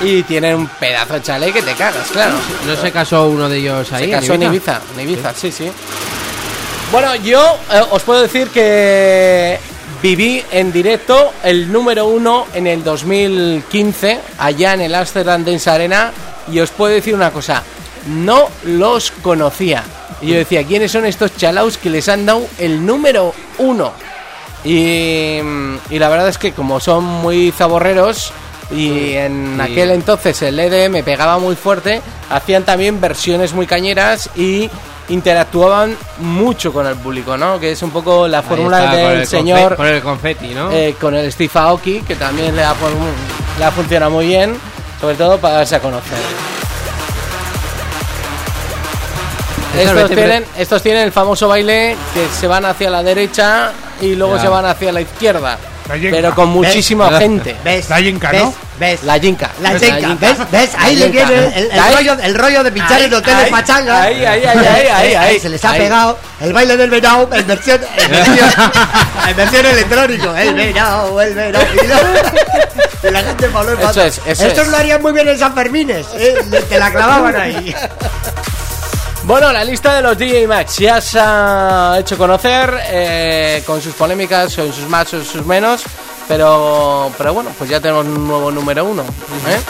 y 0.00 0.22
tienen 0.22 0.54
un 0.54 0.66
pedazo 0.66 1.14
de 1.14 1.22
chalet 1.22 1.52
que 1.52 1.62
te 1.62 1.74
cagas, 1.74 2.08
claro. 2.10 2.34
¿No 2.66 2.76
se 2.76 2.90
casó 2.92 3.28
uno 3.28 3.48
de 3.48 3.58
ellos 3.58 3.92
ahí? 3.92 4.04
Se 4.04 4.10
casó 4.10 4.34
en 4.34 4.42
Ibiza, 4.44 4.80
en 4.94 5.00
Ibiza, 5.00 5.34
sí, 5.34 5.50
sí. 5.50 5.70
Bueno, 6.92 7.14
yo 7.16 7.58
eh, 7.72 7.82
os 7.90 8.02
puedo 8.02 8.22
decir 8.22 8.48
que 8.48 9.58
viví 10.02 10.42
en 10.50 10.72
directo 10.72 11.32
el 11.42 11.70
número 11.70 12.06
uno 12.06 12.46
en 12.54 12.66
el 12.66 12.82
2015, 12.84 14.20
allá 14.38 14.74
en 14.74 14.82
el 14.82 14.94
Amsterdam 14.94 15.44
Dance 15.44 15.68
Arena, 15.68 16.12
y 16.50 16.60
os 16.60 16.70
puedo 16.70 16.94
decir 16.94 17.14
una 17.14 17.30
cosa, 17.30 17.62
no 18.06 18.48
los 18.64 19.10
conocía. 19.10 19.84
Y 20.20 20.28
yo 20.28 20.36
decía, 20.36 20.64
¿quiénes 20.64 20.90
son 20.92 21.04
estos 21.04 21.36
chalaos 21.36 21.78
que 21.78 21.90
les 21.90 22.08
han 22.08 22.24
dado 22.24 22.46
el 22.58 22.84
número 22.84 23.34
uno? 23.58 23.92
Y, 24.64 25.38
y 25.90 25.98
la 25.98 26.08
verdad 26.08 26.28
es 26.28 26.38
que 26.38 26.52
como 26.52 26.80
son 26.80 27.04
muy 27.04 27.52
zaborreros 27.52 28.32
y 28.70 29.14
en 29.14 29.54
Sí. 29.56 29.60
aquel 29.62 29.90
entonces 29.92 30.40
el 30.42 30.58
EDM 30.58 31.02
pegaba 31.02 31.38
muy 31.38 31.56
fuerte, 31.56 32.00
hacían 32.30 32.64
también 32.64 33.00
versiones 33.00 33.52
muy 33.54 33.66
cañeras 33.66 34.28
y 34.36 34.68
interactuaban 35.08 35.96
mucho 36.18 36.70
con 36.72 36.86
el 36.86 36.94
público, 36.96 37.36
¿no? 37.38 37.58
Que 37.58 37.72
es 37.72 37.82
un 37.82 37.90
poco 37.90 38.28
la 38.28 38.40
Ahí 38.40 38.44
fórmula 38.46 38.94
del 38.94 39.20
el 39.20 39.26
señor 39.26 39.74
Con 39.76 39.86
el 39.86 40.02
confeti, 40.02 40.48
¿no? 40.54 40.70
eh, 40.70 40.96
con 41.00 41.14
el 41.14 41.32
Steve 41.32 41.50
Aoki, 41.54 42.00
que 42.02 42.14
también 42.14 42.54
le 42.54 42.62
ha, 42.62 42.74
le 43.58 43.64
ha 43.64 43.70
funcionado 43.70 44.10
muy 44.12 44.26
bien, 44.26 44.54
sobre 45.00 45.14
todo 45.16 45.38
para 45.38 45.54
darse 45.54 45.76
a 45.76 45.80
conocer. 45.80 46.18
Estos 49.78 50.10
tienen, 50.10 50.44
estos 50.56 50.82
tienen 50.82 51.02
el 51.04 51.12
famoso 51.12 51.46
baile 51.46 51.96
que 52.12 52.26
se 52.38 52.46
van 52.48 52.64
hacia 52.64 52.90
la 52.90 53.02
derecha 53.02 53.70
y 54.00 54.14
luego 54.16 54.36
Ya. 54.36 54.42
se 54.42 54.48
van 54.48 54.66
hacia 54.66 54.92
la 54.92 55.00
izquierda. 55.00 55.56
Pero 55.88 56.34
con 56.34 56.48
muchísima 56.50 57.08
¿Ves? 57.10 57.18
gente. 57.20 57.56
¿Ves? 57.64 57.88
La 57.88 58.00
yinka, 58.00 58.30
¿Ves? 58.30 58.42
¿no? 58.42 58.54
¿Ves? 58.78 59.02
La 59.04 59.16
yinka. 59.16 59.50
La 59.62 59.76
yinka. 59.76 60.14
¿ves? 60.20 60.50
¿Ves? 60.50 60.70
Ahí 60.78 60.96
le 60.96 61.08
viene 61.08 61.34
el, 61.56 61.70
el 61.72 61.94
rollo, 61.94 62.16
el 62.22 62.34
rollo 62.34 62.62
de 62.62 62.72
pinchar 62.72 62.92
Ahí, 62.98 63.04
en 63.04 63.14
hoteles 63.14 63.44
ahí, 63.44 63.50
pachanga. 63.50 64.02
ahí, 64.02 64.24
ahí, 64.24 64.44
ahí, 64.44 64.58
ahí, 64.66 64.86
ahí, 64.86 65.14
ahí. 65.14 65.40
Se 65.40 65.48
les 65.48 65.64
ha 65.64 65.70
Ahí. 65.72 65.80
pegado 65.80 66.18
el 66.40 66.52
baile 66.52 66.76
del 66.76 66.90
venado 66.90 67.28
en 67.32 67.46
versión, 67.46 67.80
en 67.96 68.10
versión, 68.10 68.50
en 69.28 69.36
versión 69.36 69.66
electrónico. 69.66 70.34
El 70.36 70.54
venado, 70.54 71.20
el 71.22 71.34
venado. 71.34 71.64
Y, 73.02 73.10
la 73.10 73.22
gente 73.22 73.48
Pablo 73.48 73.72
el 73.72 73.78
Eso 73.80 74.02
es, 74.02 74.20
eso 74.26 74.46
Estos 74.46 74.66
es. 74.66 74.68
lo 74.70 74.76
harían 74.76 75.00
muy 75.00 75.12
bien 75.12 75.28
en 75.28 75.38
San 75.38 75.54
Fermines. 75.54 76.06
¿eh? 76.14 76.34
Te 76.68 76.78
la 76.78 76.90
clavaban 76.90 77.34
ahí. 77.36 77.74
Bueno, 79.28 79.52
la 79.52 79.62
lista 79.62 79.94
de 79.94 80.00
los 80.00 80.16
DJ 80.16 80.46
Max 80.48 80.78
ya 80.78 81.02
se 81.02 81.18
ha 81.20 81.98
hecho 82.00 82.16
conocer 82.16 82.72
eh, 82.90 83.62
con 83.66 83.82
sus 83.82 83.92
polémicas, 83.92 84.56
con 84.56 84.72
sus 84.72 84.88
más 84.88 85.12
o 85.12 85.22
sus 85.22 85.44
menos, 85.44 85.84
pero, 86.26 87.12
pero 87.18 87.34
bueno, 87.34 87.50
pues 87.58 87.68
ya 87.68 87.78
tenemos 87.78 88.06
un 88.06 88.26
nuevo 88.26 88.50
número 88.50 88.86
uno. 88.86 89.02
¿eh? 89.02 89.60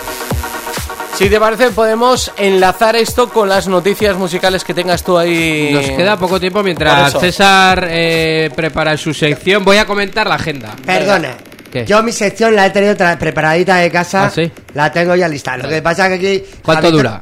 Si 1.16 1.28
te 1.28 1.40
parece, 1.40 1.70
podemos 1.72 2.30
enlazar 2.36 2.94
esto 2.94 3.30
con 3.30 3.48
las 3.48 3.66
noticias 3.66 4.16
musicales 4.16 4.62
que 4.62 4.74
tengas 4.74 5.02
tú 5.02 5.18
ahí. 5.18 5.70
Nos 5.72 5.86
queda 5.86 6.16
poco 6.16 6.38
tiempo 6.38 6.62
mientras. 6.62 7.18
César 7.18 7.84
eh, 7.90 8.52
prepara 8.54 8.96
su 8.96 9.12
sección. 9.12 9.64
Voy 9.64 9.78
a 9.78 9.86
comentar 9.86 10.28
la 10.28 10.36
agenda. 10.36 10.76
Perdona. 10.86 11.36
¿Qué? 11.72 11.84
Yo 11.84 12.00
mi 12.04 12.12
sección 12.12 12.54
la 12.54 12.66
he 12.66 12.70
tenido 12.70 12.94
preparadita 13.18 13.78
de 13.78 13.90
casa. 13.90 14.26
¿Ah, 14.26 14.30
sí? 14.30 14.52
La 14.74 14.92
tengo 14.92 15.16
ya 15.16 15.26
lista. 15.26 15.56
Lo 15.56 15.68
que 15.68 15.82
pasa 15.82 16.06
es 16.06 16.20
que 16.20 16.28
aquí... 16.28 16.44
¿Cuánto 16.62 16.92
dura? 16.92 17.20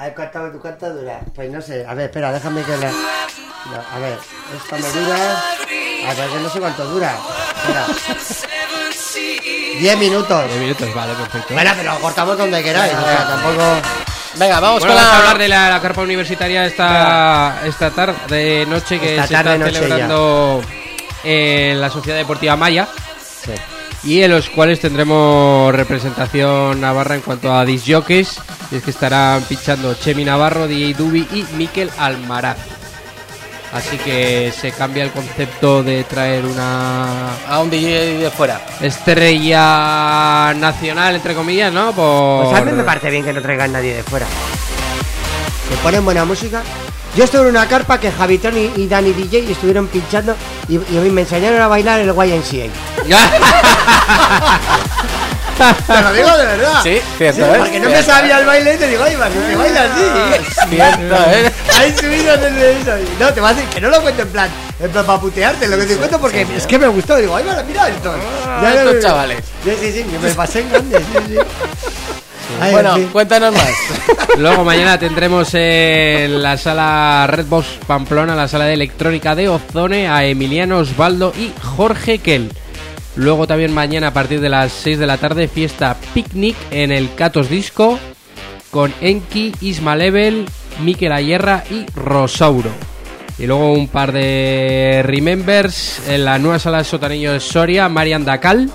A 0.00 0.04
ver, 0.04 0.14
¿cuánto, 0.14 0.60
cuánto 0.62 0.94
dura? 0.94 1.20
Pues 1.34 1.50
no 1.50 1.60
sé. 1.60 1.84
A 1.86 1.92
ver, 1.92 2.06
espera, 2.06 2.32
déjame 2.32 2.62
que 2.62 2.74
la... 2.78 2.90
no, 2.90 2.96
a 3.94 3.98
ver, 3.98 4.18
esto 4.56 4.76
me 4.78 4.88
dura... 4.98 5.42
A 6.08 6.14
ver, 6.14 6.30
que 6.30 6.38
no 6.40 6.48
sé 6.48 6.58
cuánto 6.58 6.84
dura. 6.86 7.18
Espera. 7.58 7.86
10 9.78 9.98
minutos. 9.98 10.44
Diez 10.46 10.58
minutos, 10.58 10.94
vale, 10.94 11.12
perfecto. 11.12 11.52
Bueno, 11.52 11.72
pero 11.76 11.92
lo 11.92 12.00
cortamos 12.00 12.38
donde 12.38 12.62
queráis. 12.62 12.94
O 12.94 13.04
sea, 13.04 13.28
tampoco... 13.28 13.62
Venga, 14.36 14.60
vamos 14.60 14.80
Bueno, 14.80 14.94
con 14.94 15.02
vamos 15.02 15.02
a 15.02 15.12
la. 15.12 15.18
hablar 15.18 15.38
de 15.38 15.48
la, 15.48 15.68
la 15.68 15.80
carpa 15.82 16.00
universitaria 16.00 16.64
esta, 16.64 17.60
esta 17.66 17.90
tarde, 17.90 18.14
de 18.34 18.64
noche, 18.64 18.98
que 18.98 19.16
Esta 19.16 19.26
se 19.26 19.34
tarde, 19.34 19.52
está 19.52 19.64
noche 19.66 19.80
celebrando 19.80 20.62
en 21.24 21.78
la 21.78 21.90
Sociedad 21.90 22.16
Deportiva 22.16 22.56
Maya. 22.56 22.88
Y 24.02 24.22
en 24.22 24.30
los 24.30 24.48
cuales 24.48 24.80
tendremos 24.80 25.74
representación 25.74 26.80
navarra 26.80 27.14
en 27.16 27.20
cuanto 27.20 27.52
a 27.52 27.64
disjockeys. 27.64 28.38
Y 28.70 28.76
es 28.76 28.82
que 28.82 28.90
estarán 28.90 29.42
pinchando 29.42 29.94
Chemi 29.94 30.24
Navarro, 30.24 30.66
DJ 30.66 30.94
Dubi 30.94 31.28
y 31.32 31.44
Miquel 31.56 31.90
Almaraz. 31.98 32.56
Así 33.72 33.98
que 33.98 34.52
se 34.58 34.72
cambia 34.72 35.04
el 35.04 35.10
concepto 35.10 35.84
de 35.84 36.02
traer 36.02 36.44
una 36.44 37.36
A 37.46 37.60
un 37.60 37.70
DJ 37.70 38.18
de 38.18 38.30
fuera. 38.30 38.60
estrella 38.80 40.52
nacional, 40.56 41.14
entre 41.14 41.34
comillas, 41.34 41.72
¿no? 41.72 41.92
Por... 41.92 42.46
Pues 42.46 42.60
a 42.60 42.64
mí 42.64 42.72
me 42.72 42.82
parece 42.82 43.10
bien 43.10 43.24
que 43.24 43.32
no 43.32 43.40
traigan 43.40 43.72
nadie 43.72 43.94
de 43.94 44.02
fuera. 44.02 44.26
Que 45.68 45.76
ponen 45.76 46.04
buena 46.04 46.24
música. 46.24 46.62
Yo 47.16 47.24
estuve 47.24 47.42
en 47.42 47.48
una 47.48 47.66
carpa 47.66 47.98
que 47.98 48.12
Javitón 48.12 48.56
y, 48.56 48.70
y 48.76 48.86
Dani 48.86 49.12
DJ 49.12 49.50
estuvieron 49.50 49.88
pinchando 49.88 50.36
y, 50.68 50.76
y 50.76 51.10
me 51.10 51.22
enseñaron 51.22 51.60
a 51.60 51.66
bailar 51.68 52.00
el 52.00 52.08
YMCA. 52.08 52.70
Te 55.86 56.02
lo 56.02 56.12
digo 56.12 56.36
de 56.38 56.46
verdad. 56.46 56.82
Sí, 56.82 57.00
cierto, 57.18 57.44
¿eh? 57.44 57.54
Porque 57.58 57.80
no 57.80 57.90
me 57.90 58.02
sabía 58.02 58.38
el 58.38 58.46
baile 58.46 58.74
y 58.74 58.78
te 58.78 58.88
digo, 58.88 59.04
Manu, 59.18 59.46
que 59.46 59.56
baila 59.56 59.82
así. 59.82 60.02
Cierto, 60.70 61.16
¿eh? 61.30 61.52
Ahí 61.78 61.94
subido 61.98 62.34
en 62.34 62.44
el 62.44 62.62
eso. 62.62 62.98
Y 62.98 63.20
No, 63.20 63.32
te 63.34 63.40
vas 63.40 63.52
a 63.52 63.54
decir 63.56 63.68
que 63.68 63.80
no 63.80 63.90
lo 63.90 64.00
cuento 64.00 64.22
en 64.22 64.28
plan, 64.28 64.48
en 64.78 64.90
plan 64.90 65.04
para 65.04 65.20
putearte, 65.20 65.68
lo 65.68 65.76
que 65.76 65.84
te 65.84 65.96
cuento 65.96 66.18
porque 66.18 66.46
es 66.56 66.66
que 66.66 66.78
me 66.78 66.88
gustó. 66.88 67.16
Digo, 67.16 67.36
ay, 67.36 67.44
mira, 67.44 67.62
mira 67.62 67.88
esto. 67.88 68.14
Ah, 68.46 68.72
estos 68.74 69.02
chavales. 69.02 69.44
Sí, 69.62 69.70
sí, 69.78 69.92
sí, 69.92 70.06
me 70.22 70.30
pasé 70.30 70.60
en 70.60 70.70
grande, 70.70 70.98
sí, 70.98 71.04
sí. 71.28 71.36
Ay, 72.60 72.72
Bueno, 72.72 72.96
cuéntanos 73.12 73.52
más. 73.52 73.72
Luego 74.38 74.64
mañana 74.64 74.98
tendremos 74.98 75.54
en 75.54 76.42
la 76.42 76.56
sala 76.56 77.26
Redbox 77.28 77.66
Pamplona, 77.86 78.34
la 78.34 78.48
sala 78.48 78.64
de 78.64 78.74
electrónica 78.74 79.34
de 79.34 79.48
Ozone, 79.48 80.08
a 80.08 80.24
Emiliano 80.24 80.78
Osvaldo 80.78 81.32
y 81.38 81.52
Jorge 81.62 82.18
Kell. 82.18 82.50
Luego 83.16 83.46
también 83.46 83.74
mañana 83.74 84.08
a 84.08 84.12
partir 84.12 84.40
de 84.40 84.48
las 84.48 84.72
6 84.72 84.98
de 84.98 85.06
la 85.06 85.18
tarde 85.18 85.48
fiesta 85.48 85.96
picnic 86.14 86.56
en 86.70 86.92
el 86.92 87.14
Catos 87.14 87.50
Disco 87.50 87.98
con 88.70 88.94
Enki, 89.00 89.52
Isma 89.60 89.96
Level, 89.96 90.46
Miquel 90.82 91.12
Ayerra 91.12 91.64
y 91.70 91.86
Rosauro. 91.94 92.70
Y 93.38 93.46
luego 93.46 93.72
un 93.72 93.88
par 93.88 94.12
de 94.12 95.02
Remembers 95.04 96.02
en 96.08 96.24
la 96.24 96.38
nueva 96.38 96.58
sala 96.58 96.78
de 96.78 96.84
Sotanillo 96.84 97.32
de 97.32 97.40
Soria, 97.40 97.88
Marian 97.88 98.24
Dacal, 98.24 98.70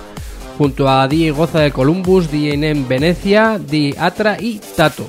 junto 0.56 0.88
a 0.88 1.06
Di 1.08 1.30
Goza 1.30 1.60
de 1.60 1.70
Columbus, 1.70 2.30
Di 2.30 2.50
en 2.50 2.88
Venecia, 2.88 3.58
Di 3.58 3.94
Atra 3.98 4.36
y 4.40 4.60
Tato. 4.76 5.06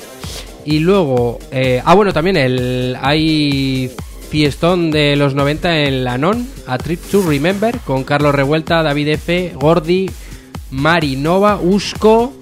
Y 0.66 0.80
luego, 0.80 1.40
eh, 1.52 1.82
ah 1.84 1.96
bueno, 1.96 2.12
también 2.14 2.36
el 2.38 2.98
hay 3.02 3.90
fiestón 4.30 4.92
de 4.92 5.16
los 5.16 5.34
90 5.34 5.84
en 5.84 6.04
la 6.04 6.18
Non, 6.18 6.48
a 6.68 6.78
Trip 6.78 7.02
to 7.10 7.22
Remember, 7.28 7.78
con 7.80 8.04
Carlos 8.04 8.36
Revuelta, 8.36 8.84
David 8.84 9.08
F, 9.10 9.54
Gordi, 9.56 10.10
Mari 10.72 11.16
Nova, 11.16 11.58
Usco 11.62 12.37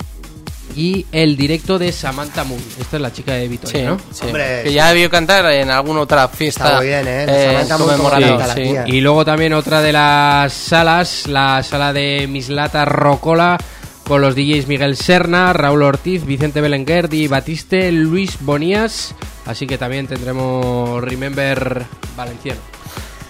y 0.76 1.06
el 1.11 1.38
directo 1.38 1.80
de 1.80 1.91
Samantha 1.91 2.43
Moon. 2.43 2.61
Esta 2.80 2.97
es 2.97 3.02
la 3.02 3.11
chica 3.14 3.34
de 3.34 3.47
Vitoria, 3.47 3.80
Sí, 3.80 3.85
¿no? 3.85 3.97
sí. 4.11 4.26
Hombre, 4.26 4.61
que 4.64 4.69
sí. 4.69 4.76
ya 4.76 4.89
debió 4.89 5.10
cantar 5.10 5.45
en 5.52 5.69
alguna 5.72 6.02
otra 6.02 6.27
fiesta. 6.27 6.65
Está 6.65 6.77
muy 6.77 6.88
bien, 6.88 7.06
¿eh? 7.07 7.65
Samantha 7.68 7.77
Moon 7.77 8.11
sí. 8.49 8.53
tía. 8.56 8.84
Y 8.88 9.02
luego 9.02 9.23
también 9.26 9.53
otra 9.53 9.81
de 9.81 9.93
las 9.93 10.53
salas, 10.53 11.27
la 11.27 11.64
sala 11.64 11.93
de 11.93 12.27
Mislata 12.27 12.85
Rocola, 12.85 13.57
con 14.06 14.22
los 14.22 14.35
DJs 14.35 14.68
Miguel 14.68 14.97
Serna, 14.97 15.52
Raúl 15.53 15.81
Ortiz, 15.84 16.26
Vicente 16.26 16.61
Belenguer, 16.61 17.10
Di 17.10 17.27
Batiste, 17.27 17.91
Luis 17.91 18.38
Bonías. 18.41 19.15
Así 19.45 19.65
que 19.68 19.77
también 19.77 20.07
tendremos 20.07 21.02
Remember 21.03 21.84
Valenciano. 22.18 22.60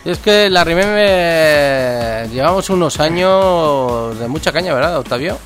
Y 0.04 0.10
es 0.12 0.18
que 0.20 0.50
la 0.50 0.64
Remember 0.64 2.30
llevamos 2.30 2.70
unos 2.70 3.00
años 3.00 4.18
de 4.20 4.28
mucha 4.28 4.52
caña, 4.52 4.74
¿verdad, 4.74 4.98
Octavio? 5.00 5.38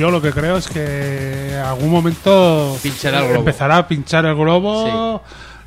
Yo 0.00 0.10
lo 0.10 0.22
que 0.22 0.30
creo 0.32 0.56
es 0.56 0.66
que 0.66 1.50
en 1.52 1.58
algún 1.58 1.90
momento 1.90 2.74
Pinchará 2.82 3.18
el 3.18 3.24
globo. 3.26 3.38
empezará 3.40 3.76
a 3.76 3.86
pinchar 3.86 4.24
el 4.24 4.34
globo. 4.34 5.22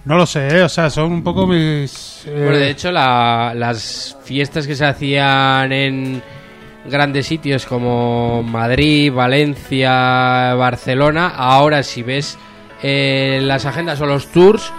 No 0.05 0.18
lo 0.18 0.26
sé, 0.26 0.47
¿eh? 0.47 0.64
o 0.64 0.69
sea, 0.69 0.89
son 0.89 1.11
un 1.11 1.23
poco 1.23 1.45
mis. 1.45 2.23
eh, 2.26 2.31
Bueno, 2.35 2.57
de 2.57 2.72
hecho, 2.72 2.91
la- 2.91 3.53
las 3.55 4.18
fiestas 4.23 4.65
que 4.65 4.76
se 4.76 4.85
hacían 4.88 5.72
en 5.72 6.23
grandes 6.89 7.27
sitios 7.27 7.68
como 7.68 8.41
Madrid, 8.41 9.14
Valencia, 9.14 10.55
Barcelona, 10.55 11.27
ahora 11.38 11.84
si 11.84 12.01
ves 12.01 12.39
eh, 12.81 13.39
las 13.43 13.68
agendas 13.68 14.01
o 14.01 14.07
los 14.07 14.26
tours, 14.31 14.73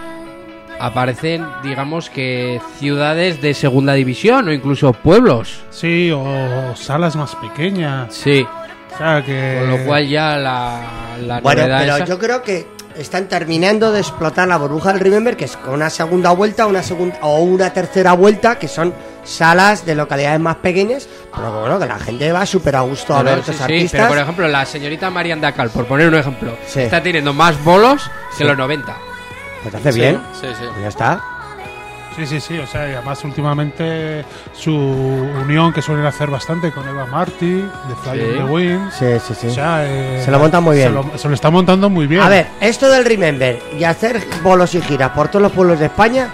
aparecen, 0.80 1.46
digamos 1.62 2.10
que 2.10 2.60
ciudades 2.80 3.40
de 3.40 3.54
segunda 3.54 3.92
división 3.94 4.48
o 4.48 4.52
incluso 4.52 4.92
pueblos. 4.94 5.60
Sí, 5.70 6.10
o 6.12 6.74
salas 6.74 7.14
más 7.14 7.36
pequeñas. 7.36 8.12
Sí, 8.12 8.44
O 8.94 8.98
sea, 8.98 9.22
que. 9.24 9.56
con 9.60 9.70
lo 9.70 9.84
cual 9.84 10.08
ya 10.08 10.36
la, 10.36 10.80
la 11.20 11.40
Bueno, 11.40 11.62
novedad 11.62 11.78
pero 11.80 11.96
esa- 11.96 12.04
yo 12.04 12.18
creo 12.18 12.42
que 12.42 12.66
están 12.96 13.26
terminando 13.28 13.90
de 13.92 14.00
explotar 14.00 14.46
la 14.46 14.56
burbuja 14.56 14.92
del 14.92 15.00
Remember, 15.00 15.36
que 15.36 15.46
es 15.46 15.56
con 15.56 15.74
una 15.74 15.90
segunda 15.90 16.30
vuelta, 16.30 16.66
una 16.66 16.82
segunda 16.82 17.16
o 17.22 17.40
una 17.40 17.72
tercera 17.72 18.12
vuelta, 18.12 18.56
que 18.56 18.68
son 18.68 18.94
salas 19.24 19.84
de 19.84 19.94
localidades 19.96 20.38
más 20.38 20.56
pequeñas, 20.56 21.08
pero 21.34 21.60
bueno, 21.60 21.78
que 21.80 21.86
la 21.86 21.98
gente 21.98 22.30
va 22.30 22.46
súper 22.46 22.76
a 22.76 22.82
gusto 22.82 23.16
a 23.16 23.22
ver 23.22 23.34
sí, 23.36 23.40
estos 23.40 23.56
sí, 23.56 23.62
artistas. 23.64 23.90
pero 23.92 24.08
por 24.08 24.18
ejemplo, 24.18 24.48
la 24.48 24.64
señorita 24.64 25.10
Marian 25.10 25.40
Dacal, 25.40 25.70
por 25.70 25.86
poner 25.86 26.06
un 26.08 26.14
ejemplo, 26.14 26.56
Sí. 26.66 26.82
está 26.82 27.02
teniendo 27.02 27.32
más 27.32 27.62
bolos 27.64 28.08
que 28.38 28.44
los 28.44 28.56
90. 28.56 28.94
Pues 29.62 29.74
hace 29.74 29.92
Sí, 29.92 29.98
bien, 30.00 30.20
Sí, 30.40 30.46
sí. 30.48 30.64
pues 30.68 30.82
ya 30.82 30.88
está. 30.88 31.20
Sí, 32.16 32.26
sí, 32.26 32.40
sí, 32.40 32.58
o 32.58 32.66
sea, 32.66 32.88
y 32.88 32.92
además 32.94 33.24
últimamente 33.24 34.24
su 34.52 34.72
unión 34.72 35.72
que 35.72 35.82
suelen 35.82 36.06
hacer 36.06 36.30
bastante 36.30 36.70
con 36.70 36.86
Eva 36.88 37.06
Marty, 37.06 37.54
de 37.56 37.94
Fly 38.04 38.20
Sí. 38.20 38.26
the 38.36 38.44
Wind. 38.44 38.90
Sí, 38.92 39.06
sí, 39.26 39.34
sí. 39.34 39.46
O 39.48 39.50
sea, 39.50 39.84
eh, 39.84 40.22
Se 40.24 40.30
lo 40.30 40.38
montan 40.38 40.62
muy 40.62 40.76
bien. 40.76 40.88
Se 40.88 40.94
lo, 40.94 41.18
se 41.18 41.28
lo 41.28 41.34
está 41.34 41.50
montando 41.50 41.90
muy 41.90 42.06
bien. 42.06 42.20
A 42.22 42.28
ver, 42.28 42.46
esto 42.60 42.88
del 42.88 43.04
Remember 43.04 43.60
y 43.76 43.82
hacer 43.82 44.20
bolos 44.44 44.74
y 44.76 44.80
giras 44.82 45.10
por 45.10 45.26
todos 45.28 45.42
los 45.42 45.52
pueblos 45.52 45.80
de 45.80 45.86
España, 45.86 46.28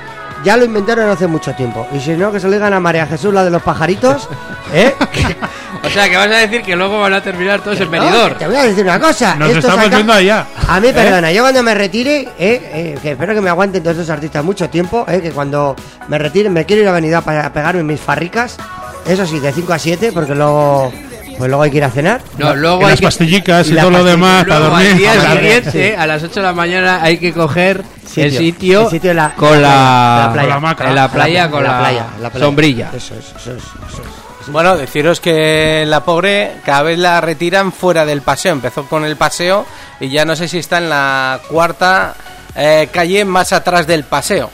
ya 0.44 0.56
lo 0.56 0.64
inventaron 0.64 1.08
hace 1.08 1.26
mucho 1.26 1.54
tiempo. 1.54 1.86
Y 1.92 2.00
si 2.00 2.10
no, 2.12 2.30
que 2.32 2.40
se 2.40 2.46
lo 2.46 2.52
digan 2.54 2.72
a 2.72 2.80
María 2.80 3.06
Jesús, 3.06 3.32
la 3.32 3.44
de 3.44 3.50
los 3.50 3.62
pajaritos, 3.62 4.28
¿eh? 4.72 4.94
O 5.82 5.88
sea, 5.88 6.08
que 6.10 6.16
vas 6.16 6.26
a 6.26 6.36
decir 6.36 6.62
que 6.62 6.76
luego 6.76 7.00
van 7.00 7.14
a 7.14 7.22
terminar 7.22 7.60
todos 7.62 7.78
en 7.80 7.86
No, 7.86 7.90
venidor. 7.92 8.34
Te 8.36 8.46
voy 8.46 8.56
a 8.56 8.64
decir 8.64 8.84
una 8.84 9.00
cosa. 9.00 9.34
Nos 9.36 9.48
esto 9.48 9.60
estamos 9.60 9.84
saca- 9.84 9.96
viendo 9.96 10.12
allá. 10.12 10.46
A 10.68 10.78
mí, 10.78 10.92
perdona, 10.92 11.32
yo 11.32 11.42
cuando 11.42 11.62
me 11.62 11.74
retire, 11.74 12.20
eh, 12.38 12.70
eh, 12.72 12.98
que 13.00 13.12
espero 13.12 13.34
que 13.34 13.40
me 13.40 13.48
aguanten 13.48 13.82
todos 13.82 13.96
estos 13.96 14.10
artistas 14.10 14.44
mucho 14.44 14.68
tiempo, 14.68 15.06
eh, 15.08 15.22
que 15.22 15.30
cuando 15.30 15.74
me 16.08 16.18
retire 16.18 16.50
me 16.50 16.66
quiero 16.66 16.82
ir 16.82 16.88
a 16.88 16.90
Avenida 16.90 17.22
para 17.22 17.50
pegarme 17.52 17.82
mis 17.82 17.98
farricas. 18.00 18.58
Eso 19.06 19.24
sí, 19.26 19.40
de 19.40 19.52
5 19.52 19.72
a 19.72 19.78
7, 19.78 20.12
porque 20.12 20.34
luego, 20.34 20.92
pues 21.38 21.48
luego 21.48 21.62
hay 21.62 21.70
que 21.70 21.76
ir 21.78 21.84
a 21.84 21.90
cenar. 21.90 22.20
No, 22.38 22.54
luego 22.54 22.84
hay 22.84 22.90
las 22.90 23.00
que- 23.00 23.06
pastillicas 23.06 23.66
y, 23.66 23.70
y 23.70 23.74
las 23.74 23.84
todo 23.84 23.90
lo 23.98 24.04
demás 24.04 24.44
para 24.44 24.58
luego 24.60 24.76
al 24.76 24.82
dormir. 24.84 24.98
día 24.98 25.14
dormir, 25.70 25.94
a 25.98 26.06
las 26.06 26.22
8 26.22 26.34
de 26.34 26.42
la 26.42 26.52
mañana, 26.52 26.98
hay 27.02 27.18
que 27.18 27.32
coger 27.32 27.82
Sitio, 28.06 28.24
el 28.24 28.32
sitio, 28.36 28.82
el 28.82 28.90
sitio 28.90 29.14
la- 29.14 29.34
con 29.34 29.60
la 29.62 29.68
la, 30.26 30.30
playa. 30.32 30.40
Con 30.42 30.48
la 30.48 30.54
hamaca. 30.56 30.88
en 30.88 30.94
la 30.94 31.08
playa 31.08 31.50
con 31.50 31.62
la, 31.64 31.78
playa, 31.78 32.06
la 32.20 32.30
playa. 32.30 32.44
sombrilla. 32.46 32.90
Eso 32.94 33.14
es, 33.14 33.26
eso 33.40 33.52
es, 33.52 33.62
eso 33.62 34.02
es. 34.02 34.52
Bueno, 34.52 34.76
deciros 34.76 35.20
que 35.20 35.84
la 35.86 36.02
pobre 36.04 36.54
cada 36.64 36.82
vez 36.82 36.98
la 36.98 37.20
retiran 37.20 37.70
fuera 37.72 38.04
del 38.04 38.22
paseo. 38.22 38.52
Empezó 38.52 38.84
con 38.86 39.04
el 39.04 39.16
paseo 39.16 39.64
y 40.00 40.08
ya 40.08 40.24
no 40.24 40.34
sé 40.34 40.48
si 40.48 40.58
está 40.58 40.78
en 40.78 40.88
la 40.88 41.38
cuarta 41.48 42.14
eh, 42.56 42.88
calle 42.92 43.24
más 43.24 43.52
atrás 43.52 43.86
del 43.86 44.02
paseo. 44.04 44.50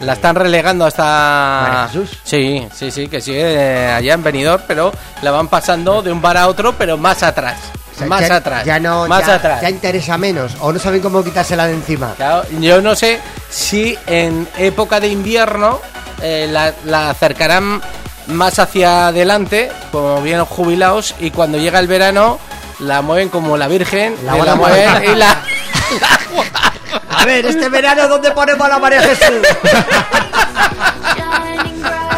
La 0.00 0.14
están 0.14 0.34
relegando 0.34 0.84
hasta... 0.84 1.88
Jesús. 1.90 2.18
Sí, 2.24 2.66
sí, 2.74 2.90
sí, 2.90 3.08
que 3.08 3.20
sigue 3.20 3.54
eh, 3.54 3.92
allá 3.92 4.14
en 4.14 4.22
Benidorm, 4.22 4.62
pero 4.66 4.92
la 5.22 5.30
van 5.30 5.48
pasando 5.48 6.02
de 6.02 6.12
un 6.12 6.20
bar 6.20 6.36
a 6.36 6.48
otro, 6.48 6.74
pero 6.76 6.96
más 6.96 7.22
atrás. 7.22 7.58
O 7.94 7.98
sea, 7.98 8.06
más 8.08 8.26
ya, 8.26 8.36
atrás. 8.36 8.64
Ya 8.64 8.80
no, 8.80 9.06
más 9.06 9.26
ya, 9.26 9.36
atrás. 9.36 9.62
ya 9.62 9.70
interesa 9.70 10.18
menos, 10.18 10.56
o 10.60 10.72
no 10.72 10.78
saben 10.80 11.00
cómo 11.00 11.22
quitársela 11.22 11.66
de 11.66 11.74
encima. 11.74 12.14
Claro, 12.16 12.42
yo 12.60 12.82
no 12.82 12.96
sé 12.96 13.20
si 13.48 13.96
en 14.06 14.48
época 14.58 14.98
de 14.98 15.08
invierno 15.08 15.80
eh, 16.20 16.48
la, 16.50 16.74
la 16.84 17.10
acercarán 17.10 17.80
más 18.26 18.58
hacia 18.58 19.08
adelante, 19.08 19.70
como 19.92 20.20
bien 20.22 20.44
jubilados, 20.44 21.14
y 21.20 21.30
cuando 21.30 21.58
llega 21.58 21.78
el 21.78 21.86
verano 21.86 22.40
la 22.80 23.02
mueven 23.02 23.28
como 23.28 23.56
la 23.56 23.68
Virgen, 23.68 24.16
La 24.24 24.36
la 24.36 24.54
mueven 24.54 25.04
y 25.04 25.14
la... 25.14 25.42
A 27.16 27.24
ver, 27.24 27.46
este 27.46 27.68
verano, 27.68 28.08
¿dónde 28.08 28.30
ponemos 28.32 28.66
a 28.66 28.68
la 28.68 28.78
María 28.78 29.00
Jesús? 29.02 29.36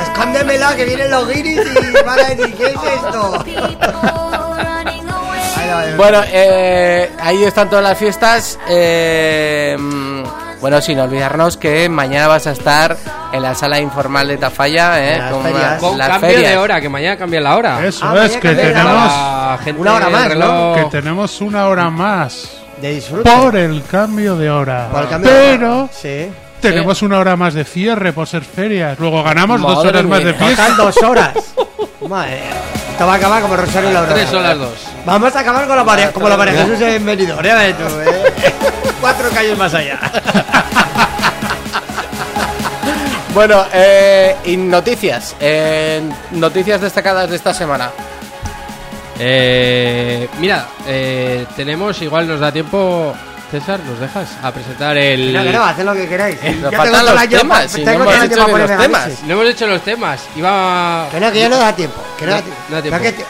Escóndemela, 0.03 0.75
que 0.77 0.85
vienen 0.85 1.11
los 1.11 1.29
guiris 1.29 1.61
y 1.61 2.05
van 2.05 2.19
a 2.21 2.23
decir, 2.25 2.55
¿qué 2.57 2.67
es 2.67 2.75
esto? 2.75 3.45
Bueno, 5.97 6.21
eh, 6.27 7.11
ahí 7.21 7.45
están 7.45 7.69
todas 7.69 7.85
las 7.85 7.99
fiestas. 7.99 8.59
eh, 8.69 9.77
bueno, 10.61 10.81
sin 10.81 10.99
olvidarnos 10.99 11.57
que 11.59 11.89
mañana 11.89 12.29
vas 12.29 12.47
a 12.47 12.53
estar 12.53 12.97
en 13.33 13.43
la 13.43 13.55
sala 13.55 13.79
informal 13.79 14.27
de 14.27 14.39
Tafalla, 14.39 14.99
eh, 15.15 15.19
las 15.19 15.31
con 15.33 15.43
ferias. 15.43 15.81
Con 15.81 15.99
las 15.99 16.09
cambio 16.09 16.31
ferias. 16.31 16.51
de 16.53 16.57
hora, 16.59 16.81
que 16.81 16.89
mañana 16.89 17.17
cambia 17.19 17.41
la 17.41 17.57
hora. 17.57 17.85
Eso 17.87 18.07
Ah, 18.09 18.25
es, 18.25 18.37
que 18.39 18.55
tenemos, 18.55 19.13
Una 19.79 19.95
hora 19.95 20.09
más, 20.09 20.35
¿no? 20.37 20.75
que 20.75 20.85
tenemos 20.91 21.41
una 21.43 21.69
hora 21.69 21.91
más 21.91 22.49
De 22.81 22.93
disfrute. 22.95 23.31
por 23.31 23.57
el 23.57 23.83
cambio 23.85 24.37
de 24.37 24.51
hora. 24.51 24.89
Por 24.93 25.03
el 25.03 25.09
cambio 25.09 25.31
de 25.31 25.37
Pero 25.57 25.79
hora. 25.85 25.89
Sí. 25.93 26.31
tenemos 26.61 27.01
una 27.03 27.19
hora 27.19 27.37
más 27.37 27.55
de 27.55 27.65
cierre 27.65 28.13
por 28.13 28.27
ser 28.27 28.43
ferias. 28.45 28.99
Luego 28.99 29.23
ganamos 29.23 29.61
dos 29.61 29.85
horas 29.85 30.05
más 30.05 30.23
de 30.23 30.35
fiesta. 30.35 30.69
Dos 30.77 30.97
horas. 31.03 31.31
Madre. 32.09 32.41
Esto 32.93 33.07
va 33.07 33.15
a 33.15 33.17
acabar 33.17 33.43
como 33.43 33.57
Rosario 33.57 33.91
y 33.91 33.93
la 33.93 33.99
Aurora. 34.01 34.15
Tres 34.17 34.31
son 34.31 34.43
las 34.43 34.59
dos. 34.59 34.75
Vamos 35.05 35.37
a 35.37 35.41
acabar 35.41 35.67
con 35.67 35.77
la 35.77 35.85
María, 35.85 36.13
como 36.13 36.29
la 36.29 36.37
María 36.37 36.65
Jesús 36.65 36.81
en 36.81 37.05
Benidorm, 37.05 37.43
tú, 37.43 37.49
¿eh? 37.49 38.55
Cuatro 39.01 39.29
calles 39.31 39.57
más 39.59 39.75
allá. 39.75 39.99
Bueno, 43.35 43.67
eh, 43.71 44.35
y 44.47 44.57
noticias. 44.57 45.37
eh, 45.41 46.01
noticias 46.31 46.81
destacadas 46.81 47.29
de 47.29 47.37
esta 47.37 47.53
semana. 47.53 47.91
Eh, 49.19 50.29
mira, 50.39 50.67
eh, 50.87 51.47
tenemos, 51.57 52.01
igual 52.03 52.27
nos 52.29 52.41
da 52.41 52.53
tiempo, 52.53 53.15
César, 53.51 53.81
¿nos 53.81 53.99
dejas 53.99 54.29
a 54.43 54.53
presentar 54.53 54.97
el... 54.97 55.33
No, 55.33 55.43
que 55.43 55.53
no, 55.53 55.65
haced 55.65 55.85
lo 55.85 55.95
que 55.95 56.09
queráis. 56.09 56.43
Nos 56.61 56.71
Yo 56.73 56.77
faltan 56.79 57.07
los 57.07 57.29
temas, 57.29 57.71
si 57.71 57.85
no 57.85 57.91
hemos 57.93 58.15
hecho 58.25 58.47
ponerme 58.47 58.75
los 58.77 58.83
temas. 58.83 59.23
No 59.25 59.33
hemos 59.35 59.47
hecho 59.47 59.67
los 59.67 59.83
temas, 59.83 60.21
iba... 60.37 61.09
Que 61.11 61.21
no, 61.21 61.33
que 61.33 61.41
ya 61.41 61.49
no 61.49 61.57
da 61.57 61.75
tiempo. 61.75 62.03
Que 62.19 62.27
no, 62.27 62.33
No- 62.33 62.37
da 62.37 62.43
tiempo. 62.43 62.61
no 62.69 62.77
da 62.77 62.83
tiempo. 62.83 63.01
Que 63.03 63.13
te- 63.13 63.25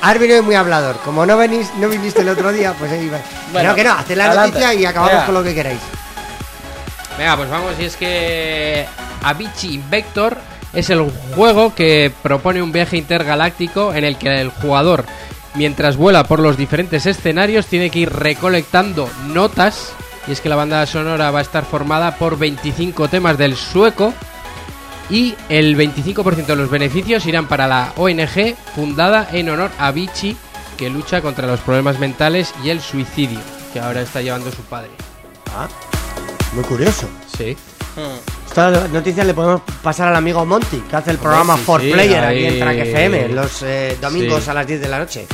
has 0.00 0.18
venido 0.18 0.42
muy 0.42 0.54
hablador. 0.54 0.96
Como 1.04 1.26
no, 1.26 1.36
venís, 1.36 1.68
no 1.78 1.88
viniste 1.88 2.20
el 2.20 2.28
otro 2.28 2.52
día, 2.52 2.72
pues 2.78 2.92
ahí 2.92 3.08
vais. 3.08 3.22
Que 3.46 3.52
Bueno, 3.52 3.70
no, 3.70 3.74
que 3.74 3.84
no, 3.84 3.92
haced 3.94 4.16
la 4.16 4.26
adelante. 4.26 4.50
noticia 4.60 4.74
y 4.74 4.84
acabamos 4.84 5.12
Venga. 5.14 5.26
con 5.26 5.34
lo 5.34 5.42
que 5.42 5.54
queráis. 5.54 5.80
Venga, 7.16 7.36
pues 7.36 7.50
vamos, 7.50 7.72
y 7.80 7.84
es 7.84 7.96
que 7.96 8.86
Avicii 9.24 9.82
Vector 9.90 10.36
es 10.72 10.90
el 10.90 11.10
juego 11.34 11.74
que 11.74 12.12
propone 12.22 12.62
un 12.62 12.72
viaje 12.72 12.96
intergaláctico 12.96 13.94
en 13.94 14.04
el 14.04 14.16
que 14.16 14.40
el 14.40 14.50
jugador, 14.50 15.04
mientras 15.54 15.96
vuela 15.96 16.24
por 16.24 16.40
los 16.40 16.56
diferentes 16.56 17.06
escenarios, 17.06 17.66
tiene 17.66 17.90
que 17.90 18.00
ir 18.00 18.12
recolectando 18.12 19.08
notas. 19.26 19.92
Y 20.26 20.32
es 20.32 20.40
que 20.40 20.48
la 20.48 20.56
banda 20.56 20.84
sonora 20.86 21.30
va 21.30 21.38
a 21.38 21.42
estar 21.42 21.64
formada 21.64 22.16
por 22.16 22.38
25 22.38 23.08
temas 23.08 23.38
del 23.38 23.56
sueco 23.56 24.12
y 25.10 25.34
el 25.48 25.76
25% 25.76 26.46
de 26.46 26.56
los 26.56 26.70
beneficios 26.70 27.24
irán 27.26 27.48
para 27.48 27.66
la 27.66 27.92
ONG 27.96 28.54
fundada 28.74 29.28
en 29.32 29.48
honor 29.48 29.70
a 29.78 29.88
Avicii, 29.88 30.36
que 30.76 30.90
lucha 30.90 31.22
contra 31.22 31.46
los 31.46 31.60
problemas 31.60 31.98
mentales 31.98 32.54
y 32.62 32.70
el 32.70 32.80
suicidio, 32.80 33.40
que 33.72 33.80
ahora 33.80 34.02
está 34.02 34.20
llevando 34.20 34.50
su 34.50 34.62
padre. 34.62 34.90
Muy 36.52 36.64
curioso. 36.64 37.08
Sí. 37.36 37.56
Estas 38.66 38.90
noticias 38.90 39.26
le 39.26 39.34
podemos 39.34 39.62
pasar 39.82 40.08
al 40.08 40.16
amigo 40.16 40.44
Monty, 40.44 40.78
que 40.90 40.96
hace 40.96 41.10
el 41.12 41.18
programa 41.18 41.56
sí, 41.56 41.62
For 41.64 41.80
sí, 41.80 41.90
Player 41.92 42.24
ahí- 42.24 42.44
aquí 42.46 42.54
en 42.54 42.60
Track 42.60 42.76
FM, 42.78 43.28
los 43.28 43.62
eh, 43.62 43.96
domingos 44.00 44.44
Sí. 44.44 44.50
a 44.50 44.54
las 44.54 44.66
10 44.66 44.80
de 44.80 44.88
la 44.88 44.98
noche. 44.98 45.26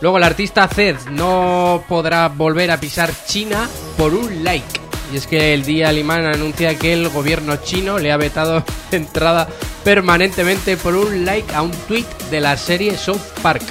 Luego 0.00 0.18
el 0.18 0.24
artista 0.24 0.66
Zed 0.68 0.96
no 1.10 1.82
podrá 1.88 2.28
volver 2.28 2.70
a 2.70 2.78
pisar 2.78 3.10
China 3.26 3.68
por 3.96 4.14
un 4.14 4.42
like. 4.44 4.66
Y 5.12 5.16
es 5.16 5.26
que 5.26 5.54
el 5.54 5.64
día 5.64 5.88
alemán 5.88 6.26
anuncia 6.26 6.76
que 6.78 6.92
el 6.92 7.08
gobierno 7.08 7.56
chino 7.56 7.98
le 7.98 8.12
ha 8.12 8.16
vetado 8.16 8.62
entrada 8.92 9.48
permanentemente 9.84 10.76
por 10.76 10.94
un 10.94 11.24
like 11.24 11.54
a 11.54 11.62
un 11.62 11.70
tweet 11.70 12.04
de 12.30 12.40
la 12.40 12.56
serie 12.56 12.96
South 12.96 13.20
Park. 13.42 13.62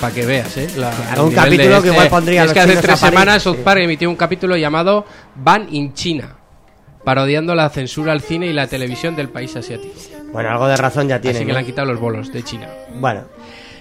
Para 0.00 0.14
que 0.14 0.26
veas, 0.26 0.56
¿eh? 0.56 0.68
La- 0.76 0.92
un 1.22 1.32
capítulo 1.32 1.80
que 1.82 1.88
igual 1.88 2.08
pondría 2.08 2.40
Es 2.42 2.46
los 2.46 2.54
que 2.54 2.60
hace 2.60 2.76
tres 2.76 2.98
semanas 2.98 3.42
South. 3.42 3.58
Park 3.64 3.80
emitió 3.80 4.08
un 4.10 4.16
capítulo 4.16 4.56
llamado 4.56 5.04
Ban 5.36 5.66
in 5.70 5.94
China, 5.94 6.34
parodiando 7.04 7.54
la 7.54 7.68
censura 7.70 8.12
al 8.12 8.20
cine 8.20 8.46
y 8.46 8.52
la 8.52 8.66
televisión 8.66 9.16
del 9.16 9.28
país 9.28 9.54
asiático. 9.56 9.94
Bueno, 10.32 10.50
algo 10.50 10.66
de 10.66 10.76
razón 10.76 11.08
ya 11.08 11.20
tiene. 11.20 11.38
Así 11.38 11.44
que 11.44 11.52
¿no? 11.52 11.54
le 11.54 11.60
han 11.60 11.66
quitado 11.66 11.86
los 11.90 12.00
bolos 12.00 12.32
de 12.32 12.42
China. 12.42 12.68
Bueno, 12.94 13.22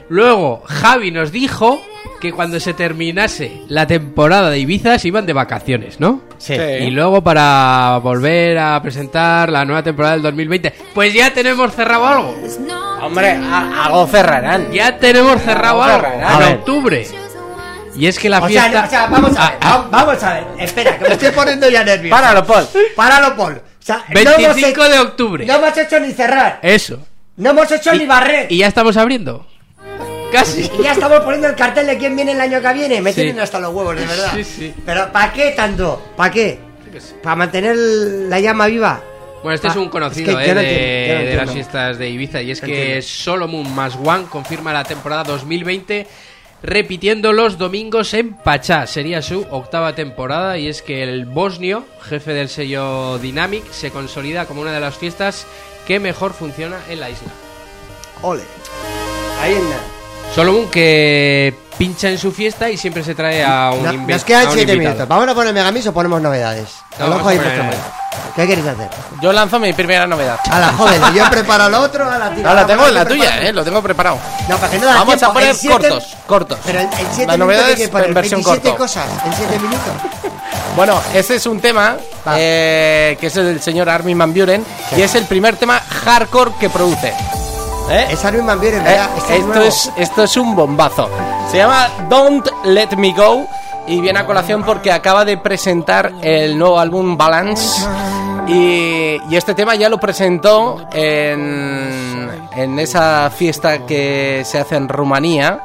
Luego, 0.09 0.61
Javi 0.65 1.09
nos 1.09 1.31
dijo 1.31 1.79
que 2.19 2.33
cuando 2.33 2.59
se 2.59 2.73
terminase 2.73 3.61
la 3.69 3.87
temporada 3.87 4.49
de 4.49 4.59
Ibiza 4.59 4.99
se 4.99 5.07
iban 5.07 5.25
de 5.25 5.31
vacaciones, 5.31 6.01
¿no? 6.01 6.23
sí. 6.37 6.53
Sí. 6.55 6.61
Y 6.83 6.91
luego 6.91 7.23
para 7.23 7.97
volver 8.03 8.57
a 8.59 8.81
presentar 8.81 9.49
la 9.49 9.63
nueva 9.63 9.83
temporada 9.83 10.15
del 10.15 10.21
2020, 10.23 10.73
pues 10.93 11.13
ya 11.13 11.33
tenemos 11.33 11.73
cerrado 11.73 12.05
algo. 12.05 12.35
Hombre, 13.01 13.31
algo 13.31 14.05
cerrarán. 14.07 14.69
Ya 14.73 14.97
tenemos 14.97 15.41
cerrado 15.43 15.81
algo 15.81 16.05
A 16.05 16.33
en 16.33 16.39
ver. 16.39 16.57
octubre. 16.57 17.07
Y 17.95 18.07
es 18.07 18.17
que 18.17 18.29
la 18.29 18.39
O 18.39 18.47
fiesta 18.47 18.69
sea, 18.71 18.83
o 18.85 18.89
sea, 18.89 19.05
vamos 19.07 19.37
a 19.37 19.49
ver, 19.49 19.57
Ah, 19.61 19.73
ah, 19.73 19.77
va- 19.91 20.03
vamos 20.05 20.23
a 20.23 20.33
ver. 20.33 20.43
Espera, 20.59 20.97
que 20.97 21.03
me 21.07 21.13
estoy 21.13 21.31
poniendo 21.31 21.69
ya 21.69 21.83
nervioso. 21.83 22.15
Páralo, 22.21 22.45
Paul. 22.45 22.67
Páralo, 22.95 23.35
Paul. 23.35 23.53
O 23.55 23.83
sea, 23.83 23.97
no 24.09 24.13
25 24.13 24.39
hemos 24.39 24.57
hecho- 24.57 24.89
de 24.89 24.99
octubre. 24.99 25.45
No 25.45 25.55
hemos 25.55 25.77
hecho 25.77 25.99
ni 25.99 26.11
cerrar. 26.13 26.59
Eso. 26.61 26.99
No 27.37 27.49
hemos 27.49 27.71
hecho 27.71 27.93
ni 27.93 28.05
barrer. 28.05 28.51
Y 28.51 28.57
ya 28.59 28.67
estamos 28.67 28.95
abriendo. 28.97 29.47
Casi. 30.31 30.69
Y 30.79 30.83
ya 30.83 30.93
estamos 30.93 31.19
poniendo 31.21 31.47
el 31.47 31.55
cartel 31.55 31.87
de 31.87 31.97
quién 31.97 32.15
viene 32.15 32.31
el 32.31 32.39
año 32.41 32.61
que 32.61 32.73
viene. 32.73 33.01
Me 33.01 33.11
Sí. 33.11 33.21
tienen 33.21 33.39
hasta 33.41 33.59
los 33.59 33.73
huevos, 33.73 33.95
de 33.97 34.05
verdad. 34.05 34.31
Sí, 34.35 34.43
sí. 34.45 34.73
Pero 34.85 35.11
¿para 35.11 35.33
qué 35.33 35.51
tanto? 35.51 36.01
¿Para 36.15 36.31
qué? 36.31 36.59
¿Para 37.21 37.35
mantener 37.35 37.75
la 37.75 38.39
llama 38.39 38.67
viva? 38.67 39.01
Bueno, 39.43 39.55
este 39.55 39.67
Ah, 39.67 39.71
es 39.71 39.77
un 39.77 39.85
es 39.85 39.89
conocido 39.89 40.37
que 40.37 40.45
eh, 40.45 40.53
no 40.53 40.61
de, 40.61 40.69
entiendo, 40.69 41.23
yo 41.23 41.25
no 41.25 41.29
de 41.31 41.45
las 41.45 41.51
fiestas 41.53 41.97
de 41.97 42.09
Ibiza 42.09 42.41
y 42.43 42.51
es 42.51 42.61
que 42.61 42.81
Entiendo. 42.81 43.01
Solomon 43.07 43.73
más 43.75 43.95
One 44.01 44.25
confirma 44.29 44.71
la 44.71 44.83
temporada 44.83 45.23
2020 45.23 46.05
repitiendo 46.63 47.33
los 47.33 47.57
domingos 47.57 48.13
en 48.13 48.33
Pachá. 48.33 48.85
Sería 48.87 49.21
su 49.21 49.45
octava 49.49 49.95
temporada 49.95 50.57
y 50.57 50.67
es 50.67 50.81
que 50.81 51.03
el 51.03 51.25
bosnio, 51.25 51.85
jefe 52.01 52.33
del 52.33 52.49
sello 52.49 53.17
Dynamic, 53.17 53.69
se 53.71 53.91
consolida 53.91 54.45
como 54.45 54.61
una 54.61 54.71
de 54.71 54.79
las 54.79 54.95
fiestas 54.97 55.45
que 55.87 55.99
mejor 55.99 56.33
funciona 56.33 56.77
en 56.89 56.99
la 56.99 57.09
isla. 57.09 57.31
Ole. 58.21 58.43
Ahí 59.41 59.53
en 59.53 59.63
nada. 59.69 59.81
Solomon 60.35 60.69
que 60.69 61.53
pincha 61.77 62.09
en 62.09 62.17
su 62.17 62.31
fiesta 62.31 62.69
y 62.69 62.77
siempre 62.77 63.03
se 63.03 63.15
trae 63.15 63.43
a 63.43 63.71
un, 63.71 63.83
No- 63.83 63.91
nos 64.07 64.23
quedan 64.23 64.47
a 64.47 64.49
un 64.51 64.55
7 64.55 64.71
invitado. 64.73 64.93
minutos. 64.95 65.07
¿Vamos 65.09 65.27
a 65.27 65.35
poner 65.35 65.53
Megamix 65.53 65.87
o 65.87 65.93
ponemos 65.93 66.21
novedades? 66.21 66.69
No, 66.99 67.05
Al 67.05 67.11
vamos 67.11 67.27
ojo 67.27 67.29
a 67.29 67.33
poner- 67.33 67.75
¿Qué 68.35 68.47
queréis 68.47 68.67
hacer? 68.67 68.89
Yo 69.21 69.31
lanzo 69.33 69.59
mi 69.59 69.73
primera 69.73 70.07
novedad. 70.07 70.39
A 70.49 70.59
la 70.59 70.73
joder, 70.73 71.01
yo 71.13 71.29
preparo 71.29 71.69
lo 71.69 71.81
otro, 71.81 72.09
a 72.09 72.17
la 72.17 72.29
tira. 72.33 72.49
No, 72.49 72.55
la 72.55 72.65
tengo 72.65 72.87
en 72.87 72.93
la 72.93 73.01
preparo- 73.05 73.07
tuya, 73.09 73.37
eh, 73.41 73.53
lo 73.53 73.63
tengo 73.63 73.81
preparado. 73.81 74.17
No, 74.47 74.57
para 74.57 74.71
que 74.71 74.79
no 74.79 74.85
da 74.87 74.93
Vamos 74.95 75.15
tiempo. 75.17 75.25
a 75.25 75.33
poner 75.33 75.55
siete- 75.55 75.89
cortos, 75.89 76.17
cortos. 76.27 76.59
Pero 76.65 76.79
en 76.79 76.89
7 77.11 77.27
La 77.27 77.37
novedad 77.37 77.69
es 77.69 77.75
que 77.79 77.87
poner 77.89 78.07
en 78.07 78.13
versión 78.13 78.41
27 78.43 78.69
corto. 78.69 78.83
cosas 78.83 79.05
en 79.25 79.33
7 79.33 79.59
minutos. 79.59 79.81
Bueno, 80.75 81.01
ese 81.13 81.35
es 81.35 81.45
un 81.47 81.59
tema 81.59 81.97
eh, 82.37 83.17
que 83.19 83.27
es 83.27 83.35
el 83.35 83.45
del 83.45 83.61
señor 83.61 83.89
Armin 83.89 84.17
Van 84.17 84.33
Buren 84.33 84.65
y 84.95 85.01
es 85.01 85.15
el 85.15 85.25
primer 85.25 85.57
tema 85.57 85.81
hardcore 86.05 86.51
que 86.59 86.69
produce. 86.69 87.13
¿Eh? 87.89 88.07
Es 88.11 88.23
Armin 88.23 88.45
Van 88.45 88.57
Buren, 88.57 88.79
Eh, 88.79 88.83
¿verdad? 88.83 89.09
Este 89.17 89.37
esto, 89.37 89.61
es, 89.61 89.91
esto 89.97 90.23
es 90.23 90.37
un 90.37 90.55
bombazo. 90.55 91.09
Se 91.51 91.57
llama 91.57 91.89
Don't 92.09 92.47
Let 92.63 92.95
Me 92.95 93.11
Go 93.11 93.45
y 93.87 93.99
viene 94.01 94.19
a 94.19 94.25
colación 94.25 94.63
porque 94.63 94.91
acaba 94.91 95.25
de 95.25 95.37
presentar 95.37 96.11
el 96.21 96.57
nuevo 96.57 96.79
álbum 96.79 97.17
Balance. 97.17 97.81
Y, 98.47 99.17
y 99.29 99.35
este 99.35 99.53
tema 99.53 99.75
ya 99.75 99.87
lo 99.89 99.97
presentó 99.99 100.85
en, 100.91 102.49
en 102.55 102.79
esa 102.79 103.29
fiesta 103.29 103.85
que 103.85 104.41
se 104.45 104.59
hace 104.59 104.75
en 104.75 104.89
Rumanía, 104.89 105.61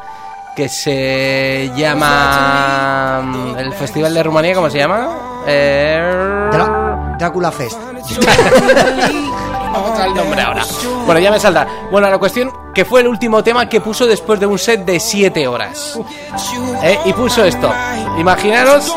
que 0.54 0.68
se 0.68 1.70
llama... 1.76 3.20
mm, 3.24 3.56
¿El 3.58 3.72
Festival 3.74 4.14
de 4.14 4.22
Rumanía 4.22 4.54
cómo 4.54 4.70
se 4.70 4.78
llama? 4.78 5.08
Eh, 5.46 6.48
Drá- 6.52 7.16
Drácula 7.18 7.50
Fest. 7.50 7.78
Vamos 9.72 9.98
al 9.98 10.14
nombre 10.14 10.40
ahora. 10.40 10.64
Bueno, 11.04 11.20
ya 11.20 11.30
me 11.30 11.38
saldrá. 11.40 11.66
Bueno, 11.90 12.08
la 12.10 12.18
cuestión 12.18 12.50
que 12.76 12.84
fue 12.84 13.00
el 13.00 13.08
último 13.08 13.42
tema 13.42 13.66
que 13.70 13.80
puso 13.80 14.04
después 14.06 14.38
de 14.38 14.44
un 14.44 14.58
set 14.58 14.84
de 14.84 15.00
7 15.00 15.48
horas. 15.48 15.98
¿Eh? 16.82 16.98
Y 17.06 17.12
puso 17.14 17.42
esto. 17.42 17.72
Imaginaros 18.18 18.94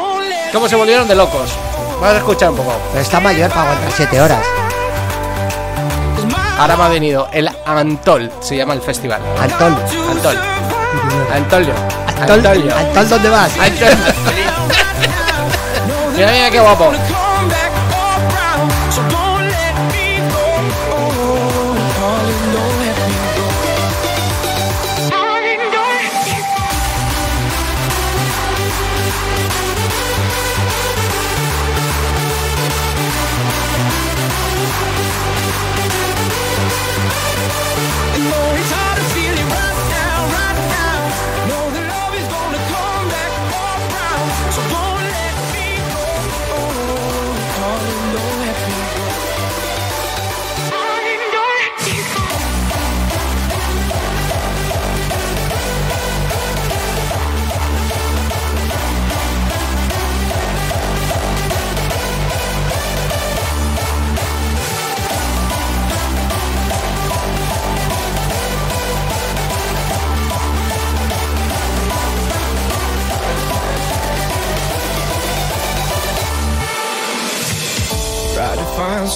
cómo 0.51 0.67
se 0.67 0.75
volvieron 0.75 1.07
de 1.07 1.15
locos. 1.15 1.49
Vamos 1.93 2.15
a 2.15 2.17
escuchar 2.17 2.49
un 2.49 2.57
poco. 2.57 2.73
Pero 2.91 3.01
está 3.01 3.21
mayor 3.21 3.49
para 3.49 3.71
aguantar 3.71 3.91
7 3.95 4.19
horas. 4.19 4.45
Ahora 6.57 6.75
me 6.75 6.83
ha 6.83 6.89
venido 6.89 7.29
el 7.31 7.49
Antol, 7.65 8.29
se 8.41 8.57
llama 8.57 8.73
el 8.73 8.81
festival. 8.81 9.21
Antón. 9.39 9.77
Antol. 10.11 10.37
Antolio. 11.33 11.73
Antolio. 12.19 12.75
Antón, 12.75 13.09
¿dónde 13.09 13.29
vas? 13.29 13.57
Antol. 13.57 13.97
Mira, 16.17 16.31
mira 16.33 16.51
qué 16.51 16.59
guapo. 16.59 16.91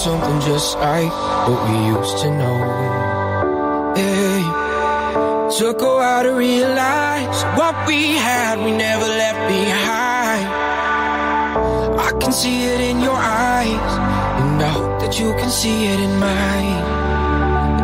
Just 0.04 0.76
like 0.78 1.10
what 1.48 1.70
we 1.70 1.86
used 1.86 2.18
to 2.18 2.28
know. 2.30 2.58
Hey, 3.96 4.42
took 5.58 5.80
a 5.80 5.86
while 5.86 6.22
to 6.24 6.32
realize 6.34 7.42
what 7.58 7.74
we 7.86 8.16
had, 8.16 8.58
we 8.62 8.72
never 8.76 9.06
left 9.06 9.40
behind. 9.48 10.46
I 11.98 12.12
can 12.20 12.32
see 12.32 12.64
it 12.66 12.80
in 12.82 13.00
your 13.00 13.16
eyes, 13.16 13.92
and 14.42 14.62
I 14.62 14.68
hope 14.68 15.00
that 15.00 15.18
you 15.18 15.32
can 15.38 15.48
see 15.48 15.86
it 15.86 16.00
in 16.00 16.18
mine. 16.20 16.84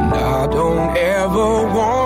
And 0.02 0.14
I 0.14 0.46
don't 0.46 0.94
ever 0.96 1.66
wanna 1.74 1.99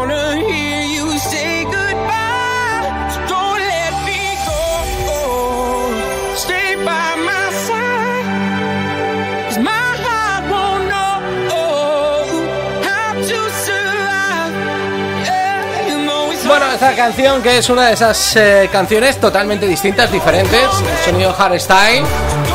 esta 16.75 16.97
canción 16.97 17.41
que 17.41 17.59
es 17.59 17.71
una 17.71 17.87
de 17.87 17.93
esas 17.95 18.35
eh, 18.35 18.69
canciones 18.71 19.21
totalmente 19.21 19.65
distintas, 19.67 20.11
diferentes, 20.11 20.61
el 20.61 21.05
sonido 21.05 21.33
hardstyle. 21.33 22.05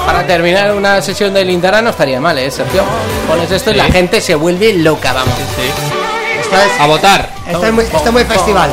Para 0.06 0.28
terminar 0.28 0.74
una 0.74 1.02
sesión 1.02 1.34
de 1.34 1.46
Lindara 1.46 1.82
no 1.82 1.91
estaría 1.91 2.20
mal, 2.20 2.38
¿eh, 2.38 2.52
Sergio? 2.52 2.84
Pones 3.30 3.50
esto 3.50 3.72
y 3.72 3.76
la 3.76 3.86
gente 3.86 4.20
se 4.20 4.36
vuelve 4.36 4.74
loca, 4.74 5.14
vamos. 5.14 5.34
Esta 6.41 6.66
es, 6.66 6.72
A 6.82 6.88
votar. 6.88 7.30
esta 7.48 7.68
es 7.68 7.74
muy, 7.74 7.86
esta 7.86 8.04
es 8.04 8.12
muy 8.12 8.26
festival. 8.26 8.72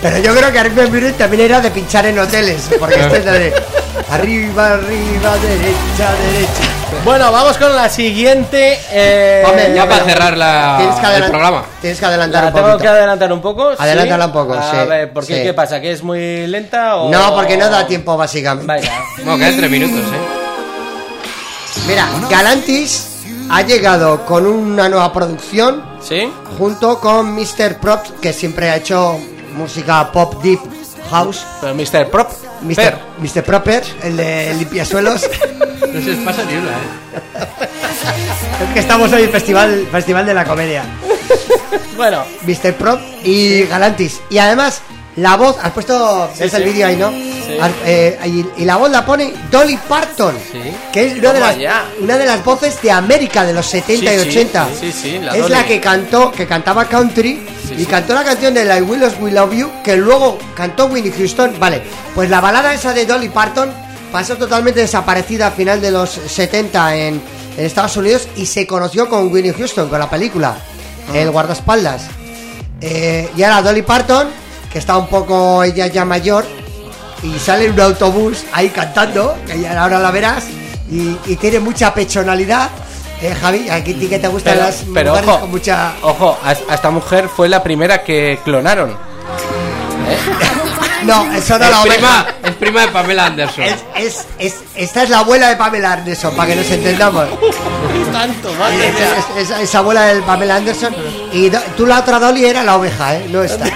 Pero 0.00 0.18
yo 0.18 0.34
creo 0.34 0.50
que 0.50 0.58
Arriba 0.58 0.86
Music 0.86 1.16
también 1.18 1.42
era 1.42 1.60
de 1.60 1.70
pinchar 1.70 2.06
en 2.06 2.18
hoteles. 2.18 2.70
Porque 2.78 2.98
esto 2.98 3.16
es 3.16 3.24
la 3.26 3.32
de 3.32 3.52
arriba, 4.10 4.72
arriba, 4.72 5.36
derecha, 5.36 6.12
derecha. 6.32 6.71
Bueno, 7.04 7.32
vamos 7.32 7.58
con 7.58 7.74
la 7.74 7.88
siguiente. 7.88 8.78
eh, 8.92 9.42
Hombre, 9.44 9.72
Ya 9.74 9.88
para 9.88 10.04
cerrar 10.04 10.36
la, 10.36 10.76
Tienes 10.78 11.00
que 11.00 11.16
el 11.16 11.30
programa. 11.30 11.64
Tienes 11.80 11.98
que 11.98 12.06
adelantar 12.06 12.42
¿La 12.44 12.48
un 12.48 12.54
tengo 12.54 12.66
poquito. 12.68 12.82
que 12.82 12.88
adelantar 12.88 13.32
un 13.32 13.40
poco? 13.42 13.70
¿Sí? 13.72 13.76
Adelántala 13.80 14.26
un 14.26 14.32
poco, 14.32 14.54
A 14.54 14.70
sí, 14.70 14.76
ver, 14.88 15.12
¿por 15.12 15.26
qué? 15.26 15.36
sí. 15.38 15.42
¿Qué 15.42 15.52
pasa? 15.54 15.80
¿Que 15.80 15.90
es 15.92 16.02
muy 16.04 16.46
lenta 16.46 16.96
o...? 16.96 17.10
No, 17.10 17.34
porque 17.34 17.56
no 17.56 17.68
da 17.68 17.86
tiempo, 17.88 18.16
básicamente. 18.16 18.66
Vaya. 18.68 18.92
No, 19.24 19.36
quedan 19.36 19.56
tres 19.56 19.70
minutos, 19.70 19.98
¿eh? 19.98 20.18
Mira, 21.88 22.06
Galantis 22.30 23.08
ha 23.50 23.62
llegado 23.62 24.24
con 24.24 24.46
una 24.46 24.88
nueva 24.88 25.12
producción 25.12 25.82
¿Sí? 26.00 26.32
junto 26.56 27.00
con 27.00 27.34
Mr. 27.34 27.78
Props, 27.80 28.12
que 28.22 28.32
siempre 28.32 28.70
ha 28.70 28.76
hecho 28.76 29.18
música 29.56 30.12
pop 30.12 30.40
deep 30.40 30.60
house. 31.10 31.44
Pero 31.60 31.74
Mr. 31.74 32.08
Prop. 32.10 32.30
Mr. 32.62 32.96
Mr. 33.18 33.42
Proper, 33.42 33.82
el 34.04 34.16
de 34.16 34.54
limpiasuelos. 34.54 35.22
No 35.92 36.00
se 36.00 36.06
les 36.10 36.18
pasa 36.24 36.42
ni 36.44 36.54
una, 36.56 36.70
¿eh? 36.70 38.64
es 38.68 38.74
que 38.74 38.80
estamos 38.80 39.12
hoy 39.12 39.22
en 39.24 39.30
festival, 39.30 39.86
festival 39.90 40.26
de 40.26 40.34
la 40.34 40.44
comedia. 40.44 40.84
Bueno, 41.96 42.24
Mr. 42.46 42.74
Prop 42.74 43.00
y 43.24 43.62
Galantis. 43.64 44.20
Y 44.30 44.38
además, 44.38 44.80
la 45.16 45.36
voz, 45.36 45.56
has 45.62 45.72
puesto 45.72 46.30
ves 46.38 46.54
el 46.54 46.62
sí. 46.64 46.68
vídeo 46.70 46.86
ahí, 46.86 46.96
¿no? 46.96 47.10
Sí. 47.10 47.58
Has- 47.60 47.70
eh, 47.84 48.18
y, 48.56 48.62
y 48.62 48.64
la 48.64 48.76
voz 48.76 48.90
la 48.90 49.04
pone 49.04 49.32
Dolly 49.50 49.76
Parton, 49.88 50.34
Sí. 50.50 50.60
que 50.92 51.06
es 51.08 51.18
una 51.18 51.32
de, 51.34 51.40
las, 51.40 51.58
ya. 51.58 51.84
una 52.00 52.16
de 52.16 52.24
las 52.24 52.42
voces 52.44 52.80
de 52.80 52.90
América 52.90 53.44
de 53.44 53.52
los 53.52 53.66
70 53.66 54.10
Sí, 54.10 54.16
y 54.16 54.20
sí, 54.22 54.28
80. 54.30 54.68
sí, 54.80 54.92
sí, 54.92 55.18
la 55.18 55.32
es 55.32 55.42
Dolly. 55.42 55.52
la 55.54 55.66
que 55.66 55.80
cantó, 55.80 56.32
que 56.32 56.46
cantaba 56.46 56.86
country 56.86 57.46
Sí, 57.68 57.74
y 57.74 57.78
sí. 57.80 57.86
cantó 57.86 58.14
la 58.14 58.24
canción 58.24 58.54
de 58.54 58.64
Like 58.64 58.82
Willows 58.82 59.14
We 59.20 59.32
Love 59.32 59.52
You, 59.54 59.70
que 59.84 59.96
luego 59.96 60.38
cantó 60.56 60.86
Winnie 60.86 61.12
Houston. 61.12 61.54
Vale, 61.58 61.82
pues 62.14 62.30
la 62.30 62.40
balada 62.40 62.72
esa 62.72 62.92
de 62.94 63.04
Dolly 63.04 63.28
Parton 63.28 63.70
pasó 64.12 64.36
totalmente 64.36 64.80
desaparecida 64.80 65.48
a 65.48 65.50
final 65.50 65.80
de 65.80 65.90
los 65.90 66.10
70 66.10 66.96
en, 66.96 67.20
en 67.56 67.64
Estados 67.64 67.96
Unidos 67.96 68.28
y 68.36 68.46
se 68.46 68.66
conoció 68.66 69.08
con 69.08 69.32
Winnie 69.32 69.52
Houston, 69.54 69.88
con 69.88 69.98
la 69.98 70.08
película, 70.08 70.56
Ah. 71.08 71.18
El 71.18 71.30
guardaespaldas. 71.30 72.06
Eh, 72.80 73.28
y 73.36 73.42
ahora 73.42 73.62
Dolly 73.62 73.82
Parton, 73.82 74.28
que 74.72 74.78
está 74.78 74.96
un 74.96 75.06
poco 75.08 75.62
ella 75.64 75.86
ya 75.86 76.04
mayor, 76.04 76.44
y 77.22 77.38
sale 77.38 77.66
en 77.66 77.72
un 77.72 77.80
autobús 77.80 78.44
ahí 78.52 78.68
cantando, 78.68 79.36
que 79.46 79.66
ahora 79.66 79.98
la 79.98 80.10
verás, 80.10 80.44
y, 80.90 81.16
y 81.26 81.36
tiene 81.36 81.60
mucha 81.60 81.92
pechonalidad. 81.94 82.70
Eh, 83.20 83.34
Javi, 83.40 83.68
aquí 83.68 83.94
ti 83.94 84.08
que 84.08 84.18
te 84.18 84.26
gustan 84.28 84.54
pero, 84.54 84.66
las 84.66 84.84
pero 84.92 85.10
mujeres 85.10 85.28
ojo, 85.30 85.40
con 85.40 85.50
mucha... 85.50 85.92
ojo, 86.02 86.38
a, 86.42 86.50
a 86.50 86.74
esta 86.74 86.90
mujer 86.90 87.28
fue 87.28 87.48
la 87.48 87.62
primera 87.62 88.02
que 88.02 88.40
clonaron. 88.44 88.96
No, 91.06 91.32
eso 91.32 91.58
no 91.58 91.64
Es 91.64 91.70
la 91.70 91.82
prima, 91.82 91.96
oveja. 92.22 92.26
es 92.44 92.54
prima 92.56 92.80
de 92.82 92.88
Pamela 92.88 93.26
Anderson. 93.26 93.64
Es, 93.64 93.76
es, 93.96 94.26
es- 94.38 94.54
esta 94.76 95.02
es 95.02 95.10
la 95.10 95.18
abuela 95.18 95.48
de 95.48 95.56
Pamela 95.56 95.92
Anderson, 95.92 96.34
para 96.36 96.48
que 96.50 96.56
nos 96.56 96.70
entendamos. 96.70 97.26
Tanto, 98.12 98.50
Es, 98.70 98.94
es- 99.38 99.50
es- 99.50 99.60
es 99.60 99.74
abuela 99.74 100.06
de 100.06 100.22
Pamela 100.22 100.56
Anderson. 100.56 100.94
Y 101.32 101.48
do- 101.48 101.60
tú 101.76 101.86
la 101.86 102.00
otra 102.00 102.18
Dolly 102.18 102.44
era 102.44 102.62
la 102.62 102.76
oveja, 102.76 103.14
¿eh? 103.16 103.26
No 103.28 103.42
esta. 103.42 103.64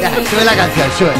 Ya, 0.00 0.10
sube 0.28 0.44
la 0.44 0.54
canción, 0.54 0.86
sube. 0.98 1.12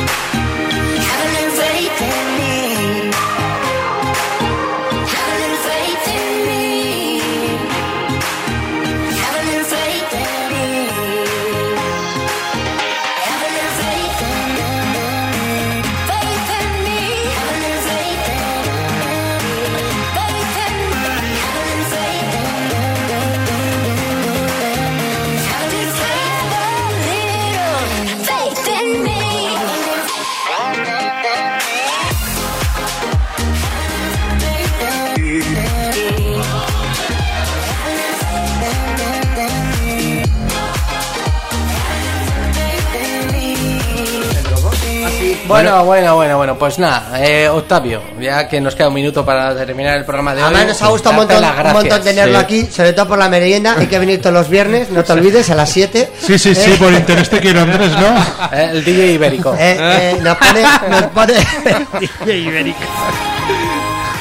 Bueno, 45.46 45.84
bueno, 45.84 46.14
bueno, 46.14 46.36
bueno, 46.38 46.58
pues 46.58 46.78
nada, 46.78 47.20
eh, 47.22 47.48
Octavio, 47.48 48.00
ya 48.18 48.48
que 48.48 48.60
nos 48.60 48.74
queda 48.74 48.88
un 48.88 48.94
minuto 48.94 49.24
para 49.24 49.54
terminar 49.54 49.96
el 49.98 50.04
programa 50.04 50.34
de 50.34 50.40
hoy. 50.42 50.46
Además 50.48 50.66
nos 50.68 50.82
ha 50.82 50.88
gustado 50.88 51.10
un 51.10 51.16
montón, 51.28 51.44
un 51.44 52.02
tenerlo 52.02 52.38
Sí. 52.38 52.44
aquí, 52.44 52.66
sobre 52.66 52.92
todo 52.94 53.08
por 53.08 53.18
la 53.18 53.28
merienda. 53.28 53.76
Hay 53.78 53.86
que 53.86 53.98
venir 53.98 54.20
todos 54.22 54.32
los 54.34 54.48
viernes, 54.48 54.88
no 54.90 55.04
te 55.04 55.12
olvides, 55.12 55.50
a 55.50 55.54
las 55.54 55.68
7. 55.70 56.10
Sí, 56.18 56.38
sí, 56.38 56.54
sí, 56.54 56.70
por 56.78 56.92
interés 56.92 57.28
te 57.28 57.40
quiero, 57.40 57.60
Andrés, 57.60 57.90
¿no? 57.92 58.14
Eh, 58.54 58.70
el 58.72 58.84
DJ 58.84 59.12
ibérico. 59.12 59.54
Eh, 59.54 59.76
eh, 59.80 60.18
nos 60.22 60.36
pone, 60.38 60.62
nos 60.88 61.02
pone 61.12 61.34
DJ 62.00 62.36
Ibérico. 62.38 62.78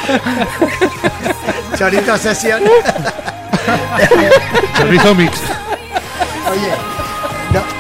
Chorito 1.78 2.18
sesión. 2.18 2.62
Chorizo 4.78 5.16
mix. 5.16 5.38
Oye, 6.52 6.74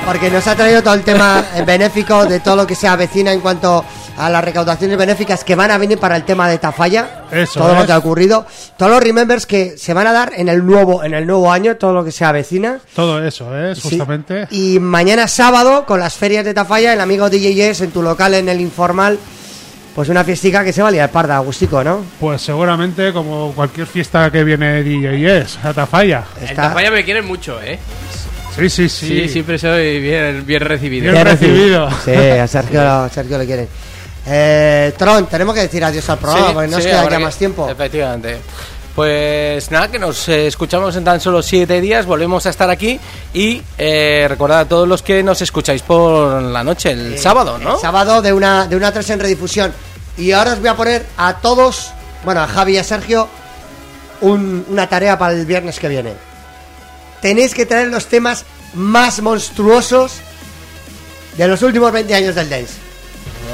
porque 0.05 0.29
nos 0.29 0.45
ha 0.47 0.55
traído 0.55 0.81
todo 0.81 0.93
el 0.93 1.03
tema 1.03 1.43
eh, 1.55 1.63
benéfico 1.65 2.25
de 2.25 2.39
todo 2.39 2.55
lo 2.57 2.67
que 2.67 2.75
se 2.75 2.87
avecina 2.87 3.31
en 3.31 3.39
cuanto 3.39 3.83
a 4.17 4.29
las 4.29 4.43
recaudaciones 4.43 4.97
benéficas 4.97 5.43
que 5.43 5.55
van 5.55 5.71
a 5.71 5.77
venir 5.77 5.97
para 5.97 6.15
el 6.15 6.23
tema 6.23 6.47
de 6.47 6.57
Tafalla. 6.57 7.23
Eso 7.31 7.59
todo 7.59 7.73
lo 7.73 7.81
es. 7.81 7.85
que 7.85 7.91
ha 7.93 7.97
ocurrido. 7.97 8.45
Todos 8.77 8.91
los 8.91 9.01
remembers 9.03 9.45
que 9.45 9.77
se 9.77 9.93
van 9.93 10.07
a 10.07 10.13
dar 10.13 10.33
en 10.35 10.49
el 10.49 10.65
nuevo, 10.65 11.03
en 11.03 11.13
el 11.13 11.25
nuevo 11.25 11.51
año, 11.51 11.77
todo 11.77 11.93
lo 11.93 12.03
que 12.03 12.11
se 12.11 12.25
avecina. 12.25 12.79
Todo 12.95 13.25
eso, 13.25 13.49
¿eh? 13.57 13.75
Sí. 13.75 13.81
Justamente. 13.89 14.47
Y 14.51 14.79
mañana 14.79 15.27
sábado, 15.27 15.85
con 15.85 15.99
las 15.99 16.15
ferias 16.15 16.45
de 16.45 16.53
Tafalla, 16.53 16.93
el 16.93 17.01
amigo 17.01 17.29
DJs 17.29 17.81
en 17.81 17.91
tu 17.91 18.01
local 18.01 18.33
en 18.33 18.49
el 18.49 18.61
informal. 18.61 19.17
Pues 19.95 20.09
una 20.09 20.23
fiestica 20.23 20.63
que 20.63 20.73
se 20.73 20.81
va 20.81 20.87
a 20.87 20.91
liar 20.91 21.11
parda, 21.11 21.35
Agustico, 21.37 21.83
¿no? 21.83 22.03
Pues 22.19 22.41
seguramente, 22.41 23.13
como 23.13 23.51
cualquier 23.53 23.85
fiesta 23.85 24.31
que 24.31 24.43
viene 24.43 24.83
DJs, 24.83 25.59
a 25.63 25.73
Tafalla. 25.73 26.23
En 26.41 26.55
Tafalla 26.55 26.89
me 26.89 27.03
quieren 27.03 27.25
mucho, 27.25 27.61
¿eh? 27.61 27.79
Sí, 28.55 28.69
sí, 28.69 28.89
Sí, 28.89 29.07
sí. 29.07 29.29
siempre 29.29 29.57
soy 29.57 29.99
bien, 29.99 30.45
bien 30.45 30.61
recibido. 30.61 31.11
Bien 31.11 31.25
recibido. 31.25 31.89
Sí, 32.05 32.11
a 32.11 32.47
Sergio, 32.47 32.81
a 32.81 33.09
Sergio 33.09 33.37
le 33.37 33.45
quieren. 33.45 33.67
Eh, 34.25 34.93
Tron, 34.97 35.25
tenemos 35.27 35.53
que 35.55 35.61
decir 35.61 35.83
adiós 35.83 36.09
al 36.09 36.17
programa 36.17 36.47
Sí, 36.47 36.53
porque 36.53 36.67
no 36.69 36.77
nos 36.77 36.85
queda 36.85 37.09
ya 37.09 37.19
más 37.19 37.35
tiempo. 37.35 37.69
Efectivamente. 37.69 38.37
Pues 38.95 39.71
nada, 39.71 39.87
que 39.89 39.97
nos 39.97 40.29
eh, 40.29 40.45
escuchamos 40.45 40.95
en 40.95 41.03
tan 41.03 41.19
solo 41.19 41.41
siete 41.41 41.81
días, 41.81 42.05
volvemos 42.05 42.45
a 42.45 42.51
estar 42.51 42.69
aquí 42.69 42.99
y 43.33 43.59
eh, 43.77 44.27
recordad 44.29 44.59
a 44.59 44.65
todos 44.65 44.87
los 44.87 45.01
que 45.01 45.23
nos 45.23 45.41
escucháis 45.41 45.81
por 45.81 46.39
la 46.43 46.63
noche, 46.63 46.91
el 46.91 47.17
sábado, 47.17 47.57
¿no? 47.57 47.75
El 47.75 47.81
sábado 47.81 48.21
de 48.21 48.31
una, 48.31 48.67
de 48.67 48.75
una 48.75 48.91
3 48.91 49.09
en 49.09 49.19
redifusión. 49.19 49.73
Y 50.15 50.31
ahora 50.31 50.53
os 50.53 50.59
voy 50.59 50.67
a 50.69 50.75
poner 50.75 51.05
a 51.17 51.37
todos, 51.37 51.91
bueno, 52.23 52.41
a 52.41 52.47
Javi 52.47 52.73
y 52.73 52.77
a 52.77 52.83
Sergio, 52.83 53.27
un- 54.21 54.63
una 54.69 54.87
tarea 54.87 55.17
para 55.17 55.33
el 55.33 55.45
viernes 55.47 55.79
que 55.79 55.87
viene 55.89 56.13
tenéis 57.23 57.55
que 57.55 57.65
traer 57.65 57.87
los 57.87 58.07
temas 58.07 58.43
más 58.73 59.21
monstruosos 59.21 60.17
de 61.37 61.47
los 61.47 61.61
últimos 61.61 61.89
20 61.91 62.13
años 62.13 62.35
del 62.35 62.49
dance. 62.49 62.73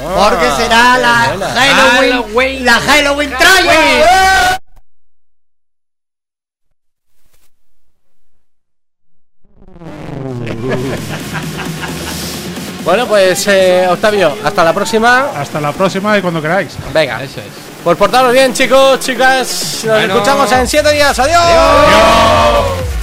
Ah, 0.04 0.28
Porque 0.28 0.50
será 0.60 0.98
la. 0.98 1.12
Halloween, 1.54 2.10
Halloween, 2.10 2.64
la 2.64 2.80
Halloween, 2.80 3.30
Halloween. 3.30 4.04
Bueno, 12.82 13.06
pues 13.06 13.46
eh, 13.46 13.86
Octavio, 13.88 14.34
hasta 14.42 14.64
la 14.64 14.72
próxima. 14.72 15.28
Hasta 15.36 15.60
la 15.60 15.70
próxima 15.70 16.16
y 16.16 16.22
cuando 16.22 16.40
queráis. 16.40 16.72
Venga, 16.94 17.22
eso 17.22 17.38
es. 17.40 17.46
Pues 17.84 17.96
portaros 17.96 18.32
bien, 18.32 18.54
chicos, 18.54 18.98
chicas. 19.00 19.82
Nos 19.84 20.02
escuchamos 20.02 20.50
en 20.50 20.66
7 20.66 20.92
días. 20.92 21.18
¡Adiós! 21.18 21.42
¡Adiós! 21.44 22.99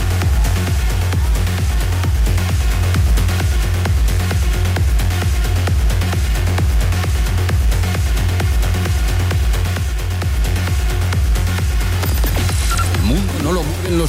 Lo 13.97 14.05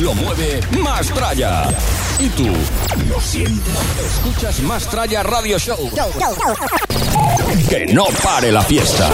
los 0.00 0.14
mueve 0.14 0.60
Mastraya. 0.82 1.68
¿Y 2.18 2.28
tú 2.30 2.46
lo 3.08 3.20
sientes? 3.20 3.74
Escuchas 4.04 4.60
Mastraya 4.60 5.22
Radio 5.22 5.58
Show. 5.58 5.90
Que 7.70 7.86
no 7.86 8.04
pare 8.22 8.52
la 8.52 8.62
fiesta. 8.62 9.08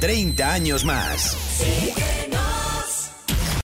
Treinta 0.00 0.52
años 0.52 0.84
más. 0.84 2.13